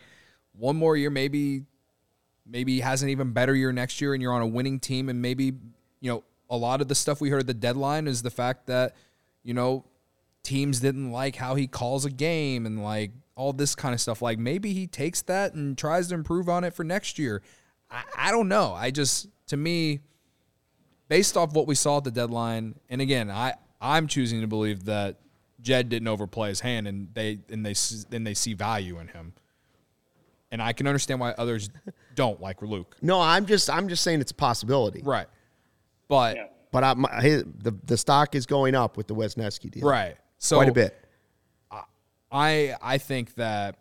one 0.53 0.75
more 0.75 0.95
year, 0.95 1.09
maybe 1.09 1.63
maybe 2.45 2.75
he 2.75 2.79
has 2.81 3.03
an 3.03 3.09
even 3.09 3.31
better 3.31 3.55
year 3.55 3.71
next 3.71 4.01
year, 4.01 4.13
and 4.13 4.21
you're 4.21 4.33
on 4.33 4.41
a 4.41 4.47
winning 4.47 4.79
team, 4.79 5.09
and 5.09 5.21
maybe 5.21 5.53
you 6.01 6.11
know 6.11 6.23
a 6.49 6.57
lot 6.57 6.81
of 6.81 6.87
the 6.87 6.95
stuff 6.95 7.21
we 7.21 7.29
heard 7.29 7.41
at 7.41 7.47
the 7.47 7.53
deadline 7.53 8.07
is 8.07 8.21
the 8.21 8.29
fact 8.29 8.67
that 8.67 8.95
you 9.43 9.53
know 9.53 9.85
teams 10.43 10.79
didn't 10.79 11.11
like 11.11 11.35
how 11.35 11.55
he 11.55 11.67
calls 11.67 12.05
a 12.05 12.09
game 12.09 12.65
and 12.65 12.83
like 12.83 13.11
all 13.35 13.51
this 13.51 13.75
kind 13.75 13.93
of 13.93 14.01
stuff. 14.01 14.21
Like 14.21 14.39
maybe 14.39 14.73
he 14.73 14.87
takes 14.87 15.21
that 15.23 15.53
and 15.53 15.77
tries 15.77 16.07
to 16.09 16.15
improve 16.15 16.47
on 16.47 16.63
it 16.63 16.73
for 16.73 16.83
next 16.83 17.19
year. 17.19 17.41
I, 17.89 18.03
I 18.15 18.31
don't 18.31 18.47
know. 18.47 18.73
I 18.73 18.91
just 18.91 19.27
to 19.47 19.57
me 19.57 20.01
based 21.07 21.37
off 21.37 21.53
what 21.53 21.67
we 21.67 21.75
saw 21.75 21.97
at 21.97 22.03
the 22.03 22.11
deadline, 22.11 22.75
and 22.89 23.01
again, 23.01 23.29
I 23.29 23.55
I'm 23.81 24.07
choosing 24.07 24.41
to 24.41 24.47
believe 24.47 24.85
that 24.85 25.17
Jed 25.65 25.89
didn't 25.89 26.07
overplay 26.07 26.49
his 26.49 26.59
hand, 26.61 26.87
and 26.87 27.09
they 27.13 27.39
and 27.49 27.65
they 27.65 27.71
s- 27.71 28.05
and 28.11 28.25
they 28.25 28.33
see 28.35 28.53
value 28.53 28.99
in 28.99 29.07
him, 29.09 29.33
and 30.51 30.61
I 30.61 30.71
can 30.73 30.85
understand 30.87 31.19
why 31.19 31.31
others 31.31 31.69
don't 32.15 32.39
like 32.39 32.61
Luke, 32.61 32.95
No, 33.01 33.19
I'm 33.19 33.45
just 33.47 33.69
I'm 33.69 33.89
just 33.89 34.03
saying 34.03 34.21
it's 34.21 34.31
a 34.31 34.35
possibility. 34.35 35.01
right? 35.03 35.27
But 36.07 36.35
Yeah. 36.37 36.45
But 36.71 36.83
I, 36.83 36.93
my, 36.93 37.21
his, 37.21 37.43
the 37.63 37.73
the 37.85 37.97
stock 37.97 38.35
is 38.35 38.45
going 38.45 38.75
up 38.75 38.95
with 38.97 39.07
the 39.07 39.15
Wesneski 39.15 39.71
deal. 39.71 39.87
right, 39.87 40.17
so 40.37 40.57
quite 40.57 40.69
a 40.69 40.73
bit. 40.73 40.95
I 42.31 42.75
I 42.81 42.97
think 42.97 43.35
that 43.35 43.77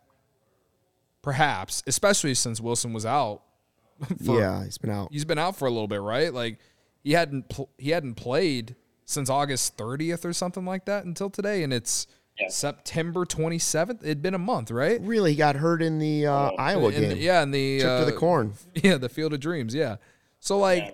perhaps, 1.22 1.82
especially 1.86 2.34
since 2.34 2.60
Willson 2.60 2.92
was 2.94 3.04
out, 3.04 3.42
for, 4.24 4.38
yeah, 4.38 4.64
he's 4.64 4.78
been 4.78 4.90
out. 4.90 5.08
he's 5.12 5.24
been 5.24 5.38
out 5.38 5.56
for 5.56 5.66
a 5.66 5.70
little 5.70 5.88
bit, 5.88 6.00
right? 6.00 6.32
Like 6.32 6.58
he 7.02 7.12
hadn't 7.12 7.48
pl- 7.48 7.70
he 7.78 7.90
hadn't 7.90 8.14
played 8.14 8.76
since 9.04 9.28
August 9.30 9.76
30th 9.76 10.24
or 10.24 10.32
something 10.32 10.64
like 10.64 10.84
that 10.86 11.04
until 11.04 11.30
today, 11.30 11.62
and 11.62 11.72
it's 11.72 12.06
Yeah. 12.38 12.48
September 12.48 13.24
27th. 13.24 14.02
It'd 14.02 14.22
been 14.22 14.34
a 14.34 14.38
month, 14.38 14.70
right? 14.70 15.00
Really, 15.00 15.32
he 15.32 15.36
got 15.36 15.56
hurt 15.56 15.82
in 15.82 15.98
the 15.98 16.26
uh, 16.26 16.50
Iowa 16.58 16.88
In 16.90 17.00
game. 17.00 17.08
the- 17.10 17.16
yeah, 17.18 17.42
in 17.42 17.50
the 17.52 17.80
Trip 17.80 17.98
to 18.00 18.04
the 18.06 18.16
uh, 18.16 18.18
corn. 18.18 18.54
Yeah, 18.74 18.96
the 18.96 19.08
Field 19.08 19.32
of 19.34 19.40
Dreams. 19.40 19.74
Yeah. 19.74 19.96
So 20.40 20.58
like, 20.58 20.82
Yeah. 20.84 20.90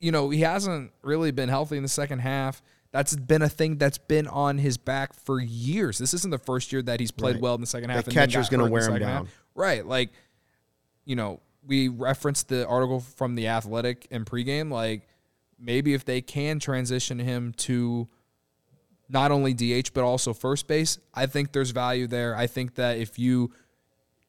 you 0.00 0.12
know, 0.12 0.30
he 0.30 0.40
hasn't 0.40 0.92
really 1.02 1.30
been 1.30 1.48
healthy 1.48 1.76
in 1.76 1.82
the 1.82 1.88
second 1.88 2.18
half. 2.20 2.60
That's 2.92 3.16
been 3.16 3.42
a 3.42 3.48
thing 3.48 3.78
that's 3.78 3.98
been 3.98 4.28
on 4.28 4.58
his 4.58 4.76
back 4.76 5.14
for 5.14 5.40
years. 5.40 5.98
This 5.98 6.14
isn't 6.14 6.30
the 6.30 6.38
first 6.38 6.70
year 6.72 6.80
that 6.82 7.00
he's 7.00 7.10
played 7.10 7.34
Right. 7.36 7.42
well 7.42 7.54
in 7.56 7.60
the 7.60 7.66
second 7.66 7.90
half. 7.90 8.04
The 8.04 8.10
and 8.10 8.16
then 8.16 8.28
gonna 8.28 8.42
hurt 8.44 8.52
in 8.52 8.58
the 8.60 8.70
wear 8.72 8.82
him 8.82 8.92
second 8.92 9.08
half. 9.08 9.22
down. 9.24 9.28
Right. 9.56 9.84
Like, 9.86 10.10
you 11.04 11.16
know, 11.16 11.40
we 11.66 11.88
referenced 11.88 12.48
the 12.48 12.66
article 12.68 13.00
from 13.00 13.34
the 13.36 13.48
Athletic 13.48 14.06
in 14.10 14.24
pregame. 14.24 14.70
Like, 14.70 15.08
maybe 15.58 15.94
if 15.94 16.04
they 16.04 16.20
can 16.20 16.58
transition 16.58 17.18
him 17.18 17.52
to 17.58 18.08
not 19.08 19.30
only 19.30 19.54
DH 19.54 19.92
but 19.92 20.04
also 20.04 20.32
first 20.32 20.66
base, 20.66 20.98
I 21.12 21.26
think 21.26 21.52
there's 21.52 21.70
value 21.70 22.06
there. 22.06 22.36
I 22.36 22.46
think 22.46 22.74
that 22.76 22.98
if 22.98 23.18
you 23.18 23.52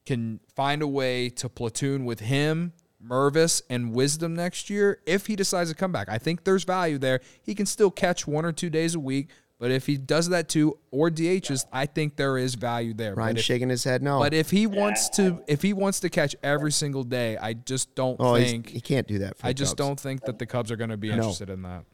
can 0.05 0.39
find 0.55 0.81
a 0.81 0.87
way 0.87 1.29
to 1.29 1.49
platoon 1.49 2.05
with 2.05 2.19
him, 2.19 2.73
Mervis, 3.03 3.61
and 3.69 3.93
Wisdom 3.93 4.35
next 4.35 4.69
year, 4.69 4.99
if 5.05 5.27
he 5.27 5.35
decides 5.35 5.69
to 5.69 5.75
come 5.75 5.91
back, 5.91 6.09
I 6.09 6.17
think 6.17 6.43
there's 6.43 6.63
value 6.63 6.97
there. 6.97 7.21
He 7.41 7.55
can 7.55 7.65
still 7.65 7.91
catch 7.91 8.27
one 8.27 8.45
or 8.45 8.51
two 8.51 8.69
days 8.69 8.95
a 8.95 8.99
week, 8.99 9.29
but 9.57 9.71
if 9.71 9.85
he 9.85 9.97
does 9.97 10.29
that 10.29 10.49
too, 10.49 10.77
or 10.91 11.09
DHs, 11.09 11.65
I 11.71 11.85
think 11.85 12.17
there 12.17 12.37
is 12.37 12.55
value 12.55 12.93
there. 12.93 13.15
Ryan's 13.15 13.35
but 13.35 13.39
if, 13.39 13.45
shaking 13.45 13.69
his 13.69 13.83
head 13.83 14.03
no. 14.03 14.19
but 14.19 14.33
if 14.33 14.51
he 14.51 14.67
wants 14.67 15.09
to, 15.09 15.41
if 15.47 15.61
he 15.61 15.71
wants 15.73 16.01
to 16.01 16.09
catch 16.09 16.35
every 16.43 16.71
single 16.71 17.03
day, 17.03 17.37
I 17.37 17.53
just 17.53 17.95
don't 17.95 18.17
oh, 18.19 18.35
think. 18.35 18.69
he 18.69 18.81
can't 18.81 19.07
do 19.07 19.19
that. 19.19 19.37
For 19.37 19.47
I 19.47 19.49
the 19.51 19.53
just 19.53 19.77
Cubs. 19.77 19.87
don't 19.87 19.99
think 19.99 20.25
that 20.25 20.39
the 20.39 20.45
Cubs 20.45 20.71
are 20.71 20.75
going 20.75 20.89
to 20.89 20.97
be 20.97 21.09
No. 21.09 21.15
interested 21.15 21.49
in 21.49 21.61
that. 21.63 21.85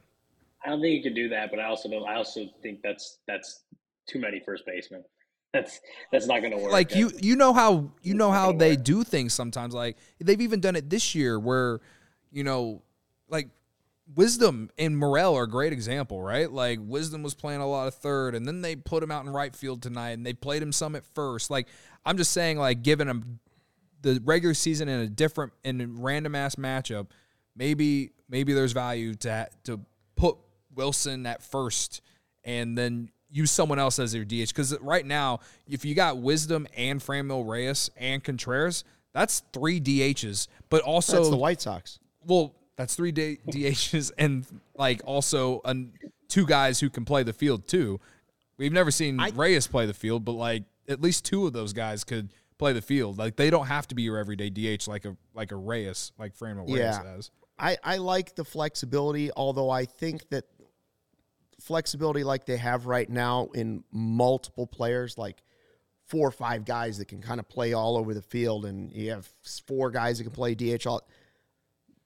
I 0.65 0.69
don't 0.69 0.81
think 0.81 0.93
he 0.93 1.03
could 1.03 1.15
do 1.15 1.29
that, 1.29 1.49
but 1.51 1.59
I 1.59 1.65
also 1.65 1.89
don't. 1.89 2.07
I 2.07 2.15
also 2.15 2.45
think 2.61 2.81
that's 2.83 3.19
that's 3.27 3.63
too 4.07 4.19
many 4.19 4.41
first 4.45 4.63
basemen. 4.65 5.03
That's 5.53 5.81
that's 6.13 6.27
not 6.27 6.39
going 6.39 6.53
to 6.53 6.57
work. 6.59 6.71
like 6.71 6.95
you 6.95 7.11
you 7.21 7.35
know 7.35 7.51
how 7.51 7.91
you 8.01 8.13
know 8.13 8.31
how 8.31 8.53
they 8.53 8.77
work. 8.77 8.85
do 8.85 9.03
things 9.03 9.33
sometimes 9.33 9.73
like 9.73 9.97
they've 10.21 10.39
even 10.39 10.61
done 10.61 10.77
it 10.77 10.89
this 10.89 11.13
year 11.13 11.37
where 11.37 11.81
you 12.31 12.45
know 12.45 12.83
like 13.27 13.49
wisdom 14.15 14.69
and 14.77 14.97
morel 14.97 15.35
are 15.35 15.43
a 15.43 15.49
great 15.49 15.71
example 15.71 16.21
right 16.21 16.51
like 16.51 16.79
wisdom 16.81 17.23
was 17.23 17.33
playing 17.33 17.61
a 17.61 17.67
lot 17.67 17.87
of 17.87 17.95
third 17.95 18.35
and 18.35 18.45
then 18.45 18.61
they 18.61 18.75
put 18.75 19.01
him 19.01 19.11
out 19.11 19.25
in 19.25 19.31
right 19.31 19.55
field 19.55 19.81
tonight 19.81 20.11
and 20.11 20.25
they 20.25 20.33
played 20.33 20.61
him 20.61 20.71
some 20.71 20.95
at 20.95 21.05
first 21.13 21.49
like 21.49 21.67
i'm 22.05 22.17
just 22.17 22.31
saying 22.31 22.57
like 22.57 22.81
giving 22.81 23.07
him 23.07 23.39
the 24.01 24.21
regular 24.25 24.53
season 24.53 24.89
in 24.89 24.99
a 24.99 25.07
different 25.07 25.53
in 25.63 25.79
a 25.79 25.87
random 25.87 26.35
ass 26.35 26.55
matchup 26.55 27.07
maybe 27.55 28.11
maybe 28.29 28.53
there's 28.53 28.73
value 28.73 29.13
to 29.13 29.47
to 29.63 29.79
put 30.15 30.35
wilson 30.75 31.25
at 31.25 31.41
first 31.41 32.01
and 32.43 32.77
then 32.77 33.09
use 33.31 33.49
someone 33.49 33.79
else 33.79 33.97
as 33.97 34.13
your 34.13 34.25
DH. 34.25 34.49
Because 34.49 34.77
right 34.81 35.05
now, 35.05 35.39
if 35.67 35.85
you 35.85 35.95
got 35.95 36.17
Wisdom 36.17 36.67
and 36.75 36.99
Franmil 36.99 37.47
Reyes 37.47 37.89
and 37.97 38.23
Contreras, 38.23 38.83
That's 39.13 39.41
three 39.53 39.79
DHs, 39.79 40.47
but 40.69 40.81
also 40.81 41.17
That's 41.17 41.29
the 41.29 41.37
White 41.37 41.61
Sox. 41.61 41.99
well, 42.25 42.55
that's 42.77 42.95
three 42.95 43.11
D- 43.11 43.37
DHs 43.47 44.11
and 44.17 44.45
like 44.75 45.01
also 45.05 45.61
an, 45.65 45.93
two 46.27 46.45
guys 46.45 46.79
who 46.79 46.89
can 46.89 47.05
play 47.05 47.23
the 47.23 47.33
field 47.33 47.67
too. 47.67 47.99
We've 48.57 48.71
never 48.73 48.91
seen 48.91 49.19
I- 49.19 49.29
Reyes 49.29 49.67
play 49.67 49.85
the 49.85 49.93
field, 49.93 50.25
but 50.25 50.33
like 50.33 50.63
at 50.87 51.01
least 51.01 51.25
two 51.25 51.45
of 51.47 51.53
those 51.53 51.73
guys 51.73 52.03
could 52.03 52.29
play 52.57 52.73
the 52.73 52.81
field. 52.81 53.17
Like 53.17 53.35
they 53.35 53.49
don't 53.49 53.67
have 53.67 53.87
to 53.87 53.95
be 53.95 54.03
your 54.03 54.17
everyday 54.17 54.49
DH 54.49 54.87
like 54.87 55.05
a 55.05 55.15
like 55.33 55.51
a 55.51 55.55
Reyes, 55.55 56.11
like 56.17 56.35
Franmil 56.37 56.67
Reyes 56.67 56.77
Yeah. 56.77 57.03
has. 57.03 57.31
I, 57.59 57.77
I 57.83 57.97
like 57.97 58.33
the 58.35 58.43
flexibility, 58.43 59.29
although 59.35 59.69
I 59.69 59.85
think 59.85 60.27
that 60.29 60.45
flexibility 61.59 62.23
like 62.23 62.45
they 62.45 62.57
have 62.57 62.85
right 62.87 63.09
now 63.09 63.49
in 63.53 63.83
multiple 63.91 64.65
players, 64.65 65.17
like 65.17 65.43
four 66.07 66.27
or 66.27 66.31
five 66.31 66.65
guys 66.65 66.97
that 66.97 67.05
can 67.07 67.21
kind 67.21 67.39
of 67.39 67.47
play 67.47 67.73
all 67.73 67.97
over 67.97 68.13
the 68.13 68.21
field, 68.21 68.65
and 68.65 68.91
you 68.91 69.11
have 69.11 69.29
four 69.67 69.91
guys 69.91 70.17
that 70.17 70.23
can 70.23 70.33
play 70.33 70.55
DH. 70.55 70.85
All, 70.87 71.01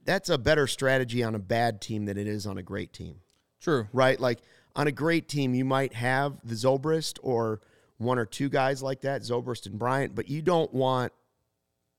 that's 0.06 0.30
a 0.30 0.38
better 0.38 0.68
strategy 0.68 1.24
on 1.24 1.36
a 1.36 1.40
bad 1.40 1.82
team 1.82 2.06
than 2.06 2.18
it 2.18 2.28
is 2.28 2.46
on 2.46 2.58
a 2.58 2.64
great 2.64 2.94
team, 2.94 3.18
True. 3.60 3.88
right? 3.92 4.20
Like 4.20 4.40
on 4.76 4.88
a 4.88 4.92
great 4.92 5.28
team, 5.28 5.54
you 5.54 5.66
might 5.66 5.94
have 5.94 6.38
the 6.44 6.56
Zobrist 6.56 7.18
or 7.24 7.62
one 7.98 8.20
or 8.20 8.26
two 8.26 8.50
guys 8.50 8.84
like 8.84 9.02
that, 9.02 9.22
Zobrist 9.22 9.66
and 9.66 9.80
Bryant, 9.80 10.16
but 10.16 10.30
you 10.30 10.42
don't 10.42 10.74
want 10.74 11.12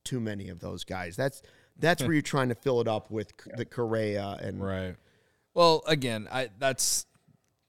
too 0.04 0.20
many 0.20 0.48
of 0.48 0.60
those 0.60 0.84
guys. 0.84 1.16
That's 1.16 1.42
that's 1.78 2.02
where 2.02 2.12
you're 2.14 2.22
trying 2.22 2.48
to 2.48 2.54
fill 2.54 2.80
it 2.80 2.88
up 2.88 3.10
with 3.10 3.32
the 3.56 3.64
Correa 3.64 4.38
and 4.40 4.62
Right. 4.62 4.96
Well, 5.54 5.82
again, 5.86 6.28
I 6.30 6.50
that's 6.58 7.06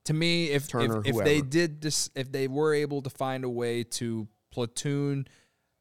to 0.06 0.14
me 0.14 0.52
if 0.52 0.68
Turner, 0.68 1.00
if, 1.00 1.16
if 1.16 1.24
they 1.24 1.42
did 1.42 1.82
this 1.82 2.10
if 2.16 2.32
they 2.32 2.48
were 2.48 2.74
able 2.74 3.02
to 3.02 3.10
find 3.10 3.44
a 3.44 3.50
way 3.50 3.84
to 3.84 4.28
platoon 4.52 5.28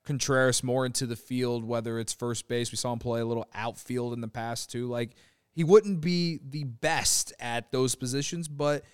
Contreras 0.07 0.63
more 0.63 0.87
into 0.87 1.07
the 1.07 1.17
field, 1.17 1.65
whether 1.65 1.99
it's 1.99 2.13
first 2.13 2.49
base, 2.49 2.73
we 2.73 2.77
saw 2.77 2.93
him 2.93 2.99
play 2.99 3.21
a 3.21 3.27
little 3.27 3.47
outfield 3.55 4.13
in 4.13 4.21
the 4.21 4.29
past 4.29 4.71
too. 4.71 4.87
Like 4.87 5.11
he 5.53 5.65
wouldn't 5.65 6.01
be 6.01 6.41
the 6.49 6.65
best 6.65 7.33
at 7.39 7.73
those 7.73 7.95
positions, 7.95 8.49
but 8.49 8.85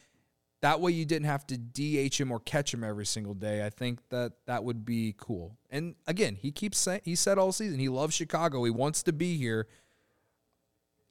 that 0.63 0.81
way 0.81 0.93
you 0.93 1.05
didn't 1.05 1.27
have 1.27 1.47
to 1.49 1.59
DH 1.59 2.21
him 2.21 2.33
or 2.33 2.41
catch 2.41 2.73
him 2.73 2.83
every 2.83 3.07
single 3.07 3.35
day. 3.35 3.65
I 3.65 3.71
think 3.71 4.01
that 4.09 4.33
that 4.47 4.65
would 4.65 4.85
be 4.85 5.15
cool. 5.19 5.57
And 5.71 5.95
again, 6.07 6.37
he 6.41 6.51
keeps 6.51 6.79
saying 6.79 7.03
he 7.05 7.15
said 7.15 7.39
all 7.39 7.53
season 7.53 7.79
he 7.79 7.89
loves 7.89 8.15
Chicago. 8.15 8.65
He 8.65 8.71
wants 8.71 9.03
to 9.05 9.13
be 9.13 9.37
here 9.37 9.69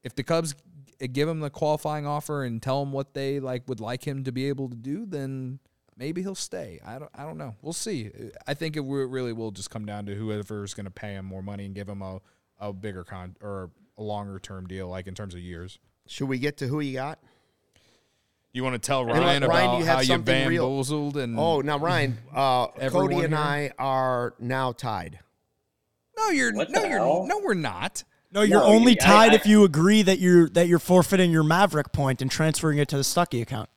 if 0.03 0.15
the 0.15 0.23
Cubs 0.23 0.55
give 1.13 1.27
him 1.27 1.39
the 1.39 1.49
qualifying 1.49 2.05
offer 2.05 2.43
and 2.43 2.61
tell 2.61 2.81
him 2.81 2.91
what 2.91 3.13
they 3.13 3.39
like 3.39 3.67
would 3.67 3.79
like 3.79 4.05
him 4.05 4.23
to 4.23 4.31
be 4.31 4.47
able 4.47 4.69
to 4.69 4.75
do, 4.75 5.05
then 5.05 5.59
maybe 5.97 6.21
he'll 6.21 6.35
stay. 6.35 6.79
I 6.85 6.99
don't. 6.99 7.11
I 7.15 7.23
don't 7.23 7.37
know. 7.37 7.55
We'll 7.61 7.73
see. 7.73 8.09
I 8.47 8.53
think 8.53 8.75
it 8.77 8.81
really 8.81 9.33
will 9.33 9.51
just 9.51 9.69
come 9.69 9.85
down 9.85 10.05
to 10.07 10.15
whoever's 10.15 10.73
going 10.73 10.85
to 10.85 10.91
pay 10.91 11.13
him 11.13 11.25
more 11.25 11.41
money 11.43 11.65
and 11.65 11.75
give 11.75 11.87
him 11.89 12.01
a 12.01 12.19
a 12.59 12.71
bigger 12.73 13.03
con 13.03 13.35
or 13.41 13.71
a 13.97 14.03
longer 14.03 14.39
term 14.39 14.67
deal, 14.67 14.87
like 14.87 15.07
in 15.07 15.15
terms 15.15 15.33
of 15.33 15.39
years. 15.41 15.79
Should 16.07 16.27
we 16.29 16.39
get 16.39 16.57
to 16.57 16.67
who 16.67 16.79
you 16.79 16.93
got? 16.93 17.19
You 18.53 18.63
want 18.63 18.73
to 18.73 18.79
tell 18.85 19.05
Ryan, 19.05 19.19
Ryan 19.23 19.41
do 19.41 19.45
about 19.47 19.77
you 19.79 19.85
have 19.85 19.95
how 19.95 20.01
you 20.01 20.07
something 20.07 20.47
real? 20.49 20.63
bamboozled 20.67 21.15
and 21.17 21.39
Oh, 21.39 21.61
now 21.61 21.77
Ryan, 21.77 22.17
uh, 22.35 22.67
Cody 22.89 23.15
and 23.21 23.27
here? 23.33 23.37
I 23.37 23.71
are 23.79 24.33
now 24.39 24.73
tied. 24.73 25.19
no, 26.17 26.29
you're 26.31 26.53
What 26.53 26.69
no, 26.69 26.81
you're 26.83 26.97
hell? 26.99 27.25
no, 27.27 27.39
we're 27.39 27.53
not. 27.53 28.03
No, 28.33 28.41
you're 28.41 28.59
No, 28.59 28.65
only 28.65 28.93
I- 28.93 29.05
tied 29.05 29.31
I- 29.31 29.35
if 29.35 29.45
you 29.45 29.63
agree 29.63 30.01
that 30.01 30.19
you're 30.19 30.49
that 30.49 30.67
you're 30.67 30.79
forfeiting 30.79 31.31
your 31.31 31.43
Maverick 31.43 31.93
point 31.93 32.21
and 32.21 32.29
transferring 32.29 32.77
it 32.77 32.89
to 32.89 32.97
the 32.97 33.03
Stucky 33.05 33.41
account. 33.41 33.69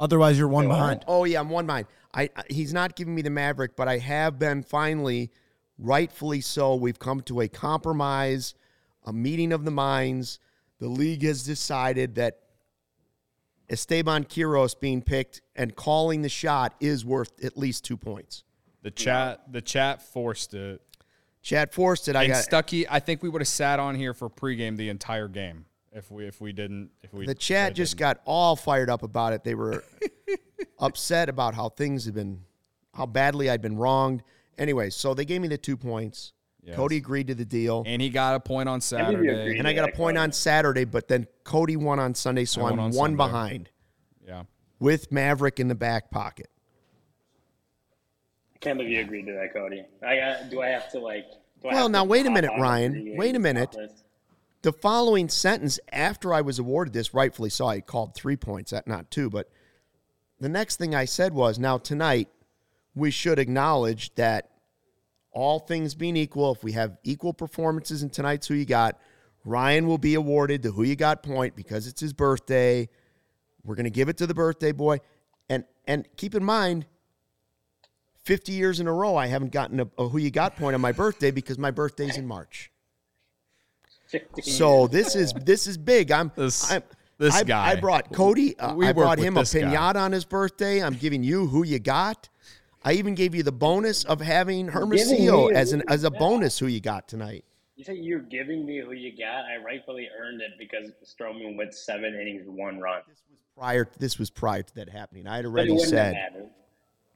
Otherwise, 0.00 0.38
you're 0.38 0.48
one 0.48 0.68
Wait, 0.68 0.74
behind. 0.74 1.04
Oh 1.06 1.24
yeah, 1.24 1.40
I'm 1.40 1.50
one 1.50 1.66
behind. 1.66 1.86
I 2.14 2.30
I- 2.36 2.44
he's 2.48 2.72
not 2.72 2.96
giving 2.96 3.14
me 3.14 3.22
the 3.22 3.30
Maverick, 3.30 3.76
but 3.76 3.88
I 3.88 3.98
have 3.98 4.38
been 4.38 4.62
finally, 4.62 5.30
rightfully 5.78 6.40
so. 6.40 6.74
We've 6.76 6.98
come 6.98 7.20
to 7.22 7.40
a 7.40 7.48
compromise, 7.48 8.54
a 9.04 9.12
meeting 9.12 9.52
of 9.52 9.64
the 9.64 9.70
minds. 9.70 10.38
The 10.78 10.88
league 10.88 11.24
has 11.24 11.44
decided 11.44 12.14
that 12.14 12.38
Esteban 13.68 14.24
Quiroz 14.24 14.78
being 14.78 15.02
picked 15.02 15.42
and 15.56 15.74
calling 15.74 16.22
the 16.22 16.28
shot 16.28 16.74
is 16.80 17.04
worth 17.04 17.44
at 17.44 17.58
least 17.58 17.84
two 17.84 17.96
points. 17.96 18.44
The 18.82 18.90
chat, 18.92 19.52
the 19.52 19.60
chat 19.60 20.00
forced 20.00 20.54
it. 20.54 20.80
Chad 21.42 21.72
forced 21.72 22.08
it. 22.08 22.16
I 22.16 22.24
and 22.24 22.32
got 22.32 22.44
Stucky, 22.44 22.88
I 22.88 23.00
think 23.00 23.22
we 23.22 23.28
would 23.28 23.42
have 23.42 23.48
sat 23.48 23.80
on 23.80 23.96
here 23.96 24.14
for 24.14 24.30
pregame 24.30 24.76
the 24.76 24.88
entire 24.88 25.28
game 25.28 25.66
if 25.92 26.10
we 26.10 26.26
if 26.26 26.40
we 26.40 26.52
didn't 26.52 26.90
if 27.02 27.12
we 27.12 27.26
the 27.26 27.34
chat 27.34 27.74
just 27.74 27.92
didn't. 27.92 28.00
got 28.00 28.20
all 28.24 28.56
fired 28.56 28.90
up 28.90 29.02
about 29.02 29.32
it. 29.32 29.44
They 29.44 29.54
were 29.54 29.84
upset 30.78 31.28
about 31.28 31.54
how 31.54 31.68
things 31.70 32.04
had 32.04 32.14
been, 32.14 32.42
how 32.94 33.06
badly 33.06 33.50
I'd 33.50 33.62
been 33.62 33.76
wronged. 33.76 34.22
Anyway, 34.58 34.90
so 34.90 35.14
they 35.14 35.24
gave 35.24 35.40
me 35.40 35.48
the 35.48 35.58
two 35.58 35.76
points. 35.76 36.32
Yes. 36.62 36.76
Cody 36.76 36.96
agreed 36.98 37.28
to 37.28 37.34
the 37.34 37.44
deal, 37.44 37.84
and 37.86 38.02
he 38.02 38.10
got 38.10 38.34
a 38.34 38.40
point 38.40 38.68
on 38.68 38.80
Saturday. 38.80 39.58
and 39.58 39.66
I 39.66 39.72
got 39.72 39.88
a 39.88 39.92
point 39.92 40.18
on 40.18 40.32
Saturday. 40.32 40.84
But 40.84 41.08
then 41.08 41.26
Cody 41.44 41.76
won 41.76 41.98
on 41.98 42.14
Sunday, 42.14 42.44
so 42.44 42.60
I 42.60 42.64
won 42.64 42.72
I'm 42.74 42.78
on 42.80 42.84
one 42.90 42.94
Sunday. 42.94 43.16
behind 43.16 43.70
Yeah, 44.26 44.42
with 44.78 45.10
Maverick 45.10 45.60
in 45.60 45.68
the 45.68 45.74
back 45.74 46.10
pocket. 46.10 46.48
I 48.54 48.58
can't 48.58 48.76
believe 48.76 48.92
you 48.92 49.00
agreed 49.00 49.26
to 49.26 49.32
that, 49.32 49.54
Cody. 49.54 49.84
I 50.06 50.18
uh, 50.18 50.42
do. 50.50 50.60
I 50.60 50.68
have 50.68 50.90
to 50.92 50.98
like. 50.98 51.24
Do 51.62 51.68
I 51.68 51.74
Well, 51.74 51.82
have 51.84 51.90
now, 51.92 52.02
to 52.02 52.08
wait 52.08 52.26
a 52.26 52.30
minute, 52.30 52.50
Ryan. 52.58 53.14
Wait 53.16 53.34
a 53.36 53.38
minute. 53.38 53.70
top 53.72 53.80
list? 53.80 54.04
The 54.62 54.72
following 54.72 55.28
sentence 55.28 55.78
after 55.92 56.34
I 56.34 56.40
was 56.40 56.58
awarded 56.58 56.92
this, 56.92 57.14
rightfully 57.14 57.50
so, 57.50 57.66
I 57.66 57.80
called 57.80 58.14
three 58.14 58.36
points, 58.36 58.72
not 58.86 59.10
two. 59.10 59.30
But 59.30 59.48
the 60.40 60.48
next 60.48 60.76
thing 60.76 60.94
I 60.94 61.04
said 61.04 61.32
was, 61.32 61.58
now 61.58 61.78
tonight 61.78 62.28
we 62.94 63.12
should 63.12 63.38
acknowledge 63.38 64.12
that 64.16 64.50
all 65.30 65.60
things 65.60 65.94
being 65.94 66.16
equal, 66.16 66.54
if 66.54 66.64
we 66.64 66.72
have 66.72 66.98
equal 67.04 67.32
performances 67.32 68.02
in 68.02 68.10
tonight's 68.10 68.48
Who 68.48 68.54
You 68.54 68.64
Got, 68.64 68.98
Ryan 69.44 69.86
will 69.86 69.98
be 69.98 70.14
awarded 70.14 70.62
the 70.62 70.72
Who 70.72 70.82
You 70.82 70.96
Got 70.96 71.22
point 71.22 71.54
because 71.54 71.86
it's 71.86 72.00
his 72.00 72.12
birthday. 72.12 72.88
We're 73.62 73.76
going 73.76 73.84
to 73.84 73.90
give 73.90 74.08
it 74.08 74.16
to 74.16 74.26
the 74.26 74.34
birthday 74.34 74.72
boy. 74.72 74.98
And 75.48 75.64
and 75.86 76.08
keep 76.16 76.34
in 76.34 76.44
mind, 76.44 76.86
50 78.24 78.52
years 78.52 78.80
in 78.80 78.88
a 78.88 78.92
row, 78.92 79.16
I 79.16 79.28
haven't 79.28 79.52
gotten 79.52 79.80
a, 79.80 79.88
a 79.96 80.08
Who 80.08 80.18
You 80.18 80.32
Got 80.32 80.56
point 80.56 80.74
on 80.74 80.80
my 80.80 80.92
birthday 80.92 81.30
because 81.30 81.58
my 81.58 81.70
birthday's 81.70 82.16
in 82.16 82.26
March. 82.26 82.72
15 84.08 84.44
So 84.44 84.86
this 84.86 85.14
is 85.14 85.32
this 85.44 85.66
is 85.66 85.76
big. 85.78 86.10
I'm 86.10 86.30
This- 86.34 86.70
I'm, 86.70 86.82
this 87.18 87.34
I, 87.34 87.42
guy. 87.42 87.70
I 87.70 87.74
brought 87.76 88.12
Cody. 88.12 88.58
Uh, 88.58 88.74
We 88.74 88.86
I 88.86 88.92
brought 88.92 89.18
him 89.18 89.36
a 89.36 89.40
this 89.40 89.52
guy. 89.52 89.60
pinata 89.62 89.96
on 89.96 90.12
his 90.12 90.24
birthday. 90.24 90.82
I'm 90.82 90.94
giving 90.94 91.24
you 91.24 91.46
who 91.48 91.64
you 91.64 91.78
got. 91.80 92.28
I 92.84 92.92
even 92.92 93.16
gave 93.16 93.34
you 93.34 93.42
the 93.42 93.52
bonus 93.52 94.04
of 94.04 94.20
having 94.20 94.68
Hermosillo 94.68 95.48
as 95.48 95.72
an 95.72 95.82
as 95.88 96.04
a 96.04 96.10
bonus 96.10 96.58
who 96.58 96.66
you 96.68 96.80
got 96.80 97.08
tonight. 97.08 97.44
You 97.74 97.84
say 97.84 97.94
you're 97.94 98.20
giving 98.20 98.64
me 98.64 98.78
who 98.78 98.92
you 98.92 99.16
got. 99.16 99.44
I 99.44 99.56
rightfully 99.64 100.08
earned 100.20 100.40
it 100.40 100.52
because 100.58 100.90
Stroman 101.04 101.56
went 101.56 101.74
seven 101.74 102.14
innings, 102.14 102.44
one 102.46 102.80
run. 102.80 103.02
This 103.08 103.18
was 103.28 103.38
Prior, 103.56 103.88
this 103.98 104.18
was 104.20 104.30
prior 104.30 104.62
to 104.62 104.74
that 104.76 104.88
happening. 104.88 105.26
I 105.26 105.36
had 105.36 105.44
already 105.44 105.72
wouldn't 105.72 105.88
said. 105.90 106.50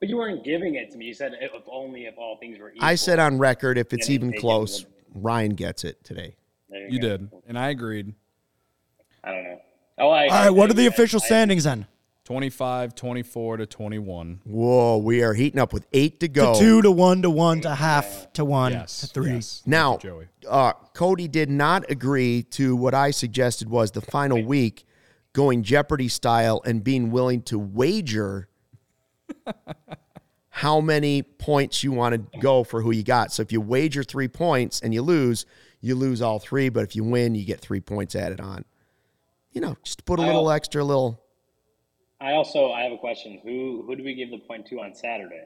But 0.01 0.09
you 0.09 0.17
weren't 0.17 0.45
giving 0.45 0.75
it 0.75 0.91
to 0.91 0.99
me. 0.99 1.05
You 1.07 1.15
said 1.15 1.35
if 1.41 1.53
only 1.71 2.07
if 2.07 2.19
all 2.19 2.37
things 2.39 2.59
were 2.59 2.71
equal. 2.73 2.85
I 2.85 2.97
said 2.97 3.21
on 3.21 3.39
record, 3.39 3.79
if 3.79 3.93
it's 3.93 4.11
even 4.11 4.31
take 4.31 4.39
it 4.39 4.41
close, 4.41 4.85
Ryan 5.15 5.55
gets 5.55 5.85
it 5.85 6.03
today. 6.03 6.35
There 6.73 6.89
you 6.89 6.99
did, 6.99 7.31
and 7.47 7.59
I 7.59 7.69
agreed. 7.69 8.15
I 9.23 9.31
don't 9.31 9.45
know. 9.45 9.61
Oh, 9.99 10.09
I, 10.09 10.25
All 10.25 10.31
right, 10.31 10.51
what 10.51 10.71
are 10.71 10.75
the 10.75 10.87
official 10.87 11.21
I- 11.23 11.27
standings 11.27 11.65
then? 11.65 11.87
25, 12.25 12.95
24 12.95 13.57
to 13.59 13.67
21. 13.67 14.41
Whoa, 14.45 14.97
we 14.99 15.23
are 15.23 15.35
heating 15.35 15.61
up 15.61 15.73
with 15.73 15.87
eight 15.93 16.21
to 16.21 16.29
go. 16.29 16.55
To 16.55 16.59
two 16.61 16.83
to 16.83 16.91
one 16.91 17.21
to 17.23 17.29
one 17.31 17.61
to 17.63 17.75
half 17.75 18.33
to 18.35 18.45
one 18.45 18.73
Yes. 18.73 19.01
to 19.01 19.07
three. 19.09 19.33
yes. 19.33 19.63
Now, 19.67 19.99
Joey. 19.99 20.29
uh, 20.49 20.73
Cody 20.95 21.27
did 21.29 21.51
not 21.51 21.91
agree 21.91 22.45
to 22.53 22.75
what 22.77 22.95
I 22.95 23.11
suggested 23.11 23.69
was 23.69 23.91
the 23.91 24.01
final 24.01 24.41
week 24.43 24.87
going 25.33 25.63
Jeopardy 25.65 26.09
style 26.09 26.63
and 26.65 26.83
being 26.85 27.11
willing 27.11 27.43
to 27.43 27.59
wager 27.59 28.49
how 30.51 30.81
many 30.81 31.23
points 31.23 31.83
you 31.83 31.91
want 31.93 32.33
to 32.33 32.39
go 32.39 32.63
for 32.63 32.83
who 32.83 32.93
you 32.93 33.03
got. 33.03 33.33
So 33.33 33.43
if 33.43 33.51
you 33.51 33.61
wager 33.61 34.05
three 34.05 34.29
points 34.29 34.81
and 34.81 34.95
you 34.95 35.03
lose, 35.03 35.45
you 35.83 35.95
lose 35.95 36.23
all 36.23 36.39
three. 36.39 36.71
But 36.71 36.85
if 36.85 36.97
you 36.97 37.05
win, 37.05 37.35
you 37.35 37.45
get 37.45 37.61
three 37.61 37.81
points 37.81 38.15
added 38.17 38.41
on. 38.41 38.65
You 39.53 39.61
know, 39.61 39.77
just 39.85 40.07
put 40.07 40.19
a 40.19 40.23
little 40.23 40.49
I'll- 40.49 40.53
extra 40.53 40.83
little. 40.83 41.19
I 42.21 42.33
also 42.33 42.71
I 42.71 42.83
have 42.83 42.93
a 42.93 42.99
question. 42.99 43.41
Who 43.43 43.83
who 43.87 43.97
do 43.97 44.03
we 44.05 44.15
give 44.15 44.31
the 44.31 44.39
point 44.39 44.67
to 44.69 44.81
on 44.81 44.95
Saturday? 44.95 45.45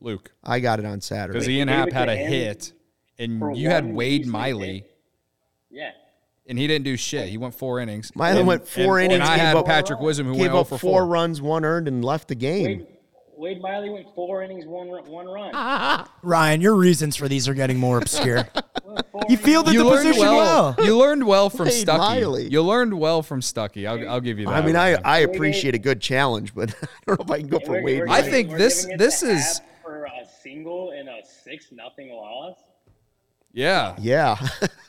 Luke. 0.00 0.30
I 0.44 0.60
got 0.60 0.78
it 0.78 0.84
on 0.86 1.00
Saturday. 1.00 1.36
Because 1.36 1.48
Ian 1.48 1.66
Happ 1.68 1.90
had 1.90 2.08
a 2.08 2.14
hit, 2.16 2.72
and 3.18 3.56
you 3.56 3.68
had 3.68 3.92
Wade 3.92 4.24
Miley. 4.26 4.84
Yeah. 5.70 5.90
and 6.46 6.56
he 6.58 6.66
didn't 6.66 6.84
do 6.84 6.96
shit. 6.96 7.28
He 7.28 7.36
went 7.36 7.54
four 7.54 7.78
innings. 7.80 8.14
Miley 8.14 8.38
and, 8.38 8.48
went 8.48 8.66
four 8.66 8.98
and, 9.00 9.12
innings, 9.12 9.28
And 9.28 9.40
I 9.40 9.42
had 9.42 9.66
Patrick 9.66 10.00
Wisdom 10.00 10.28
who 10.28 10.32
Gave 10.34 10.40
went 10.42 10.52
0 10.52 10.60
up 10.60 10.68
for 10.68 10.78
four 10.78 11.00
four. 11.00 11.06
runs, 11.06 11.42
one 11.42 11.64
earned, 11.64 11.88
and 11.88 12.02
left 12.04 12.28
the 12.28 12.34
game. 12.36 12.64
Wade, 12.78 12.86
Wade 13.38 13.60
Miley 13.62 13.88
went 13.90 14.06
four 14.14 14.42
innings, 14.42 14.66
one 14.66 14.90
run- 14.90 15.06
one 15.06 15.26
run. 15.26 16.06
Ryan, 16.22 16.60
your 16.60 16.74
reasons 16.74 17.14
for 17.16 17.28
these 17.28 17.48
are 17.48 17.54
getting 17.54 17.78
more 17.78 17.98
obscure. 17.98 18.48
You 19.28 19.36
fielded 19.36 19.74
You 19.74 19.82
the 19.84 19.90
position 19.90 20.20
well. 20.22 20.74
well. 20.78 20.86
You 20.86 20.96
learned 20.96 21.26
well 21.26 21.50
from 21.50 21.66
Wade 21.66 21.74
Stucky. 21.74 21.98
Miley. 21.98 22.48
You 22.48 22.62
learned 22.62 22.98
well 22.98 23.22
from 23.22 23.42
Stucky. 23.42 23.86
I'll, 23.86 24.08
I'll 24.08 24.20
give 24.20 24.38
you 24.38 24.46
that. 24.46 24.54
I 24.54 24.64
mean, 24.64 24.76
I. 24.76 24.94
I 25.04 25.18
appreciate 25.18 25.74
a 25.74 25.78
good 25.78 26.00
challenge, 26.00 26.54
but 26.54 26.70
I 26.82 26.86
don't 27.06 27.18
know 27.18 27.24
if 27.24 27.30
I 27.30 27.38
can 27.40 27.48
go 27.48 27.58
for 27.58 27.72
We're- 27.72 27.84
Wade. 27.84 28.00
we're 28.00 28.08
I 28.08 28.22
think 28.22 28.50
we're 28.50 28.58
this- 28.58 28.86
this 28.96 29.22
is- 29.22 29.58
Happ 29.58 29.82
for 29.82 30.04
a 30.04 30.24
single 30.42 30.92
and 30.92 31.08
a 31.08 31.18
six 31.44 31.66
nothing 31.72 32.10
loss. 32.10 32.56
Yeah, 33.52 33.96
Yeah. 33.98 34.36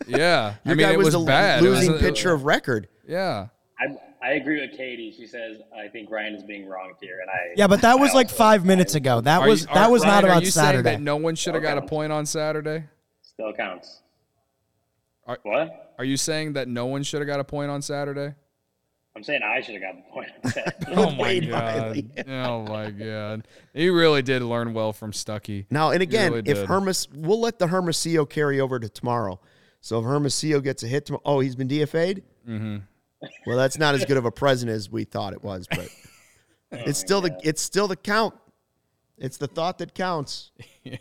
yeah. 0.08 0.54
Your 0.64 0.74
I 0.74 0.76
mean, 0.76 0.78
guy 0.78 0.94
it 0.94 0.98
was, 0.98 1.06
was, 1.08 1.14
the 1.16 1.20
bad. 1.28 1.64
It 1.64 1.68
was 1.68 1.80
losing 1.80 1.96
a- 1.96 2.00
pitcher 2.00 2.32
of 2.32 2.46
record. 2.46 2.88
Yeah, 3.08 3.48
I 3.80 3.88
I 4.22 4.32
agree 4.34 4.60
with 4.62 4.76
Katie. 4.78 5.14
She 5.16 5.26
says 5.28 5.58
I 5.78 5.88
think 5.88 6.12
Ryan 6.12 6.36
is 6.36 6.44
being 6.44 6.68
wronged 6.68 6.96
here, 7.02 7.20
and 7.22 7.30
I 7.30 7.54
Yeah, 7.56 7.68
but 7.68 7.82
that 7.82 8.00
was 8.00 8.12
I 8.12 8.16
like 8.16 8.30
five 8.30 8.66
minutes 8.66 8.96
ago. 8.96 9.22
That 9.22 9.42
Are 9.42 9.48
was 9.48 9.62
you- 9.62 9.68
that 9.68 9.78
are- 9.88 9.92
was 9.92 10.04
not 10.04 10.10
Ryan, 10.10 10.24
are 10.26 10.28
about 10.28 10.44
you 10.44 10.52
Saturday. 10.52 10.92
that 10.92 11.02
no 11.02 11.16
one 11.18 11.36
should 11.36 11.54
have 11.54 11.64
got 11.64 11.78
a 11.78 11.82
point 11.82 12.12
on 12.12 12.26
Saturday. 12.26 12.84
still 13.22 13.54
counts. 13.54 14.02
Are- 15.26 15.40
what? 15.44 15.94
Are 15.98 16.04
you 16.06 16.18
saying 16.18 16.54
that 16.54 16.68
no 16.68 16.86
one 16.88 17.04
should 17.04 17.20
have 17.22 17.28
got 17.28 17.40
a 17.40 17.44
point 17.44 17.72
on 17.72 17.82
Saturday? 17.82 18.34
I'm 19.16 19.24
saying 19.24 19.42
I 19.44 19.60
should 19.62 19.76
have 19.76 19.82
got 19.82 19.96
the 19.96 20.12
point. 20.12 20.68
Oh 20.98 21.12
my 21.12 21.40
god! 21.40 22.28
Oh 22.30 22.62
my 22.64 22.90
god! 22.92 23.48
He 23.74 23.90
really 23.90 24.22
did 24.22 24.42
learn 24.42 24.74
well 24.74 24.94
from 24.94 25.12
Stuckey. 25.12 25.66
Now, 25.70 25.92
and 25.92 26.02
again, 26.02 26.32
really 26.34 26.50
if 26.50 26.58
did. 26.58 26.68
Hermes, 26.68 27.08
we'll 27.14 27.40
let 27.40 27.60
the 27.60 27.68
Hermosillo 27.68 28.26
carry 28.26 28.60
over 28.62 28.80
to 28.80 28.88
tomorrow. 28.90 29.40
So 29.82 30.00
if 30.00 30.06
Hermosillo 30.06 30.62
gets 30.62 30.84
a 30.84 30.88
hit 30.88 31.06
tomorrow, 31.06 31.22
oh, 31.26 31.40
he's 31.42 31.56
been 31.56 31.68
DFA'd? 31.68 32.24
Mm-hmm. 32.48 32.78
Well, 33.46 33.58
that's 33.58 33.78
not 33.78 33.96
as 33.96 34.06
good 34.06 34.18
of 34.18 34.26
a 34.26 34.32
present 34.32 34.72
as 34.72 34.90
we 34.90 35.04
thought 35.04 35.34
it 35.34 35.44
was, 35.44 35.68
but 35.70 35.90
it's 36.72 37.00
still 37.00 37.22
the 37.22 37.38
it's 37.44 37.62
still 37.62 37.88
the 37.88 37.96
count. 37.96 38.34
It's 39.18 39.38
the 39.38 39.48
thought 39.48 39.78
that 39.80 39.94
counts. 39.94 40.52
yeah. 40.84 40.98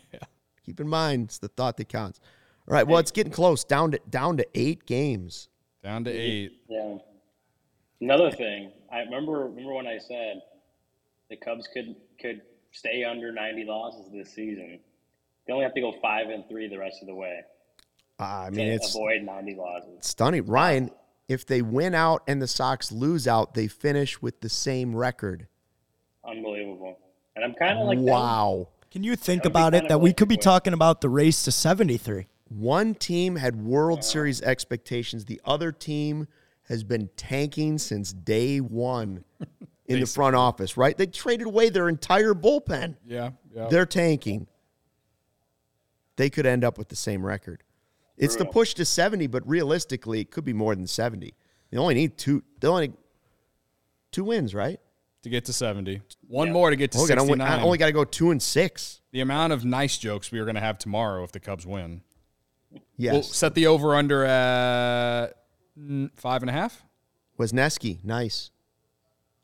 Keep 0.65 0.81
in 0.81 0.87
mind, 0.87 1.25
it's 1.25 1.37
the 1.37 1.47
thought 1.47 1.77
that 1.77 1.87
counts. 1.89 2.19
All 2.67 2.73
right, 2.73 2.85
well, 2.85 2.99
it's 2.99 3.11
getting 3.11 3.31
close. 3.31 3.63
Down 3.63 3.91
to 3.91 3.99
down 4.09 4.37
to 4.37 4.45
eight 4.53 4.85
games. 4.85 5.47
Down 5.83 6.03
to 6.03 6.11
eight. 6.11 6.61
yeah. 6.67 6.97
Another 8.01 8.31
thing, 8.31 8.71
I 8.91 8.99
remember 8.99 9.45
remember 9.45 9.73
when 9.73 9.87
I 9.87 9.97
said 9.97 10.41
the 11.29 11.37
Cubs 11.37 11.67
could 11.73 11.95
could 12.19 12.41
stay 12.71 13.03
under 13.03 13.31
90 13.31 13.63
losses 13.65 14.11
this 14.11 14.29
season. 14.33 14.79
They 15.47 15.53
only 15.53 15.63
have 15.63 15.73
to 15.73 15.81
go 15.81 15.93
five 16.01 16.27
and 16.29 16.47
three 16.47 16.67
the 16.67 16.77
rest 16.77 16.97
of 17.01 17.07
the 17.07 17.15
way 17.15 17.41
Uh, 18.19 18.23
I 18.23 18.49
to 18.49 18.55
mean, 18.55 18.67
it's 18.67 18.93
avoid 18.93 19.23
90 19.23 19.55
losses. 19.55 19.97
stunning. 20.01 20.45
Ryan, 20.45 20.91
if 21.29 21.45
they 21.45 21.61
win 21.61 21.95
out 21.95 22.23
and 22.27 22.41
the 22.41 22.47
Sox 22.47 22.91
lose 22.91 23.27
out, 23.27 23.53
they 23.53 23.67
finish 23.67 24.21
with 24.21 24.41
the 24.41 24.49
same 24.49 24.95
record. 24.95 25.47
Unbelievable. 26.25 26.97
And 27.35 27.45
I'm 27.45 27.53
kind 27.53 27.77
of 27.77 27.87
like 27.87 27.99
wow. 27.99 28.67
Can 28.91 29.03
you 29.03 29.15
think 29.15 29.43
That 29.43 29.49
about 29.49 29.75
it 29.75 29.87
that 29.87 30.01
we 30.01 30.11
could 30.11 30.27
be 30.27 30.35
talking 30.35 30.73
about 30.73 30.99
the 30.99 31.09
race 31.09 31.43
to 31.43 31.51
73? 31.51 32.27
One 32.49 32.95
team 32.95 33.35
had 33.35 33.63
World 33.63 34.03
Series 34.03 34.41
expectations. 34.41 35.25
The 35.25 35.39
other 35.45 35.71
team 35.71 36.27
has 36.63 36.83
been 36.83 37.09
tanking 37.15 37.77
since 37.77 38.11
day 38.11 38.57
one 38.59 39.23
in 39.85 39.99
the 39.99 40.07
front 40.07 40.35
office, 40.35 40.75
right? 40.75 40.97
They 40.97 41.05
traded 41.05 41.45
away 41.45 41.69
their 41.69 41.87
entire 41.87 42.33
bullpen. 42.33 42.95
Yeah. 43.05 43.31
Yeah. 43.53 43.67
They're 43.69 43.85
tanking. 43.85 44.47
They 46.15 46.31
could 46.31 46.47
end 46.47 46.63
up 46.63 46.79
with 46.79 46.89
the 46.89 46.95
same 46.95 47.23
record. 47.23 47.63
It's 48.19 48.35
the 48.35 48.45
push 48.45 48.73
to 48.75 48.85
70, 48.85 49.27
but 49.27 49.47
realistically, 49.47 50.19
it 50.21 50.29
could 50.29 50.43
be 50.45 50.53
more 50.53 50.75
than 50.75 50.85
70. 50.87 51.33
They 51.71 51.77
only 51.77 51.95
need 51.95 52.17
two. 52.17 52.43
They 52.59 52.67
only 52.67 52.93
two 54.11 54.23
wins, 54.25 54.53
right? 54.53 54.79
to 55.21 55.29
get 55.29 55.43
to 55.43 55.51
seventy. 55.51 56.01
One 56.29 56.49
more 56.49 56.69
to 56.69 56.77
get 56.77 56.93
to 56.93 56.99
Okay, 56.99 57.13
I 57.13 57.17
only- 57.17 57.33
sixty-nine. 57.33 57.59
I 57.59 57.61
only 57.63 57.77
got 57.77 57.87
to 57.87 57.91
go 57.91 58.05
two 58.05 58.31
and 58.31 58.41
six. 58.41 59.01
the 59.11 59.19
amount 59.19 59.51
of 59.51 59.65
nice 59.65 59.97
jokes 59.97 60.31
we 60.31 60.39
are 60.39 60.45
going 60.45 60.55
to 60.55 60.61
have 60.61 60.77
tomorrow 60.77 61.25
if 61.25 61.33
the 61.33 61.41
Cubs 61.41 61.65
win. 61.65 62.01
Yes. 62.95 63.11
We'll 63.13 63.23
set 63.23 63.53
the 63.53 63.67
over 63.67 63.95
under 63.95 64.23
at 64.23 65.33
five 66.15 66.41
and 66.41 66.49
a 66.49 66.53
half. 66.53 66.85
Was 67.37 67.51
Wesneski, 67.51 68.01
nice. 68.05 68.49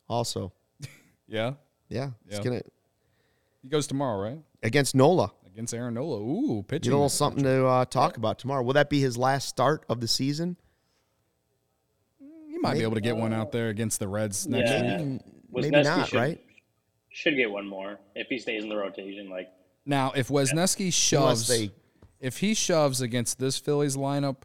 Also, 0.08 0.54
Yeah. 1.28 1.56
yeah, 1.90 2.12
it's 2.26 2.38
Yeah. 2.38 2.44
gonna 2.44 2.62
He 3.62 3.68
goes 3.68 3.86
tomorrow, 3.86 4.22
right? 4.22 4.40
against 4.64 4.96
Nola. 4.96 5.32
Against 5.56 5.74
Aaron 5.74 5.94
Nola. 5.94 6.20
Ooh, 6.20 6.58
Get 6.64 6.68
pitching. 6.68 6.92
a 6.92 6.96
little 6.98 7.08
something 7.08 7.42
to 7.46 7.66
uh, 7.66 7.86
talk 7.86 8.18
about 8.18 8.38
tomorrow. 8.40 8.62
Will 8.62 8.74
that 8.74 8.90
be 8.90 9.00
his 9.00 9.18
last 9.18 9.48
start 9.48 9.86
of 9.88 10.02
the 10.02 10.08
season? 10.08 10.58
You 12.20 12.60
might 12.62 12.74
be 12.74 12.82
able 12.82 12.96
to 12.96 13.02
get 13.02 13.16
one 13.16 13.32
out 13.32 13.54
there 13.54 13.70
against 13.70 14.00
the 14.02 14.08
Reds 14.10 14.46
next 14.48 14.70
Yeah. 14.70 15.02
week. 15.02 15.22
Maybe 15.50 15.70
Wesneski 15.70 15.84
not, 15.86 16.08
should- 16.10 16.18
right? 16.20 16.42
Should 17.08 17.38
get 17.38 17.50
one 17.50 17.66
more 17.70 17.98
if 18.16 18.28
he 18.28 18.38
stays 18.38 18.64
in 18.64 18.70
the 18.70 18.76
rotation. 18.76 19.30
Like 19.30 19.50
Now, 19.86 20.12
if 20.14 20.28
Wesneski 20.28 20.80
Unless 20.82 20.94
shoves, 20.94 21.48
they 21.48 21.72
if 22.20 22.40
he 22.40 22.54
shoves 22.54 23.00
against 23.00 23.40
this 23.40 23.58
Phillies 23.58 23.96
lineup, 23.96 24.40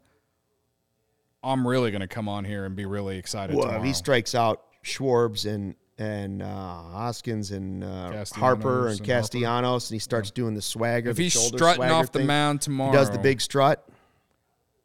I'm 1.43 1.67
really 1.67 1.91
going 1.91 2.03
to 2.03 2.07
come 2.07 2.29
on 2.29 2.45
here 2.45 2.65
and 2.67 2.77
be 2.77 2.85
really 2.87 3.19
excited 3.19 3.57
well, 3.57 3.71
if 3.71 3.83
he 3.83 3.93
strikes 3.95 4.37
out 4.37 4.63
Schwarbs 4.85 5.53
and 5.53 5.75
and 6.01 6.43
uh, 6.43 6.47
Hoskins 6.47 7.51
and 7.51 7.85
uh, 7.85 8.25
Harper 8.35 8.89
and 8.89 8.99
and 8.99 9.07
Castellanos, 9.07 9.91
and 9.91 9.95
he 9.95 9.99
starts 9.99 10.31
doing 10.31 10.55
the 10.55 10.63
swagger. 10.63 11.11
if 11.11 11.17
the 11.17 11.25
he's 11.25 11.39
strutting 11.39 11.85
off 11.85 12.11
the 12.11 12.21
thing, 12.21 12.27
mound 12.27 12.61
he 12.61 12.65
tomorrow, 12.65 12.93
does 12.93 13.11
the 13.11 13.19
big 13.19 13.41
strut. 13.41 13.87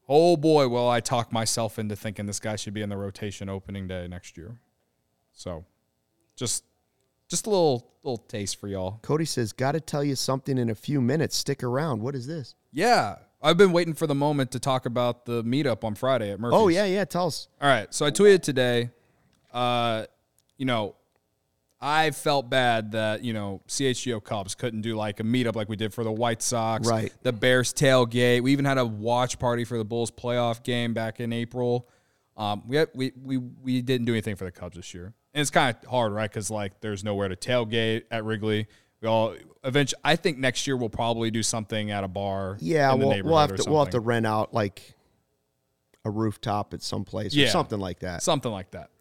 Oh 0.10 0.36
boy, 0.36 0.68
well 0.68 0.90
I 0.90 1.00
talk 1.00 1.32
myself 1.32 1.80
into 1.80 1.96
thinking 1.96 2.26
this 2.26 2.40
guy 2.42 2.58
should 2.58 2.74
be 2.74 2.82
in 2.82 2.90
the 2.90 2.98
rotation 2.98 3.50
opening 3.50 3.88
day 3.88 4.08
next 4.10 4.38
year. 4.38 4.60
So, 5.32 5.66
just 6.36 6.66
just 7.30 7.48
a 7.48 7.50
little 7.50 7.94
little 8.04 8.18
taste 8.18 8.60
for 8.60 8.68
y'all. 8.68 9.00
Cody 9.02 9.26
says, 9.26 9.54
"Got 9.54 9.72
to 9.72 9.80
tell 9.80 10.04
you 10.04 10.16
something 10.16 10.58
in 10.58 10.70
a 10.70 10.76
few 10.76 11.00
minutes. 11.00 11.38
Stick 11.38 11.64
around. 11.64 12.02
What 12.02 12.14
is 12.14 12.28
this? 12.28 12.56
Yeah, 12.74 13.16
I've 13.42 13.58
been 13.58 13.72
waiting 13.72 13.94
for 13.94 14.06
the 14.06 14.16
moment 14.16 14.52
to 14.52 14.60
talk 14.60 14.86
about 14.86 15.26
the 15.26 15.44
meetup 15.46 15.86
on 15.86 15.96
Friday 15.96 16.32
at 16.32 16.42
Murphy's. 16.42 16.60
Oh 16.60 16.68
yeah, 16.68 16.86
yeah. 16.86 17.06
Tell 17.06 17.28
us. 17.28 17.48
All 17.62 17.70
right. 17.70 17.92
So 17.94 18.06
I 18.06 18.12
tweeted 18.12 18.42
today, 18.42 18.90
uh, 19.54 20.06
you 20.58 20.66
know, 20.66 20.96
I 21.82 22.12
felt 22.12 22.50
bad 22.50 22.94
that, 22.94 23.24
you 23.24 23.34
know, 23.34 23.62
CHGO 23.68 24.24
Cubs 24.24 24.56
couldn't 24.56 24.82
do 24.82 24.96
like 24.96 25.20
a 25.20 25.24
meetup 25.24 25.56
like 25.56 25.70
we 25.70 25.76
did 25.76 25.94
for 25.94 26.04
the 26.04 26.12
White 26.12 26.42
Sox, 26.42 26.88
Right. 26.88 27.14
the 27.24 27.34
Bears 27.34 27.74
tailgate. 27.74 28.42
We 28.42 28.52
even 28.54 28.66
had 28.66 28.78
a 28.78 28.86
watch 28.86 29.38
party 29.40 29.66
for 29.66 29.78
the 29.78 29.86
Bulls 29.86 30.10
playoff 30.10 30.64
game 30.64 30.94
back 30.94 31.20
in 31.20 31.34
April. 31.34 31.88
Um, 32.38 32.64
we, 32.66 32.78
had, 32.78 32.90
we, 32.96 33.12
we, 33.22 33.38
we 33.38 33.82
didn't 33.82 34.06
do 34.06 34.14
anything 34.14 34.36
for 34.36 34.46
the 34.46 34.52
Cubs 34.52 34.76
this 34.78 34.94
year. 34.94 35.14
And 35.34 35.42
it's 35.42 35.52
kind 35.52 35.76
of 35.76 35.90
hard, 35.90 36.14
right? 36.14 36.30
Because 36.30 36.50
like 36.50 36.80
there's 36.80 37.04
nowhere 37.04 37.28
to 37.28 37.36
tailgate 37.36 38.04
at 38.10 38.24
Wrigley. 38.24 38.68
We 39.02 39.08
all 39.10 39.36
eventually, 39.66 40.00
I 40.04 40.16
think 40.16 40.38
next 40.38 40.66
year 40.66 40.78
we'll 40.78 40.90
probably 40.90 41.30
do 41.30 41.44
something 41.44 41.92
at 41.92 42.06
a 42.06 42.08
bar. 42.08 42.58
Yeah, 42.62 42.94
in 42.94 43.00
we'll, 43.00 43.24
we'll 43.24 43.38
have 43.38 43.54
to 43.56 43.70
we'll 43.70 43.84
have 43.84 43.92
to 43.92 44.00
rent 44.00 44.26
out 44.26 44.54
like 44.54 44.94
a 46.06 46.10
rooftop 46.10 46.74
at 46.74 46.82
some 46.82 47.04
place 47.04 47.36
or 47.38 47.48
something 47.48 47.80
like 47.80 48.00
that. 48.00 48.24
something 48.24 48.52
like 48.52 48.72
that. 48.72 48.92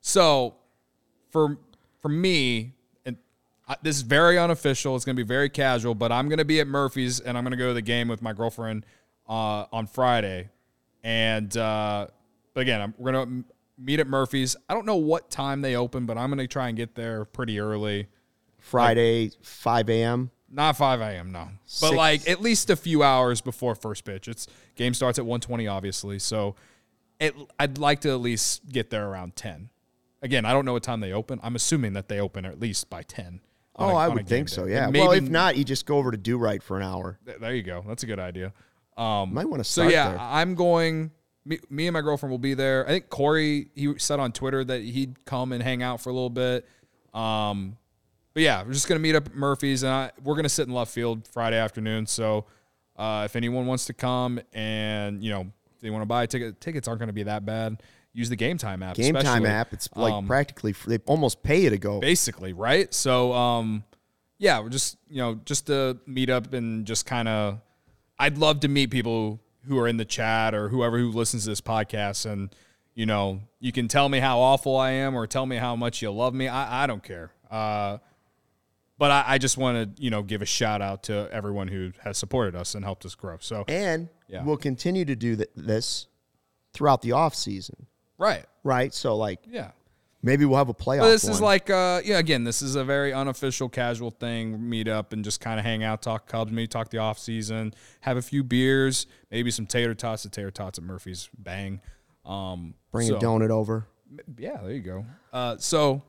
So, 0.00 0.56
for 1.30 1.58
for 2.00 2.08
me, 2.08 2.74
and 3.04 3.16
I, 3.66 3.76
this 3.82 3.96
is 3.96 4.02
very 4.02 4.38
unofficial. 4.38 4.96
It's 4.96 5.04
going 5.04 5.16
to 5.16 5.22
be 5.22 5.26
very 5.26 5.48
casual, 5.48 5.94
but 5.94 6.12
I'm 6.12 6.28
going 6.28 6.38
to 6.38 6.44
be 6.44 6.60
at 6.60 6.66
Murphy's 6.66 7.20
and 7.20 7.36
I'm 7.36 7.44
going 7.44 7.52
to 7.52 7.56
go 7.56 7.68
to 7.68 7.74
the 7.74 7.82
game 7.82 8.08
with 8.08 8.22
my 8.22 8.32
girlfriend 8.32 8.86
uh, 9.28 9.66
on 9.72 9.86
Friday. 9.86 10.50
And 11.02 11.56
uh, 11.56 12.08
but 12.54 12.60
again, 12.60 12.80
I'm, 12.80 12.94
we're 12.98 13.12
going 13.12 13.26
to 13.26 13.54
meet 13.78 14.00
at 14.00 14.06
Murphy's. 14.06 14.56
I 14.68 14.74
don't 14.74 14.86
know 14.86 14.96
what 14.96 15.30
time 15.30 15.62
they 15.62 15.76
open, 15.76 16.06
but 16.06 16.18
I'm 16.18 16.28
going 16.30 16.38
to 16.38 16.46
try 16.46 16.68
and 16.68 16.76
get 16.76 16.94
there 16.94 17.24
pretty 17.24 17.60
early. 17.60 18.08
Friday, 18.58 19.30
five 19.42 19.88
a.m. 19.88 20.30
Not 20.50 20.76
5 20.76 21.00
a.m. 21.00 21.30
No, 21.30 21.44
but 21.44 21.50
Six- 21.66 21.96
like 21.96 22.28
at 22.28 22.40
least 22.40 22.70
a 22.70 22.76
few 22.76 23.02
hours 23.02 23.40
before 23.40 23.74
first 23.74 24.04
pitch. 24.04 24.28
It's 24.28 24.46
game 24.76 24.94
starts 24.94 25.18
at 25.18 25.24
1:20, 25.24 25.70
obviously. 25.70 26.18
So, 26.18 26.56
it, 27.20 27.34
I'd 27.58 27.78
like 27.78 28.00
to 28.00 28.10
at 28.10 28.20
least 28.20 28.66
get 28.70 28.90
there 28.90 29.08
around 29.08 29.36
10. 29.36 29.68
Again, 30.22 30.44
I 30.44 30.52
don't 30.52 30.64
know 30.64 30.72
what 30.72 30.82
time 30.82 31.00
they 31.00 31.12
open. 31.12 31.38
I'm 31.42 31.54
assuming 31.56 31.92
that 31.92 32.08
they 32.08 32.20
open 32.20 32.44
at 32.44 32.58
least 32.58 32.90
by 32.90 33.02
10. 33.02 33.40
Oh, 33.76 33.90
a- 33.90 33.94
I 33.94 34.08
would 34.08 34.26
think 34.26 34.48
day. 34.48 34.54
so. 34.54 34.64
Yeah. 34.66 34.86
Maybe, 34.86 35.00
well, 35.00 35.12
if 35.12 35.28
not, 35.28 35.56
you 35.56 35.64
just 35.64 35.86
go 35.86 35.96
over 35.98 36.10
to 36.10 36.16
Do 36.16 36.36
Right 36.38 36.62
for 36.62 36.76
an 36.76 36.82
hour. 36.82 37.18
th- 37.24 37.38
there 37.38 37.54
you 37.54 37.62
go. 37.62 37.84
That's 37.86 38.02
a 38.02 38.06
good 38.06 38.18
idea. 38.18 38.52
Um, 38.96 39.32
Might 39.32 39.48
want 39.48 39.60
to 39.62 39.64
so 39.64 39.86
yeah, 39.86 40.10
there. 40.10 40.18
I'm 40.20 40.54
going. 40.56 41.12
Me, 41.44 41.60
me 41.70 41.86
and 41.86 41.94
my 41.94 42.00
girlfriend 42.00 42.30
will 42.32 42.38
be 42.38 42.54
there. 42.54 42.84
I 42.84 42.88
think 42.88 43.08
Corey 43.08 43.68
he 43.76 43.94
said 43.98 44.18
on 44.18 44.32
Twitter 44.32 44.64
that 44.64 44.82
he'd 44.82 45.24
come 45.24 45.52
and 45.52 45.62
hang 45.62 45.82
out 45.84 46.00
for 46.00 46.10
a 46.10 46.12
little 46.12 46.28
bit. 46.30 46.66
Um, 47.14 47.76
but 48.34 48.42
yeah, 48.42 48.64
we're 48.64 48.72
just 48.72 48.88
gonna 48.88 48.98
meet 49.00 49.14
up 49.14 49.26
at 49.26 49.34
Murphy's, 49.36 49.82
and 49.84 49.92
I, 49.92 50.10
we're 50.22 50.34
gonna 50.34 50.48
sit 50.48 50.66
in 50.66 50.74
left 50.74 50.92
field 50.92 51.26
Friday 51.32 51.56
afternoon. 51.56 52.06
So 52.06 52.44
uh, 52.96 53.22
if 53.24 53.36
anyone 53.36 53.66
wants 53.66 53.86
to 53.86 53.94
come 53.94 54.40
and 54.52 55.22
you 55.24 55.30
know 55.30 55.42
if 55.74 55.80
they 55.80 55.90
want 55.90 56.02
to 56.02 56.06
buy 56.06 56.24
a 56.24 56.26
ticket, 56.26 56.60
tickets 56.60 56.88
aren't 56.88 56.98
gonna 57.00 57.12
be 57.12 57.22
that 57.22 57.46
bad. 57.46 57.80
Use 58.18 58.28
the 58.28 58.36
Game 58.36 58.58
Time 58.58 58.82
app. 58.82 58.96
Game 58.96 59.14
Time 59.14 59.46
app. 59.46 59.72
It's 59.72 59.88
like 59.94 60.12
Um, 60.12 60.26
practically 60.26 60.74
they 60.86 60.98
almost 61.06 61.42
pay 61.42 61.62
you 61.62 61.70
to 61.70 61.78
go. 61.78 62.00
basically, 62.00 62.52
right? 62.52 62.92
So, 62.92 63.32
um, 63.32 63.84
yeah, 64.38 64.58
we're 64.60 64.68
just 64.70 64.96
you 65.08 65.18
know 65.18 65.36
just 65.44 65.66
to 65.68 65.98
meet 66.06 66.28
up 66.30 66.52
and 66.52 66.84
just 66.86 67.06
kind 67.06 67.28
of. 67.28 67.60
I'd 68.18 68.36
love 68.38 68.60
to 68.60 68.68
meet 68.68 68.90
people 68.90 69.40
who 69.68 69.78
are 69.78 69.86
in 69.86 69.96
the 69.98 70.04
chat 70.04 70.52
or 70.54 70.68
whoever 70.68 70.98
who 70.98 71.12
listens 71.12 71.44
to 71.44 71.50
this 71.50 71.60
podcast, 71.60 72.26
and 72.30 72.52
you 72.94 73.06
know 73.06 73.40
you 73.60 73.70
can 73.70 73.86
tell 73.86 74.08
me 74.08 74.18
how 74.18 74.40
awful 74.40 74.76
I 74.76 74.90
am 74.90 75.14
or 75.14 75.26
tell 75.28 75.46
me 75.46 75.56
how 75.56 75.76
much 75.76 76.02
you 76.02 76.10
love 76.10 76.34
me. 76.34 76.48
I, 76.48 76.82
I 76.82 76.86
don't 76.88 77.02
care. 77.04 77.30
Uh, 77.50 77.98
but 78.98 79.12
I, 79.12 79.24
I 79.34 79.38
just 79.38 79.56
want 79.56 79.96
to 79.96 80.02
you 80.02 80.10
know 80.10 80.22
give 80.24 80.42
a 80.42 80.46
shout 80.46 80.82
out 80.82 81.04
to 81.04 81.28
everyone 81.30 81.68
who 81.68 81.92
has 82.02 82.18
supported 82.18 82.56
us 82.56 82.74
and 82.74 82.84
helped 82.84 83.04
us 83.06 83.14
grow. 83.14 83.36
So 83.40 83.64
and 83.68 84.08
Yeah. 84.26 84.42
we'll 84.44 84.56
continue 84.56 85.04
to 85.04 85.14
do 85.14 85.36
th- 85.36 85.50
this 85.54 86.08
throughout 86.72 87.02
the 87.02 87.12
off 87.12 87.34
season, 87.34 87.86
right, 88.18 88.44
right? 88.64 88.92
So 88.92 89.16
like 89.16 89.40
yeah. 89.48 89.70
Maybe 90.20 90.44
we'll 90.44 90.58
have 90.58 90.68
a 90.68 90.74
playoff. 90.74 91.02
But 91.02 91.10
this 91.10 91.28
is 91.28 91.40
like, 91.40 91.70
uh, 91.70 92.02
yeah, 92.04 92.18
again, 92.18 92.42
this 92.42 92.60
is 92.60 92.74
a 92.74 92.82
very 92.82 93.12
unofficial, 93.12 93.68
casual 93.68 94.10
thing. 94.10 94.68
Meet 94.68 94.88
up 94.88 95.12
and 95.12 95.24
just 95.24 95.40
kind 95.40 95.60
of 95.60 95.64
hang 95.64 95.84
out, 95.84 96.02
talk 96.02 96.26
Cubs, 96.26 96.50
maybe 96.50 96.66
talk 96.66 96.90
the 96.90 96.98
off 96.98 97.20
season, 97.20 97.72
have 98.00 98.16
a 98.16 98.22
few 98.22 98.42
beers, 98.42 99.06
maybe 99.30 99.52
some 99.52 99.64
tater 99.64 99.94
tots. 99.94 100.24
The 100.24 100.28
tater 100.28 100.50
tots 100.50 100.76
at 100.76 100.82
Murphy's, 100.82 101.30
bang. 101.38 101.80
Um, 102.26 102.74
bring 102.90 103.06
so- 103.06 103.16
a 103.16 103.20
donut 103.20 103.50
over. 103.50 103.86
Yeah, 104.36 104.56
there 104.62 104.72
you 104.72 104.80
go. 104.80 105.06
Uh, 105.32 105.56
so, 105.58 106.02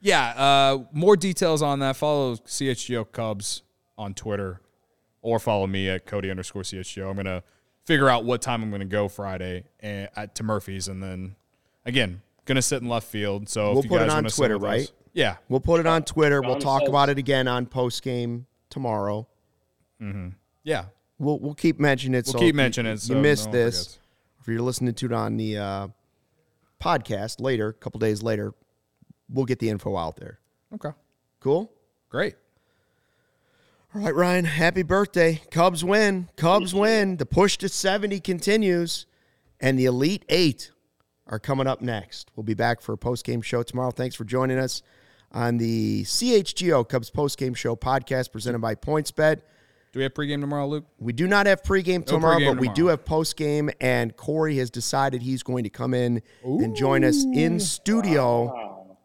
yeah, 0.00 0.28
uh, 0.30 0.84
more 0.92 1.16
details 1.16 1.60
on 1.60 1.80
that. 1.80 1.96
Follow 1.96 2.36
CHGO 2.36 3.10
Cubs 3.12 3.62
on 3.98 4.14
Twitter 4.14 4.60
or 5.22 5.38
follow 5.38 5.66
me 5.66 5.88
at 5.88 6.06
Cody 6.06 6.30
underscore 6.30 6.62
CHGO. 6.62 7.08
I'm 7.08 7.14
going 7.14 7.26
to 7.26 7.42
figure 7.84 8.08
out 8.08 8.24
what 8.24 8.42
time 8.42 8.62
I'm 8.62 8.70
going 8.70 8.80
to 8.80 8.86
go 8.86 9.08
Friday 9.08 9.64
and, 9.80 10.08
at, 10.16 10.34
to 10.36 10.42
Murphy's. 10.42 10.88
And 10.88 11.02
then, 11.02 11.36
again, 11.86 12.22
going 12.44 12.56
to 12.56 12.62
sit 12.62 12.82
in 12.82 12.88
left 12.88 13.06
field. 13.08 13.48
So 13.48 13.70
We'll 13.70 13.78
if 13.80 13.84
you 13.84 13.88
put 13.90 13.96
it 13.96 13.98
guys 14.06 14.10
on 14.10 14.16
wanna 14.16 14.30
sit 14.30 14.36
Twitter, 14.36 14.58
with 14.58 14.64
us- 14.70 14.78
right? 14.80 14.92
Yeah. 15.14 15.36
We'll 15.48 15.60
put 15.60 15.80
it 15.80 15.86
on 15.86 16.04
Twitter. 16.04 16.40
We'll 16.40 16.58
talk 16.58 16.88
about 16.88 17.08
it 17.08 17.18
again 17.18 17.46
on 17.48 17.66
post 17.66 18.02
game 18.02 18.46
tomorrow. 18.70 19.26
Yeah. 20.64 20.86
We'll 21.18 21.38
we'll 21.38 21.54
keep 21.54 21.78
mentioning 21.78 22.18
it. 22.18 22.26
We'll 22.26 22.32
so 22.32 22.38
keep 22.38 22.48
if 22.48 22.52
you- 22.54 22.56
mentioning 22.56 22.92
it 22.94 23.00
so 23.00 23.14
you 23.14 23.20
missed 23.20 23.46
no 23.46 23.52
this, 23.52 23.76
forgets. 23.76 23.98
if 24.40 24.48
you're 24.48 24.60
listening 24.62 24.94
to 24.94 25.06
it 25.06 25.12
on 25.12 25.36
the 25.36 25.56
uh, 25.58 25.88
podcast 26.80 27.40
later, 27.40 27.68
a 27.68 27.72
couple 27.74 28.00
days 28.00 28.22
later, 28.24 28.54
we'll 29.28 29.44
get 29.44 29.60
the 29.60 29.68
info 29.68 29.96
out 29.96 30.16
there. 30.16 30.40
Okay. 30.74 30.90
Cool. 31.38 31.70
Great. 32.08 32.34
All 33.94 34.00
right, 34.00 34.14
Ryan. 34.14 34.46
Happy 34.46 34.82
birthday. 34.82 35.40
Cubs 35.52 35.84
win. 35.84 36.28
Cubs 36.36 36.74
win. 36.74 37.18
The 37.18 37.26
push 37.26 37.56
to 37.58 37.68
70 37.68 38.18
continues, 38.20 39.06
and 39.60 39.78
the 39.78 39.84
Elite 39.84 40.24
Eight 40.28 40.71
are 41.32 41.38
coming 41.38 41.66
up 41.66 41.80
next. 41.80 42.30
We'll 42.36 42.44
be 42.44 42.54
back 42.54 42.82
for 42.82 42.92
a 42.92 42.98
post 42.98 43.24
game 43.24 43.40
show 43.40 43.62
tomorrow. 43.62 43.90
Thanks 43.90 44.14
for 44.14 44.24
joining 44.24 44.58
us 44.58 44.82
on 45.32 45.56
the 45.56 46.02
CHGO 46.02 46.86
Cubs 46.86 47.08
post 47.08 47.38
game 47.38 47.54
show 47.54 47.74
podcast 47.74 48.30
presented 48.30 48.58
by 48.60 48.74
PointsBet. 48.74 49.40
Do 49.92 49.98
we 49.98 50.02
have 50.02 50.12
pregame 50.12 50.40
tomorrow, 50.40 50.68
Luke? 50.68 50.84
We 50.98 51.14
do 51.14 51.26
not 51.26 51.46
have 51.46 51.62
pregame 51.62 52.04
tomorrow, 52.04 52.38
pregame 52.38 52.52
but 52.52 52.60
we 52.60 52.68
do 52.68 52.74
tomorrow. 52.74 52.96
have 52.96 53.04
postgame, 53.04 53.72
and 53.80 54.14
Corey 54.14 54.58
has 54.58 54.70
decided 54.70 55.22
he's 55.22 55.42
going 55.42 55.64
to 55.64 55.70
come 55.70 55.94
in 55.94 56.22
and 56.44 56.76
join 56.76 57.02
us 57.02 57.24
in 57.24 57.58
studio. 57.58 58.44
Wow. 58.44 58.98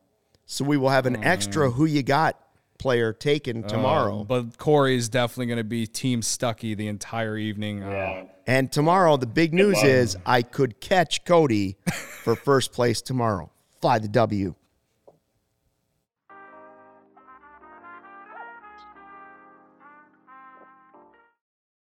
So 0.46 0.66
we 0.66 0.78
will 0.78 0.90
have 0.90 1.06
an 1.06 1.24
extra 1.24 1.70
mm. 1.70 1.74
who 1.74 1.86
you 1.86 2.04
got 2.04 2.40
player 2.78 3.14
taken 3.14 3.64
tomorrow. 3.64 4.22
Um, 4.22 4.28
but 4.28 4.58
Corey 4.58 4.96
is 4.96 5.10
definitely 5.10 5.48
going 5.48 5.58
to 5.58 5.64
be 5.64 5.88
Team 5.88 6.22
Stucky 6.22 6.76
the 6.76 6.88
entire 6.88 7.38
evening. 7.38 7.84
Uh, 7.84 7.90
Yeah. 7.90 8.24
And 8.50 8.72
tomorrow, 8.72 9.18
the 9.18 9.28
big 9.28 9.54
news 9.54 9.84
is 9.84 10.16
I 10.26 10.42
could 10.42 10.80
catch 10.80 11.26
Cody 11.26 11.76
for 12.24 12.36
first 12.36 12.72
place 12.72 13.02
tomorrow. 13.02 13.52
Fly 13.82 14.00
the 14.00 14.08
W. 14.08 14.56